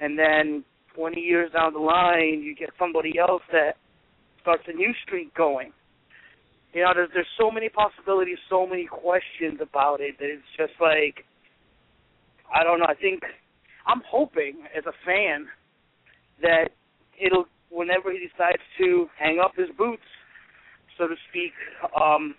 and 0.00 0.18
then 0.18 0.64
20 0.94 1.20
years 1.20 1.50
down 1.52 1.72
the 1.72 1.78
line, 1.78 2.42
you 2.42 2.54
get 2.54 2.70
somebody 2.78 3.18
else 3.18 3.42
that 3.52 3.76
starts 4.42 4.64
a 4.68 4.72
new 4.72 4.92
streak 5.06 5.34
going? 5.34 5.72
You 6.74 6.82
know, 6.82 6.92
there's 6.94 7.08
there's 7.14 7.26
so 7.40 7.50
many 7.50 7.70
possibilities, 7.70 8.36
so 8.50 8.66
many 8.66 8.84
questions 8.84 9.60
about 9.62 10.00
it 10.00 10.18
that 10.18 10.26
it's 10.26 10.42
just 10.58 10.74
like 10.78 11.24
I 12.54 12.62
don't 12.62 12.80
know. 12.80 12.86
I 12.86 12.94
think 12.94 13.22
I'm 13.86 14.02
hoping 14.06 14.64
as 14.76 14.84
a 14.84 14.92
fan 15.06 15.46
that 16.42 16.68
it'll 17.18 17.46
whenever 17.70 18.12
he 18.12 18.18
decides 18.18 18.62
to 18.78 19.06
hang 19.18 19.40
up 19.42 19.52
his 19.56 19.68
boots, 19.76 20.02
so 20.98 21.06
to 21.06 21.14
speak, 21.30 21.52
um, 22.00 22.34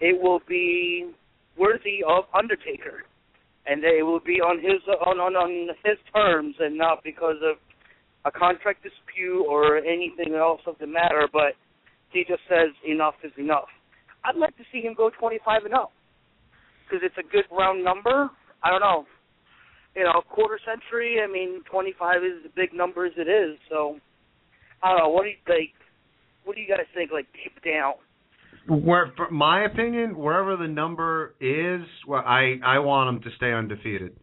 it 0.00 0.20
will 0.20 0.40
be 0.48 1.10
worthy 1.58 2.00
of 2.06 2.24
Undertaker, 2.34 3.04
and 3.66 3.84
it 3.84 4.02
will 4.04 4.20
be 4.20 4.40
on 4.40 4.58
his 4.58 4.80
on 5.06 5.18
on 5.18 5.36
on 5.36 5.68
his 5.84 5.98
terms 6.12 6.56
and 6.58 6.76
not 6.76 7.02
because 7.04 7.36
of 7.42 7.56
a 8.24 8.30
contract 8.30 8.82
dispute 8.82 9.44
or 9.48 9.78
anything 9.78 10.34
else 10.34 10.60
of 10.66 10.76
the 10.78 10.86
matter, 10.86 11.28
but 11.32 11.54
he 12.10 12.24
just 12.28 12.42
says 12.48 12.68
enough 12.86 13.14
is 13.24 13.32
enough. 13.38 13.68
I'd 14.24 14.36
like 14.36 14.56
to 14.56 14.64
see 14.72 14.80
him 14.82 14.94
go 14.96 15.10
25 15.18 15.64
and 15.64 15.74
up 15.74 15.92
because 16.84 17.02
it's 17.04 17.16
a 17.18 17.32
good 17.32 17.44
round 17.50 17.82
number. 17.82 18.28
I 18.62 18.70
don't 18.70 18.80
know, 18.80 19.06
you 19.96 20.04
know, 20.04 20.22
quarter 20.28 20.58
century. 20.64 21.20
I 21.24 21.30
mean, 21.30 21.62
25 21.70 22.24
is 22.24 22.44
a 22.44 22.52
big 22.54 22.74
number 22.74 23.06
as 23.06 23.12
it 23.16 23.28
is. 23.28 23.58
So 23.70 23.96
I 24.82 24.90
don't 24.90 24.98
know. 24.98 25.08
What 25.10 25.24
do 25.24 25.28
you 25.30 25.36
think? 25.46 25.70
What 26.44 26.56
do 26.56 26.62
you 26.62 26.68
guys 26.68 26.86
think? 26.94 27.10
Like 27.12 27.26
deep 27.32 27.62
down. 27.64 27.94
Where, 28.68 29.12
for 29.16 29.30
my 29.30 29.64
opinion, 29.64 30.16
wherever 30.16 30.56
the 30.56 30.68
number 30.68 31.34
is, 31.40 31.86
well, 32.06 32.22
I 32.24 32.56
I 32.64 32.78
want 32.78 33.16
him 33.16 33.22
to 33.22 33.36
stay 33.36 33.52
undefeated. 33.52 34.16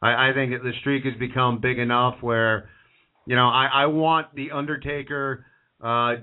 I, 0.00 0.30
I 0.30 0.32
think 0.34 0.52
the 0.62 0.72
streak 0.80 1.04
has 1.04 1.14
become 1.18 1.60
big 1.60 1.78
enough 1.78 2.16
where, 2.20 2.68
you 3.26 3.34
know, 3.34 3.48
I 3.48 3.68
I 3.72 3.86
want 3.86 4.34
the 4.34 4.52
Undertaker 4.52 5.44
uh, 5.82 6.16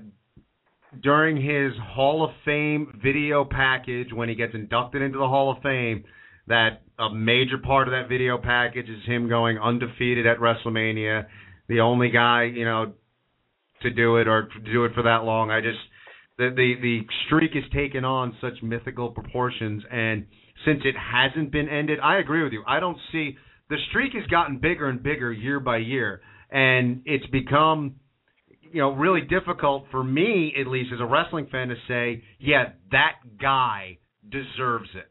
during 1.02 1.36
his 1.36 1.72
Hall 1.80 2.24
of 2.24 2.30
Fame 2.44 2.98
video 3.02 3.44
package 3.44 4.12
when 4.12 4.28
he 4.28 4.34
gets 4.34 4.54
inducted 4.54 5.02
into 5.02 5.18
the 5.18 5.28
Hall 5.28 5.50
of 5.50 5.62
Fame. 5.62 6.04
That 6.48 6.82
a 6.98 7.12
major 7.12 7.58
part 7.58 7.88
of 7.88 7.92
that 7.92 8.08
video 8.08 8.38
package 8.38 8.88
is 8.88 9.04
him 9.04 9.28
going 9.28 9.58
undefeated 9.58 10.26
at 10.26 10.38
WrestleMania, 10.38 11.26
the 11.68 11.80
only 11.80 12.10
guy 12.10 12.44
you 12.44 12.64
know 12.64 12.92
to 13.82 13.90
do 13.90 14.16
it 14.16 14.28
or 14.28 14.48
to 14.48 14.72
do 14.72 14.84
it 14.84 14.92
for 14.94 15.02
that 15.02 15.24
long. 15.24 15.50
I 15.50 15.60
just 15.60 15.78
the 16.38 16.50
the 16.54 16.74
the 16.80 17.00
streak 17.26 17.52
has 17.54 17.64
taken 17.72 18.04
on 18.04 18.36
such 18.40 18.62
mythical 18.62 19.10
proportions 19.10 19.82
and 19.90 20.26
since 20.64 20.80
it 20.84 20.94
hasn't 20.96 21.52
been 21.52 21.68
ended, 21.68 21.98
I 22.02 22.18
agree 22.18 22.42
with 22.42 22.52
you. 22.52 22.64
I 22.66 22.80
don't 22.80 22.98
see 23.12 23.36
the 23.68 23.76
streak 23.90 24.14
has 24.14 24.26
gotten 24.28 24.58
bigger 24.58 24.88
and 24.88 25.02
bigger 25.02 25.32
year 25.32 25.60
by 25.60 25.78
year 25.78 26.20
and 26.50 27.02
it's 27.04 27.26
become 27.26 27.96
you 28.72 28.80
know 28.80 28.92
really 28.92 29.22
difficult 29.22 29.84
for 29.90 30.02
me 30.02 30.54
at 30.60 30.66
least 30.66 30.90
as 30.92 31.00
a 31.00 31.06
wrestling 31.06 31.46
fan 31.50 31.68
to 31.68 31.76
say, 31.88 32.22
yeah, 32.38 32.70
that 32.92 33.12
guy 33.40 33.98
deserves 34.30 34.88
it. 34.94 35.10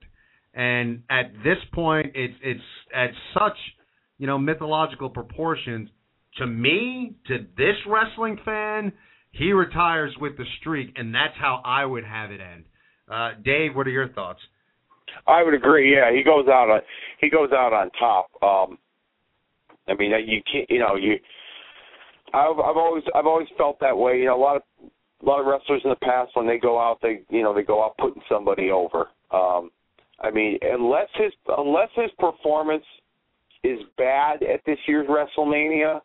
And 0.53 1.03
at 1.09 1.33
this 1.43 1.57
point, 1.73 2.11
it's 2.15 2.33
it's 2.41 2.61
at 2.95 3.09
such 3.33 3.57
you 4.17 4.27
know 4.27 4.37
mythological 4.37 5.09
proportions. 5.09 5.89
To 6.37 6.47
me, 6.47 7.15
to 7.27 7.45
this 7.57 7.75
wrestling 7.87 8.37
fan, 8.43 8.91
he 9.31 9.51
retires 9.51 10.13
with 10.19 10.37
the 10.37 10.45
streak, 10.59 10.93
and 10.95 11.13
that's 11.13 11.35
how 11.39 11.61
I 11.65 11.85
would 11.85 12.03
have 12.03 12.31
it 12.31 12.39
end. 12.41 12.65
Uh, 13.09 13.31
Dave, 13.43 13.75
what 13.75 13.87
are 13.87 13.91
your 13.91 14.09
thoughts? 14.09 14.39
I 15.27 15.43
would 15.43 15.53
agree. 15.53 15.93
Yeah, 15.93 16.11
he 16.11 16.23
goes 16.23 16.47
out 16.47 16.69
on 16.69 16.81
he 17.21 17.29
goes 17.29 17.49
out 17.51 17.73
on 17.73 17.89
top. 17.91 18.29
Um, 18.41 18.77
I 19.87 19.93
mean, 19.93 20.11
you 20.25 20.41
can't. 20.51 20.69
You 20.69 20.79
know, 20.79 20.95
you. 20.95 21.15
I've 22.33 22.59
I've 22.59 22.77
always 22.77 23.03
I've 23.13 23.27
always 23.27 23.47
felt 23.57 23.79
that 23.79 23.97
way. 23.97 24.19
You 24.19 24.25
know, 24.25 24.37
a 24.37 24.41
lot 24.41 24.55
of 24.57 24.61
a 25.21 25.25
lot 25.25 25.39
of 25.39 25.45
wrestlers 25.45 25.81
in 25.83 25.89
the 25.89 25.95
past 25.97 26.31
when 26.33 26.47
they 26.47 26.57
go 26.57 26.79
out, 26.79 26.99
they 27.01 27.21
you 27.29 27.43
know 27.43 27.53
they 27.53 27.63
go 27.63 27.83
out 27.83 27.97
putting 27.97 28.21
somebody 28.29 28.71
over. 28.71 29.07
Um, 29.31 29.71
I 30.19 30.31
mean, 30.31 30.57
unless 30.61 31.07
his 31.15 31.31
unless 31.57 31.89
his 31.95 32.11
performance 32.19 32.85
is 33.63 33.79
bad 33.97 34.43
at 34.43 34.61
this 34.65 34.77
year's 34.87 35.07
WrestleMania, 35.07 36.01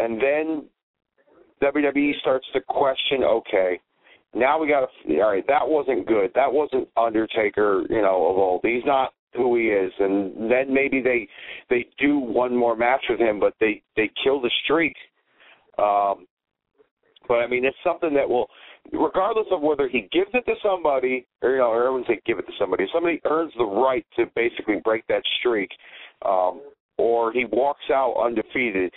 and 0.00 0.20
then 0.20 0.64
WWE 1.62 2.18
starts 2.20 2.46
to 2.54 2.60
question, 2.60 3.22
okay, 3.22 3.80
now 4.34 4.58
we 4.58 4.68
got 4.68 4.80
to 4.80 5.14
all 5.20 5.32
right, 5.32 5.44
that 5.48 5.66
wasn't 5.66 6.06
good. 6.06 6.30
That 6.34 6.52
wasn't 6.52 6.88
Undertaker, 6.96 7.84
you 7.90 8.00
know, 8.00 8.26
of 8.28 8.38
old. 8.38 8.60
He's 8.62 8.84
not 8.86 9.12
who 9.34 9.56
he 9.56 9.64
is, 9.64 9.92
and 9.98 10.50
then 10.50 10.72
maybe 10.72 11.00
they 11.02 11.28
they 11.68 11.86
do 11.98 12.18
one 12.18 12.56
more 12.56 12.76
match 12.76 13.04
with 13.08 13.20
him, 13.20 13.40
but 13.40 13.54
they 13.60 13.82
they 13.96 14.10
kill 14.22 14.40
the 14.40 14.50
streak. 14.64 14.94
Um, 15.78 16.26
but 17.28 17.36
I 17.36 17.46
mean, 17.46 17.64
it's 17.64 17.76
something 17.84 18.14
that 18.14 18.28
will, 18.28 18.46
regardless 18.92 19.46
of 19.52 19.62
whether 19.62 19.88
he 19.88 20.08
gives 20.12 20.30
it 20.34 20.44
to 20.46 20.54
somebody, 20.62 21.26
or 21.42 21.50
you 21.52 21.58
know, 21.58 21.70
or 21.70 21.86
everyone 21.86 22.04
say 22.08 22.20
give 22.26 22.38
it 22.38 22.46
to 22.46 22.52
somebody. 22.58 22.86
Somebody 22.92 23.20
earns 23.24 23.52
the 23.58 23.64
right 23.64 24.06
to 24.16 24.26
basically 24.34 24.80
break 24.84 25.06
that 25.08 25.22
streak, 25.38 25.70
um, 26.24 26.60
or 26.98 27.32
he 27.32 27.46
walks 27.52 27.84
out 27.92 28.14
undefeated, 28.24 28.92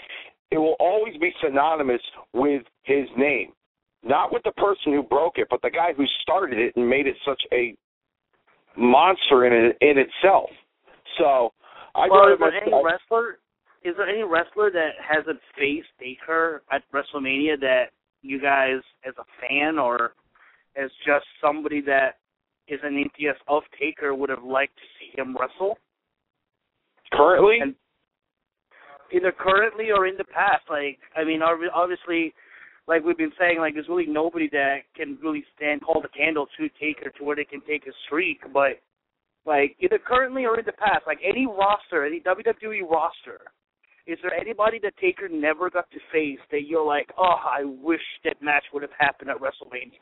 it 0.53 0.57
will 0.57 0.75
always 0.79 1.17
be 1.17 1.31
synonymous 1.43 2.01
with 2.33 2.61
his 2.83 3.07
name, 3.17 3.53
not 4.03 4.31
with 4.31 4.43
the 4.43 4.51
person 4.51 4.93
who 4.93 5.01
broke 5.01 5.37
it, 5.37 5.47
but 5.49 5.61
the 5.63 5.69
guy 5.71 5.93
who 5.93 6.05
started 6.21 6.59
it 6.59 6.75
and 6.75 6.87
made 6.87 7.07
it 7.07 7.15
such 7.25 7.41
a 7.51 7.75
monster 8.77 9.45
in 9.45 9.53
it, 9.53 9.77
in 9.81 9.97
itself. 9.97 10.49
So 11.17 11.53
I 11.95 12.07
well, 12.09 12.31
is 12.31 12.39
there 12.39 12.51
much 12.51 12.53
any 12.61 12.83
wrestler? 12.83 13.39
Is 13.83 13.95
there 13.97 14.07
any 14.07 14.23
wrestler 14.23 14.71
that 14.71 14.91
hasn't 15.01 15.39
faced 15.57 15.89
Taker 15.99 16.61
at 16.71 16.83
WrestleMania 16.93 17.59
that 17.59 17.85
you 18.21 18.39
guys, 18.39 18.79
as 19.05 19.13
a 19.17 19.25
fan 19.41 19.77
or 19.77 20.13
as 20.77 20.89
just 21.05 21.25
somebody 21.41 21.81
that 21.81 22.19
is 22.67 22.79
an 22.83 22.95
enthusiast 22.95 23.41
of 23.47 23.63
Taker, 23.79 24.15
would 24.15 24.29
have 24.29 24.43
liked 24.43 24.75
to 24.77 24.83
see 24.99 25.19
him 25.19 25.35
wrestle? 25.35 25.77
currently. 27.15 27.59
And 27.61 27.75
either 29.13 29.31
currently 29.31 29.91
or 29.91 30.07
in 30.07 30.17
the 30.17 30.23
past. 30.23 30.63
Like, 30.69 30.99
I 31.15 31.23
mean, 31.23 31.41
obviously, 31.41 32.33
like 32.87 33.03
we've 33.03 33.17
been 33.17 33.31
saying, 33.39 33.59
like 33.59 33.73
there's 33.73 33.87
really 33.87 34.07
nobody 34.07 34.49
that 34.51 34.83
can 34.95 35.17
really 35.21 35.43
stand 35.55 35.81
hold 35.85 36.05
a 36.05 36.17
candle 36.17 36.47
to 36.57 36.69
Taker 36.79 37.09
to 37.17 37.23
where 37.23 37.35
they 37.35 37.45
can 37.45 37.61
take 37.61 37.87
a 37.87 37.93
streak. 38.05 38.41
But 38.53 38.81
like 39.45 39.75
either 39.79 39.99
currently 39.99 40.45
or 40.45 40.59
in 40.59 40.65
the 40.65 40.73
past, 40.73 41.03
like 41.07 41.19
any 41.23 41.45
roster, 41.45 42.05
any 42.05 42.19
WWE 42.19 42.89
roster, 42.89 43.39
is 44.05 44.17
there 44.21 44.33
anybody 44.33 44.79
that 44.83 44.97
Taker 44.97 45.29
never 45.29 45.69
got 45.69 45.89
to 45.91 45.99
face 46.11 46.39
that 46.51 46.63
you're 46.67 46.85
like, 46.85 47.07
oh, 47.17 47.35
I 47.39 47.63
wish 47.63 48.01
that 48.25 48.41
match 48.41 48.63
would 48.73 48.81
have 48.81 48.91
happened 48.97 49.29
at 49.29 49.37
WrestleMania? 49.37 49.99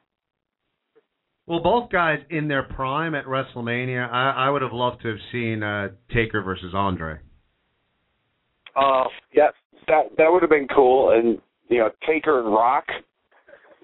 Well, 1.46 1.60
both 1.62 1.92
guys 1.92 2.20
in 2.30 2.48
their 2.48 2.64
prime 2.64 3.14
at 3.14 3.26
WrestleMania, 3.26 4.10
I, 4.10 4.48
I 4.48 4.50
would 4.50 4.62
have 4.62 4.74
loved 4.74 5.02
to 5.02 5.10
have 5.10 5.18
seen 5.32 5.62
uh, 5.62 5.90
Taker 6.14 6.42
versus 6.42 6.74
Andre. 6.74 7.20
Uh, 8.76 9.06
yeah, 9.34 9.50
that 9.88 10.06
that 10.18 10.32
would 10.32 10.42
have 10.42 10.50
been 10.50 10.68
cool. 10.74 11.12
And 11.12 11.40
you 11.70 11.80
know, 11.80 11.90
Taker 12.08 12.40
and 12.40 12.54
Rock, 12.54 12.86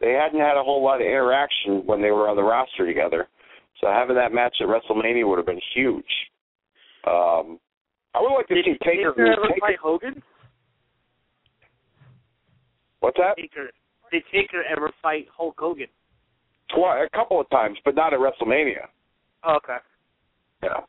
they 0.01 0.13
hadn't 0.13 0.39
had 0.39 0.57
a 0.57 0.63
whole 0.63 0.83
lot 0.83 1.01
of 1.01 1.07
interaction 1.07 1.85
when 1.85 2.01
they 2.01 2.11
were 2.11 2.29
on 2.29 2.35
the 2.35 2.43
roster 2.43 2.85
together. 2.85 3.27
So 3.81 3.87
having 3.87 4.15
that 4.15 4.33
match 4.33 4.57
at 4.61 4.67
WrestleMania 4.67 5.27
would 5.27 5.37
have 5.37 5.45
been 5.45 5.61
huge. 5.75 6.05
Um, 7.05 7.59
I 8.15 8.21
would 8.21 8.33
like 8.33 8.47
to 8.47 8.55
Did 8.55 8.65
see 8.65 8.77
Taker. 8.83 9.13
Did 9.15 9.15
Taker 9.15 9.31
ever 9.33 9.47
Taker 9.47 9.59
fight 9.59 9.77
Hogan? 9.81 10.23
what's 12.99 13.17
that? 13.17 13.35
Taker 13.37 13.69
did 14.11 14.23
Taker 14.31 14.63
ever 14.69 14.91
fight 15.01 15.27
Hulk 15.35 15.55
Hogan? 15.57 15.87
Twice, 16.73 17.07
a 17.11 17.15
couple 17.15 17.39
of 17.39 17.49
times, 17.49 17.77
but 17.85 17.95
not 17.95 18.13
at 18.13 18.19
WrestleMania. 18.19 18.87
Okay. 19.47 19.77
Yeah. 20.63 20.79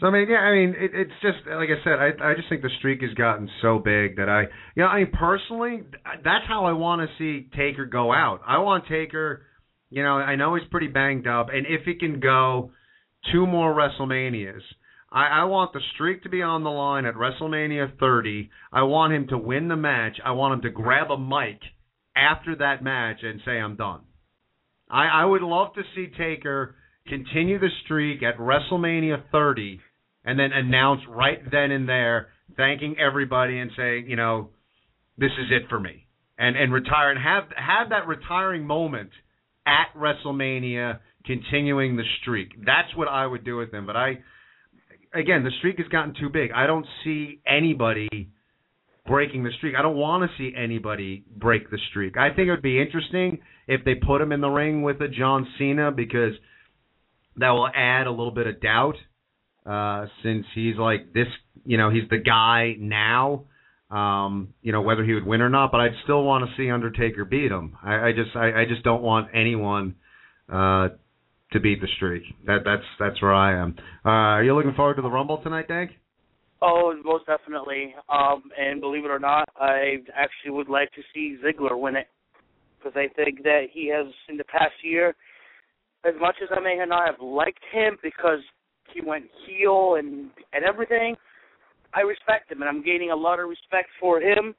So 0.00 0.08
I 0.08 0.10
mean, 0.10 0.28
yeah, 0.28 0.38
I 0.38 0.52
mean, 0.54 0.74
it, 0.76 0.90
it's 0.92 1.12
just 1.22 1.46
like 1.46 1.68
I 1.68 1.82
said, 1.84 1.98
I 2.00 2.30
I 2.30 2.34
just 2.34 2.48
think 2.48 2.62
the 2.62 2.70
streak 2.78 3.02
has 3.02 3.14
gotten 3.14 3.48
so 3.62 3.78
big 3.78 4.16
that 4.16 4.28
I, 4.28 4.42
you 4.74 4.82
know, 4.82 4.86
I 4.86 5.04
mean, 5.04 5.12
personally, 5.12 5.82
that's 6.24 6.44
how 6.48 6.64
I 6.64 6.72
want 6.72 7.08
to 7.08 7.16
see 7.16 7.48
Taker 7.56 7.86
go 7.86 8.12
out. 8.12 8.40
I 8.46 8.58
want 8.58 8.86
Taker, 8.88 9.42
you 9.90 10.02
know, 10.02 10.16
I 10.16 10.34
know 10.34 10.56
he's 10.56 10.68
pretty 10.68 10.88
banged 10.88 11.28
up, 11.28 11.48
and 11.52 11.66
if 11.66 11.82
he 11.84 11.94
can 11.94 12.18
go 12.18 12.72
two 13.32 13.46
more 13.46 13.72
WrestleManias, 13.72 14.62
I, 15.12 15.42
I 15.42 15.44
want 15.44 15.72
the 15.72 15.80
streak 15.94 16.24
to 16.24 16.28
be 16.28 16.42
on 16.42 16.64
the 16.64 16.70
line 16.70 17.04
at 17.04 17.14
WrestleMania 17.14 17.96
30. 18.00 18.50
I 18.72 18.82
want 18.82 19.12
him 19.12 19.28
to 19.28 19.38
win 19.38 19.68
the 19.68 19.76
match. 19.76 20.18
I 20.24 20.32
want 20.32 20.54
him 20.54 20.62
to 20.62 20.70
grab 20.70 21.12
a 21.12 21.18
mic 21.18 21.60
after 22.16 22.56
that 22.56 22.82
match 22.82 23.18
and 23.22 23.40
say, 23.44 23.52
"I'm 23.52 23.76
done." 23.76 24.00
I, 24.90 25.22
I 25.22 25.24
would 25.24 25.42
love 25.42 25.72
to 25.74 25.82
see 25.94 26.08
Taker 26.18 26.74
continue 27.08 27.58
the 27.58 27.68
streak 27.84 28.22
at 28.22 28.38
WrestleMania 28.38 29.22
30 29.30 29.80
and 30.24 30.38
then 30.38 30.52
announce 30.52 31.02
right 31.08 31.38
then 31.50 31.70
and 31.70 31.88
there, 31.88 32.28
thanking 32.56 32.96
everybody 32.98 33.58
and 33.58 33.70
saying, 33.76 34.06
you 34.08 34.16
know, 34.16 34.50
this 35.18 35.30
is 35.32 35.46
it 35.50 35.68
for 35.68 35.78
me, 35.78 36.06
and 36.38 36.56
and 36.56 36.72
retire 36.72 37.10
and 37.10 37.20
have 37.22 37.44
have 37.56 37.90
that 37.90 38.08
retiring 38.08 38.66
moment 38.66 39.10
at 39.66 39.96
WrestleMania, 39.96 40.98
continuing 41.24 41.96
the 41.96 42.02
streak. 42.20 42.52
That's 42.64 42.94
what 42.96 43.08
I 43.08 43.26
would 43.26 43.44
do 43.44 43.56
with 43.56 43.72
him. 43.72 43.86
But 43.86 43.96
I, 43.96 44.18
again, 45.14 45.44
the 45.44 45.52
streak 45.58 45.78
has 45.78 45.88
gotten 45.88 46.14
too 46.18 46.28
big. 46.30 46.50
I 46.52 46.66
don't 46.66 46.86
see 47.04 47.40
anybody 47.46 48.28
breaking 49.06 49.44
the 49.44 49.50
streak. 49.58 49.74
I 49.78 49.82
don't 49.82 49.96
want 49.96 50.28
to 50.28 50.36
see 50.38 50.54
anybody 50.56 51.24
break 51.36 51.70
the 51.70 51.78
streak. 51.90 52.16
I 52.16 52.28
think 52.34 52.48
it 52.48 52.50
would 52.50 52.62
be 52.62 52.80
interesting 52.80 53.38
if 53.68 53.84
they 53.84 53.94
put 53.94 54.20
him 54.20 54.32
in 54.32 54.40
the 54.40 54.48
ring 54.48 54.82
with 54.82 55.00
a 55.00 55.08
John 55.08 55.46
Cena 55.58 55.92
because 55.92 56.32
that 57.36 57.50
will 57.50 57.68
add 57.74 58.06
a 58.06 58.10
little 58.10 58.30
bit 58.30 58.46
of 58.46 58.60
doubt 58.60 58.96
uh 59.66 60.06
since 60.22 60.44
he's 60.54 60.76
like 60.76 61.12
this, 61.12 61.26
you 61.64 61.78
know, 61.78 61.90
he's 61.90 62.08
the 62.10 62.18
guy 62.18 62.74
now. 62.78 63.44
Um, 63.90 64.54
you 64.62 64.72
know, 64.72 64.82
whether 64.82 65.04
he 65.04 65.12
would 65.12 65.26
win 65.26 65.40
or 65.40 65.48
not, 65.50 65.70
but 65.70 65.80
I'd 65.80 65.94
still 66.02 66.24
want 66.24 66.44
to 66.48 66.56
see 66.56 66.70
Undertaker 66.70 67.24
beat 67.24 67.52
him. 67.52 67.76
I, 67.82 68.08
I 68.08 68.12
just 68.12 68.34
I, 68.34 68.62
I 68.62 68.64
just 68.68 68.82
don't 68.82 69.02
want 69.02 69.28
anyone 69.34 69.96
uh 70.52 70.88
to 71.52 71.60
beat 71.60 71.80
the 71.80 71.88
streak. 71.96 72.24
That 72.46 72.60
that's 72.64 72.82
that's 72.98 73.22
where 73.22 73.34
I 73.34 73.60
am. 73.60 73.76
Uh 74.04 74.38
are 74.38 74.44
you 74.44 74.54
looking 74.54 74.74
forward 74.74 74.96
to 74.96 75.02
the 75.02 75.10
Rumble 75.10 75.38
tonight, 75.42 75.68
Dank? 75.68 75.92
Oh, 76.66 76.94
most 77.04 77.26
definitely. 77.26 77.94
Um, 78.08 78.44
and 78.58 78.80
believe 78.80 79.04
it 79.04 79.10
or 79.10 79.18
not, 79.18 79.48
I 79.56 79.96
actually 80.14 80.52
would 80.52 80.68
like 80.68 80.90
to 80.92 81.02
see 81.12 81.36
Ziggler 81.44 81.78
win 81.78 81.94
it 81.94 82.06
because 82.78 82.96
I 82.96 83.12
think 83.14 83.42
that 83.42 83.64
he 83.70 83.88
has 83.88 84.06
in 84.28 84.38
the 84.38 84.44
past 84.44 84.72
year, 84.82 85.14
as 86.06 86.14
much 86.20 86.36
as 86.42 86.48
I 86.54 86.60
may 86.60 86.76
not 86.86 87.06
have 87.06 87.20
liked 87.20 87.62
him 87.72 87.96
because 88.02 88.40
he 88.92 89.00
went 89.00 89.24
heel 89.46 89.96
and 89.98 90.30
and 90.52 90.64
everything, 90.64 91.16
I 91.94 92.00
respect 92.00 92.50
him 92.52 92.60
and 92.62 92.68
I'm 92.68 92.82
gaining 92.84 93.10
a 93.10 93.16
lot 93.16 93.40
of 93.40 93.48
respect 93.48 93.88
for 94.00 94.20
him. 94.20 94.54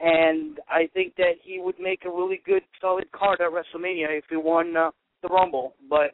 And 0.00 0.58
I 0.68 0.88
think 0.92 1.14
that 1.16 1.34
he 1.44 1.60
would 1.60 1.76
make 1.78 2.04
a 2.04 2.08
really 2.10 2.40
good, 2.44 2.62
solid 2.80 3.04
card 3.12 3.40
at 3.40 3.50
WrestleMania 3.52 4.18
if 4.18 4.24
he 4.28 4.36
won 4.36 4.76
uh, 4.76 4.90
the 5.22 5.28
Rumble. 5.28 5.74
But 5.88 6.10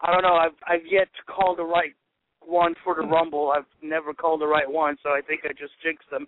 I 0.00 0.10
don't 0.12 0.22
know. 0.22 0.34
I've 0.34 0.56
I've 0.66 0.86
yet 0.90 1.08
to 1.16 1.32
call 1.32 1.54
the 1.54 1.64
right 1.64 1.92
one 2.40 2.74
for 2.82 2.94
the 2.94 3.06
Rumble. 3.06 3.52
I've 3.54 3.66
never 3.82 4.14
called 4.14 4.40
the 4.40 4.46
right 4.46 4.70
one, 4.70 4.96
so 5.02 5.10
I 5.10 5.20
think 5.26 5.42
I 5.44 5.48
just 5.48 5.72
jinxed 5.84 6.08
them. 6.10 6.26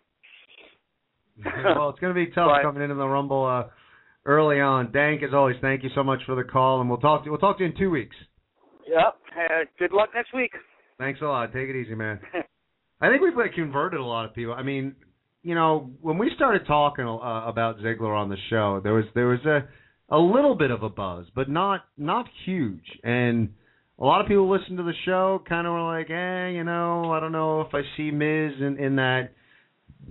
well, 1.77 1.89
it's 1.91 1.99
going 1.99 2.15
to 2.15 2.15
be 2.15 2.31
tough 2.33 2.49
Right. 2.49 2.63
coming 2.63 2.83
into 2.83 2.95
the 2.95 3.09
Rumble 3.09 3.45
uh, 3.45 3.71
early 4.27 4.61
on. 4.61 4.93
Dank, 4.93 5.23
as 5.23 5.35
always, 5.35 5.57
thank 5.61 5.83
you 5.83 5.91
so 5.95 6.03
much 6.03 6.21
for 6.27 6.35
the 6.35 6.45
call, 6.45 6.81
and 6.81 6.89
we'll 6.89 6.99
talk 6.99 7.25
to 7.25 7.31
we'll 7.31 7.39
talk 7.39 7.59
to 7.59 7.65
you 7.65 7.71
in 7.71 7.77
two 7.77 7.91
weeks. 7.91 8.17
Yep. 8.87 9.17
Uh, 9.37 9.65
good 9.79 9.93
luck 9.93 10.11
next 10.15 10.33
week. 10.35 10.53
Thanks 10.99 11.21
a 11.21 11.25
lot. 11.25 11.53
Take 11.53 11.69
it 11.69 11.77
easy, 11.77 11.95
man. 11.95 12.21
I 13.01 13.09
think 13.09 13.23
we've 13.23 13.37
like 13.37 13.55
converted 13.55 14.01
a 14.01 14.05
lot 14.05 14.25
of 14.25 14.35
people. 14.35 14.55
I 14.55 14.63
mean, 14.63 14.95
you 15.43 15.55
know, 15.55 15.91
when 16.01 16.19
we 16.19 16.31
started 16.37 16.67
talking 16.67 17.07
uh, 17.07 17.47
about 17.47 17.79
Ziggler 17.79 18.17
on 18.17 18.29
the 18.29 18.37
show, 18.51 18.81
there 18.83 18.95
was 18.95 19.05
there 19.15 19.27
was 19.27 19.45
a 19.45 19.69
a 20.15 20.19
little 20.19 20.55
bit 20.55 20.71
of 20.71 20.83
a 20.83 20.89
buzz, 20.89 21.27
but 21.35 21.49
not 21.49 21.85
not 21.99 22.27
huge. 22.45 22.85
And 23.03 23.51
a 23.99 24.05
lot 24.05 24.21
of 24.21 24.27
people 24.27 24.51
listened 24.51 24.79
to 24.79 24.85
the 24.85 24.95
show, 25.05 25.43
kind 25.49 25.67
of 25.67 25.73
were 25.73 25.83
like, 25.83 26.11
eh, 26.11 26.49
you 26.49 26.65
know, 26.65 27.13
I 27.13 27.21
don't 27.21 27.33
know 27.33 27.61
if 27.61 27.75
I 27.75 27.83
see 27.97 28.11
Miz 28.11 28.53
in 28.61 28.79
in 28.79 28.97
that 28.97 29.31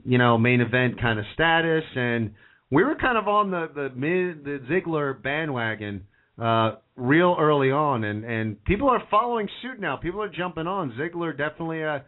you 0.06 0.18
know 0.18 0.38
main 0.38 0.62
event 0.62 1.00
kind 1.02 1.20
of 1.20 1.26
status. 1.34 1.84
And 1.96 2.32
we 2.74 2.84
were 2.84 2.96
kind 2.96 3.18
of 3.18 3.28
on 3.28 3.52
the 3.52 3.70
the 3.74 3.90
Miz 3.96 4.44
the 4.44 4.60
Ziggler 4.70 5.22
bandwagon 5.22 6.06
uh, 6.42 6.78
real 6.96 7.36
early 7.40 7.72
on, 7.72 8.04
and 8.04 8.26
and 8.26 8.64
people 8.66 8.90
are 8.90 9.02
following 9.12 9.48
suit 9.62 9.80
now. 9.80 9.98
People 9.98 10.22
are 10.22 10.30
jumping 10.30 10.68
on. 10.68 10.92
Ziggler 11.00 11.38
definitely 11.38 11.84
uh, 11.84 12.00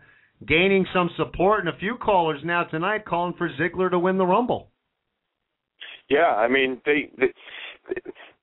gaining 0.47 0.85
some 0.93 1.09
support, 1.17 1.59
and 1.59 1.69
a 1.69 1.77
few 1.77 1.95
callers 1.97 2.41
now 2.43 2.63
tonight 2.63 3.05
calling 3.05 3.35
for 3.37 3.49
Ziggler 3.59 3.91
to 3.91 3.99
win 3.99 4.17
the 4.17 4.25
Rumble. 4.25 4.69
Yeah, 6.09 6.35
I 6.35 6.47
mean 6.47 6.81
they, 6.85 7.11
they 7.17 7.27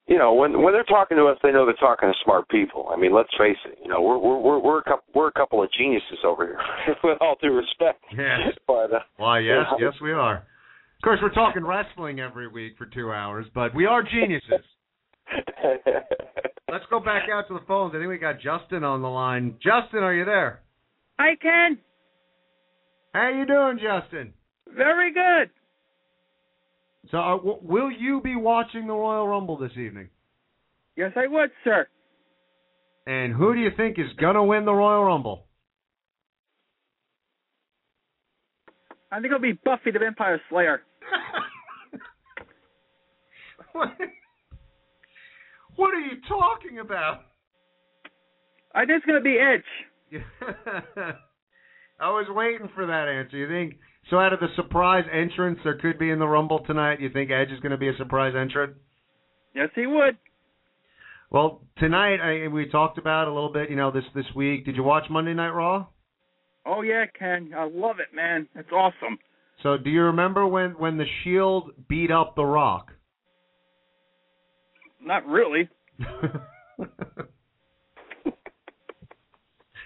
you 0.07 0.19
know, 0.19 0.35
when 0.35 0.62
when 0.62 0.73
they're 0.73 0.85
talking 0.85 1.16
to 1.16 1.24
us, 1.27 1.39
they 1.43 1.53
know 1.53 1.65
they're 1.65 1.74
talking 1.74 2.09
to 2.09 2.15
smart 2.24 2.49
people. 2.49 2.89
I 2.93 2.97
mean, 2.97 3.15
let's 3.15 3.31
face 3.39 3.57
it. 3.66 3.78
You 3.82 3.89
know, 3.89 4.03
we're 4.03 4.19
we're 4.19 4.39
we're 4.39 4.59
we're 4.59 4.78
a 4.78 4.85
couple 4.85 5.05
we're 5.15 5.28
a 5.28 5.32
couple 5.32 5.62
of 5.62 5.70
geniuses 5.73 6.19
over 6.24 6.47
here, 6.47 6.97
with 7.05 7.19
all 7.20 7.36
due 7.40 7.53
respect. 7.53 8.03
Yes. 8.11 8.55
But 8.66 8.93
uh, 8.93 8.99
Why, 9.16 9.39
yes, 9.39 9.65
you 9.70 9.86
know, 9.86 9.90
yes, 9.90 10.01
we 10.03 10.12
are. 10.12 10.44
Of 11.03 11.05
course, 11.05 11.19
we're 11.20 11.35
talking 11.35 11.65
wrestling 11.65 12.20
every 12.20 12.47
week 12.47 12.74
for 12.79 12.87
two 12.87 13.11
hours, 13.11 13.45
but 13.57 13.74
we 13.74 13.87
are 13.87 14.05
geniuses. 14.05 14.65
Let's 16.70 16.85
go 16.91 17.01
back 17.01 17.24
out 17.29 17.49
to 17.49 17.55
the 17.55 17.65
phones. 17.66 17.93
I 17.93 17.99
think 17.99 18.09
we 18.09 18.19
got 18.19 18.37
Justin 18.41 18.85
on 18.85 19.03
the 19.03 19.09
line. 19.09 19.57
Justin, 19.61 20.05
are 20.05 20.15
you 20.15 20.24
there? 20.24 20.62
Hi, 21.19 21.35
Ken. 21.43 21.77
How 23.15 23.31
you 23.31 23.45
doing, 23.45 23.81
Justin? 23.83 24.33
Very 24.77 25.12
good. 25.12 25.51
So, 27.11 27.19
uh, 27.19 27.37
w- 27.39 27.59
will 27.62 27.91
you 27.91 28.20
be 28.20 28.37
watching 28.37 28.87
the 28.87 28.93
Royal 28.93 29.27
Rumble 29.27 29.59
this 29.59 29.73
evening? 29.77 30.09
Yes, 30.95 31.11
I 31.16 31.27
would, 31.27 31.51
sir. 31.65 31.89
And 33.09 33.35
who 33.35 33.55
do 33.55 33.61
you 33.61 33.70
think 33.77 33.99
is 33.99 34.12
gonna 34.20 34.45
win 34.45 34.65
the 34.65 34.73
Royal 34.73 35.03
Rumble? 35.03 35.47
I 39.11 39.16
think 39.16 39.27
it'll 39.27 39.41
be 39.41 39.59
Buffy 39.65 39.91
the 39.91 39.99
Vampire 39.99 40.41
Slayer. 40.49 40.83
What 45.76 45.94
are 45.94 46.01
you 46.01 46.18
talking 46.28 46.80
about? 46.80 47.22
I 48.74 48.80
think 48.84 48.98
it's 48.98 49.06
gonna 49.06 49.20
be 49.20 49.39
Edge. 49.39 49.62
I 52.01 52.10
was 52.10 52.26
waiting 52.30 52.68
for 52.74 52.86
that 52.86 53.09
answer. 53.09 53.36
You 53.36 53.48
think 53.48 53.78
so? 54.10 54.18
Out 54.18 54.32
of 54.32 54.40
the 54.40 54.48
surprise 54.56 55.05
entrance 55.12 55.59
there 55.64 55.78
could 55.78 55.98
be 55.98 56.10
in 56.10 56.18
the 56.18 56.26
Rumble 56.26 56.64
tonight, 56.66 57.01
you 57.01 57.09
think 57.10 57.30
Edge 57.30 57.51
is 57.51 57.60
going 57.60 57.70
to 57.70 57.78
be 57.78 57.89
a 57.89 57.97
surprise 57.97 58.34
entrant? 58.39 58.74
Yes, 59.55 59.68
he 59.74 59.86
would. 59.86 60.16
Well, 61.30 61.62
tonight 61.78 62.16
I, 62.20 62.48
we 62.48 62.68
talked 62.68 62.98
about 62.98 63.28
a 63.28 63.32
little 63.32 63.52
bit. 63.52 63.70
You 63.70 63.76
know, 63.76 63.90
this 63.90 64.05
this 64.14 64.26
week. 64.34 64.66
Did 64.66 64.76
you 64.76 64.82
watch 64.82 65.05
Monday 65.09 65.32
Night 65.32 65.51
Raw? 65.51 65.86
Oh 66.66 66.82
yeah, 66.82 67.06
Ken. 67.18 67.52
I 67.56 67.64
love 67.64 67.97
it, 68.01 68.14
man. 68.14 68.48
It's 68.55 68.70
awesome. 68.72 69.18
So, 69.62 69.77
do 69.77 69.91
you 69.91 70.03
remember 70.03 70.47
when 70.47 70.70
when 70.73 70.99
the 70.99 71.07
Shield 71.23 71.70
beat 71.89 72.11
up 72.11 72.35
The 72.37 72.45
Rock? 72.45 72.93
Not 75.01 75.27
really. 75.27 75.69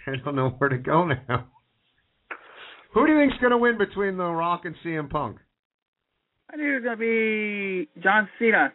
I 0.07 0.15
don't 0.25 0.37
know 0.37 0.51
where 0.51 0.71
to 0.71 0.79
go 0.79 1.07
now. 1.07 1.47
Who 2.95 3.07
do 3.07 3.13
you 3.13 3.19
think's 3.19 3.39
going 3.41 3.51
to 3.51 3.59
win 3.59 3.77
between 3.77 4.17
The 4.17 4.25
Rock 4.25 4.63
and 4.65 4.75
CM 4.85 5.11
Punk? 5.11 5.39
I 6.49 6.57
think 6.57 6.69
it's 6.69 6.85
gonna 6.85 6.97
be 6.97 7.89
John 8.03 8.29
Cena. 8.39 8.73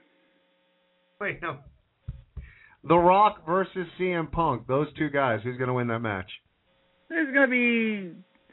Wait, 1.19 1.41
no. 1.41 1.57
The 2.83 2.97
Rock 2.97 3.45
versus 3.45 3.87
CM 3.99 4.31
Punk. 4.31 4.67
Those 4.67 4.87
two 4.97 5.09
guys. 5.09 5.39
Who's 5.43 5.57
going 5.57 5.69
to 5.69 5.73
win 5.73 5.87
that 5.87 5.99
match? 5.99 6.29
It's 7.09 7.33
gonna 7.33 7.47
be 7.47 8.11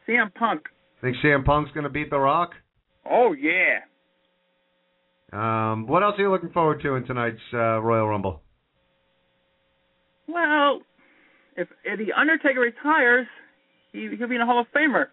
CM 0.09 0.33
Punk. 0.35 0.63
Think 1.01 1.17
CM 1.25 1.45
Punk's 1.45 1.71
going 1.73 1.85
to 1.85 1.91
beat 1.91 2.11
The 2.11 2.19
Rock? 2.19 2.51
Oh 3.09 3.33
yeah. 3.33 3.81
Um, 5.33 5.87
what 5.87 6.03
else 6.03 6.15
are 6.19 6.23
you 6.23 6.31
looking 6.31 6.51
forward 6.51 6.81
to 6.83 6.95
in 6.95 7.07
tonight's 7.07 7.39
uh, 7.53 7.81
Royal 7.81 8.09
Rumble? 8.09 8.43
Well, 10.27 10.81
if, 11.57 11.69
if 11.85 11.99
the 11.99 12.13
Undertaker 12.19 12.61
retires, 12.61 13.27
he 13.93 14.09
he'll 14.19 14.29
be 14.29 14.37
in 14.37 14.41
a 14.41 14.47
Hall 14.47 14.61
of 14.61 14.67
Famer. 14.75 15.07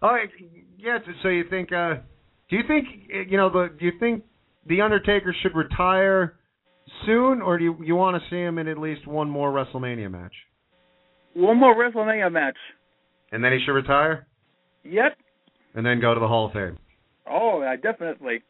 All 0.00 0.12
right, 0.12 0.28
yeah. 0.78 0.98
So 1.22 1.28
you 1.28 1.44
think? 1.50 1.72
Uh, 1.72 1.94
do 2.50 2.56
you 2.56 2.62
think 2.66 2.86
you 3.28 3.36
know 3.36 3.50
the? 3.50 3.68
Do 3.78 3.84
you 3.84 3.92
think 3.98 4.24
the 4.66 4.80
Undertaker 4.80 5.34
should 5.42 5.54
retire 5.54 6.38
soon, 7.06 7.42
or 7.42 7.58
do 7.58 7.64
you 7.64 7.76
you 7.84 7.96
want 7.96 8.20
to 8.22 8.30
see 8.30 8.40
him 8.40 8.58
in 8.58 8.68
at 8.68 8.78
least 8.78 9.06
one 9.06 9.28
more 9.28 9.50
WrestleMania 9.50 10.10
match, 10.10 10.34
One 11.34 11.58
more 11.58 11.74
WrestleMania 11.74 12.30
match. 12.30 12.56
And 13.32 13.42
then 13.42 13.52
he 13.52 13.58
should 13.64 13.72
retire, 13.72 14.26
Yep. 14.84 15.16
and 15.74 15.84
then 15.84 16.00
go 16.00 16.14
to 16.14 16.20
the 16.20 16.28
Hall 16.28 16.46
of 16.46 16.52
Fame? 16.52 16.78
Oh, 17.30 17.60
yeah, 17.62 17.76
definitely. 17.76 18.42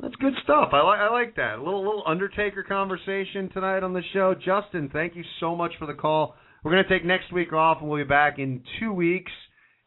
That's 0.00 0.14
good 0.16 0.32
stuff. 0.44 0.70
I 0.72 0.80
like 0.82 0.98
I 1.00 1.10
like 1.10 1.36
that. 1.36 1.56
A 1.58 1.62
little 1.62 1.84
little 1.84 2.02
Undertaker 2.06 2.62
conversation 2.62 3.50
tonight 3.52 3.82
on 3.82 3.92
the 3.92 4.00
show. 4.14 4.34
Justin, 4.34 4.88
thank 4.92 5.14
you 5.14 5.22
so 5.40 5.54
much 5.54 5.72
for 5.78 5.84
the 5.86 5.92
call. 5.92 6.36
We're 6.64 6.70
gonna 6.70 6.88
take 6.88 7.04
next 7.04 7.32
week 7.32 7.52
off, 7.52 7.78
and 7.82 7.90
we'll 7.90 8.02
be 8.02 8.08
back 8.08 8.38
in 8.38 8.62
two 8.78 8.92
weeks. 8.94 9.30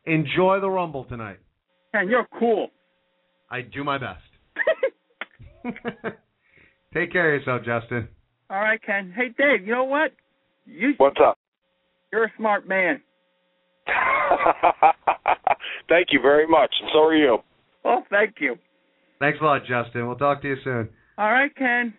Enjoy 0.06 0.60
the 0.60 0.70
Rumble 0.70 1.06
tonight. 1.06 1.40
And 1.94 2.10
you're 2.12 2.28
cool. 2.38 2.68
I 3.50 3.62
do 3.62 3.84
my 3.84 3.98
best. 3.98 4.22
Take 6.94 7.12
care 7.12 7.34
of 7.34 7.42
yourself, 7.42 7.62
Justin. 7.66 8.08
All 8.50 8.60
right, 8.60 8.80
Ken. 8.84 9.12
Hey, 9.16 9.30
Dave. 9.38 9.66
You 9.66 9.74
know 9.74 9.86
what? 9.86 10.12
You 10.66 10.94
What's 10.98 11.18
up? 11.26 11.38
you're 12.12 12.26
a 12.26 12.32
smart 12.38 12.68
man. 12.68 13.02
Thank 15.90 16.08
you 16.12 16.20
very 16.22 16.48
much, 16.48 16.74
and 16.82 16.90
so 16.94 17.04
are 17.04 17.16
you. 17.16 17.38
Well, 17.84 18.06
thank 18.10 18.36
you. 18.40 18.56
Thanks 19.20 19.40
a 19.42 19.44
lot, 19.44 19.62
Justin. 19.66 20.08
We'll 20.08 20.18
talk 20.18 20.42
to 20.42 20.48
you 20.48 20.56
soon. 20.64 20.90
All 21.18 21.32
right, 21.32 21.54
Ken. 21.56 21.94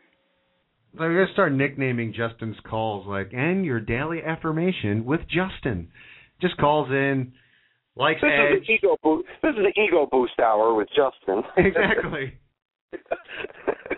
So 0.96 1.00
we're 1.00 1.22
gonna 1.24 1.32
start 1.32 1.52
nicknaming 1.52 2.14
Justin's 2.14 2.56
calls 2.68 3.06
like 3.06 3.30
and 3.32 3.64
your 3.64 3.80
daily 3.80 4.22
affirmation 4.22 5.04
with 5.04 5.20
Justin. 5.28 5.88
Just 6.40 6.56
calls 6.56 6.88
in, 6.90 7.32
likes 7.96 8.20
This 8.20 8.30
Edge. 8.32 8.60
is 8.60 8.66
the 8.66 8.72
ego 8.74 8.96
boost. 9.02 9.28
This 9.42 9.50
is 9.50 9.64
the 9.74 9.80
ego 9.80 10.08
boost 10.10 10.38
hour 10.40 10.74
with 10.74 10.88
Justin. 10.88 11.42
exactly. 11.56 12.34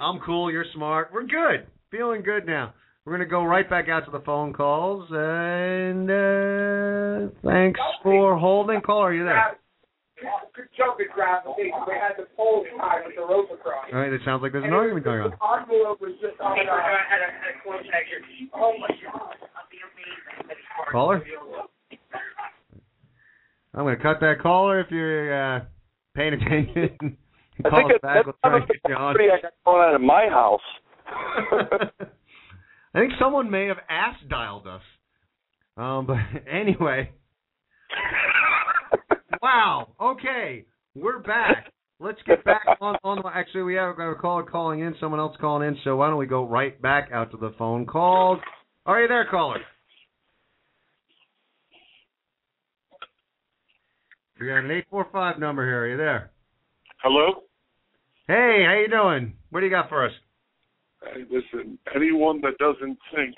I'm 0.01 0.21
cool. 0.25 0.51
You're 0.51 0.65
smart. 0.75 1.11
We're 1.13 1.27
good. 1.27 1.67
Feeling 1.91 2.23
good 2.23 2.47
now. 2.47 2.75
We're 3.07 3.13
gonna 3.13 3.25
go 3.31 3.45
right 3.45 3.71
back 3.71 3.89
out 3.89 4.05
to 4.07 4.11
the 4.11 4.19
phone 4.19 4.53
calls 4.53 5.07
and 5.13 6.11
uh, 6.11 7.31
thanks 7.47 7.79
for 8.03 8.37
holding. 8.37 8.81
Caller, 8.81 9.11
are 9.11 9.15
you 9.15 9.23
there? 9.23 9.57
Good 10.57 10.67
jumping 10.77 11.07
grab. 11.15 11.45
We 11.57 11.71
had 11.71 12.19
the 12.19 12.27
pole 12.37 12.67
tied 12.77 13.07
with 13.07 13.15
the 13.15 13.23
rope 13.23 13.47
across. 13.55 13.85
All 13.93 14.01
right. 14.01 14.13
It 14.13 14.23
sounds 14.25 14.43
like 14.43 14.51
there's 14.51 14.65
an 14.65 14.73
argument 14.73 15.05
going 15.05 15.21
on. 15.21 15.31
envelope 15.31 16.01
was 16.01 16.19
just 16.21 16.41
on 16.41 16.57
the. 16.59 16.65
had 16.65 17.23
a, 17.23 17.31
had 17.31 17.55
a 17.55 17.63
coin 17.63 17.79
tagger. 17.85 18.19
Oh 18.53 18.73
my 18.81 18.89
god. 18.89 19.37
Caller. 20.91 21.23
I'm 23.73 23.85
gonna 23.85 23.97
cut 23.99 24.19
that 24.19 24.41
caller 24.43 24.81
if 24.81 24.91
you're 24.91 25.57
uh, 25.57 25.61
paying 26.17 26.35
attention. 26.35 26.97
I 27.65 27.71
think 27.71 27.91
us 27.91 27.93
it, 27.95 28.03
back. 28.03 28.25
that's 28.25 28.27
We'll 28.27 28.35
try 28.43 28.59
not 28.59 28.69
get 28.69 28.77
you 28.89 28.95
on. 28.97 29.15
somebody 29.15 29.31
I 29.31 29.41
got 29.43 29.53
going 29.65 29.81
on 29.81 29.95
in 29.95 30.05
my 30.05 30.27
house. 30.29 30.61
I 32.97 33.01
think 33.01 33.13
someone 33.21 33.51
may 33.51 33.67
have 33.67 33.77
ass 33.91 34.17
dialed 34.31 34.67
us. 34.67 34.81
Um, 35.77 36.07
but 36.07 36.17
anyway. 36.51 37.11
wow. 39.43 39.89
Okay, 40.01 40.65
we're 40.95 41.19
back. 41.19 41.71
Let's 42.01 42.19
get 42.27 42.43
back 42.45 42.63
on. 42.81 42.97
on 43.05 43.23
actually, 43.35 43.65
we 43.65 43.75
have 43.75 43.99
a 43.99 44.15
caller 44.15 44.45
calling 44.45 44.81
in. 44.81 44.95
Someone 44.99 45.21
else 45.21 45.37
calling 45.39 45.69
in. 45.69 45.77
So 45.85 45.97
why 45.97 46.09
don't 46.09 46.19
we 46.19 46.27
go 46.27 46.47
right 46.47 46.81
back 46.81 47.11
out 47.13 47.31
to 47.33 47.37
the 47.37 47.55
phone 47.59 47.85
calls? 47.85 48.39
Are 48.87 49.03
you 49.03 49.09
there, 49.09 49.27
caller? 49.31 49.61
We 54.41 54.47
got 54.47 54.65
an 54.65 54.71
eight 54.71 54.85
four 54.91 55.07
five 55.13 55.39
number 55.39 55.67
here. 55.67 55.83
Are 55.83 55.91
you 55.91 55.97
there? 55.99 56.31
Hello? 57.03 57.43
Hey, 58.27 58.65
how 58.67 58.79
you 58.81 58.89
doing? 58.89 59.35
What 59.51 59.61
do 59.61 59.67
you 59.67 59.73
got 59.73 59.91
for 59.91 60.07
us? 60.07 60.13
Hey, 61.13 61.23
listen, 61.31 61.79
anyone 61.95 62.41
that 62.43 62.59
doesn't 62.59 62.99
think 63.15 63.35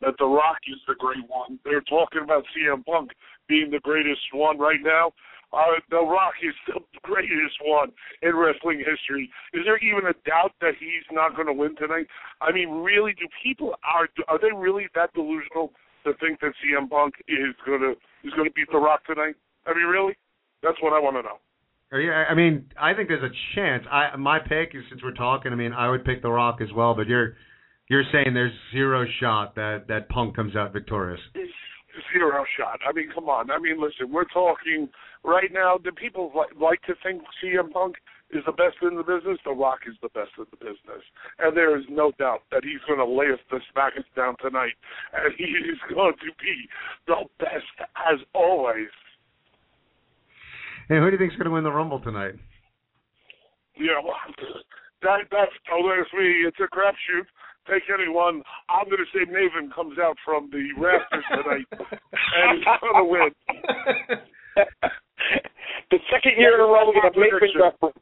that 0.00 0.14
The 0.18 0.26
Rock 0.26 0.58
is 0.66 0.80
the 0.88 0.94
great 0.98 1.24
one, 1.28 1.58
they're 1.64 1.82
talking 1.82 2.22
about 2.22 2.44
CM 2.50 2.84
Punk 2.84 3.10
being 3.48 3.70
the 3.70 3.80
greatest 3.80 4.20
one 4.32 4.58
right 4.58 4.80
now. 4.82 5.12
Uh, 5.52 5.78
the 5.90 6.00
Rock 6.00 6.34
is 6.42 6.54
the 6.66 6.80
greatest 7.02 7.56
one 7.62 7.92
in 8.22 8.34
wrestling 8.34 8.78
history. 8.78 9.30
Is 9.52 9.62
there 9.64 9.78
even 9.78 10.10
a 10.10 10.14
doubt 10.28 10.52
that 10.60 10.74
he's 10.80 11.06
not 11.12 11.36
going 11.36 11.46
to 11.46 11.52
win 11.52 11.76
tonight? 11.76 12.06
I 12.40 12.50
mean, 12.50 12.70
really, 12.82 13.12
do 13.12 13.28
people 13.42 13.74
are 13.84 14.08
are 14.26 14.38
they 14.38 14.50
really 14.54 14.88
that 14.96 15.12
delusional 15.14 15.70
to 16.04 16.12
think 16.18 16.40
that 16.40 16.52
CM 16.58 16.90
Punk 16.90 17.14
is 17.28 17.54
going 17.64 17.80
to 17.80 17.92
is 18.26 18.34
going 18.34 18.48
to 18.48 18.54
beat 18.54 18.66
The 18.72 18.78
Rock 18.78 19.06
tonight? 19.06 19.36
I 19.66 19.74
mean, 19.74 19.86
really? 19.86 20.16
That's 20.62 20.80
what 20.82 20.92
I 20.92 20.98
want 20.98 21.16
to 21.16 21.22
know. 21.22 21.38
You, 21.94 22.12
I 22.12 22.34
mean, 22.34 22.66
I 22.80 22.94
think 22.94 23.08
there's 23.08 23.22
a 23.22 23.34
chance. 23.54 23.84
I 23.90 24.16
my 24.16 24.38
pick 24.38 24.74
is 24.74 24.82
since 24.90 25.02
we're 25.02 25.14
talking. 25.14 25.52
I 25.52 25.56
mean, 25.56 25.72
I 25.72 25.88
would 25.90 26.04
pick 26.04 26.22
The 26.22 26.30
Rock 26.30 26.60
as 26.60 26.72
well, 26.74 26.94
but 26.94 27.06
you're 27.06 27.34
you're 27.88 28.04
saying 28.12 28.34
there's 28.34 28.52
zero 28.72 29.04
shot 29.20 29.54
that 29.56 29.84
that 29.88 30.08
Punk 30.08 30.34
comes 30.34 30.56
out 30.56 30.72
victorious. 30.72 31.20
zero 32.12 32.44
shot. 32.58 32.80
I 32.88 32.92
mean, 32.92 33.10
come 33.14 33.28
on. 33.28 33.50
I 33.50 33.58
mean, 33.58 33.80
listen, 33.80 34.12
we're 34.12 34.24
talking 34.24 34.88
right 35.24 35.52
now. 35.52 35.78
Do 35.78 35.92
people 35.92 36.32
like, 36.34 36.50
like 36.60 36.82
to 36.82 36.94
think 37.02 37.22
CM 37.42 37.70
Punk 37.70 37.96
is 38.30 38.42
the 38.46 38.52
best 38.52 38.76
in 38.82 38.96
the 38.96 39.02
business, 39.02 39.38
The 39.44 39.52
Rock 39.52 39.80
is 39.86 39.94
the 40.02 40.08
best 40.08 40.30
in 40.38 40.46
the 40.50 40.56
business. 40.56 41.02
And 41.38 41.56
there 41.56 41.78
is 41.78 41.84
no 41.88 42.10
doubt 42.18 42.42
that 42.50 42.64
he's 42.64 42.82
going 42.86 42.98
to 42.98 43.06
lay 43.06 43.30
us 43.32 43.38
the 43.50 43.60
smackers 43.70 44.08
down 44.16 44.34
tonight. 44.42 44.74
And 45.12 45.32
he 45.36 45.44
is 45.44 45.78
going 45.92 46.14
to 46.14 46.30
be 46.42 46.56
the 47.06 47.24
best 47.38 47.88
as 48.10 48.18
always. 48.34 48.88
Hey, 50.88 50.98
who 51.00 51.06
do 51.06 51.12
you 51.12 51.18
think's 51.18 51.36
going 51.36 51.48
to 51.48 51.54
win 51.54 51.64
the 51.64 51.72
Rumble 51.72 52.00
tonight? 52.00 52.34
Yeah, 53.76 53.98
well, 54.04 54.14
that 55.02 55.24
that's 55.30 55.56
don't 55.66 55.86
me. 55.88 56.44
It's 56.46 56.60
a 56.60 56.68
crapshoot. 56.68 57.26
Take 57.66 57.84
anyone. 57.88 58.42
I'm 58.68 58.84
going 58.84 59.00
to 59.00 59.08
say 59.16 59.24
Maven 59.24 59.72
comes 59.74 59.98
out 59.98 60.16
from 60.24 60.50
the 60.52 60.68
rafters 60.76 61.24
tonight 61.30 61.64
and 61.72 62.58
is 62.60 62.64
going 62.80 63.00
to 63.00 63.08
win. 63.08 63.30
the 65.90 65.98
second 66.12 66.36
year 66.36 66.54
in 66.54 66.60
a 66.60 66.68
row 66.68 66.92
we 66.92 67.00
have 67.02 67.14
Maven 67.14 67.40
reference. 67.56 67.96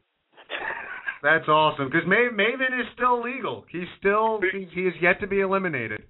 That's 1.23 1.47
awesome 1.47 1.89
because 1.89 2.03
Maven, 2.03 2.35
Maven 2.35 2.79
is 2.79 2.87
still 2.93 3.23
legal. 3.23 3.63
He's 3.71 3.87
still 3.97 4.41
he, 4.51 4.67
he 4.75 4.81
is 4.81 4.93
yet 5.01 5.21
to 5.21 5.27
be 5.27 5.39
eliminated. 5.39 6.03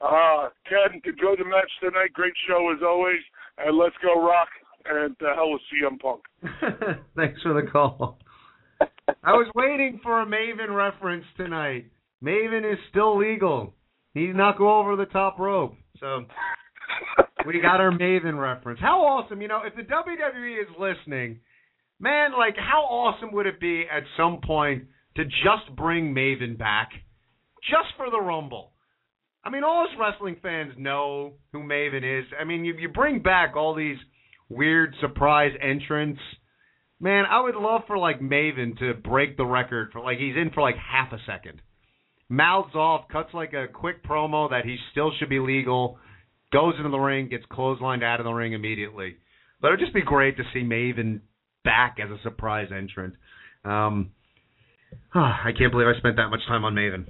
Uh, 0.00 0.48
Ken, 0.68 1.00
enjoy 1.04 1.36
the 1.36 1.44
match 1.44 1.70
tonight. 1.80 2.12
Great 2.14 2.34
show 2.48 2.72
as 2.74 2.82
always. 2.82 3.20
And 3.58 3.76
let's 3.76 3.96
go 4.02 4.20
rock. 4.26 4.48
And 4.88 5.16
the 5.20 5.32
hell 5.34 5.50
with 5.50 5.62
CM 5.72 5.98
Punk. 6.00 6.22
Thanks 7.16 7.40
for 7.42 7.54
the 7.54 7.68
call. 7.70 8.18
I 8.80 9.32
was 9.32 9.50
waiting 9.54 10.00
for 10.02 10.22
a 10.22 10.26
Maven 10.26 10.74
reference 10.74 11.24
tonight. 11.36 11.86
Maven 12.22 12.70
is 12.70 12.78
still 12.90 13.18
legal. 13.18 13.74
He 14.14 14.26
did 14.26 14.36
not 14.36 14.58
go 14.58 14.78
over 14.80 14.96
the 14.96 15.06
top 15.06 15.38
rope. 15.38 15.74
So 16.00 16.24
we 17.46 17.60
got 17.60 17.80
our 17.80 17.90
Maven 17.90 18.40
reference. 18.40 18.80
How 18.80 19.00
awesome, 19.00 19.40
you 19.40 19.48
know, 19.48 19.62
if 19.64 19.74
the 19.74 19.82
WWE 19.82 20.60
is 20.60 20.68
listening, 20.78 21.40
man, 22.00 22.32
like 22.36 22.56
how 22.56 22.82
awesome 22.82 23.32
would 23.32 23.46
it 23.46 23.60
be 23.60 23.84
at 23.90 24.02
some 24.16 24.40
point 24.44 24.84
to 25.16 25.24
just 25.24 25.74
bring 25.76 26.14
Maven 26.14 26.58
back 26.58 26.90
just 27.62 27.88
for 27.96 28.10
the 28.10 28.20
Rumble? 28.20 28.72
I 29.44 29.50
mean, 29.50 29.62
all 29.62 29.84
us 29.84 29.96
wrestling 29.98 30.36
fans 30.42 30.72
know 30.76 31.34
who 31.52 31.60
Maven 31.60 32.20
is. 32.20 32.26
I 32.38 32.44
mean, 32.44 32.64
you 32.64 32.74
you 32.74 32.88
bring 32.88 33.20
back 33.22 33.54
all 33.54 33.74
these 33.74 33.98
weird 34.48 34.94
surprise 35.00 35.52
entrance. 35.62 36.18
Man, 37.00 37.24
I 37.28 37.40
would 37.42 37.56
love 37.56 37.82
for 37.86 37.98
like 37.98 38.20
Maven 38.20 38.78
to 38.78 38.94
break 38.94 39.36
the 39.36 39.44
record 39.44 39.90
for 39.92 40.00
like 40.00 40.18
he's 40.18 40.36
in 40.36 40.50
for 40.54 40.62
like 40.62 40.76
half 40.76 41.12
a 41.12 41.18
second. 41.26 41.60
Mouths 42.28 42.74
off, 42.74 43.08
cuts 43.08 43.30
like 43.34 43.52
a 43.52 43.68
quick 43.68 44.04
promo 44.04 44.50
that 44.50 44.64
he 44.64 44.76
still 44.90 45.12
should 45.18 45.28
be 45.28 45.38
legal, 45.38 45.98
goes 46.52 46.74
into 46.78 46.90
the 46.90 46.98
ring, 46.98 47.28
gets 47.28 47.44
clotheslined 47.46 48.02
out 48.02 48.18
of 48.18 48.24
the 48.24 48.32
ring 48.32 48.52
immediately. 48.52 49.16
But 49.60 49.68
it'd 49.68 49.80
just 49.80 49.94
be 49.94 50.02
great 50.02 50.36
to 50.38 50.42
see 50.52 50.60
Maven 50.60 51.20
back 51.64 51.98
as 52.02 52.10
a 52.10 52.20
surprise 52.22 52.68
entrant. 52.76 53.14
Um, 53.64 54.10
I 55.14 55.50
can't 55.56 55.70
believe 55.70 55.88
I 55.88 55.98
spent 55.98 56.16
that 56.16 56.28
much 56.28 56.40
time 56.48 56.64
on 56.64 56.74
Maven. 56.74 57.06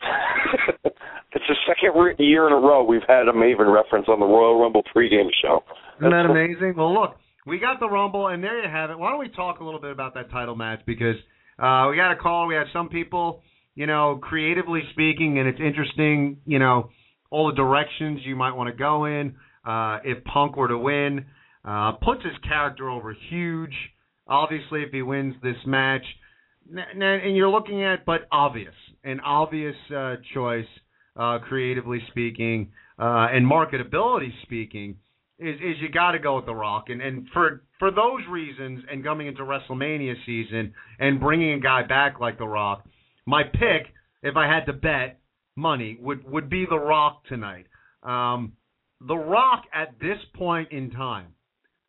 it's 0.84 1.44
the 1.48 1.56
second 1.66 2.16
year 2.18 2.46
in 2.46 2.52
a 2.52 2.56
row 2.56 2.84
we've 2.84 3.02
had 3.08 3.28
a 3.28 3.32
Maven 3.32 3.72
reference 3.72 4.06
on 4.08 4.20
the 4.20 4.26
Royal 4.26 4.60
Rumble 4.60 4.84
pregame 4.94 5.30
show. 5.42 5.64
Isn't 6.00 6.10
that 6.10 6.26
amazing? 6.26 6.74
Well, 6.76 6.94
look, 6.94 7.16
we 7.46 7.58
got 7.58 7.80
the 7.80 7.88
Rumble, 7.88 8.28
and 8.28 8.42
there 8.42 8.62
you 8.62 8.70
have 8.70 8.90
it. 8.90 8.98
Why 8.98 9.10
don't 9.10 9.18
we 9.20 9.28
talk 9.28 9.60
a 9.60 9.64
little 9.64 9.80
bit 9.80 9.90
about 9.90 10.14
that 10.14 10.30
title 10.30 10.54
match? 10.54 10.80
Because 10.86 11.16
uh, 11.58 11.88
we 11.90 11.96
got 11.96 12.12
a 12.12 12.16
call. 12.16 12.46
We 12.46 12.54
had 12.54 12.66
some 12.72 12.88
people, 12.88 13.42
you 13.74 13.86
know, 13.86 14.18
creatively 14.22 14.82
speaking, 14.92 15.38
and 15.38 15.48
it's 15.48 15.60
interesting, 15.60 16.38
you 16.46 16.58
know, 16.58 16.90
all 17.30 17.48
the 17.48 17.56
directions 17.56 18.20
you 18.24 18.36
might 18.36 18.52
want 18.52 18.68
to 18.70 18.76
go 18.76 19.06
in. 19.06 19.34
Uh, 19.66 19.98
if 20.04 20.22
Punk 20.24 20.56
were 20.56 20.68
to 20.68 20.78
win, 20.78 21.26
uh, 21.64 21.92
puts 21.92 22.22
his 22.22 22.32
character 22.46 22.88
over 22.88 23.14
huge. 23.28 23.74
Obviously, 24.26 24.82
if 24.82 24.90
he 24.92 25.02
wins 25.02 25.34
this 25.42 25.56
match, 25.66 26.04
n- 26.70 27.02
and 27.02 27.36
you're 27.36 27.48
looking 27.50 27.82
at, 27.84 28.04
but 28.04 28.28
obvious, 28.30 28.74
an 29.04 29.20
obvious 29.20 29.74
uh, 29.94 30.16
choice, 30.32 30.66
uh, 31.16 31.38
creatively 31.40 32.00
speaking, 32.10 32.70
uh, 32.98 33.28
and 33.32 33.50
marketability 33.50 34.30
speaking, 34.42 34.96
is, 35.38 35.56
is 35.56 35.76
you 35.80 35.88
got 35.88 36.12
to 36.12 36.18
go 36.18 36.36
with 36.36 36.46
The 36.46 36.54
Rock. 36.54 36.86
And, 36.88 37.00
and 37.00 37.28
for 37.32 37.62
for 37.78 37.90
those 37.90 38.20
reasons, 38.28 38.84
and 38.90 39.04
coming 39.04 39.28
into 39.28 39.42
WrestleMania 39.42 40.14
season 40.26 40.74
and 40.98 41.20
bringing 41.20 41.52
a 41.52 41.60
guy 41.60 41.82
back 41.86 42.20
like 42.20 42.38
The 42.38 42.46
Rock, 42.46 42.84
my 43.26 43.44
pick, 43.44 43.92
if 44.22 44.36
I 44.36 44.46
had 44.46 44.64
to 44.66 44.72
bet 44.72 45.20
money, 45.56 45.96
would 46.00 46.28
would 46.28 46.50
be 46.50 46.66
The 46.68 46.78
Rock 46.78 47.24
tonight. 47.28 47.66
Um, 48.02 48.54
the 49.00 49.16
Rock 49.16 49.64
at 49.72 49.98
this 50.00 50.18
point 50.34 50.72
in 50.72 50.90
time, 50.90 51.28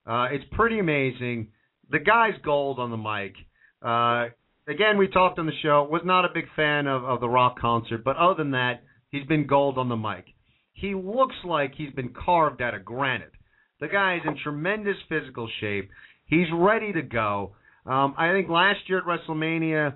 uh, 0.05 0.27
it's 0.31 0.45
pretty 0.51 0.79
amazing. 0.79 1.49
The 1.89 1.99
guy's 1.99 2.39
gold 2.45 2.77
on 2.77 2.91
the 2.91 2.97
mic. 2.97 3.33
Uh, 3.81 4.31
again, 4.71 4.97
we 4.97 5.07
talked 5.07 5.39
on 5.39 5.47
the 5.47 5.51
show. 5.63 5.87
Was 5.89 6.03
not 6.05 6.25
a 6.25 6.29
big 6.33 6.45
fan 6.55 6.85
of, 6.85 7.03
of 7.03 7.19
the 7.19 7.29
Rock 7.29 7.59
concert, 7.59 8.03
but 8.03 8.15
other 8.15 8.35
than 8.35 8.51
that, 8.51 8.83
he's 9.09 9.25
been 9.25 9.47
gold 9.47 9.79
on 9.79 9.89
the 9.89 9.95
mic. 9.95 10.25
He 10.73 10.93
looks 10.93 11.35
like 11.43 11.73
he's 11.75 11.91
been 11.93 12.13
carved 12.13 12.61
out 12.61 12.75
of 12.75 12.85
granite. 12.85 13.31
The 13.79 13.87
guy 13.87 14.15
is 14.15 14.21
in 14.25 14.37
tremendous 14.43 14.97
physical 15.07 15.49
shape. 15.59 15.89
He's 16.25 16.47
ready 16.53 16.93
to 16.93 17.01
go. 17.01 17.55
Um, 17.85 18.13
I 18.17 18.31
think 18.31 18.49
last 18.49 18.79
year 18.87 18.99
at 18.99 19.05
WrestleMania, 19.05 19.95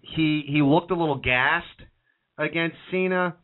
he 0.00 0.44
he 0.46 0.62
looked 0.62 0.90
a 0.90 0.96
little 0.96 1.18
gassed 1.18 1.66
against 2.38 2.76
Cena. 2.90 3.36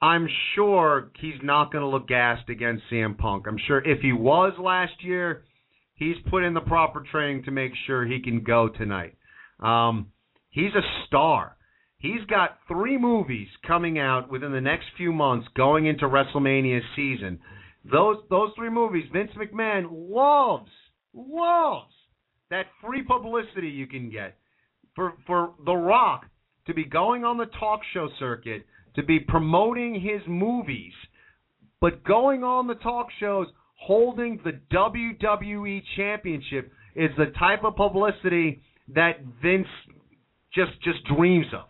I'm 0.00 0.28
sure 0.54 1.10
he's 1.20 1.40
not 1.42 1.72
going 1.72 1.82
to 1.82 1.88
look 1.88 2.06
gassed 2.06 2.48
against 2.48 2.84
CM 2.92 3.16
Punk. 3.16 3.46
I'm 3.48 3.58
sure 3.66 3.78
if 3.78 4.00
he 4.00 4.12
was 4.12 4.52
last 4.58 4.92
year, 5.02 5.44
he's 5.94 6.16
put 6.30 6.44
in 6.44 6.54
the 6.54 6.60
proper 6.60 7.02
training 7.10 7.44
to 7.44 7.50
make 7.50 7.72
sure 7.86 8.04
he 8.04 8.20
can 8.20 8.42
go 8.42 8.68
tonight. 8.68 9.16
Um, 9.58 10.12
he's 10.50 10.74
a 10.74 11.06
star. 11.06 11.56
He's 11.98 12.24
got 12.28 12.58
three 12.68 12.98
movies 12.98 13.48
coming 13.66 13.98
out 13.98 14.30
within 14.30 14.52
the 14.52 14.60
next 14.60 14.84
few 14.96 15.12
months 15.12 15.48
going 15.56 15.86
into 15.86 16.06
WrestleMania 16.06 16.80
season. 16.94 17.40
Those 17.90 18.18
those 18.30 18.50
three 18.56 18.70
movies, 18.70 19.04
Vince 19.12 19.30
McMahon 19.36 19.86
loves 19.90 20.70
loves 21.14 21.92
that 22.50 22.66
free 22.84 23.02
publicity 23.02 23.68
you 23.68 23.86
can 23.86 24.10
get 24.10 24.36
for 24.94 25.14
for 25.26 25.54
The 25.64 25.74
Rock 25.74 26.26
to 26.66 26.74
be 26.74 26.84
going 26.84 27.24
on 27.24 27.38
the 27.38 27.46
talk 27.60 27.80
show 27.92 28.08
circuit, 28.18 28.66
to 28.96 29.02
be 29.02 29.20
promoting 29.20 29.94
his 29.94 30.20
movies, 30.26 30.92
but 31.80 32.02
going 32.04 32.42
on 32.42 32.66
the 32.66 32.74
talk 32.76 33.06
shows 33.20 33.46
holding 33.78 34.40
the 34.44 34.58
WWE 34.74 35.82
championship 35.96 36.72
is 36.96 37.10
the 37.18 37.32
type 37.38 37.62
of 37.62 37.76
publicity 37.76 38.62
that 38.94 39.20
Vince 39.42 39.68
just 40.54 40.72
just 40.82 41.04
dreams 41.04 41.46
of. 41.54 41.66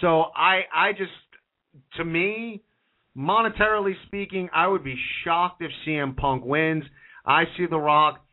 So 0.00 0.26
I 0.36 0.62
I 0.74 0.92
just 0.92 1.10
to 1.96 2.04
me 2.04 2.62
monetarily 3.18 3.94
speaking, 4.06 4.48
I 4.54 4.68
would 4.68 4.84
be 4.84 4.96
shocked 5.24 5.62
if 5.62 5.70
CM 5.86 6.16
Punk 6.16 6.44
wins. 6.44 6.84
I 7.26 7.44
see 7.56 7.66
The 7.68 7.78
Rock 7.78 8.24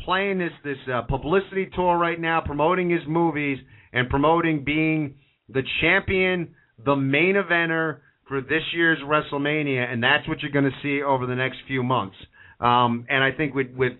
playing 0.00 0.38
this 0.38 0.52
this 0.64 0.78
uh, 0.92 1.02
publicity 1.02 1.68
tour 1.74 1.98
right 1.98 2.18
now, 2.18 2.40
promoting 2.44 2.88
his 2.88 3.02
movies 3.06 3.58
and 3.92 4.08
promoting 4.08 4.64
being 4.64 5.16
the 5.48 5.62
champion, 5.80 6.54
the 6.84 6.96
main 6.96 7.34
eventer 7.34 7.98
for 8.26 8.40
this 8.40 8.62
year's 8.74 8.98
WrestleMania, 9.04 9.92
and 9.92 10.02
that's 10.02 10.26
what 10.28 10.40
you're 10.40 10.52
going 10.52 10.64
to 10.64 10.82
see 10.82 11.02
over 11.02 11.26
the 11.26 11.34
next 11.34 11.58
few 11.66 11.82
months. 11.82 12.16
Um, 12.60 13.04
and 13.08 13.22
I 13.22 13.32
think 13.32 13.54
with 13.54 13.68
with 13.76 13.92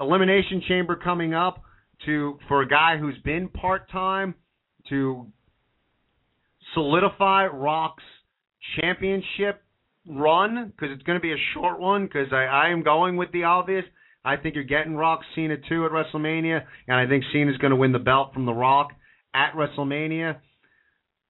Elimination 0.00 0.62
Chamber 0.66 0.96
coming 0.96 1.32
up, 1.32 1.62
to 2.04 2.38
for 2.48 2.62
a 2.62 2.68
guy 2.68 2.96
who's 2.98 3.18
been 3.24 3.48
part 3.48 3.90
time 3.90 4.34
to 4.88 5.26
solidify 6.74 7.46
Rock's 7.46 8.02
championship 8.80 9.62
run 10.08 10.72
because 10.74 10.94
it's 10.94 11.02
going 11.02 11.18
to 11.18 11.22
be 11.22 11.32
a 11.32 11.42
short 11.54 11.80
one 11.80 12.06
because 12.06 12.28
I, 12.32 12.44
I 12.44 12.68
am 12.70 12.82
going 12.82 13.16
with 13.16 13.32
the 13.32 13.44
obvious. 13.44 13.84
I 14.24 14.36
think 14.36 14.54
you're 14.54 14.64
getting 14.64 14.96
Rock 14.96 15.20
Cena 15.34 15.56
2 15.68 15.86
at 15.86 15.92
WrestleMania, 15.92 16.62
and 16.88 16.96
I 16.96 17.06
think 17.06 17.24
Cena's 17.32 17.56
going 17.58 17.70
to 17.70 17.76
win 17.76 17.92
the 17.92 18.00
belt 18.00 18.34
from 18.34 18.44
The 18.44 18.52
Rock 18.52 18.90
at 19.34 19.52
WrestleMania. 19.54 20.36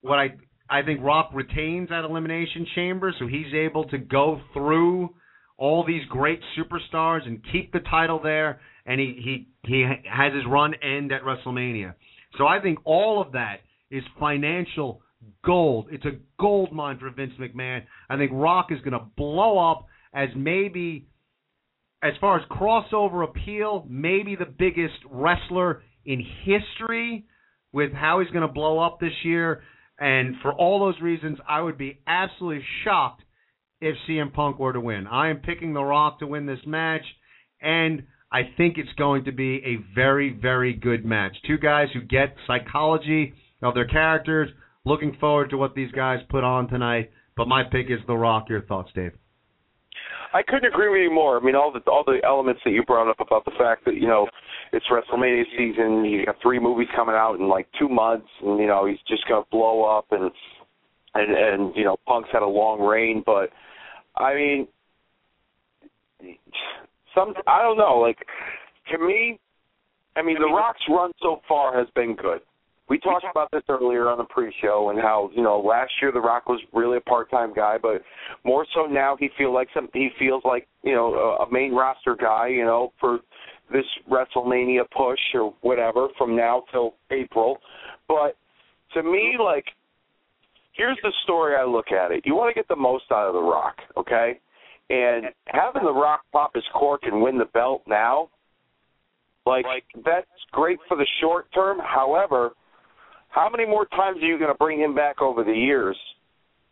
What 0.01 0.19
I 0.19 0.36
I 0.69 0.82
think 0.82 1.03
Rock 1.03 1.31
retains 1.32 1.90
at 1.93 2.05
Elimination 2.05 2.66
Chamber, 2.74 3.15
so 3.19 3.27
he's 3.27 3.53
able 3.55 3.85
to 3.89 3.98
go 3.98 4.40
through 4.53 5.11
all 5.59 5.85
these 5.85 6.03
great 6.09 6.40
superstars 6.59 7.27
and 7.27 7.40
keep 7.53 7.73
the 7.73 7.81
title 7.81 8.20
there, 8.23 8.61
and 8.85 9.01
he 9.01 9.47
he 9.62 9.69
he 9.69 9.82
has 10.11 10.32
his 10.32 10.44
run 10.48 10.74
end 10.82 11.12
at 11.12 11.23
WrestleMania. 11.23 11.94
So 12.39 12.47
I 12.47 12.61
think 12.61 12.78
all 12.85 13.20
of 13.20 13.32
that 13.32 13.61
is 13.90 14.03
financial 14.19 15.03
gold. 15.44 15.88
It's 15.90 16.05
a 16.05 16.18
gold 16.38 16.72
mine 16.72 16.98
for 16.98 17.10
Vince 17.10 17.32
McMahon. 17.40 17.82
I 18.09 18.16
think 18.16 18.30
Rock 18.34 18.68
is 18.70 18.80
going 18.80 18.93
to 18.93 19.06
blow 19.16 19.59
up 19.70 19.86
as 20.14 20.28
maybe, 20.36 21.09
as 22.02 22.12
far 22.20 22.38
as 22.38 22.44
crossover 22.51 23.24
appeal, 23.24 23.86
maybe 23.88 24.36
the 24.36 24.47
biggest 24.47 24.97
wrestler 25.10 25.82
in 26.05 26.24
history 26.44 27.26
with 27.72 27.93
how 27.93 28.20
he's 28.20 28.30
going 28.30 28.47
to 28.47 28.52
blow 28.52 28.78
up 28.78 29.01
this 29.01 29.12
year. 29.24 29.62
And 29.98 30.36
for 30.43 30.52
all 30.52 30.80
those 30.80 31.01
reasons, 31.01 31.38
I 31.48 31.60
would 31.60 31.78
be 31.78 32.01
absolutely 32.06 32.64
shocked 32.84 33.22
if 33.80 33.97
CM 34.09 34.32
Punk 34.32 34.59
were 34.59 34.72
to 34.72 34.80
win. 34.80 35.06
I 35.06 35.30
am 35.30 35.38
picking 35.38 35.74
The 35.74 35.82
Rock 35.82 36.20
to 36.20 36.26
win 36.26 36.47
this 36.47 36.60
match, 36.66 37.05
and 37.60 38.05
I 38.32 38.43
think 38.56 38.78
it's 38.78 38.93
going 38.98 39.24
to 39.24 39.32
be 39.32 39.56
a 39.64 39.94
very, 39.94 40.30
very 40.30 40.72
good 40.74 41.05
match. 41.05 41.36
Two 41.47 41.59
guys 41.59 41.88
who 41.93 42.01
get 42.01 42.34
psychology 42.47 43.34
of 43.62 43.74
their 43.74 43.86
characters. 43.86 44.51
Looking 44.86 45.16
forward 45.18 45.50
to 45.50 45.58
what 45.58 45.74
these 45.74 45.90
guys 45.90 46.20
put 46.30 46.44
on 46.44 46.68
tonight. 46.68 47.10
But 47.36 47.48
my 47.48 47.64
pick 47.64 47.86
is 47.90 47.98
The 48.06 48.16
Rock. 48.16 48.48
Your 48.48 48.62
thoughts, 48.62 48.90
Dave? 48.94 49.12
I 50.32 50.42
couldn't 50.42 50.72
agree 50.72 50.88
with 50.88 51.02
you 51.02 51.14
more. 51.14 51.38
I 51.38 51.44
mean, 51.44 51.56
all 51.56 51.72
the 51.72 51.80
all 51.90 52.04
the 52.04 52.20
elements 52.24 52.60
that 52.64 52.70
you 52.70 52.82
brought 52.84 53.10
up 53.10 53.20
about 53.20 53.44
the 53.44 53.52
fact 53.58 53.84
that 53.84 53.94
you 53.94 54.06
know 54.06 54.28
it's 54.72 54.86
WrestleMania 54.86 55.44
season. 55.56 56.04
You 56.04 56.24
got 56.24 56.36
three 56.40 56.58
movies 56.58 56.88
coming 56.94 57.14
out 57.14 57.34
in 57.38 57.48
like 57.48 57.66
two 57.78 57.88
months, 57.88 58.28
and 58.42 58.58
you 58.60 58.66
know 58.66 58.86
he's 58.86 58.98
just 59.08 59.26
gonna 59.28 59.44
blow 59.50 59.84
up, 59.84 60.06
and 60.12 60.30
and 61.14 61.36
and 61.36 61.76
you 61.76 61.84
know 61.84 61.96
Punk's 62.06 62.28
had 62.32 62.42
a 62.42 62.46
long 62.46 62.80
reign, 62.80 63.22
but 63.26 63.50
I 64.14 64.34
mean, 64.34 64.68
some 67.14 67.34
I 67.46 67.62
don't 67.62 67.78
know. 67.78 67.98
Like 67.98 68.18
to 68.92 68.98
me, 68.98 69.40
I 70.16 70.22
mean, 70.22 70.36
The 70.38 70.46
Rock's 70.46 70.82
run 70.88 71.12
so 71.20 71.40
far 71.48 71.76
has 71.78 71.88
been 71.94 72.14
good. 72.14 72.40
We 72.88 72.98
talked 73.00 73.26
about 73.28 73.50
this 73.50 73.64
earlier 73.68 74.08
on 74.08 74.18
the 74.18 74.24
pre-show 74.24 74.90
and 74.90 75.00
how 75.00 75.30
you 75.34 75.42
know 75.42 75.60
last 75.60 75.90
year 76.00 76.12
The 76.12 76.20
Rock 76.20 76.48
was 76.48 76.60
really 76.72 76.98
a 76.98 77.00
part-time 77.00 77.52
guy, 77.52 77.78
but 77.80 78.02
more 78.44 78.64
so 78.74 78.82
now 78.86 79.16
he 79.18 79.28
feel 79.36 79.52
like 79.52 79.68
some 79.74 79.88
he 79.92 80.10
feels 80.18 80.42
like 80.44 80.68
you 80.84 80.94
know 80.94 81.14
a, 81.14 81.44
a 81.44 81.52
main 81.52 81.74
roster 81.74 82.14
guy. 82.14 82.48
You 82.48 82.64
know 82.64 82.92
for 83.00 83.18
this 83.72 83.84
WrestleMania 84.08 84.82
push 84.96 85.18
or 85.34 85.52
whatever 85.62 86.08
from 86.16 86.36
now 86.36 86.62
till 86.70 86.94
April. 87.10 87.58
But 88.06 88.36
to 88.94 89.02
me, 89.02 89.36
like 89.42 89.64
here's 90.76 90.98
the 91.02 91.12
story 91.24 91.56
I 91.56 91.64
look 91.64 91.90
at 91.90 92.12
it. 92.12 92.22
You 92.24 92.34
want 92.34 92.54
to 92.54 92.58
get 92.58 92.68
the 92.68 92.76
most 92.76 93.04
out 93.10 93.26
of 93.26 93.34
The 93.34 93.40
Rock, 93.40 93.76
okay? 93.96 94.38
And 94.90 95.26
having 95.46 95.82
The 95.82 95.92
Rock 95.92 96.20
pop 96.32 96.54
his 96.54 96.64
cork 96.72 97.00
and 97.04 97.20
win 97.20 97.38
the 97.38 97.46
belt 97.46 97.82
now, 97.88 98.30
like 99.44 99.64
that's 100.04 100.26
great 100.52 100.78
for 100.86 100.96
the 100.96 101.06
short 101.20 101.52
term. 101.52 101.78
However, 101.78 102.52
how 103.28 103.48
many 103.51 103.66
more 103.66 103.86
times 103.86 104.19
are 104.23 104.27
you 104.27 104.39
going 104.39 104.53
to 104.53 104.59
bring 104.59 104.81
him 104.81 104.94
back 104.94 105.20
over 105.20 105.44
the 105.44 105.53
years? 105.53 105.97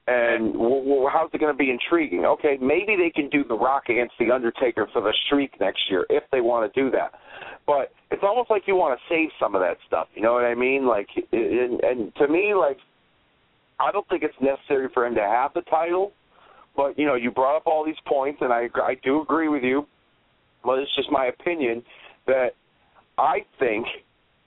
And 0.06 0.52
w- 0.52 0.84
w- 0.84 1.08
how's 1.10 1.30
it 1.32 1.38
going 1.38 1.52
to 1.52 1.56
be 1.56 1.70
intriguing? 1.70 2.24
Okay, 2.24 2.58
maybe 2.60 2.96
they 2.96 3.10
can 3.10 3.30
do 3.30 3.42
The 3.48 3.54
Rock 3.54 3.84
against 3.88 4.14
The 4.18 4.30
Undertaker 4.30 4.88
for 4.92 5.00
the 5.00 5.14
streak 5.26 5.58
next 5.60 5.80
year 5.90 6.06
if 6.10 6.24
they 6.30 6.40
want 6.40 6.72
to 6.72 6.80
do 6.80 6.90
that. 6.90 7.12
But 7.66 7.92
it's 8.10 8.22
almost 8.22 8.50
like 8.50 8.64
you 8.66 8.76
want 8.76 8.98
to 8.98 9.14
save 9.14 9.30
some 9.40 9.54
of 9.54 9.62
that 9.62 9.78
stuff. 9.86 10.08
You 10.14 10.22
know 10.22 10.34
what 10.34 10.44
I 10.44 10.54
mean? 10.54 10.86
Like, 10.86 11.08
and, 11.32 11.80
and 11.80 12.14
to 12.16 12.28
me, 12.28 12.54
like, 12.54 12.76
I 13.80 13.90
don't 13.92 14.06
think 14.08 14.22
it's 14.22 14.34
necessary 14.40 14.88
for 14.92 15.06
him 15.06 15.14
to 15.14 15.22
have 15.22 15.52
the 15.54 15.62
title. 15.62 16.12
But 16.76 16.98
you 16.98 17.06
know, 17.06 17.14
you 17.14 17.30
brought 17.30 17.56
up 17.56 17.66
all 17.66 17.84
these 17.84 18.00
points, 18.06 18.38
and 18.42 18.52
I 18.52 18.68
I 18.82 18.96
do 19.02 19.22
agree 19.22 19.48
with 19.48 19.62
you. 19.62 19.86
But 20.64 20.80
it's 20.80 20.94
just 20.96 21.10
my 21.10 21.26
opinion 21.26 21.82
that 22.26 22.50
I 23.16 23.38
think 23.58 23.86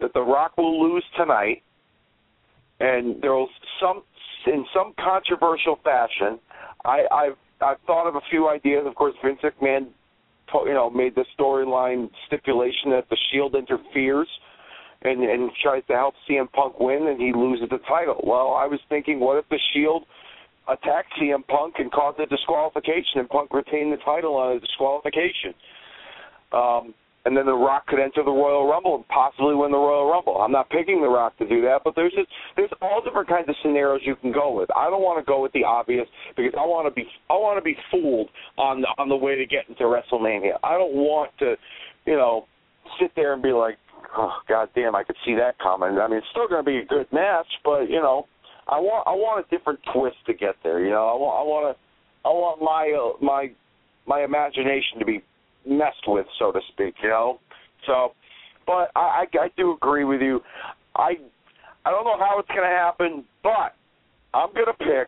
that 0.02 0.14
The 0.14 0.22
Rock 0.22 0.58
will 0.58 0.82
lose 0.82 1.06
tonight, 1.16 1.64
and 2.80 3.22
there'll 3.22 3.50
some 3.82 4.04
in 4.46 4.66
some 4.74 4.94
controversial 5.00 5.80
fashion. 5.84 6.40
I, 6.86 7.04
I've 7.12 7.38
I've 7.62 7.82
thought 7.88 8.08
of 8.08 8.16
a 8.16 8.22
few 8.30 8.50
ideas. 8.50 8.86
Of 8.86 8.96
course, 8.96 9.16
Vince 9.24 9.40
McMahon, 9.44 9.88
you 10.66 10.74
know, 10.74 10.90
made 10.90 11.16
the 11.16 11.26
storyline 11.38 12.10
stipulation 12.28 12.92
that 12.92 13.06
the 13.10 13.18
Shield 13.32 13.56
interferes 13.56 14.28
and 15.02 15.24
and 15.24 15.52
tries 15.62 15.84
to 15.88 15.94
help 15.94 16.16
CM 16.30 16.52
Punk 16.52 16.80
win, 16.80 17.08
and 17.08 17.20
he 17.20 17.34
loses 17.34 17.70
the 17.70 17.80
title. 17.88 18.22
Well, 18.24 18.54
I 18.54 18.68
was 18.68 18.80
thinking, 18.90 19.20
what 19.20 19.38
if 19.38 19.50
the 19.50 19.60
Shield 19.74 20.04
attacked 20.68 21.14
CM 21.20 21.46
Punk 21.48 21.76
and 21.80 21.92
caused 21.92 22.20
a 22.20 22.26
disqualification, 22.26 23.20
and 23.20 23.30
Punk 23.30 23.54
retained 23.54 23.94
the 23.94 23.98
title 23.98 24.36
on 24.36 24.58
a 24.58 24.60
disqualification? 24.60 25.54
Um, 26.52 26.94
and 27.28 27.36
then 27.36 27.46
The 27.46 27.54
Rock 27.54 27.88
could 27.88 28.00
enter 28.00 28.24
the 28.24 28.32
Royal 28.32 28.70
Rumble 28.70 28.96
and 28.96 29.08
possibly 29.10 29.54
win 29.54 29.72
the 29.72 29.78
Royal 29.78 30.10
Rumble. 30.10 30.40
I'm 30.40 30.54
not 30.54 30.70
picking 30.70 31.02
The 31.02 31.10
Rock 31.10 31.38
to 31.40 31.48
do 31.48 31.60
that, 31.62 31.82
but 31.84 31.94
there's 31.94 32.14
just, 32.14 32.30
there's 32.56 32.72
all 32.82 33.02
different 33.04 33.28
kinds 33.28 33.50
of 33.50 33.56
scenarios 33.62 34.00
you 34.06 34.16
can 34.16 34.32
go 34.32 34.58
with. 34.58 34.70
I 34.72 34.90
don't 34.90 35.02
want 35.02 35.20
to 35.20 35.28
go 35.30 35.42
with 35.42 35.52
the 35.52 35.66
obvious 35.66 36.08
because 36.38 36.54
I 36.58 36.64
want 36.64 36.88
to 36.88 36.96
be 36.96 37.06
I 37.30 37.34
want 37.34 37.60
to 37.60 37.62
be 37.62 37.76
fooled 37.92 38.30
on 38.58 38.80
the 38.80 38.88
on 38.98 39.10
the 39.10 39.16
way 39.16 39.36
to 39.36 39.46
get 39.46 39.68
into 39.68 39.84
WrestleMania. 39.84 40.56
I 40.64 40.78
don't 40.78 40.96
want 40.96 41.32
to, 41.40 41.56
you 42.06 42.16
know, 42.16 42.46
sit 42.98 43.12
there 43.18 43.34
and 43.34 43.44
be 43.44 43.52
like, 43.52 43.76
oh 44.18 44.38
god 44.48 44.70
damn, 44.74 44.96
I 44.96 45.04
could 45.04 45.18
see 45.26 45.36
that 45.36 45.60
coming. 45.60 46.00
I 46.00 46.08
mean, 46.08 46.20
it's 46.20 46.28
still 46.32 46.48
going 46.48 46.64
to 46.64 46.66
be 46.66 46.78
a 46.78 46.86
good 46.86 47.12
match, 47.12 47.48
but 47.66 47.90
you 47.90 48.00
know, 48.00 48.26
I 48.70 48.80
want 48.80 49.06
I 49.06 49.12
want 49.12 49.46
a 49.46 49.50
different 49.52 49.80
twist 49.94 50.16
to 50.28 50.34
get 50.34 50.56
there. 50.64 50.80
You 50.80 50.92
know, 50.92 51.12
I 51.12 51.16
want 51.20 51.36
I 51.36 51.44
want 51.44 51.76
to 51.76 51.84
I 52.24 52.32
want 52.32 52.62
my 52.64 52.88
uh, 52.96 53.20
my 53.20 53.52
my 54.08 54.24
imagination 54.24 55.00
to 55.00 55.06
be 55.06 55.22
messed 55.68 56.08
with, 56.08 56.26
so 56.40 56.52
to 56.52 56.60
speak. 56.72 56.96
You 57.04 57.10
know, 57.10 57.40
so 57.86 58.14
but 58.66 58.92
I 58.96 59.26
I, 59.34 59.40
I 59.40 59.50
do 59.58 59.74
agree 59.74 60.04
with 60.04 60.22
you. 60.22 60.42
I 60.96 61.14
I 61.86 61.92
don't 61.92 62.06
know 62.06 62.18
how 62.20 62.40
it's 62.40 62.50
going 62.50 62.62
to 62.62 62.68
happen, 62.68 63.24
but 63.44 63.76
I'm 64.34 64.54
going 64.54 64.68
to 64.68 64.74
pick. 64.74 65.08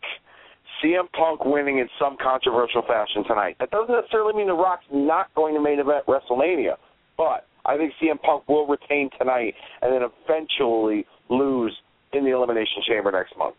CM 0.84 1.12
Punk 1.12 1.44
winning 1.44 1.80
in 1.80 1.90
some 2.00 2.16
controversial 2.22 2.82
fashion 2.84 3.26
tonight. 3.28 3.58
That 3.60 3.70
doesn't 3.70 3.94
necessarily 3.94 4.34
mean 4.34 4.48
The 4.48 4.54
Rock's 4.54 4.86
not 4.94 5.34
going 5.36 5.54
to 5.56 5.60
main 5.60 5.80
event 5.80 6.06
WrestleMania, 6.08 6.76
but 7.18 7.48
I 7.66 7.76
think 7.76 7.92
CM 8.02 8.22
Punk 8.22 8.48
will 8.48 8.66
retain 8.66 9.10
tonight 9.20 9.56
and 9.82 9.92
then 9.92 10.08
eventually 10.08 11.06
lose 11.30 11.76
in 12.14 12.24
the 12.24 12.32
Elimination 12.32 12.82
Chamber 12.88 13.12
next 13.12 13.38
month. 13.38 13.56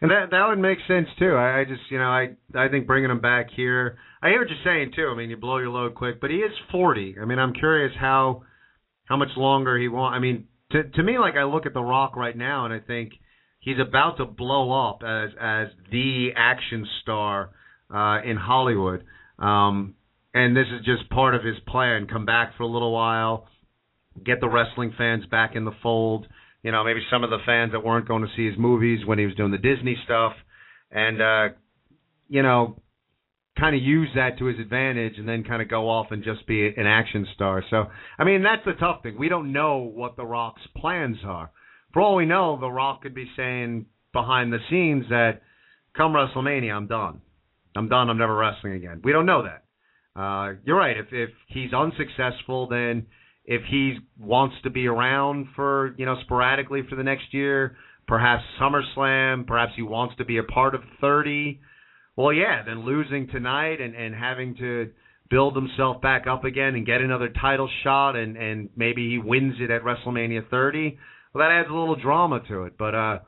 And 0.00 0.10
that 0.10 0.30
that 0.30 0.46
would 0.48 0.58
make 0.58 0.78
sense 0.88 1.08
too. 1.18 1.34
I, 1.34 1.60
I 1.60 1.64
just 1.64 1.82
you 1.90 1.98
know 1.98 2.04
I 2.04 2.28
I 2.54 2.68
think 2.68 2.86
bringing 2.86 3.10
him 3.10 3.20
back 3.20 3.48
here. 3.54 3.98
I 4.22 4.28
hear 4.28 4.40
what 4.40 4.48
you're 4.48 4.58
saying 4.64 4.92
too. 4.96 5.08
I 5.12 5.16
mean 5.16 5.30
you 5.30 5.36
blow 5.36 5.58
your 5.58 5.68
load 5.68 5.94
quick, 5.94 6.20
but 6.20 6.30
he 6.30 6.36
is 6.36 6.52
40. 6.72 7.16
I 7.20 7.24
mean 7.26 7.38
I'm 7.38 7.52
curious 7.52 7.92
how 7.98 8.42
how 9.04 9.16
much 9.16 9.28
longer 9.36 9.76
he 9.78 9.88
want. 9.88 10.14
I 10.14 10.18
mean 10.18 10.46
to 10.72 10.84
to 10.84 11.02
me 11.02 11.18
like 11.18 11.34
I 11.34 11.44
look 11.44 11.66
at 11.66 11.74
The 11.74 11.82
Rock 11.82 12.16
right 12.16 12.36
now 12.36 12.64
and 12.64 12.72
I 12.72 12.80
think 12.80 13.12
he's 13.58 13.78
about 13.78 14.16
to 14.16 14.24
blow 14.24 14.88
up 14.88 15.02
as 15.06 15.30
as 15.40 15.68
the 15.90 16.30
action 16.34 16.86
star 17.02 17.50
uh, 17.94 18.22
in 18.24 18.36
Hollywood. 18.36 19.04
Um, 19.38 19.94
and 20.32 20.56
this 20.56 20.66
is 20.66 20.84
just 20.84 21.10
part 21.10 21.34
of 21.34 21.44
his 21.44 21.56
plan. 21.66 22.06
Come 22.06 22.24
back 22.24 22.56
for 22.56 22.62
a 22.62 22.68
little 22.68 22.92
while, 22.92 23.48
get 24.24 24.40
the 24.40 24.48
wrestling 24.48 24.92
fans 24.96 25.24
back 25.26 25.56
in 25.56 25.64
the 25.64 25.74
fold. 25.82 26.26
You 26.62 26.72
know, 26.72 26.84
maybe 26.84 27.00
some 27.10 27.24
of 27.24 27.30
the 27.30 27.38
fans 27.46 27.72
that 27.72 27.84
weren't 27.84 28.06
going 28.06 28.22
to 28.22 28.28
see 28.36 28.46
his 28.46 28.58
movies 28.58 29.06
when 29.06 29.18
he 29.18 29.24
was 29.24 29.34
doing 29.34 29.50
the 29.50 29.58
Disney 29.58 29.96
stuff, 30.04 30.32
and 30.90 31.22
uh, 31.22 31.48
you 32.28 32.42
know, 32.42 32.80
kind 33.58 33.74
of 33.74 33.82
use 33.82 34.08
that 34.14 34.38
to 34.38 34.46
his 34.46 34.58
advantage, 34.58 35.14
and 35.16 35.28
then 35.28 35.42
kind 35.44 35.62
of 35.62 35.68
go 35.68 35.88
off 35.88 36.08
and 36.10 36.22
just 36.22 36.46
be 36.46 36.66
an 36.76 36.86
action 36.86 37.26
star. 37.34 37.64
So, 37.70 37.86
I 38.18 38.24
mean, 38.24 38.42
that's 38.42 38.64
the 38.64 38.72
tough 38.78 39.02
thing. 39.02 39.18
We 39.18 39.28
don't 39.28 39.52
know 39.52 39.78
what 39.78 40.16
The 40.16 40.24
Rock's 40.24 40.62
plans 40.76 41.18
are. 41.24 41.50
For 41.92 42.02
all 42.02 42.16
we 42.16 42.26
know, 42.26 42.58
The 42.60 42.70
Rock 42.70 43.02
could 43.02 43.14
be 43.14 43.28
saying 43.36 43.86
behind 44.12 44.52
the 44.52 44.58
scenes 44.68 45.06
that, 45.08 45.42
"Come 45.96 46.12
WrestleMania, 46.12 46.72
I'm 46.74 46.86
done. 46.86 47.20
I'm 47.74 47.88
done. 47.88 48.10
I'm 48.10 48.18
never 48.18 48.34
wrestling 48.34 48.74
again." 48.74 49.00
We 49.02 49.12
don't 49.12 49.26
know 49.26 49.42
that. 49.42 49.64
Uh, 50.20 50.54
you're 50.64 50.76
right. 50.76 50.96
If 50.96 51.12
if 51.12 51.30
he's 51.48 51.72
unsuccessful, 51.72 52.66
then 52.66 53.06
if 53.50 53.62
he 53.68 53.98
wants 54.16 54.54
to 54.62 54.70
be 54.70 54.86
around 54.86 55.48
for 55.56 55.92
you 55.98 56.06
know 56.06 56.14
sporadically 56.22 56.82
for 56.88 56.94
the 56.94 57.02
next 57.02 57.34
year, 57.34 57.76
perhaps 58.06 58.44
SummerSlam, 58.60 59.44
perhaps 59.44 59.72
he 59.74 59.82
wants 59.82 60.14
to 60.18 60.24
be 60.24 60.38
a 60.38 60.44
part 60.44 60.76
of 60.76 60.82
30. 61.00 61.60
Well, 62.14 62.32
yeah, 62.32 62.62
then 62.64 62.86
losing 62.86 63.26
tonight 63.26 63.80
and 63.80 63.96
and 63.96 64.14
having 64.14 64.54
to 64.58 64.90
build 65.30 65.56
himself 65.56 66.00
back 66.00 66.28
up 66.28 66.44
again 66.44 66.76
and 66.76 66.86
get 66.86 67.00
another 67.00 67.28
title 67.28 67.68
shot 67.82 68.14
and 68.14 68.36
and 68.36 68.68
maybe 68.76 69.10
he 69.10 69.18
wins 69.18 69.54
it 69.58 69.72
at 69.72 69.82
WrestleMania 69.82 70.48
30. 70.48 70.96
Well, 71.34 71.44
that 71.44 71.52
adds 71.52 71.68
a 71.68 71.74
little 71.74 71.96
drama 71.96 72.40
to 72.48 72.62
it, 72.64 72.78
but 72.78 72.94
uh 72.94 73.18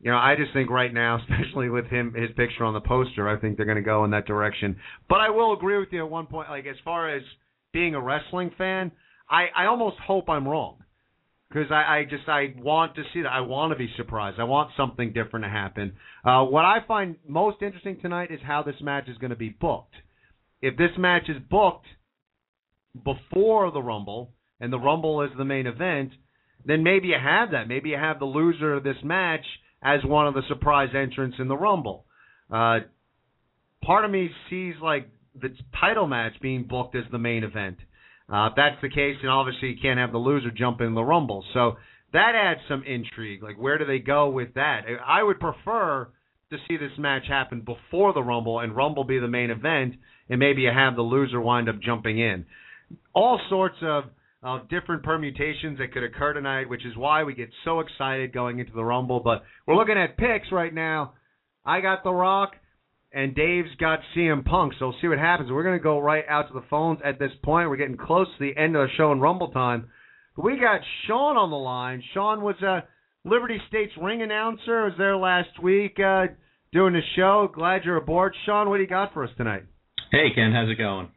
you 0.00 0.12
know, 0.12 0.16
I 0.16 0.36
just 0.36 0.52
think 0.54 0.70
right 0.70 0.94
now, 0.94 1.18
especially 1.28 1.68
with 1.68 1.86
him, 1.86 2.14
his 2.14 2.30
picture 2.36 2.64
on 2.64 2.72
the 2.72 2.80
poster, 2.80 3.28
I 3.28 3.38
think 3.38 3.56
they're 3.56 3.66
going 3.66 3.76
to 3.76 3.82
go 3.82 4.04
in 4.04 4.12
that 4.12 4.26
direction. 4.26 4.76
But 5.08 5.16
I 5.16 5.28
will 5.28 5.52
agree 5.52 5.76
with 5.76 5.88
you 5.90 6.04
at 6.04 6.10
one 6.10 6.26
point. 6.26 6.48
Like 6.48 6.66
as 6.66 6.76
far 6.84 7.14
as 7.14 7.22
being 7.72 7.94
a 7.94 8.00
wrestling 8.00 8.52
fan, 8.56 8.92
I 9.30 9.46
I 9.54 9.66
almost 9.66 9.96
hope 9.98 10.28
I'm 10.28 10.46
wrong 10.46 10.78
because 11.48 11.70
I 11.70 11.98
I 11.98 12.04
just 12.08 12.28
I 12.28 12.54
want 12.56 12.94
to 12.96 13.02
see 13.12 13.22
that. 13.22 13.32
I 13.32 13.40
want 13.40 13.72
to 13.72 13.78
be 13.78 13.90
surprised. 13.96 14.38
I 14.38 14.44
want 14.44 14.70
something 14.76 15.12
different 15.12 15.44
to 15.44 15.50
happen. 15.50 15.94
Uh, 16.24 16.44
what 16.44 16.64
I 16.64 16.78
find 16.86 17.16
most 17.26 17.62
interesting 17.62 17.98
tonight 18.00 18.30
is 18.30 18.40
how 18.44 18.62
this 18.62 18.80
match 18.80 19.08
is 19.08 19.18
going 19.18 19.30
to 19.30 19.36
be 19.36 19.50
booked. 19.50 19.94
If 20.60 20.76
this 20.76 20.90
match 20.98 21.28
is 21.28 21.36
booked 21.50 21.86
before 23.04 23.70
the 23.70 23.82
Rumble 23.82 24.32
and 24.60 24.72
the 24.72 24.78
Rumble 24.78 25.22
is 25.22 25.30
the 25.36 25.44
main 25.44 25.66
event, 25.66 26.10
then 26.64 26.82
maybe 26.82 27.08
you 27.08 27.16
have 27.22 27.52
that. 27.52 27.68
Maybe 27.68 27.90
you 27.90 27.96
have 27.96 28.18
the 28.18 28.24
loser 28.24 28.74
of 28.74 28.82
this 28.82 28.96
match 29.04 29.44
as 29.82 30.00
one 30.04 30.26
of 30.26 30.34
the 30.34 30.42
surprise 30.48 30.90
entrants 30.94 31.36
in 31.38 31.48
the 31.48 31.56
Rumble. 31.56 32.04
Uh, 32.50 32.80
part 33.84 34.04
of 34.04 34.10
me 34.10 34.30
sees 34.50 34.74
like 34.82 35.08
the 35.40 35.54
title 35.80 36.06
match 36.06 36.32
being 36.42 36.64
booked 36.64 36.96
as 36.96 37.04
the 37.12 37.18
main 37.18 37.44
event. 37.44 37.76
Uh, 38.30 38.48
if 38.48 38.52
that's 38.56 38.80
the 38.82 38.90
case, 38.90 39.16
then 39.22 39.30
obviously 39.30 39.68
you 39.70 39.76
can't 39.80 39.98
have 39.98 40.12
the 40.12 40.18
loser 40.18 40.50
jump 40.50 40.80
in 40.80 40.94
the 40.94 41.02
Rumble. 41.02 41.44
So 41.54 41.76
that 42.12 42.32
adds 42.34 42.60
some 42.68 42.82
intrigue. 42.84 43.42
Like 43.42 43.56
where 43.58 43.78
do 43.78 43.86
they 43.86 43.98
go 43.98 44.28
with 44.28 44.54
that? 44.54 44.82
I 45.06 45.22
would 45.22 45.40
prefer 45.40 46.08
to 46.50 46.56
see 46.66 46.76
this 46.76 46.92
match 46.98 47.24
happen 47.28 47.60
before 47.60 48.12
the 48.12 48.22
Rumble 48.22 48.60
and 48.60 48.74
Rumble 48.74 49.04
be 49.04 49.18
the 49.18 49.28
main 49.28 49.50
event, 49.50 49.94
and 50.28 50.38
maybe 50.38 50.62
you 50.62 50.70
have 50.74 50.96
the 50.96 51.02
loser 51.02 51.40
wind 51.40 51.68
up 51.68 51.80
jumping 51.80 52.18
in. 52.18 52.44
all 53.14 53.40
sorts 53.48 53.76
of 53.82 54.04
of 54.40 54.68
different 54.68 55.02
permutations 55.02 55.78
that 55.78 55.92
could 55.92 56.04
occur 56.04 56.32
tonight, 56.32 56.68
which 56.68 56.86
is 56.86 56.96
why 56.96 57.24
we 57.24 57.34
get 57.34 57.50
so 57.64 57.80
excited 57.80 58.32
going 58.32 58.60
into 58.60 58.72
the 58.72 58.84
Rumble. 58.84 59.18
But 59.18 59.42
we're 59.66 59.74
looking 59.74 59.98
at 59.98 60.16
picks 60.16 60.52
right 60.52 60.72
now. 60.72 61.14
I 61.66 61.80
got 61.80 62.04
The 62.04 62.12
Rock, 62.12 62.52
and 63.12 63.34
Dave's 63.34 63.74
got 63.80 64.00
CM 64.16 64.44
Punk. 64.44 64.74
So 64.78 64.88
we'll 64.88 64.96
see 65.00 65.08
what 65.08 65.18
happens. 65.18 65.50
We're 65.50 65.62
going 65.62 65.78
to 65.78 65.82
go 65.82 65.98
right 65.98 66.24
out 66.28 66.48
to 66.48 66.54
the 66.54 66.66
phones 66.68 67.00
at 67.04 67.18
this 67.18 67.32
point. 67.42 67.68
We're 67.68 67.76
getting 67.76 67.96
close 67.96 68.26
to 68.26 68.44
the 68.44 68.60
end 68.60 68.76
of 68.76 68.88
the 68.88 68.94
show 68.96 69.12
in 69.12 69.20
Rumble 69.20 69.50
time. 69.50 69.88
But 70.36 70.44
we 70.44 70.56
got 70.56 70.80
Sean 71.06 71.36
on 71.36 71.50
the 71.50 71.56
line. 71.56 72.02
Sean 72.14 72.42
was 72.42 72.60
a 72.62 72.84
Liberty 73.24 73.58
State's 73.68 73.92
ring 74.00 74.22
announcer. 74.22 74.84
Was 74.84 74.94
there 74.98 75.16
last 75.16 75.60
week 75.62 75.98
uh, 75.98 76.26
doing 76.72 76.92
the 76.92 77.00
show. 77.16 77.50
Glad 77.52 77.84
you're 77.84 77.96
aboard, 77.96 78.34
Sean. 78.46 78.68
What 78.68 78.76
do 78.76 78.82
you 78.82 78.88
got 78.88 79.12
for 79.12 79.24
us 79.24 79.30
tonight? 79.36 79.64
Hey 80.10 80.28
Ken, 80.34 80.52
how's 80.52 80.70
it 80.70 80.78
going? 80.78 81.08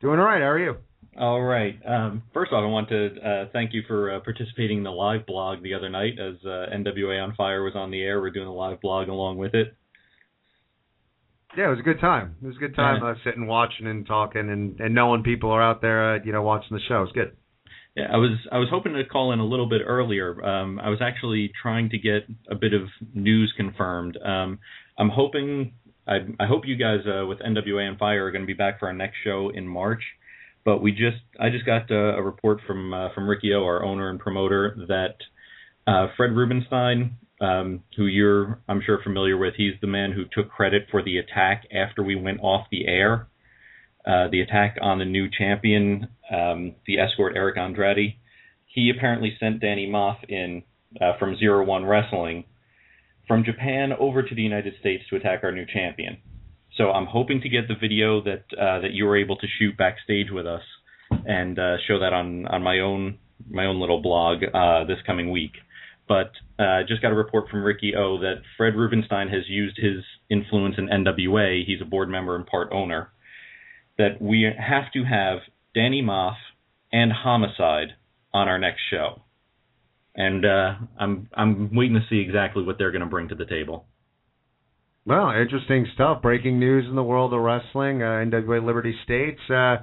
Doing 0.00 0.18
all 0.18 0.24
right. 0.24 0.40
How 0.40 0.48
are 0.48 0.58
you? 0.58 0.76
All 1.18 1.40
right. 1.40 1.74
Um, 1.84 2.22
first 2.32 2.52
off, 2.52 2.62
I 2.62 2.66
want 2.66 2.88
to 2.90 3.06
uh, 3.06 3.44
thank 3.52 3.72
you 3.74 3.82
for 3.88 4.14
uh, 4.14 4.20
participating 4.20 4.78
in 4.78 4.84
the 4.84 4.90
live 4.90 5.26
blog 5.26 5.62
the 5.62 5.74
other 5.74 5.88
night 5.88 6.12
as 6.18 6.36
uh, 6.44 6.66
NWA 6.72 7.22
on 7.22 7.34
Fire 7.34 7.64
was 7.64 7.74
on 7.74 7.90
the 7.90 8.00
air. 8.00 8.20
We're 8.20 8.30
doing 8.30 8.46
a 8.46 8.54
live 8.54 8.80
blog 8.80 9.08
along 9.08 9.38
with 9.38 9.54
it. 9.54 9.76
Yeah, 11.58 11.66
it 11.66 11.70
was 11.70 11.80
a 11.80 11.82
good 11.82 11.98
time. 11.98 12.36
It 12.40 12.46
was 12.46 12.54
a 12.54 12.60
good 12.60 12.76
time 12.76 13.02
uh, 13.02 13.14
sitting, 13.24 13.48
watching, 13.48 13.88
and 13.88 14.06
talking, 14.06 14.48
and, 14.48 14.78
and 14.78 14.94
knowing 14.94 15.24
people 15.24 15.50
are 15.50 15.60
out 15.60 15.82
there, 15.82 16.14
uh, 16.14 16.18
you 16.24 16.30
know, 16.30 16.40
watching 16.40 16.76
the 16.76 16.80
show. 16.86 17.02
It's 17.02 17.10
good. 17.10 17.36
Yeah, 17.96 18.04
I 18.12 18.16
was 18.16 18.38
I 18.52 18.58
was 18.58 18.68
hoping 18.70 18.92
to 18.92 19.04
call 19.04 19.32
in 19.32 19.40
a 19.40 19.44
little 19.44 19.68
bit 19.68 19.82
earlier. 19.84 20.40
Um, 20.40 20.78
I 20.78 20.88
was 20.88 21.00
actually 21.02 21.50
trying 21.60 21.90
to 21.90 21.98
get 21.98 22.28
a 22.48 22.54
bit 22.54 22.74
of 22.74 22.82
news 23.12 23.52
confirmed. 23.56 24.16
Um, 24.24 24.60
I'm 24.96 25.08
hoping 25.08 25.72
I, 26.06 26.18
I 26.38 26.46
hope 26.46 26.62
you 26.64 26.76
guys 26.76 27.00
uh, 27.04 27.26
with 27.26 27.40
NWA 27.40 27.90
on 27.90 27.98
Fire 27.98 28.26
are 28.26 28.30
going 28.30 28.42
to 28.42 28.46
be 28.46 28.54
back 28.54 28.78
for 28.78 28.86
our 28.86 28.94
next 28.94 29.16
show 29.24 29.50
in 29.52 29.66
March. 29.66 30.04
But 30.64 30.80
we 30.80 30.92
just 30.92 31.24
I 31.40 31.50
just 31.50 31.66
got 31.66 31.90
a, 31.90 32.18
a 32.18 32.22
report 32.22 32.60
from 32.68 32.94
uh, 32.94 33.08
from 33.16 33.28
Ricky 33.28 33.52
O, 33.52 33.64
our 33.64 33.84
owner 33.84 34.10
and 34.10 34.20
promoter, 34.20 34.76
that 34.86 35.16
uh, 35.88 36.06
Fred 36.16 36.36
Rubenstein, 36.36 37.16
um, 37.40 37.82
who 37.96 38.06
you're 38.06 38.60
I'm 38.68 38.82
sure 38.84 39.00
familiar 39.02 39.36
with, 39.36 39.54
he's 39.56 39.74
the 39.80 39.86
man 39.86 40.12
who 40.12 40.24
took 40.24 40.50
credit 40.50 40.86
for 40.90 41.02
the 41.02 41.18
attack 41.18 41.64
after 41.72 42.02
we 42.02 42.16
went 42.16 42.40
off 42.40 42.66
the 42.70 42.86
air. 42.86 43.28
Uh, 44.06 44.28
the 44.30 44.40
attack 44.40 44.76
on 44.80 44.98
the 44.98 45.04
new 45.04 45.28
champion, 45.30 46.08
um, 46.32 46.74
the 46.86 46.98
escort 46.98 47.34
Eric 47.36 47.58
Andrade. 47.58 48.14
He 48.66 48.90
apparently 48.96 49.36
sent 49.38 49.60
Danny 49.60 49.86
Maff 49.86 50.16
in 50.28 50.62
uh, 51.00 51.18
from 51.18 51.36
Zero 51.36 51.64
One 51.64 51.84
Wrestling 51.84 52.44
from 53.26 53.44
Japan 53.44 53.92
over 53.98 54.22
to 54.22 54.34
the 54.34 54.42
United 54.42 54.74
States 54.80 55.04
to 55.10 55.16
attack 55.16 55.40
our 55.42 55.52
new 55.52 55.66
champion. 55.66 56.16
So 56.76 56.90
I'm 56.90 57.06
hoping 57.06 57.40
to 57.42 57.48
get 57.48 57.68
the 57.68 57.74
video 57.74 58.22
that 58.22 58.44
uh, 58.58 58.80
that 58.80 58.92
you 58.92 59.04
were 59.04 59.16
able 59.16 59.36
to 59.36 59.46
shoot 59.58 59.76
backstage 59.76 60.30
with 60.30 60.46
us 60.46 60.62
and 61.10 61.58
uh, 61.58 61.76
show 61.86 61.98
that 61.98 62.12
on 62.12 62.46
on 62.46 62.62
my 62.62 62.78
own 62.78 63.18
my 63.50 63.66
own 63.66 63.80
little 63.80 64.00
blog 64.00 64.38
uh, 64.54 64.84
this 64.84 64.98
coming 65.06 65.30
week. 65.30 65.52
But 66.08 66.32
uh, 66.58 66.82
just 66.88 67.02
got 67.02 67.12
a 67.12 67.14
report 67.14 67.50
from 67.50 67.62
Ricky 67.62 67.94
O 67.94 68.18
that 68.20 68.36
Fred 68.56 68.74
Rubenstein 68.74 69.28
has 69.28 69.42
used 69.48 69.76
his 69.76 70.02
influence 70.30 70.76
in 70.78 70.88
NWA. 70.88 71.64
He's 71.66 71.82
a 71.82 71.84
board 71.84 72.08
member 72.08 72.34
and 72.34 72.46
part 72.46 72.72
owner. 72.72 73.12
That 73.98 74.20
we 74.20 74.42
have 74.42 74.92
to 74.92 75.04
have 75.04 75.40
Danny 75.74 76.02
Maff 76.02 76.36
and 76.92 77.12
Homicide 77.12 77.88
on 78.32 78.48
our 78.48 78.58
next 78.58 78.80
show, 78.90 79.22
and 80.14 80.44
uh, 80.46 80.74
I'm 80.98 81.28
I'm 81.34 81.74
waiting 81.74 81.94
to 81.94 82.06
see 82.08 82.20
exactly 82.20 82.62
what 82.62 82.78
they're 82.78 82.92
going 82.92 83.02
to 83.02 83.08
bring 83.08 83.28
to 83.28 83.34
the 83.34 83.44
table. 83.44 83.86
Well, 85.04 85.30
interesting 85.30 85.86
stuff. 85.94 86.20
Breaking 86.22 86.60
news 86.60 86.84
in 86.88 86.94
the 86.94 87.02
world 87.02 87.32
of 87.32 87.40
wrestling. 87.40 88.02
Uh, 88.02 88.22
NWA 88.24 88.64
Liberty 88.64 88.94
States. 89.04 89.40
Uh, 89.50 89.78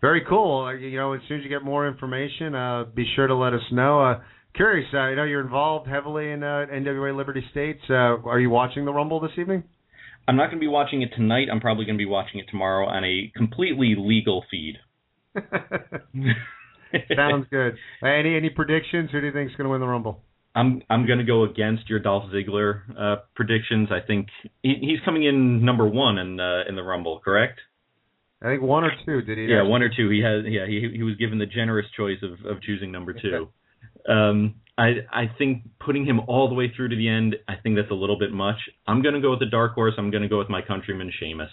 very 0.00 0.22
cool. 0.28 0.66
Uh, 0.66 0.74
you 0.74 0.98
know, 0.98 1.14
as 1.14 1.20
soon 1.28 1.38
as 1.38 1.44
you 1.44 1.48
get 1.48 1.64
more 1.64 1.88
information, 1.88 2.54
uh, 2.54 2.84
be 2.94 3.06
sure 3.16 3.26
to 3.26 3.34
let 3.34 3.54
us 3.54 3.62
know. 3.72 4.02
Uh, 4.02 4.20
curious, 4.58 4.88
uh, 4.92 4.98
I 4.98 5.14
know 5.14 5.22
you're 5.22 5.40
involved 5.40 5.88
heavily 5.88 6.30
in 6.32 6.42
uh, 6.42 6.66
NWA 6.70 7.16
Liberty 7.16 7.44
States. 7.52 7.80
Uh, 7.88 8.18
are 8.26 8.40
you 8.40 8.50
watching 8.50 8.84
the 8.84 8.92
Rumble 8.92 9.20
this 9.20 9.30
evening? 9.38 9.62
I'm 10.26 10.36
not 10.36 10.46
going 10.46 10.58
to 10.58 10.60
be 10.60 10.68
watching 10.68 11.00
it 11.00 11.10
tonight. 11.16 11.46
I'm 11.50 11.60
probably 11.60 11.86
going 11.86 11.96
to 11.96 12.02
be 12.02 12.10
watching 12.10 12.40
it 12.40 12.46
tomorrow 12.50 12.86
on 12.86 13.04
a 13.04 13.32
completely 13.34 13.94
legal 13.96 14.44
feed. 14.50 14.74
Sounds 17.16 17.46
good. 17.50 17.76
Any 18.02 18.36
any 18.36 18.50
predictions? 18.50 19.10
Who 19.12 19.20
do 19.20 19.28
you 19.28 19.32
think 19.32 19.50
is 19.50 19.56
going 19.56 19.66
to 19.66 19.70
win 19.70 19.80
the 19.80 19.86
Rumble? 19.86 20.20
I'm 20.54 20.82
I'm 20.90 21.06
going 21.06 21.18
to 21.18 21.24
go 21.24 21.44
against 21.44 21.88
your 21.88 22.00
Dolph 22.00 22.24
Ziggler 22.32 22.80
uh, 22.98 23.16
predictions. 23.36 23.90
I 23.92 24.04
think 24.04 24.26
he, 24.62 24.74
he's 24.80 24.98
coming 25.04 25.24
in 25.24 25.64
number 25.64 25.86
one 25.86 26.18
in 26.18 26.40
uh, 26.40 26.62
in 26.68 26.74
the 26.74 26.82
Rumble, 26.82 27.20
correct? 27.24 27.60
I 28.42 28.46
think 28.46 28.62
one 28.62 28.84
or 28.84 28.90
two. 29.06 29.22
Did 29.22 29.38
he? 29.38 29.44
Yeah, 29.44 29.62
one 29.62 29.82
or 29.82 29.88
two. 29.88 30.10
He 30.10 30.20
has. 30.22 30.44
Yeah, 30.46 30.66
he 30.66 30.90
he 30.96 31.02
was 31.02 31.16
given 31.16 31.38
the 31.38 31.46
generous 31.46 31.86
choice 31.96 32.18
of 32.22 32.44
of 32.44 32.60
choosing 32.62 32.90
number 32.90 33.12
two. 33.12 33.48
um, 34.08 34.54
I 34.76 35.06
I 35.12 35.30
think 35.36 35.64
putting 35.84 36.06
him 36.06 36.20
all 36.20 36.48
the 36.48 36.54
way 36.54 36.72
through 36.74 36.88
to 36.88 36.96
the 36.96 37.08
end, 37.08 37.36
I 37.48 37.54
think 37.62 37.76
that's 37.76 37.90
a 37.90 37.94
little 37.94 38.18
bit 38.18 38.32
much. 38.32 38.56
I'm 38.86 39.02
going 39.02 39.14
to 39.14 39.20
go 39.20 39.30
with 39.30 39.40
the 39.40 39.46
dark 39.46 39.74
horse. 39.74 39.94
I'm 39.98 40.10
going 40.10 40.22
to 40.22 40.28
go 40.28 40.38
with 40.38 40.48
my 40.48 40.62
countryman 40.62 41.12
Sheamus. 41.18 41.50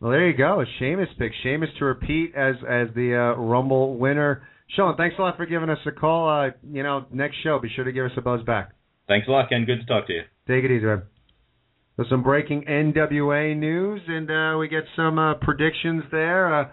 Well, 0.00 0.10
there 0.10 0.28
you 0.28 0.36
go. 0.36 0.64
Sheamus 0.78 1.08
pick. 1.18 1.32
Sheamus 1.42 1.70
to 1.78 1.84
repeat 1.84 2.34
as 2.34 2.56
as 2.68 2.88
the 2.94 3.14
uh, 3.14 3.40
Rumble 3.40 3.96
winner. 3.96 4.42
Sean, 4.76 4.96
thanks 4.96 5.16
a 5.18 5.22
lot 5.22 5.36
for 5.36 5.46
giving 5.46 5.68
us 5.68 5.78
a 5.86 5.92
call. 5.92 6.28
Uh, 6.28 6.50
you 6.68 6.82
know, 6.82 7.04
next 7.12 7.36
show, 7.42 7.58
be 7.58 7.68
sure 7.74 7.84
to 7.84 7.92
give 7.92 8.06
us 8.06 8.12
a 8.16 8.20
buzz 8.20 8.42
back. 8.42 8.72
Thanks 9.06 9.28
a 9.28 9.30
lot, 9.30 9.48
Ken. 9.48 9.64
Good 9.64 9.80
to 9.80 9.86
talk 9.86 10.06
to 10.06 10.12
you. 10.12 10.22
Take 10.48 10.64
it 10.64 10.70
easy, 10.70 10.86
man. 10.86 11.02
There's 11.96 12.08
some 12.08 12.22
breaking 12.22 12.64
NWA 12.64 13.56
news, 13.56 14.00
and 14.08 14.30
uh, 14.30 14.58
we 14.58 14.68
get 14.68 14.84
some 14.96 15.18
uh, 15.18 15.34
predictions 15.34 16.04
there. 16.10 16.70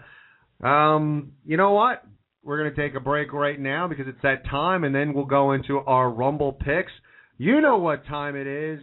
Uh, 0.62 0.66
um, 0.66 1.32
you 1.44 1.56
know 1.56 1.72
what? 1.72 2.02
We're 2.42 2.58
going 2.58 2.74
to 2.74 2.80
take 2.80 2.94
a 2.94 3.00
break 3.00 3.34
right 3.34 3.60
now 3.60 3.86
because 3.86 4.06
it's 4.08 4.22
that 4.22 4.46
time, 4.46 4.84
and 4.84 4.94
then 4.94 5.12
we'll 5.12 5.26
go 5.26 5.52
into 5.52 5.78
our 5.80 6.08
Rumble 6.10 6.52
picks. 6.52 6.92
You 7.36 7.60
know 7.60 7.76
what 7.76 8.06
time 8.06 8.34
it 8.34 8.46
is. 8.46 8.80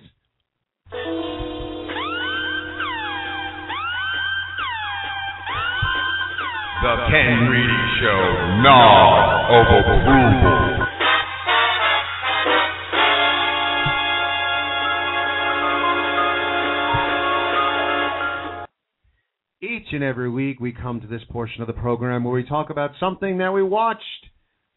The 6.84 6.95
Ken 7.09 7.49
Reedy 7.49 7.84
Show, 7.99 8.21
Gnaw 8.61 9.49
of 9.49 9.65
Each 19.88 19.93
and 19.93 20.03
every 20.03 20.30
week, 20.30 20.59
we 20.59 20.73
come 20.73 20.99
to 20.99 21.07
this 21.07 21.22
portion 21.30 21.61
of 21.61 21.68
the 21.68 21.73
program 21.73 22.23
where 22.23 22.34
we 22.34 22.43
talk 22.43 22.69
about 22.69 22.91
something 22.99 23.38
that 23.38 23.53
we 23.53 23.64
watched 23.64 24.01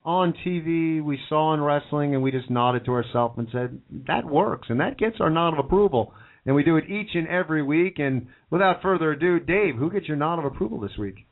on 0.04 0.32
TV, 0.46 1.02
we 1.02 1.18
saw 1.28 1.52
in 1.52 1.60
wrestling, 1.60 2.14
and 2.14 2.22
we 2.22 2.30
just 2.30 2.48
nodded 2.48 2.84
to 2.84 2.92
ourselves 2.92 3.34
and 3.36 3.48
said, 3.50 3.80
that 4.06 4.24
works, 4.24 4.68
and 4.70 4.78
that 4.78 4.98
gets 4.98 5.16
our 5.20 5.30
nod 5.30 5.52
of 5.52 5.58
approval. 5.64 6.14
And 6.46 6.54
we 6.54 6.62
do 6.62 6.76
it 6.76 6.88
each 6.88 7.10
and 7.14 7.26
every 7.26 7.62
week. 7.62 7.98
And 7.98 8.28
without 8.50 8.82
further 8.82 9.12
ado, 9.12 9.40
Dave, 9.40 9.76
who 9.76 9.90
gets 9.90 10.06
your 10.06 10.16
nod 10.16 10.38
of 10.38 10.44
approval 10.44 10.78
this 10.78 10.96
week? 10.96 11.26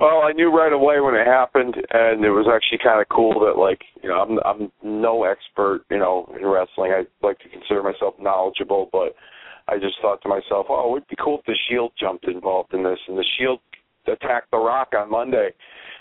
Well, 0.00 0.22
I 0.24 0.32
knew 0.32 0.50
right 0.50 0.72
away 0.72 1.00
when 1.00 1.14
it 1.14 1.26
happened, 1.26 1.76
and 1.90 2.24
it 2.24 2.30
was 2.30 2.46
actually 2.52 2.78
kind 2.82 3.00
of 3.00 3.08
cool 3.10 3.38
that, 3.40 3.60
like, 3.60 3.80
you 4.02 4.08
know, 4.08 4.16
I'm 4.16 4.38
I'm 4.44 4.72
no 4.82 5.24
expert, 5.24 5.82
you 5.90 5.98
know, 5.98 6.28
in 6.36 6.44
wrestling. 6.44 6.92
I 6.92 7.04
like 7.24 7.38
to 7.40 7.48
consider 7.48 7.82
myself 7.82 8.14
knowledgeable, 8.18 8.88
but 8.90 9.14
I 9.70 9.78
just 9.78 9.94
thought 10.02 10.20
to 10.22 10.28
myself, 10.28 10.66
oh, 10.68 10.88
it 10.88 10.92
would 10.92 11.08
be 11.08 11.16
cool 11.22 11.38
if 11.38 11.44
the 11.46 11.56
Shield 11.68 11.92
jumped 11.98 12.26
involved 12.26 12.74
in 12.74 12.82
this, 12.82 12.98
and 13.06 13.16
the 13.16 13.24
Shield 13.38 13.60
attacked 14.06 14.50
The 14.50 14.58
Rock 14.58 14.88
on 14.98 15.10
Monday, 15.10 15.50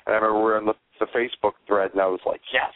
and 0.08 0.16
I 0.16 0.18
remember 0.18 0.38
we 0.40 0.44
were 0.44 0.58
on 0.58 0.66
the, 0.66 0.74
the 1.00 1.06
Facebook 1.16 1.54
thread, 1.68 1.92
and 1.92 2.02
I 2.02 2.08
was 2.08 2.22
like, 2.26 2.42
yes. 2.52 2.74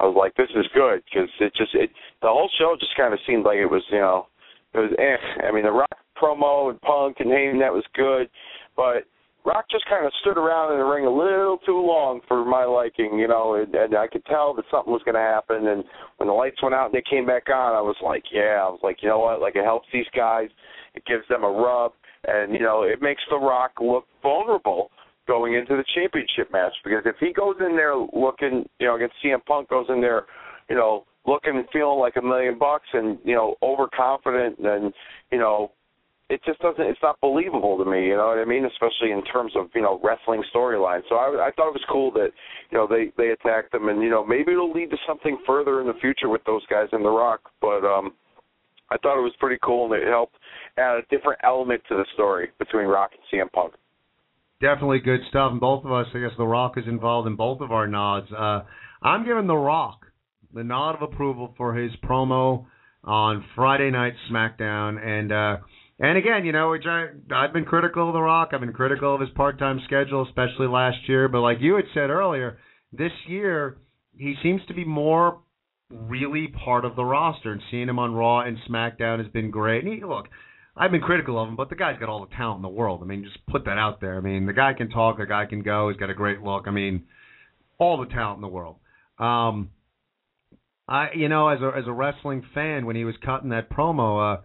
I 0.00 0.04
was 0.04 0.16
like, 0.18 0.34
this 0.34 0.50
is 0.56 0.66
good 0.74 1.02
because 1.04 1.28
it 1.38 1.54
just 1.54 1.74
it 1.74 1.90
the 2.20 2.26
whole 2.26 2.50
show 2.58 2.74
just 2.80 2.96
kind 2.96 3.14
of 3.14 3.20
seemed 3.26 3.44
like 3.44 3.58
it 3.58 3.70
was, 3.70 3.82
you 3.90 3.98
know, 3.98 4.26
it 4.72 4.78
was 4.78 4.90
eh. 4.98 5.46
I 5.46 5.52
mean, 5.52 5.64
the 5.64 5.70
Rock 5.70 5.98
promo 6.20 6.70
and 6.70 6.80
Punk 6.80 7.18
and 7.20 7.30
Heyman 7.30 7.60
that 7.60 7.72
was 7.72 7.84
good, 7.94 8.28
but 8.76 9.04
Rock 9.44 9.66
just 9.70 9.84
kind 9.88 10.06
of 10.06 10.12
stood 10.22 10.38
around 10.38 10.72
in 10.72 10.78
the 10.78 10.84
ring 10.84 11.04
a 11.04 11.10
little 11.10 11.58
too 11.66 11.76
long 11.76 12.20
for 12.26 12.44
my 12.44 12.64
liking, 12.64 13.18
you 13.18 13.28
know, 13.28 13.54
and, 13.54 13.74
and 13.74 13.94
I 13.94 14.06
could 14.06 14.24
tell 14.24 14.54
that 14.54 14.64
something 14.70 14.92
was 14.92 15.02
going 15.04 15.16
to 15.16 15.20
happen. 15.20 15.68
And 15.68 15.84
when 16.16 16.28
the 16.28 16.32
lights 16.32 16.62
went 16.62 16.74
out 16.74 16.86
and 16.86 16.94
they 16.94 17.04
came 17.08 17.26
back 17.26 17.48
on, 17.50 17.76
I 17.76 17.80
was 17.80 17.96
like, 18.02 18.24
yeah, 18.32 18.64
I 18.64 18.68
was 18.68 18.80
like, 18.82 18.98
you 19.02 19.08
know 19.08 19.18
what? 19.18 19.42
Like 19.42 19.56
it 19.56 19.64
helps 19.64 19.86
these 19.92 20.08
guys, 20.16 20.48
it 20.94 21.04
gives 21.04 21.28
them 21.28 21.44
a 21.44 21.50
rub, 21.50 21.92
and 22.26 22.54
you 22.54 22.60
know, 22.60 22.84
it 22.84 23.02
makes 23.02 23.20
The 23.28 23.36
Rock 23.36 23.72
look 23.80 24.06
vulnerable 24.22 24.90
going 25.26 25.54
into 25.54 25.76
the 25.76 25.84
championship 25.94 26.50
match 26.52 26.72
because 26.82 27.02
if 27.04 27.16
he 27.20 27.32
goes 27.32 27.56
in 27.60 27.76
there 27.76 27.96
looking, 27.96 28.64
you 28.80 28.86
know, 28.86 28.96
against 28.96 29.16
CM 29.24 29.44
Punk 29.44 29.68
goes 29.68 29.86
in 29.88 30.00
there, 30.00 30.24
you 30.70 30.76
know, 30.76 31.04
looking 31.26 31.56
and 31.56 31.66
feeling 31.72 31.98
like 31.98 32.16
a 32.16 32.22
million 32.22 32.58
bucks 32.58 32.86
and 32.92 33.18
you 33.24 33.34
know 33.34 33.54
overconfident 33.62 34.58
and 34.58 34.92
you 35.30 35.38
know 35.38 35.70
it 36.30 36.40
just 36.44 36.58
doesn't 36.60 36.84
it's 36.84 37.02
not 37.02 37.20
believable 37.20 37.76
to 37.76 37.84
me 37.84 38.06
you 38.06 38.16
know 38.16 38.28
what 38.28 38.38
i 38.38 38.44
mean 38.44 38.64
especially 38.64 39.12
in 39.12 39.22
terms 39.24 39.52
of 39.56 39.66
you 39.74 39.82
know 39.82 40.00
wrestling 40.02 40.42
storylines 40.54 41.02
so 41.08 41.16
i 41.16 41.48
i 41.48 41.50
thought 41.52 41.68
it 41.68 41.76
was 41.76 41.84
cool 41.90 42.10
that 42.10 42.30
you 42.70 42.78
know 42.78 42.86
they 42.86 43.12
they 43.16 43.30
attacked 43.30 43.72
them 43.72 43.88
and 43.88 44.02
you 44.02 44.10
know 44.10 44.24
maybe 44.24 44.52
it'll 44.52 44.72
lead 44.72 44.90
to 44.90 44.96
something 45.06 45.38
further 45.46 45.80
in 45.80 45.86
the 45.86 46.00
future 46.00 46.28
with 46.28 46.42
those 46.44 46.64
guys 46.66 46.88
in 46.92 47.02
the 47.02 47.10
rock 47.10 47.40
but 47.60 47.84
um 47.84 48.12
i 48.90 48.96
thought 48.98 49.18
it 49.18 49.22
was 49.22 49.34
pretty 49.38 49.58
cool 49.62 49.92
and 49.92 50.02
it 50.02 50.08
helped 50.08 50.36
add 50.78 50.96
a 50.96 51.02
different 51.10 51.38
element 51.44 51.82
to 51.88 51.94
the 51.94 52.06
story 52.14 52.48
between 52.58 52.86
rock 52.86 53.10
and 53.12 53.40
cm 53.40 53.50
punk 53.52 53.74
definitely 54.60 55.00
good 55.00 55.20
stuff. 55.28 55.52
And 55.52 55.60
both 55.60 55.84
of 55.84 55.92
us, 55.92 56.06
I 56.14 56.20
guess, 56.20 56.30
The 56.38 56.46
Rock 56.46 56.78
is 56.78 56.84
involved 56.86 57.26
in 57.26 57.36
both 57.36 57.60
of 57.60 57.70
our 57.70 57.86
nods. 57.86 58.28
Uh, 58.32 58.62
I'm 59.02 59.26
giving 59.26 59.46
The 59.46 59.56
Rock 59.56 60.06
the 60.54 60.64
nod 60.64 60.94
of 60.94 61.02
approval 61.02 61.52
for 61.56 61.74
his 61.74 61.90
promo 62.04 62.64
on 63.02 63.44
Friday 63.54 63.90
Night 63.90 64.14
SmackDown, 64.30 65.04
and 65.04 65.32
uh, 65.32 65.56
and 65.98 66.18
again, 66.18 66.44
you 66.44 66.52
know, 66.52 66.70
which 66.70 66.86
I 66.86 67.06
I've 67.32 67.52
been 67.52 67.64
critical 67.64 68.08
of 68.08 68.14
The 68.14 68.20
Rock. 68.20 68.50
I've 68.52 68.60
been 68.60 68.72
critical 68.72 69.14
of 69.14 69.20
his 69.20 69.30
part-time 69.30 69.80
schedule, 69.84 70.26
especially 70.26 70.66
last 70.66 71.08
year. 71.08 71.28
But 71.28 71.40
like 71.40 71.58
you 71.60 71.76
had 71.76 71.84
said 71.94 72.10
earlier, 72.10 72.58
this 72.92 73.12
year 73.26 73.78
he 74.16 74.34
seems 74.42 74.60
to 74.68 74.74
be 74.74 74.84
more 74.84 75.40
really 75.90 76.48
part 76.48 76.84
of 76.84 76.96
the 76.96 77.04
roster, 77.04 77.52
and 77.52 77.60
seeing 77.70 77.88
him 77.88 77.98
on 77.98 78.14
Raw 78.14 78.40
and 78.40 78.56
SmackDown 78.68 79.22
has 79.22 79.30
been 79.32 79.50
great. 79.50 79.84
And 79.84 79.92
he, 79.92 80.04
look, 80.04 80.26
I've 80.76 80.90
been 80.90 81.00
critical 81.00 81.40
of 81.40 81.48
him, 81.48 81.56
but 81.56 81.68
the 81.68 81.76
guy's 81.76 81.98
got 81.98 82.08
all 82.08 82.26
the 82.26 82.34
talent 82.34 82.58
in 82.58 82.62
the 82.62 82.68
world. 82.68 83.00
I 83.02 83.06
mean, 83.06 83.22
just 83.24 83.44
put 83.46 83.64
that 83.66 83.78
out 83.78 84.00
there. 84.00 84.16
I 84.16 84.20
mean, 84.20 84.46
the 84.46 84.52
guy 84.52 84.72
can 84.72 84.90
talk, 84.90 85.18
the 85.18 85.26
guy 85.26 85.46
can 85.46 85.62
go. 85.62 85.88
He's 85.88 85.98
got 85.98 86.10
a 86.10 86.14
great 86.14 86.42
look. 86.42 86.64
I 86.66 86.70
mean, 86.70 87.04
all 87.78 87.98
the 87.98 88.12
talent 88.12 88.38
in 88.38 88.42
the 88.42 88.48
world. 88.48 88.76
Um, 89.18 89.70
I, 90.88 91.08
you 91.14 91.28
know, 91.28 91.48
as 91.48 91.60
a 91.60 91.70
as 91.76 91.84
a 91.86 91.92
wrestling 91.92 92.42
fan, 92.54 92.86
when 92.86 92.96
he 92.96 93.04
was 93.04 93.14
cutting 93.24 93.50
that 93.50 93.70
promo, 93.70 94.38
uh, 94.38 94.40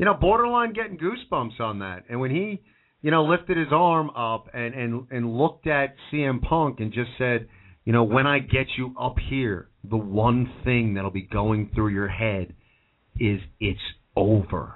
you 0.00 0.06
know, 0.06 0.14
borderline 0.14 0.72
getting 0.72 0.96
goosebumps 0.96 1.60
on 1.60 1.80
that. 1.80 2.04
And 2.08 2.20
when 2.20 2.30
he, 2.30 2.62
you 3.02 3.10
know, 3.10 3.24
lifted 3.24 3.58
his 3.58 3.68
arm 3.70 4.08
up 4.16 4.46
and 4.54 4.74
and 4.74 5.06
and 5.10 5.36
looked 5.36 5.66
at 5.66 5.94
CM 6.10 6.40
Punk 6.40 6.80
and 6.80 6.90
just 6.90 7.10
said, 7.18 7.48
you 7.84 7.92
know, 7.92 8.04
when 8.04 8.26
I 8.26 8.38
get 8.38 8.66
you 8.78 8.94
up 8.98 9.16
here, 9.28 9.68
the 9.84 9.98
one 9.98 10.50
thing 10.64 10.94
that'll 10.94 11.10
be 11.10 11.28
going 11.30 11.70
through 11.74 11.88
your 11.88 12.08
head 12.08 12.54
is 13.18 13.40
it's 13.60 13.78
over. 14.16 14.72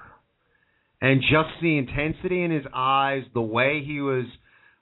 And 1.01 1.23
just 1.23 1.59
the 1.63 1.79
intensity 1.79 2.43
in 2.43 2.51
his 2.51 2.67
eyes, 2.75 3.23
the 3.33 3.41
way 3.41 3.83
he 3.83 4.03
was 4.03 4.27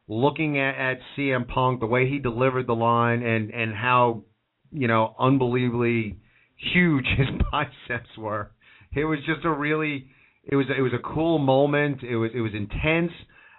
looking 0.08 0.58
at, 0.58 0.74
at 0.74 0.98
CM 1.16 1.46
Punk, 1.46 1.78
the 1.78 1.86
way 1.86 2.08
he 2.08 2.18
delivered 2.18 2.66
the 2.66 2.74
line, 2.74 3.22
and 3.22 3.52
and 3.52 3.72
how 3.72 4.24
you 4.72 4.88
know 4.88 5.14
unbelievably 5.20 6.18
huge 6.74 7.06
his 7.16 7.28
biceps 7.52 8.10
were. 8.18 8.50
It 8.92 9.04
was 9.04 9.20
just 9.24 9.44
a 9.44 9.50
really 9.52 10.08
it 10.44 10.56
was 10.56 10.66
it 10.76 10.80
was 10.80 10.92
a 10.92 11.14
cool 11.14 11.38
moment. 11.38 12.02
It 12.02 12.16
was 12.16 12.30
it 12.34 12.40
was 12.40 12.52
intense, 12.54 13.12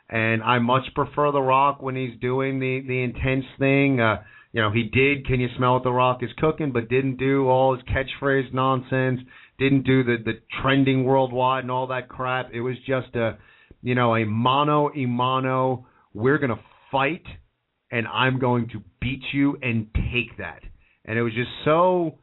and 0.09 0.43
I 0.43 0.59
much 0.59 0.83
prefer 0.95 1.31
The 1.31 1.41
Rock 1.41 1.81
when 1.81 1.95
he's 1.95 2.19
doing 2.19 2.59
the 2.59 2.83
the 2.85 3.03
intense 3.03 3.45
thing. 3.57 3.99
Uh, 3.99 4.23
you 4.51 4.61
know, 4.61 4.71
he 4.71 4.83
did 4.83 5.25
"Can 5.25 5.39
you 5.39 5.47
smell 5.57 5.75
what 5.75 5.83
The 5.83 5.91
Rock 5.91 6.23
is 6.23 6.29
cooking," 6.37 6.71
but 6.71 6.89
didn't 6.89 7.17
do 7.17 7.47
all 7.47 7.75
his 7.75 7.83
catchphrase 7.85 8.53
nonsense. 8.53 9.21
Didn't 9.57 9.83
do 9.83 10.03
the 10.03 10.17
the 10.23 10.33
trending 10.61 11.05
worldwide 11.05 11.63
and 11.63 11.71
all 11.71 11.87
that 11.87 12.09
crap. 12.09 12.49
It 12.53 12.61
was 12.61 12.75
just 12.85 13.15
a 13.15 13.37
you 13.81 13.95
know 13.95 14.15
a 14.15 14.25
mono 14.25 14.89
imano. 14.89 15.85
We're 16.13 16.37
gonna 16.37 16.59
fight, 16.91 17.25
and 17.91 18.07
I'm 18.07 18.39
going 18.39 18.67
to 18.69 18.81
beat 18.99 19.23
you 19.31 19.57
and 19.61 19.87
take 19.93 20.37
that. 20.37 20.59
And 21.05 21.17
it 21.17 21.21
was 21.21 21.33
just 21.33 21.49
so 21.65 22.19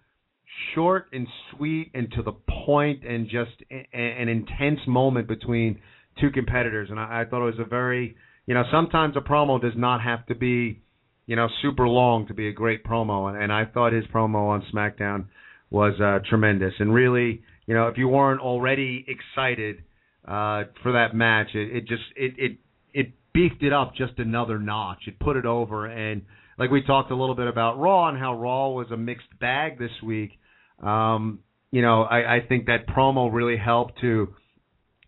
short 0.75 1.07
and 1.13 1.27
sweet 1.51 1.91
and 1.95 2.11
to 2.13 2.23
the 2.23 2.33
point 2.65 3.05
and 3.05 3.27
just 3.27 3.53
a, 3.71 3.87
an 3.97 4.29
intense 4.29 4.81
moment 4.87 5.29
between 5.29 5.81
two 6.21 6.31
competitors. 6.31 6.89
And 6.91 6.99
I, 6.99 7.23
I 7.23 7.25
thought 7.25 7.43
it 7.43 7.57
was 7.57 7.59
a 7.59 7.69
very, 7.69 8.17
you 8.47 8.55
know, 8.55 8.65
sometimes 8.73 9.17
a 9.17 9.21
promo 9.21 9.61
does 9.61 9.75
not 9.77 10.03
have 10.03 10.27
to 10.27 10.35
be, 10.35 10.81
you 11.27 11.37
know, 11.37 11.49
super 11.63 11.89
long 11.89 12.27
to 12.29 12.35
be 12.35 12.49
a 12.49 12.53
great 12.53 12.85
promo. 12.85 13.29
And, 13.29 13.43
and 13.43 13.53
I 13.53 13.65
thought 13.65 13.93
his 13.93 14.05
promo 14.07 14.49
on 14.49 14.65
SmackDown 14.73 15.27
was 15.71 15.95
uh, 16.01 16.19
tremendous. 16.29 16.75
And 16.79 16.93
really, 16.93 17.43
you 17.67 17.75
know, 17.75 17.89
if 17.89 17.97
you 17.97 18.09
weren't 18.09 18.41
already 18.41 19.07
excited 19.07 19.85
uh, 20.27 20.65
for 20.83 20.93
that 20.93 21.15
match, 21.15 21.49
it, 21.55 21.77
it 21.77 21.87
just 21.87 22.03
it 22.17 22.35
it 22.37 22.59
it 22.93 23.13
beefed 23.33 23.63
it 23.63 23.73
up 23.73 23.95
just 23.95 24.19
another 24.19 24.59
notch. 24.59 25.03
It 25.07 25.19
put 25.21 25.37
it 25.37 25.47
over 25.47 25.87
and 25.87 26.23
like 26.59 26.71
we 26.71 26.83
talked 26.83 27.11
a 27.11 27.17
little 27.17 27.35
bit 27.35 27.47
about 27.47 27.79
Raw 27.79 28.09
and 28.09 28.19
how 28.19 28.37
Raw 28.37 28.69
was 28.69 28.89
a 28.91 28.97
mixed 28.97 29.39
bag 29.41 29.79
this 29.79 29.91
week. 30.05 30.33
Um, 30.81 31.41
you 31.71 31.83
know, 31.83 32.03
I, 32.03 32.37
I 32.37 32.41
think 32.49 32.67
that 32.67 32.87
promo 32.89 33.33
really 33.33 33.57
helped 33.57 34.01
to, 34.01 34.29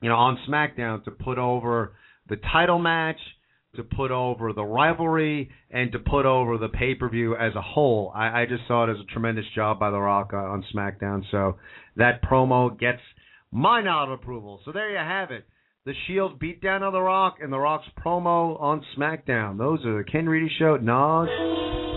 you 0.00 0.08
know, 0.08 0.16
on 0.16 0.38
SmackDown 0.48 1.04
to 1.04 1.10
put 1.10 1.38
over 1.38 1.94
the 2.28 2.36
title 2.52 2.78
match, 2.78 3.18
to 3.76 3.82
put 3.82 4.10
over 4.10 4.52
the 4.52 4.64
rivalry, 4.64 5.50
and 5.70 5.90
to 5.92 5.98
put 5.98 6.26
over 6.26 6.58
the 6.58 6.68
pay 6.68 6.94
per 6.94 7.08
view 7.08 7.34
as 7.34 7.54
a 7.54 7.62
whole. 7.62 8.12
I, 8.14 8.42
I 8.42 8.46
just 8.46 8.62
saw 8.68 8.84
it 8.84 8.92
as 8.92 8.98
a 9.00 9.12
tremendous 9.12 9.46
job 9.54 9.80
by 9.80 9.90
The 9.90 9.98
Rock 9.98 10.32
on 10.34 10.64
SmackDown. 10.74 11.22
So 11.30 11.56
that 11.96 12.22
promo 12.22 12.78
gets 12.78 13.00
my 13.50 13.82
nod 13.82 14.04
of 14.04 14.12
approval. 14.12 14.60
So 14.64 14.72
there 14.72 14.90
you 14.90 14.98
have 14.98 15.30
it. 15.30 15.46
The 15.84 15.94
Shield 16.06 16.40
beatdown 16.40 16.82
of 16.82 16.92
The 16.92 17.00
Rock 17.00 17.38
and 17.40 17.52
The 17.52 17.58
Rock's 17.58 17.88
promo 18.04 18.60
on 18.60 18.84
SmackDown. 18.96 19.58
Those 19.58 19.84
are 19.84 19.98
the 19.98 20.04
Ken 20.04 20.28
Reedy 20.28 20.50
Show 20.58 20.76
nods. 20.76 21.91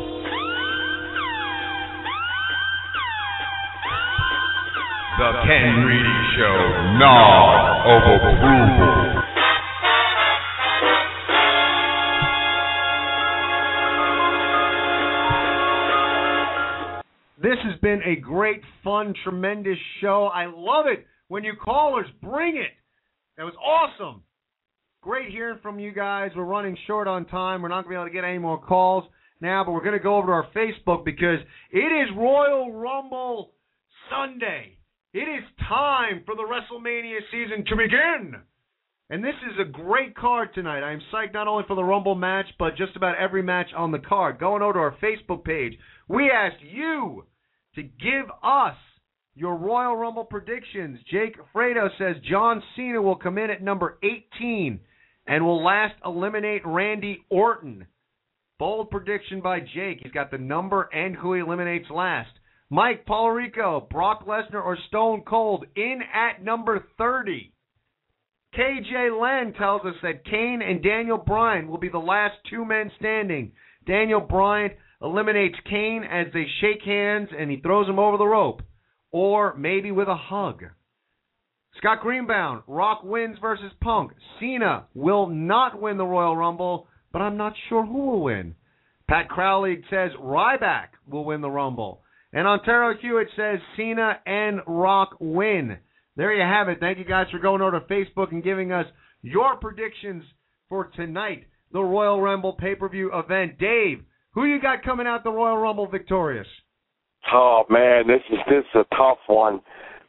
The 5.17 5.31
Ken 5.47 5.85
Reedy 5.85 6.19
Show 6.35 6.57
nod 6.99 7.87
of 7.87 8.03
approval. 8.19 9.21
This 17.41 17.57
has 17.63 17.79
been 17.79 18.01
a 18.05 18.17
great, 18.19 18.59
fun, 18.83 19.13
tremendous 19.23 19.77
show. 20.01 20.25
I 20.33 20.47
love 20.47 20.87
it 20.87 21.05
when 21.29 21.45
you 21.45 21.53
callers 21.63 22.07
bring 22.21 22.57
it. 22.57 22.71
That 23.37 23.43
was 23.43 23.55
awesome. 23.55 24.21
Great 25.01 25.31
hearing 25.31 25.59
from 25.61 25.79
you 25.79 25.93
guys. 25.93 26.31
We're 26.35 26.43
running 26.43 26.77
short 26.87 27.07
on 27.07 27.23
time. 27.27 27.61
We're 27.61 27.69
not 27.69 27.85
going 27.85 27.85
to 27.85 27.89
be 27.89 27.95
able 27.95 28.07
to 28.07 28.13
get 28.13 28.25
any 28.25 28.39
more 28.39 28.61
calls 28.61 29.05
now, 29.39 29.63
but 29.63 29.71
we're 29.71 29.79
going 29.79 29.97
to 29.97 30.03
go 30.03 30.17
over 30.17 30.27
to 30.27 30.33
our 30.33 30.47
Facebook 30.53 31.05
because 31.05 31.39
it 31.71 31.77
is 31.77 32.09
Royal 32.17 32.73
Rumble 32.73 33.53
Sunday. 34.11 34.77
It 35.15 35.29
is 35.29 35.45
time 35.69 36.23
for 36.25 36.35
the 36.35 36.43
WrestleMania 36.43 37.19
season 37.31 37.63
to 37.69 37.75
begin. 37.77 38.35
And 39.09 39.23
this 39.23 39.35
is 39.49 39.57
a 39.61 39.71
great 39.71 40.13
card 40.13 40.49
tonight. 40.53 40.83
I 40.83 40.91
am 40.91 40.99
psyched 41.13 41.33
not 41.33 41.47
only 41.47 41.63
for 41.69 41.77
the 41.77 41.85
Rumble 41.85 42.15
match, 42.15 42.47
but 42.59 42.75
just 42.75 42.97
about 42.97 43.17
every 43.17 43.41
match 43.41 43.67
on 43.77 43.93
the 43.93 43.99
card. 43.99 44.39
Going 44.41 44.61
over 44.61 44.73
to 44.73 44.79
our 44.79 44.97
Facebook 45.01 45.45
page, 45.45 45.71
we 46.09 46.29
asked 46.29 46.61
you 46.61 47.23
to 47.75 47.83
give 47.83 48.25
us 48.43 48.75
your 49.35 49.55
Royal 49.55 49.95
Rumble 49.95 50.25
predictions. 50.25 50.99
Jake 51.09 51.37
Fredo 51.55 51.87
says 51.97 52.17
John 52.29 52.61
Cena 52.75 53.01
will 53.01 53.15
come 53.15 53.37
in 53.37 53.49
at 53.49 53.63
number 53.63 53.97
18 54.03 54.81
and 55.27 55.45
will 55.45 55.63
last 55.63 55.95
eliminate 56.03 56.63
Randy 56.65 57.23
Orton. 57.29 57.87
Bold 58.59 58.89
prediction 58.89 59.39
by 59.39 59.61
Jake. 59.61 59.99
He's 60.03 60.11
got 60.11 60.29
the 60.29 60.39
number 60.39 60.89
and 60.93 61.15
who 61.15 61.35
he 61.35 61.39
eliminates 61.39 61.89
last. 61.89 62.31
Mike 62.69 63.05
Polarico, 63.05 63.87
Brock 63.89 64.25
Lesnar 64.25 64.63
or 64.63 64.77
Stone 64.87 65.21
Cold 65.27 65.65
in 65.75 65.99
at 66.13 66.43
number 66.43 66.83
30. 66.97 67.53
KJ 68.57 69.21
Len 69.21 69.53
tells 69.53 69.81
us 69.85 69.95
that 70.01 70.25
Kane 70.25 70.61
and 70.61 70.81
Daniel 70.81 71.17
Bryan 71.17 71.67
will 71.67 71.77
be 71.77 71.89
the 71.89 71.97
last 71.97 72.35
two 72.49 72.65
men 72.65 72.89
standing. 72.97 73.51
Daniel 73.85 74.21
Bryan 74.21 74.71
eliminates 75.01 75.57
Kane 75.69 76.03
as 76.03 76.27
they 76.33 76.45
shake 76.61 76.81
hands 76.83 77.29
and 77.37 77.51
he 77.51 77.57
throws 77.61 77.87
him 77.87 77.99
over 77.99 78.17
the 78.17 78.25
rope. 78.25 78.61
Or 79.11 79.55
maybe 79.55 79.91
with 79.91 80.07
a 80.07 80.15
hug. 80.15 80.63
Scott 81.77 81.99
Greenbound, 82.03 82.63
Rock 82.67 83.03
wins 83.03 83.37
versus 83.41 83.71
Punk. 83.81 84.11
Cena 84.39 84.87
will 84.93 85.27
not 85.27 85.79
win 85.79 85.97
the 85.97 86.05
Royal 86.05 86.35
Rumble, 86.35 86.87
but 87.11 87.21
I'm 87.21 87.37
not 87.37 87.53
sure 87.69 87.85
who 87.85 88.07
will 88.07 88.23
win. 88.23 88.55
Pat 89.09 89.29
Crowley 89.29 89.83
says 89.89 90.11
Ryback 90.19 90.87
will 91.07 91.25
win 91.25 91.41
the 91.41 91.49
Rumble. 91.49 92.01
And 92.35 92.45
Ontario 92.45 92.97
Hewitt 93.01 93.29
says 93.37 93.59
Cena 93.77 94.19
and 94.25 94.59
Rock 94.67 95.15
win. 95.21 95.77
There 96.17 96.33
you 96.33 96.43
have 96.43 96.67
it. 96.67 96.81
Thank 96.81 96.97
you 96.97 97.05
guys 97.05 97.27
for 97.31 97.39
going 97.39 97.61
over 97.61 97.79
to 97.79 97.85
Facebook 97.85 98.33
and 98.33 98.43
giving 98.43 98.73
us 98.73 98.85
your 99.21 99.55
predictions 99.55 100.21
for 100.67 100.91
tonight, 100.97 101.45
the 101.71 101.81
Royal 101.81 102.21
Rumble 102.21 102.51
pay 102.51 102.75
per 102.75 102.89
view 102.89 103.09
event. 103.13 103.57
Dave, 103.57 104.03
who 104.33 104.43
you 104.43 104.61
got 104.61 104.83
coming 104.83 105.07
out 105.07 105.23
the 105.23 105.31
Royal 105.31 105.57
Rumble 105.57 105.87
victorious? 105.87 106.47
Oh 107.33 107.63
man, 107.69 108.05
this 108.05 108.21
is 108.29 108.39
this 108.49 108.65
is 108.75 108.81
a 108.81 108.95
tough 108.97 109.19
one, 109.27 109.61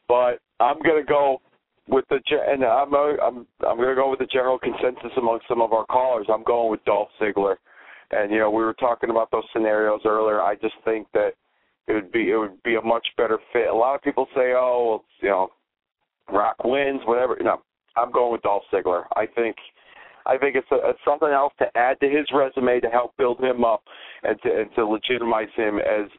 but 0.08 0.40
I'm 0.58 0.82
gonna 0.82 1.04
go 1.08 1.40
with 1.88 2.06
the 2.10 2.18
and 2.48 2.64
I'm 2.64 2.92
I'm 2.92 3.46
I'm 3.64 3.76
gonna 3.76 3.94
go 3.94 4.10
with 4.10 4.18
the 4.18 4.26
general 4.26 4.58
consensus 4.58 5.16
among 5.16 5.38
some 5.48 5.62
of 5.62 5.72
our 5.72 5.86
callers. 5.86 6.26
I'm 6.28 6.42
going 6.42 6.72
with 6.72 6.84
Dolph 6.86 7.08
Ziggler, 7.22 7.54
and 8.10 8.32
you 8.32 8.40
know 8.40 8.50
we 8.50 8.64
were 8.64 8.74
talking 8.74 9.10
about 9.10 9.30
those 9.30 9.44
scenarios 9.52 10.00
earlier. 10.04 10.42
I 10.42 10.56
just 10.56 10.74
think 10.84 11.06
that 11.14 11.34
it 11.88 11.92
would 11.92 12.12
be 12.12 12.30
it 12.30 12.36
would 12.36 12.62
be 12.62 12.76
a 12.76 12.82
much 12.82 13.06
better 13.16 13.38
fit. 13.52 13.68
A 13.68 13.74
lot 13.74 13.94
of 13.94 14.02
people 14.02 14.26
say, 14.34 14.52
oh, 14.54 15.04
you 15.20 15.28
know, 15.28 15.48
Rock 16.32 16.56
wins, 16.64 17.00
whatever. 17.04 17.36
No, 17.40 17.62
I'm 17.96 18.10
going 18.10 18.32
with 18.32 18.42
Dolph 18.42 18.64
Ziggler. 18.72 19.04
I 19.14 19.26
think 19.26 19.56
I 20.26 20.36
think 20.36 20.56
it's, 20.56 20.70
a, 20.72 20.90
it's 20.90 20.98
something 21.04 21.28
else 21.28 21.52
to 21.60 21.66
add 21.76 22.00
to 22.00 22.08
his 22.08 22.26
resume 22.34 22.80
to 22.80 22.88
help 22.88 23.16
build 23.16 23.40
him 23.40 23.64
up 23.64 23.82
and 24.24 24.40
to 24.42 24.60
and 24.60 24.70
to 24.74 24.84
legitimize 24.84 25.48
him 25.54 25.78
as 25.78 26.10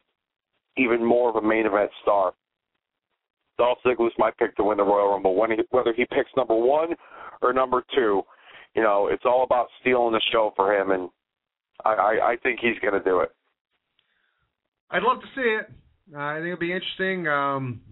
even 0.76 1.04
more 1.04 1.28
of 1.28 1.36
a 1.36 1.46
main 1.46 1.66
event 1.66 1.90
star. 2.02 2.32
Dolph 3.58 3.78
Ziggler's 3.84 4.14
my 4.18 4.30
pick 4.38 4.56
to 4.56 4.64
win 4.64 4.78
the 4.78 4.84
Royal 4.84 5.10
Rumble. 5.10 5.34
When 5.34 5.50
he, 5.50 5.58
whether 5.70 5.92
he 5.92 6.04
picks 6.06 6.30
number 6.36 6.54
one 6.54 6.90
or 7.42 7.52
number 7.52 7.82
two, 7.94 8.22
you 8.74 8.82
know, 8.82 9.08
it's 9.10 9.24
all 9.24 9.42
about 9.42 9.66
stealing 9.80 10.12
the 10.12 10.20
show 10.32 10.52
for 10.56 10.72
him, 10.72 10.92
and 10.92 11.10
I 11.84 11.90
I, 11.90 12.30
I 12.30 12.36
think 12.42 12.60
he's 12.60 12.78
going 12.80 12.94
to 12.94 13.04
do 13.04 13.20
it. 13.20 13.30
I'd 14.90 15.02
love 15.02 15.20
to 15.20 15.26
see 15.34 15.48
it. 15.60 15.70
Uh, 16.14 16.18
I 16.18 16.36
think 16.36 16.46
it'd 16.46 16.60
be 16.60 16.72
interesting. 16.72 17.28
Um, 17.28 17.82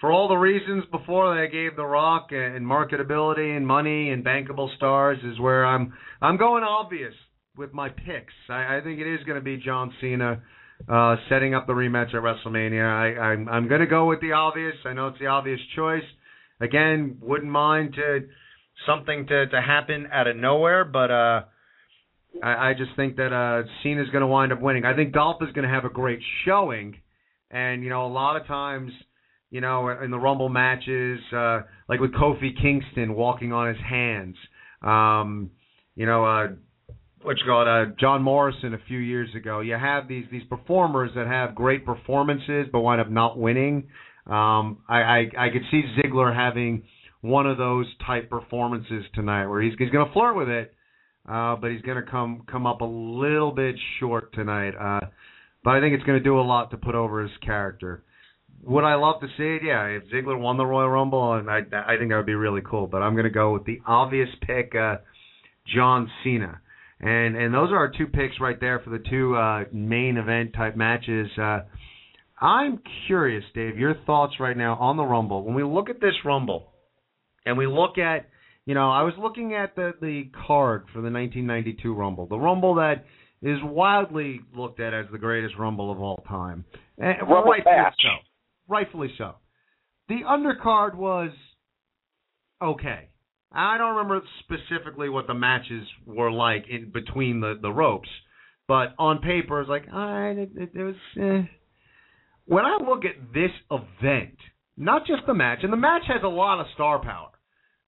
for 0.00 0.12
all 0.12 0.28
the 0.28 0.36
reasons 0.36 0.84
before 0.90 1.34
they 1.34 1.50
gave 1.50 1.74
The 1.74 1.84
Rock 1.84 2.28
and 2.30 2.64
marketability 2.64 3.56
and 3.56 3.66
money 3.66 4.10
and 4.10 4.24
bankable 4.24 4.74
stars 4.76 5.18
is 5.24 5.40
where 5.40 5.64
I'm 5.64 5.94
I'm 6.20 6.36
going 6.36 6.62
obvious 6.62 7.14
with 7.56 7.72
my 7.72 7.88
picks. 7.88 8.34
I, 8.48 8.76
I 8.76 8.80
think 8.84 9.00
it 9.00 9.12
is 9.12 9.24
going 9.24 9.38
to 9.38 9.44
be 9.44 9.56
John 9.56 9.92
Cena 10.00 10.42
uh, 10.88 11.16
setting 11.28 11.54
up 11.54 11.66
the 11.66 11.72
rematch 11.72 12.14
at 12.14 12.22
WrestleMania. 12.22 12.84
I, 12.84 13.18
I'm 13.20 13.48
I'm 13.48 13.68
going 13.68 13.80
to 13.80 13.86
go 13.86 14.06
with 14.06 14.20
the 14.20 14.32
obvious. 14.32 14.74
I 14.84 14.92
know 14.92 15.08
it's 15.08 15.18
the 15.18 15.26
obvious 15.26 15.60
choice. 15.74 16.04
Again, 16.60 17.18
wouldn't 17.20 17.50
mind 17.50 17.94
to 17.94 18.28
something 18.86 19.26
to 19.26 19.46
to 19.46 19.60
happen 19.60 20.08
out 20.12 20.26
of 20.26 20.36
nowhere, 20.36 20.84
but 20.84 21.10
uh, 21.10 21.40
I, 22.42 22.70
I 22.70 22.74
just 22.76 22.90
think 22.96 23.16
that 23.16 23.32
uh, 23.32 23.66
Cena's 23.82 24.08
going 24.10 24.22
to 24.22 24.26
wind 24.26 24.52
up 24.52 24.60
winning. 24.60 24.84
I 24.84 24.94
think 24.94 25.12
Dolph 25.12 25.42
is 25.42 25.52
going 25.52 25.66
to 25.66 25.74
have 25.74 25.84
a 25.84 25.90
great 25.90 26.20
showing, 26.44 26.96
and 27.50 27.82
you 27.82 27.90
know 27.90 28.06
a 28.06 28.12
lot 28.12 28.36
of 28.36 28.46
times 28.46 28.92
you 29.50 29.60
know, 29.60 29.88
in 29.88 30.10
the 30.10 30.18
Rumble 30.18 30.48
matches, 30.48 31.20
uh, 31.32 31.60
like 31.88 32.00
with 32.00 32.12
Kofi 32.12 32.50
Kingston 32.60 33.14
walking 33.14 33.52
on 33.52 33.68
his 33.68 33.78
hands. 33.78 34.36
Um, 34.82 35.50
you 35.94 36.04
know, 36.04 36.24
uh, 36.24 36.48
what 37.22 37.36
you 37.38 37.44
call 37.46 37.62
it, 37.62 37.68
uh, 37.68 37.92
John 37.98 38.22
Morrison 38.22 38.74
a 38.74 38.78
few 38.86 38.98
years 38.98 39.30
ago. 39.34 39.60
You 39.60 39.74
have 39.74 40.08
these 40.08 40.26
these 40.30 40.42
performers 40.48 41.10
that 41.14 41.26
have 41.26 41.54
great 41.54 41.86
performances 41.86 42.66
but 42.72 42.80
wind 42.80 43.00
up 43.00 43.10
not 43.10 43.38
winning. 43.38 43.88
Um, 44.26 44.78
I, 44.88 44.98
I 44.98 45.18
I 45.38 45.48
could 45.52 45.62
see 45.70 45.82
Ziggler 45.96 46.34
having 46.34 46.82
one 47.20 47.46
of 47.46 47.56
those 47.56 47.86
type 48.06 48.28
performances 48.28 49.04
tonight 49.14 49.46
where 49.46 49.62
he's 49.62 49.72
he's 49.78 49.90
going 49.90 50.06
to 50.06 50.12
flirt 50.12 50.36
with 50.36 50.48
it, 50.48 50.74
uh, 51.28 51.56
but 51.56 51.70
he's 51.70 51.82
going 51.82 52.02
to 52.02 52.10
come 52.10 52.42
come 52.50 52.66
up 52.66 52.80
a 52.80 52.84
little 52.84 53.52
bit 53.52 53.76
short 53.98 54.32
tonight. 54.32 54.74
Uh, 54.74 55.06
but 55.64 55.70
I 55.70 55.80
think 55.80 55.94
it's 55.94 56.04
going 56.04 56.18
to 56.18 56.24
do 56.24 56.38
a 56.38 56.42
lot 56.42 56.70
to 56.70 56.76
put 56.76 56.94
over 56.94 57.22
his 57.22 57.36
character. 57.44 58.04
Would 58.62 58.84
I 58.84 58.94
love 58.94 59.20
to 59.20 59.26
see 59.36 59.56
it? 59.56 59.62
Yeah, 59.64 59.84
if 59.86 60.04
Ziggler 60.04 60.38
won 60.38 60.56
the 60.56 60.66
Royal 60.66 60.88
Rumble, 60.88 61.34
and 61.34 61.50
I 61.50 61.58
I 61.72 61.96
think 61.98 62.10
that 62.10 62.16
would 62.16 62.26
be 62.26 62.34
really 62.34 62.62
cool. 62.68 62.86
But 62.86 63.02
I'm 63.02 63.14
going 63.14 63.24
to 63.24 63.30
go 63.30 63.52
with 63.52 63.64
the 63.64 63.80
obvious 63.86 64.28
pick, 64.42 64.74
uh, 64.74 64.96
John 65.74 66.10
Cena, 66.22 66.60
and 67.00 67.36
and 67.36 67.52
those 67.52 67.70
are 67.70 67.76
our 67.76 67.92
two 67.96 68.06
picks 68.06 68.40
right 68.40 68.58
there 68.60 68.80
for 68.80 68.90
the 68.90 69.02
two 69.10 69.36
uh, 69.36 69.64
main 69.72 70.16
event 70.16 70.54
type 70.54 70.76
matches. 70.76 71.28
Uh, 71.36 71.60
I'm 72.40 72.80
curious, 73.06 73.44
Dave, 73.54 73.78
your 73.78 73.94
thoughts 74.04 74.34
right 74.38 74.56
now 74.56 74.76
on 74.76 74.96
the 74.96 75.04
Rumble. 75.04 75.42
When 75.42 75.54
we 75.54 75.62
look 75.62 75.88
at 75.88 76.00
this 76.00 76.14
Rumble, 76.24 76.72
and 77.46 77.56
we 77.56 77.66
look 77.66 77.96
at, 77.96 78.26
you 78.66 78.74
know, 78.74 78.90
I 78.90 79.02
was 79.02 79.14
looking 79.18 79.54
at 79.54 79.76
the 79.76 79.92
the 80.00 80.24
card 80.46 80.86
for 80.92 81.00
the 81.00 81.10
1992 81.10 81.94
Rumble, 81.94 82.26
the 82.26 82.38
Rumble 82.38 82.74
that 82.74 83.04
is 83.40 83.58
wildly 83.62 84.40
looked 84.54 84.80
at 84.80 84.92
as 84.92 85.06
the 85.12 85.18
greatest 85.18 85.54
Rumble 85.58 85.90
of 85.90 86.00
all 86.00 86.24
time. 86.28 86.64
And 86.98 87.16
Rumble 87.22 87.52
rightfully 87.52 87.76
match. 87.76 87.94
so. 88.02 88.08
Rightfully 88.68 89.14
so. 89.16 89.36
The 90.08 90.20
undercard 90.28 90.96
was 90.96 91.30
okay. 92.60 93.08
I 93.52 93.78
don't 93.78 93.96
remember 93.96 94.20
specifically 94.40 95.08
what 95.08 95.28
the 95.28 95.34
matches 95.34 95.86
were 96.04 96.32
like 96.32 96.64
in 96.68 96.90
between 96.90 97.40
the 97.40 97.54
the 97.60 97.70
ropes, 97.70 98.08
but 98.66 98.94
on 98.98 99.20
paper 99.20 99.60
it's 99.60 99.70
like, 99.70 99.84
all 99.92 100.12
right, 100.12 100.36
it, 100.36 100.50
it, 100.56 100.70
it 100.74 100.82
was. 100.82 100.94
Eh. 101.20 101.46
When 102.46 102.64
I 102.64 102.78
look 102.84 103.04
at 103.04 103.32
this 103.32 103.50
event, 103.70 104.36
not 104.76 105.06
just 105.06 105.22
the 105.26 105.34
match, 105.34 105.60
and 105.62 105.72
the 105.72 105.76
match 105.76 106.02
has 106.08 106.22
a 106.24 106.28
lot 106.28 106.60
of 106.60 106.66
star 106.74 107.00
power. 107.00 107.30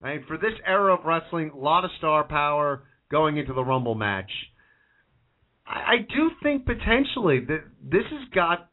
Right? 0.01 0.21
For 0.29 0.37
this 0.37 0.55
era 0.67 0.95
of 0.95 1.05
wrestling, 1.05 1.51
a 1.53 1.57
lot 1.57 1.85
of 1.85 1.91
star 1.99 2.25
power 2.25 2.85
going 3.11 3.37
into 3.37 3.53
the 3.53 3.65
Rumble 3.65 3.95
match. 3.95 4.31
I, 5.67 5.95
I 5.95 5.97
do 5.99 6.31
think 6.43 6.67
potentially 6.67 7.41
that 7.47 7.65
this 7.83 8.05
has 8.11 8.29
got 8.35 8.71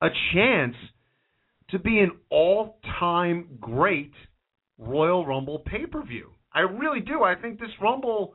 a 0.00 0.08
chance 0.34 0.74
to 1.70 1.78
be 1.78 2.00
an 2.00 2.10
all-time 2.28 3.58
great 3.60 4.12
Royal 4.78 5.24
Rumble 5.24 5.60
pay-per-view. 5.60 6.30
I 6.52 6.60
really 6.60 7.00
do. 7.00 7.22
I 7.22 7.34
think 7.36 7.60
this 7.60 7.70
Rumble 7.80 8.34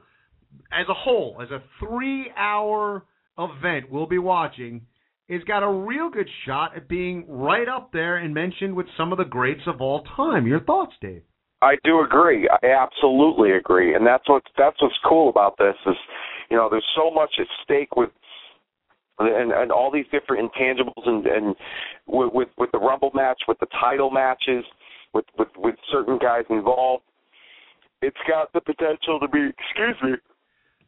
as 0.72 0.88
a 0.90 0.94
whole, 0.94 1.40
as 1.42 1.50
a 1.52 1.62
3-hour 1.84 3.06
event 3.38 3.92
we'll 3.92 4.08
be 4.08 4.18
watching, 4.18 4.88
has 5.30 5.44
got 5.44 5.62
a 5.62 5.70
real 5.70 6.10
good 6.10 6.30
shot 6.46 6.76
at 6.76 6.88
being 6.88 7.26
right 7.28 7.68
up 7.68 7.92
there 7.92 8.18
and 8.18 8.34
mentioned 8.34 8.76
with 8.76 8.88
some 8.98 9.12
of 9.12 9.18
the 9.18 9.26
greats 9.26 9.62
of 9.68 9.82
all 9.82 10.04
time. 10.16 10.48
Your 10.48 10.62
thoughts, 10.62 10.94
Dave? 11.02 11.24
I 11.62 11.76
do 11.84 12.02
agree. 12.02 12.48
I 12.50 12.68
absolutely 12.68 13.52
agree, 13.52 13.96
and 13.96 14.06
that's 14.06 14.28
what 14.30 14.44
that's 14.58 14.80
what's 14.82 14.96
cool 15.08 15.30
about 15.30 15.58
this 15.58 15.76
is, 15.88 15.96
you 16.52 16.58
know, 16.58 16.70
there's 16.70 16.86
so 16.96 17.10
much 17.10 17.32
at 17.40 17.48
stake 17.64 17.96
with 17.96 18.10
and 19.20 19.52
and 19.52 19.72
all 19.72 19.92
these 19.92 20.06
different 20.12 20.52
intangibles 20.52 21.08
and 21.08 21.26
and 21.26 21.56
with 22.06 22.32
with, 22.34 22.50
with 22.58 22.72
the 22.72 22.78
Rumble 22.78 23.12
match, 23.16 23.42
with 23.48 23.60
the 23.60 23.68
title 23.80 24.12
matches, 24.12 24.64
with 25.14 25.26
with 25.38 25.48
with 25.58 25.76
certain 25.92 26.20
guys 26.20 26.44
involved, 26.50 27.04
it's 28.02 28.18
got 28.28 28.54
the 28.54 28.62
potential 28.62 29.20
to 29.20 29.28
be. 29.28 29.50
Excuse 29.50 29.96
me. 30.04 30.12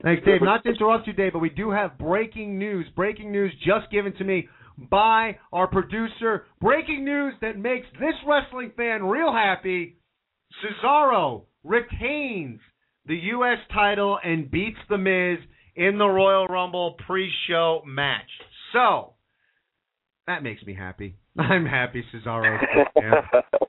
Thanks, 0.04 0.24
Dave. 0.26 0.42
Not 0.42 0.64
to 0.64 0.70
interrupt 0.70 1.08
you, 1.08 1.14
Dave, 1.14 1.34
but 1.34 1.40
we 1.40 1.50
do 1.50 1.72
have 1.72 1.98
breaking 1.98 2.58
news. 2.58 2.86
Breaking 2.96 3.32
news 3.32 3.52
just 3.66 3.92
given 3.92 4.14
to 4.18 4.24
me 4.24 4.48
by 4.90 5.38
our 5.52 5.68
producer. 5.68 6.46
Breaking 6.62 7.04
news 7.04 7.34
that 7.42 7.58
makes 7.58 7.88
this 8.00 8.14
wrestling 8.26 8.72
fan 8.78 9.04
real 9.04 9.34
happy. 9.34 9.98
Cesaro 10.64 11.44
retains 11.64 12.60
the 13.06 13.16
U.S. 13.16 13.58
title 13.74 14.20
and 14.24 14.50
beats 14.50 14.78
The 14.90 14.98
Miz 14.98 15.40
in 15.76 15.98
the 15.98 16.08
Royal 16.08 16.48
Rumble 16.48 16.96
pre-show 17.06 17.82
match. 17.86 18.30
So 18.74 19.14
that 20.28 20.44
makes 20.44 20.64
me 20.64 20.74
happy. 20.76 21.16
I'm 21.38 21.66
happy 21.66 22.04
Cesaro. 22.14 22.58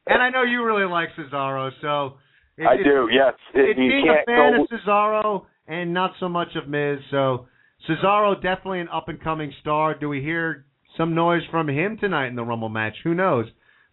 and 0.07 0.23
I 0.23 0.31
know 0.31 0.43
you 0.43 0.65
really 0.65 0.89
like 0.91 1.09
Cesaro, 1.19 1.71
so 1.81 2.17
it, 2.57 2.65
I 2.67 2.75
it- 2.75 2.85
do. 2.85 3.09
Yes, 3.13 3.35
it's 3.55 3.79
you 3.79 3.89
being 3.91 4.09
a 4.09 4.25
fan 4.27 4.53
go. 4.57 4.63
of 4.65 4.69
Cesaro 4.81 5.47
and 5.67 5.95
not 5.95 6.13
so 6.19 6.29
much 6.29 6.49
of 6.57 6.69
Miz. 6.69 6.99
So 7.11 7.47
Cesaro 7.89 8.35
definitely 8.35 8.81
an 8.81 8.89
up 8.93 9.09
and 9.09 9.23
coming 9.23 9.53
star. 9.61 9.95
Do 9.99 10.09
we 10.09 10.21
hear 10.21 10.67
some 10.97 11.15
noise 11.15 11.43
from 11.51 11.69
him 11.69 11.97
tonight 11.99 12.27
in 12.27 12.35
the 12.37 12.45
Rumble 12.45 12.69
match? 12.69 12.95
Who 13.05 13.15
knows? 13.15 13.47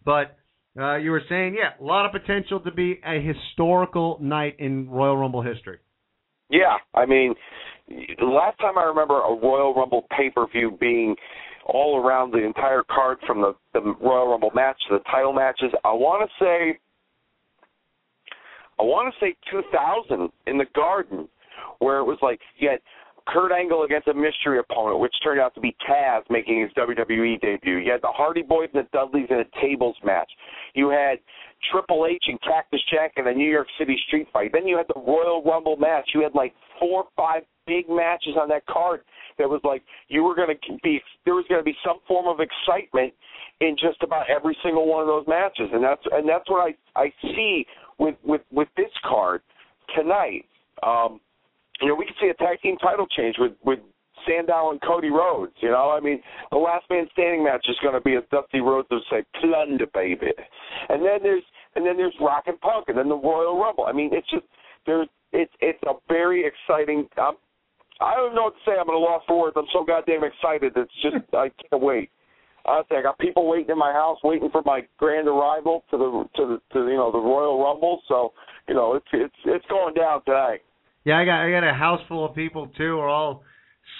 But 0.04 0.36
uh, 0.76 0.96
you 0.96 1.10
were 1.10 1.22
saying, 1.28 1.56
yeah, 1.58 1.80
a 1.80 1.84
lot 1.84 2.06
of 2.06 2.12
potential 2.12 2.60
to 2.60 2.70
be 2.70 3.00
a 3.04 3.20
historical 3.20 4.18
night 4.20 4.56
in 4.58 4.88
Royal 4.88 5.16
Rumble 5.16 5.42
history. 5.42 5.78
Yeah, 6.50 6.76
I 6.94 7.04
mean, 7.06 7.34
the 7.88 8.26
last 8.26 8.58
time 8.58 8.78
I 8.78 8.84
remember 8.84 9.20
a 9.20 9.34
Royal 9.34 9.74
Rumble 9.74 10.06
pay 10.16 10.30
per 10.30 10.46
view 10.46 10.76
being 10.80 11.14
all 11.66 12.02
around 12.02 12.32
the 12.32 12.44
entire 12.44 12.82
card 12.90 13.18
from 13.26 13.40
the, 13.42 13.54
the 13.74 13.80
Royal 14.00 14.28
Rumble 14.28 14.50
match 14.54 14.76
to 14.88 14.98
the 14.98 15.04
title 15.10 15.32
matches, 15.32 15.70
I 15.84 15.92
want 15.92 16.28
to 16.28 16.44
say, 16.44 16.78
I 18.78 18.82
want 18.82 19.12
to 19.12 19.24
say 19.24 19.36
2000 19.50 20.30
in 20.46 20.58
the 20.58 20.66
Garden, 20.74 21.28
where 21.80 21.98
it 21.98 22.04
was 22.04 22.18
like 22.22 22.40
you 22.58 22.70
had 22.70 22.80
Kurt 23.28 23.52
Angle 23.52 23.82
against 23.82 24.08
a 24.08 24.14
mystery 24.14 24.58
opponent, 24.58 25.00
which 25.00 25.14
turned 25.22 25.40
out 25.40 25.54
to 25.54 25.60
be 25.60 25.76
Taz 25.88 26.22
making 26.30 26.62
his 26.62 26.70
WWE 26.72 27.40
debut. 27.40 27.76
You 27.76 27.92
had 27.92 28.02
the 28.02 28.08
Hardy 28.08 28.42
Boys 28.42 28.68
and 28.72 28.84
the 28.84 28.88
Dudleys 28.92 29.26
in 29.30 29.40
a 29.40 29.60
tables 29.60 29.96
match. 30.02 30.30
You 30.74 30.88
had 30.88 31.18
Triple 31.70 32.06
H 32.06 32.24
and 32.26 32.40
Cactus 32.40 32.80
Jack 32.90 33.12
in 33.16 33.26
a 33.26 33.34
New 33.34 33.50
York 33.50 33.68
City 33.78 33.98
street 34.06 34.28
fight. 34.32 34.52
Then 34.52 34.66
you 34.66 34.76
had 34.76 34.86
the 34.88 35.00
Royal 35.00 35.42
Rumble 35.42 35.76
match. 35.76 36.10
You 36.14 36.22
had 36.22 36.34
like 36.34 36.54
four 36.80 37.04
or 37.04 37.08
five 37.16 37.42
big 37.66 37.88
matches 37.88 38.34
on 38.40 38.48
that 38.48 38.64
card 38.66 39.00
that 39.38 39.48
was 39.48 39.60
like 39.62 39.82
you 40.08 40.22
were 40.22 40.34
going 40.34 40.48
to 40.48 40.78
be 40.82 41.00
there 41.24 41.34
was 41.34 41.44
going 41.48 41.60
to 41.60 41.64
be 41.64 41.76
some 41.84 41.98
form 42.08 42.26
of 42.26 42.40
excitement 42.40 43.12
in 43.60 43.76
just 43.78 44.02
about 44.02 44.24
every 44.30 44.56
single 44.62 44.88
one 44.88 45.02
of 45.02 45.06
those 45.06 45.26
matches 45.28 45.68
and 45.72 45.84
that's 45.84 46.00
and 46.12 46.26
that's 46.26 46.48
what 46.48 46.74
I 46.96 47.00
I 47.00 47.12
see 47.22 47.66
with 47.98 48.14
with 48.24 48.40
with 48.50 48.68
this 48.76 48.90
card 49.04 49.42
tonight 49.94 50.46
um 50.82 51.20
you 51.80 51.88
know 51.88 51.94
we 51.94 52.06
could 52.06 52.16
see 52.20 52.28
a 52.28 52.34
tag 52.34 52.60
team 52.60 52.76
title 52.78 53.06
change 53.06 53.36
with 53.38 53.52
with 53.64 53.78
Sandow 54.26 54.70
and 54.70 54.80
Cody 54.82 55.10
Rhodes 55.10 55.52
you 55.60 55.70
know 55.70 55.90
I 55.90 56.00
mean 56.00 56.20
the 56.50 56.58
last 56.58 56.86
man 56.90 57.06
standing 57.12 57.44
match 57.44 57.66
is 57.68 57.76
going 57.82 57.94
to 57.94 58.00
be 58.00 58.16
a 58.16 58.22
Dusty 58.30 58.60
Rhodes 58.60 58.88
will 58.90 59.02
say 59.10 59.24
plunder 59.40 59.86
baby 59.94 60.32
and 60.88 61.02
then 61.02 61.18
there's 61.22 61.44
and 61.76 61.86
then 61.86 61.96
there's 61.96 62.14
Rock 62.20 62.44
and 62.46 62.60
Punk 62.60 62.86
and 62.88 62.98
then 62.98 63.08
the 63.08 63.16
Royal 63.16 63.58
Rumble 63.60 63.84
I 63.84 63.92
mean 63.92 64.10
it's 64.12 64.28
just 64.30 64.44
there's 64.86 65.08
it's 65.32 65.52
it's 65.60 65.82
a 65.86 65.94
very 66.08 66.44
exciting 66.46 67.08
um, 67.20 67.36
I 68.00 68.14
don't 68.14 68.34
know 68.34 68.44
what 68.44 68.54
to 68.54 68.60
say. 68.64 68.72
I'm 68.78 68.88
at 68.88 68.94
a 68.94 68.98
loss 68.98 69.22
for 69.26 69.40
words. 69.40 69.56
I'm 69.56 69.66
so 69.72 69.84
goddamn 69.84 70.22
excited. 70.24 70.72
It's 70.76 70.92
just 71.02 71.16
I 71.34 71.50
can't 71.70 71.82
wait. 71.82 72.10
Honestly, 72.64 72.96
I 72.96 73.02
got 73.02 73.18
people 73.18 73.48
waiting 73.48 73.70
in 73.70 73.78
my 73.78 73.92
house, 73.92 74.18
waiting 74.22 74.50
for 74.50 74.62
my 74.64 74.82
grand 74.98 75.26
arrival 75.26 75.84
to 75.90 75.96
the 75.96 76.24
to 76.36 76.46
the 76.46 76.74
to 76.74 76.90
you 76.90 76.96
know 76.96 77.10
the 77.10 77.18
Royal 77.18 77.62
Rumble. 77.62 78.02
So 78.08 78.32
you 78.68 78.74
know 78.74 78.94
it's 78.94 79.06
it's 79.12 79.34
it's 79.44 79.64
going 79.68 79.94
down 79.94 80.22
tonight. 80.24 80.60
Yeah, 81.08 81.16
I 81.16 81.24
got 81.24 81.40
I 81.40 81.50
got 81.50 81.64
a 81.64 81.72
house 81.72 82.02
full 82.06 82.26
of 82.26 82.34
people 82.34 82.66
too. 82.76 82.98
We're 82.98 83.08
all 83.08 83.42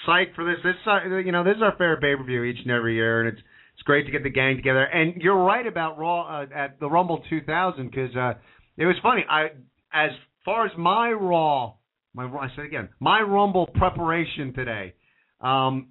psyched 0.07 0.35
for 0.35 0.45
this. 0.45 0.57
This 0.63 0.75
uh, 0.85 1.17
you 1.17 1.31
know 1.31 1.43
this 1.43 1.55
is 1.55 1.63
our 1.63 1.71
favorite 1.71 2.01
pay 2.01 2.15
per 2.15 2.23
view 2.23 2.43
each 2.43 2.59
and 2.61 2.69
every 2.69 2.93
year, 2.93 3.21
and 3.21 3.35
it's 3.35 3.43
it's 3.73 3.81
great 3.81 4.05
to 4.05 4.11
get 4.11 4.21
the 4.21 4.29
gang 4.29 4.57
together. 4.57 4.83
And 4.83 5.19
you're 5.19 5.43
right 5.43 5.65
about 5.65 5.97
Raw 5.97 6.41
uh, 6.41 6.45
at 6.55 6.79
the 6.79 6.87
Rumble 6.87 7.23
2000 7.27 7.89
because 7.89 8.15
uh, 8.15 8.33
it 8.77 8.85
was 8.85 8.95
funny. 9.01 9.25
I 9.27 9.45
as 9.91 10.11
far 10.45 10.67
as 10.67 10.71
my 10.77 11.09
Raw 11.09 11.73
my 12.13 12.25
I 12.25 12.49
said 12.55 12.65
again, 12.65 12.89
my 12.99 13.21
Rumble 13.21 13.65
preparation 13.65 14.53
today. 14.53 14.93
Um, 15.41 15.87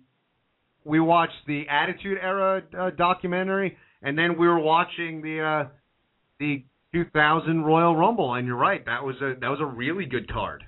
we 0.84 1.00
watched 1.00 1.48
the 1.48 1.64
Attitude 1.68 2.18
Era 2.22 2.62
uh, 2.78 2.90
documentary, 2.90 3.76
and 4.02 4.16
then 4.16 4.38
we 4.38 4.46
were 4.46 4.60
watching 4.60 5.20
the 5.22 5.40
uh, 5.40 5.68
the 6.38 6.64
2000 6.94 7.64
Royal 7.64 7.96
Rumble. 7.96 8.34
And 8.34 8.46
you're 8.46 8.56
right, 8.56 8.86
that 8.86 9.02
was 9.02 9.16
a 9.16 9.34
that 9.40 9.48
was 9.48 9.58
a 9.60 9.66
really 9.66 10.06
good 10.06 10.32
card 10.32 10.62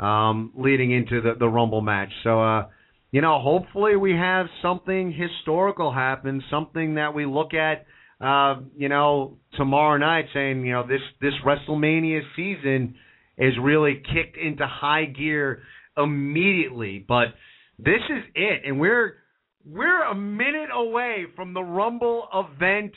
um, 0.00 0.52
leading 0.56 0.90
into 0.90 1.20
the 1.20 1.34
the 1.38 1.48
Rumble 1.48 1.82
match. 1.82 2.10
So. 2.24 2.42
uh 2.42 2.66
you 3.12 3.20
know, 3.20 3.40
hopefully 3.40 3.96
we 3.96 4.12
have 4.12 4.46
something 4.62 5.12
historical 5.12 5.92
happen, 5.92 6.42
something 6.50 6.94
that 6.94 7.12
we 7.12 7.26
look 7.26 7.54
at, 7.54 7.86
uh, 8.24 8.60
you 8.76 8.88
know, 8.88 9.38
tomorrow 9.56 9.96
night, 9.96 10.26
saying, 10.32 10.64
you 10.64 10.72
know, 10.72 10.86
this 10.86 11.00
this 11.20 11.32
WrestleMania 11.44 12.20
season 12.36 12.94
is 13.36 13.54
really 13.60 13.94
kicked 14.14 14.36
into 14.36 14.64
high 14.66 15.06
gear 15.06 15.62
immediately. 15.96 17.04
But 17.06 17.28
this 17.78 18.02
is 18.08 18.22
it, 18.34 18.62
and 18.66 18.78
we're 18.78 19.14
we're 19.64 20.04
a 20.04 20.14
minute 20.14 20.70
away 20.72 21.24
from 21.34 21.52
the 21.52 21.62
Rumble 21.62 22.28
event 22.32 22.92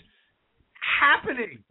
happening. 1.01 1.63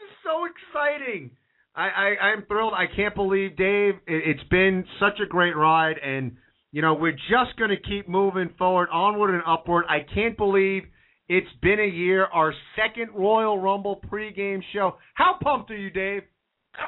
It's 0.00 0.18
so 0.24 0.46
exciting. 0.46 1.30
I, 1.74 1.88
I 1.88 2.24
I'm 2.26 2.44
thrilled. 2.46 2.74
I 2.74 2.86
can't 2.94 3.14
believe 3.14 3.56
Dave. 3.56 3.94
It, 4.06 4.36
it's 4.36 4.48
been 4.50 4.84
such 5.00 5.20
a 5.22 5.26
great 5.26 5.56
ride, 5.56 5.96
and 5.98 6.36
you 6.70 6.82
know 6.82 6.94
we're 6.94 7.12
just 7.12 7.56
going 7.58 7.70
to 7.70 7.80
keep 7.80 8.08
moving 8.08 8.50
forward, 8.58 8.88
onward 8.92 9.34
and 9.34 9.42
upward. 9.46 9.84
I 9.88 10.00
can't 10.14 10.36
believe 10.36 10.84
it's 11.28 11.48
been 11.62 11.80
a 11.80 11.88
year. 11.88 12.26
Our 12.26 12.52
second 12.76 13.10
Royal 13.14 13.58
Rumble 13.58 14.00
pregame 14.10 14.60
show. 14.72 14.96
How 15.14 15.36
pumped 15.42 15.70
are 15.70 15.76
you, 15.76 15.90
Dave? 15.90 16.22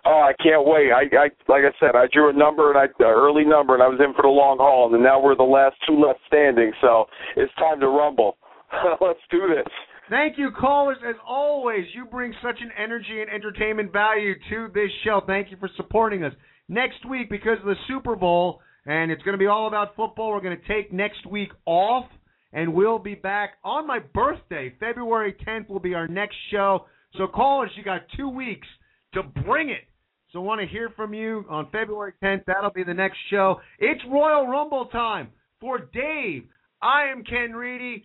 Oh, 0.04 0.20
I 0.20 0.32
can't 0.42 0.66
wait. 0.66 0.90
I, 0.92 1.02
I 1.16 1.28
like 1.48 1.64
I 1.64 1.72
said, 1.78 1.94
I 1.94 2.06
drew 2.12 2.30
a 2.30 2.32
number 2.32 2.70
and 2.70 2.78
I 2.78 2.84
an 2.84 2.92
early 3.00 3.44
number, 3.44 3.74
and 3.74 3.82
I 3.82 3.88
was 3.88 4.00
in 4.00 4.14
for 4.14 4.22
the 4.22 4.28
long 4.28 4.58
haul, 4.58 4.92
and 4.92 5.02
now 5.02 5.20
we're 5.22 5.36
the 5.36 5.42
last 5.42 5.76
two 5.86 6.00
left 6.00 6.20
standing. 6.26 6.72
So 6.80 7.06
it's 7.36 7.52
time 7.54 7.80
to 7.80 7.88
rumble. 7.88 8.36
Let's 9.00 9.20
do 9.30 9.48
this. 9.48 9.70
Thank 10.10 10.36
you, 10.36 10.50
callers. 10.50 10.98
As 11.06 11.14
always, 11.26 11.86
you 11.94 12.04
bring 12.04 12.34
such 12.42 12.56
an 12.60 12.70
energy 12.78 13.22
and 13.22 13.30
entertainment 13.30 13.90
value 13.90 14.34
to 14.50 14.68
this 14.74 14.90
show. 15.02 15.22
Thank 15.26 15.50
you 15.50 15.56
for 15.58 15.70
supporting 15.76 16.22
us. 16.24 16.32
Next 16.68 17.08
week, 17.08 17.30
because 17.30 17.58
of 17.60 17.64
the 17.64 17.74
Super 17.88 18.14
Bowl, 18.14 18.60
and 18.84 19.10
it's 19.10 19.22
going 19.22 19.32
to 19.32 19.38
be 19.38 19.46
all 19.46 19.66
about 19.66 19.96
football, 19.96 20.32
we're 20.32 20.42
going 20.42 20.58
to 20.58 20.68
take 20.68 20.92
next 20.92 21.24
week 21.26 21.50
off, 21.64 22.04
and 22.52 22.74
we'll 22.74 22.98
be 22.98 23.14
back 23.14 23.54
on 23.64 23.86
my 23.86 23.98
birthday. 23.98 24.74
February 24.78 25.34
10th 25.46 25.70
will 25.70 25.80
be 25.80 25.94
our 25.94 26.06
next 26.06 26.36
show. 26.50 26.84
So, 27.16 27.26
callers, 27.26 27.70
you 27.74 27.82
got 27.82 28.02
two 28.14 28.28
weeks 28.28 28.66
to 29.14 29.22
bring 29.22 29.70
it. 29.70 29.84
So, 30.32 30.40
I 30.40 30.42
want 30.42 30.60
to 30.60 30.66
hear 30.66 30.90
from 30.96 31.14
you 31.14 31.46
on 31.48 31.70
February 31.72 32.12
10th. 32.22 32.44
That'll 32.46 32.70
be 32.70 32.84
the 32.84 32.92
next 32.92 33.16
show. 33.30 33.60
It's 33.78 34.02
Royal 34.10 34.46
Rumble 34.48 34.86
time 34.86 35.28
for 35.60 35.78
Dave. 35.78 36.44
I 36.82 37.04
am 37.10 37.24
Ken 37.24 37.52
Reedy. 37.52 38.04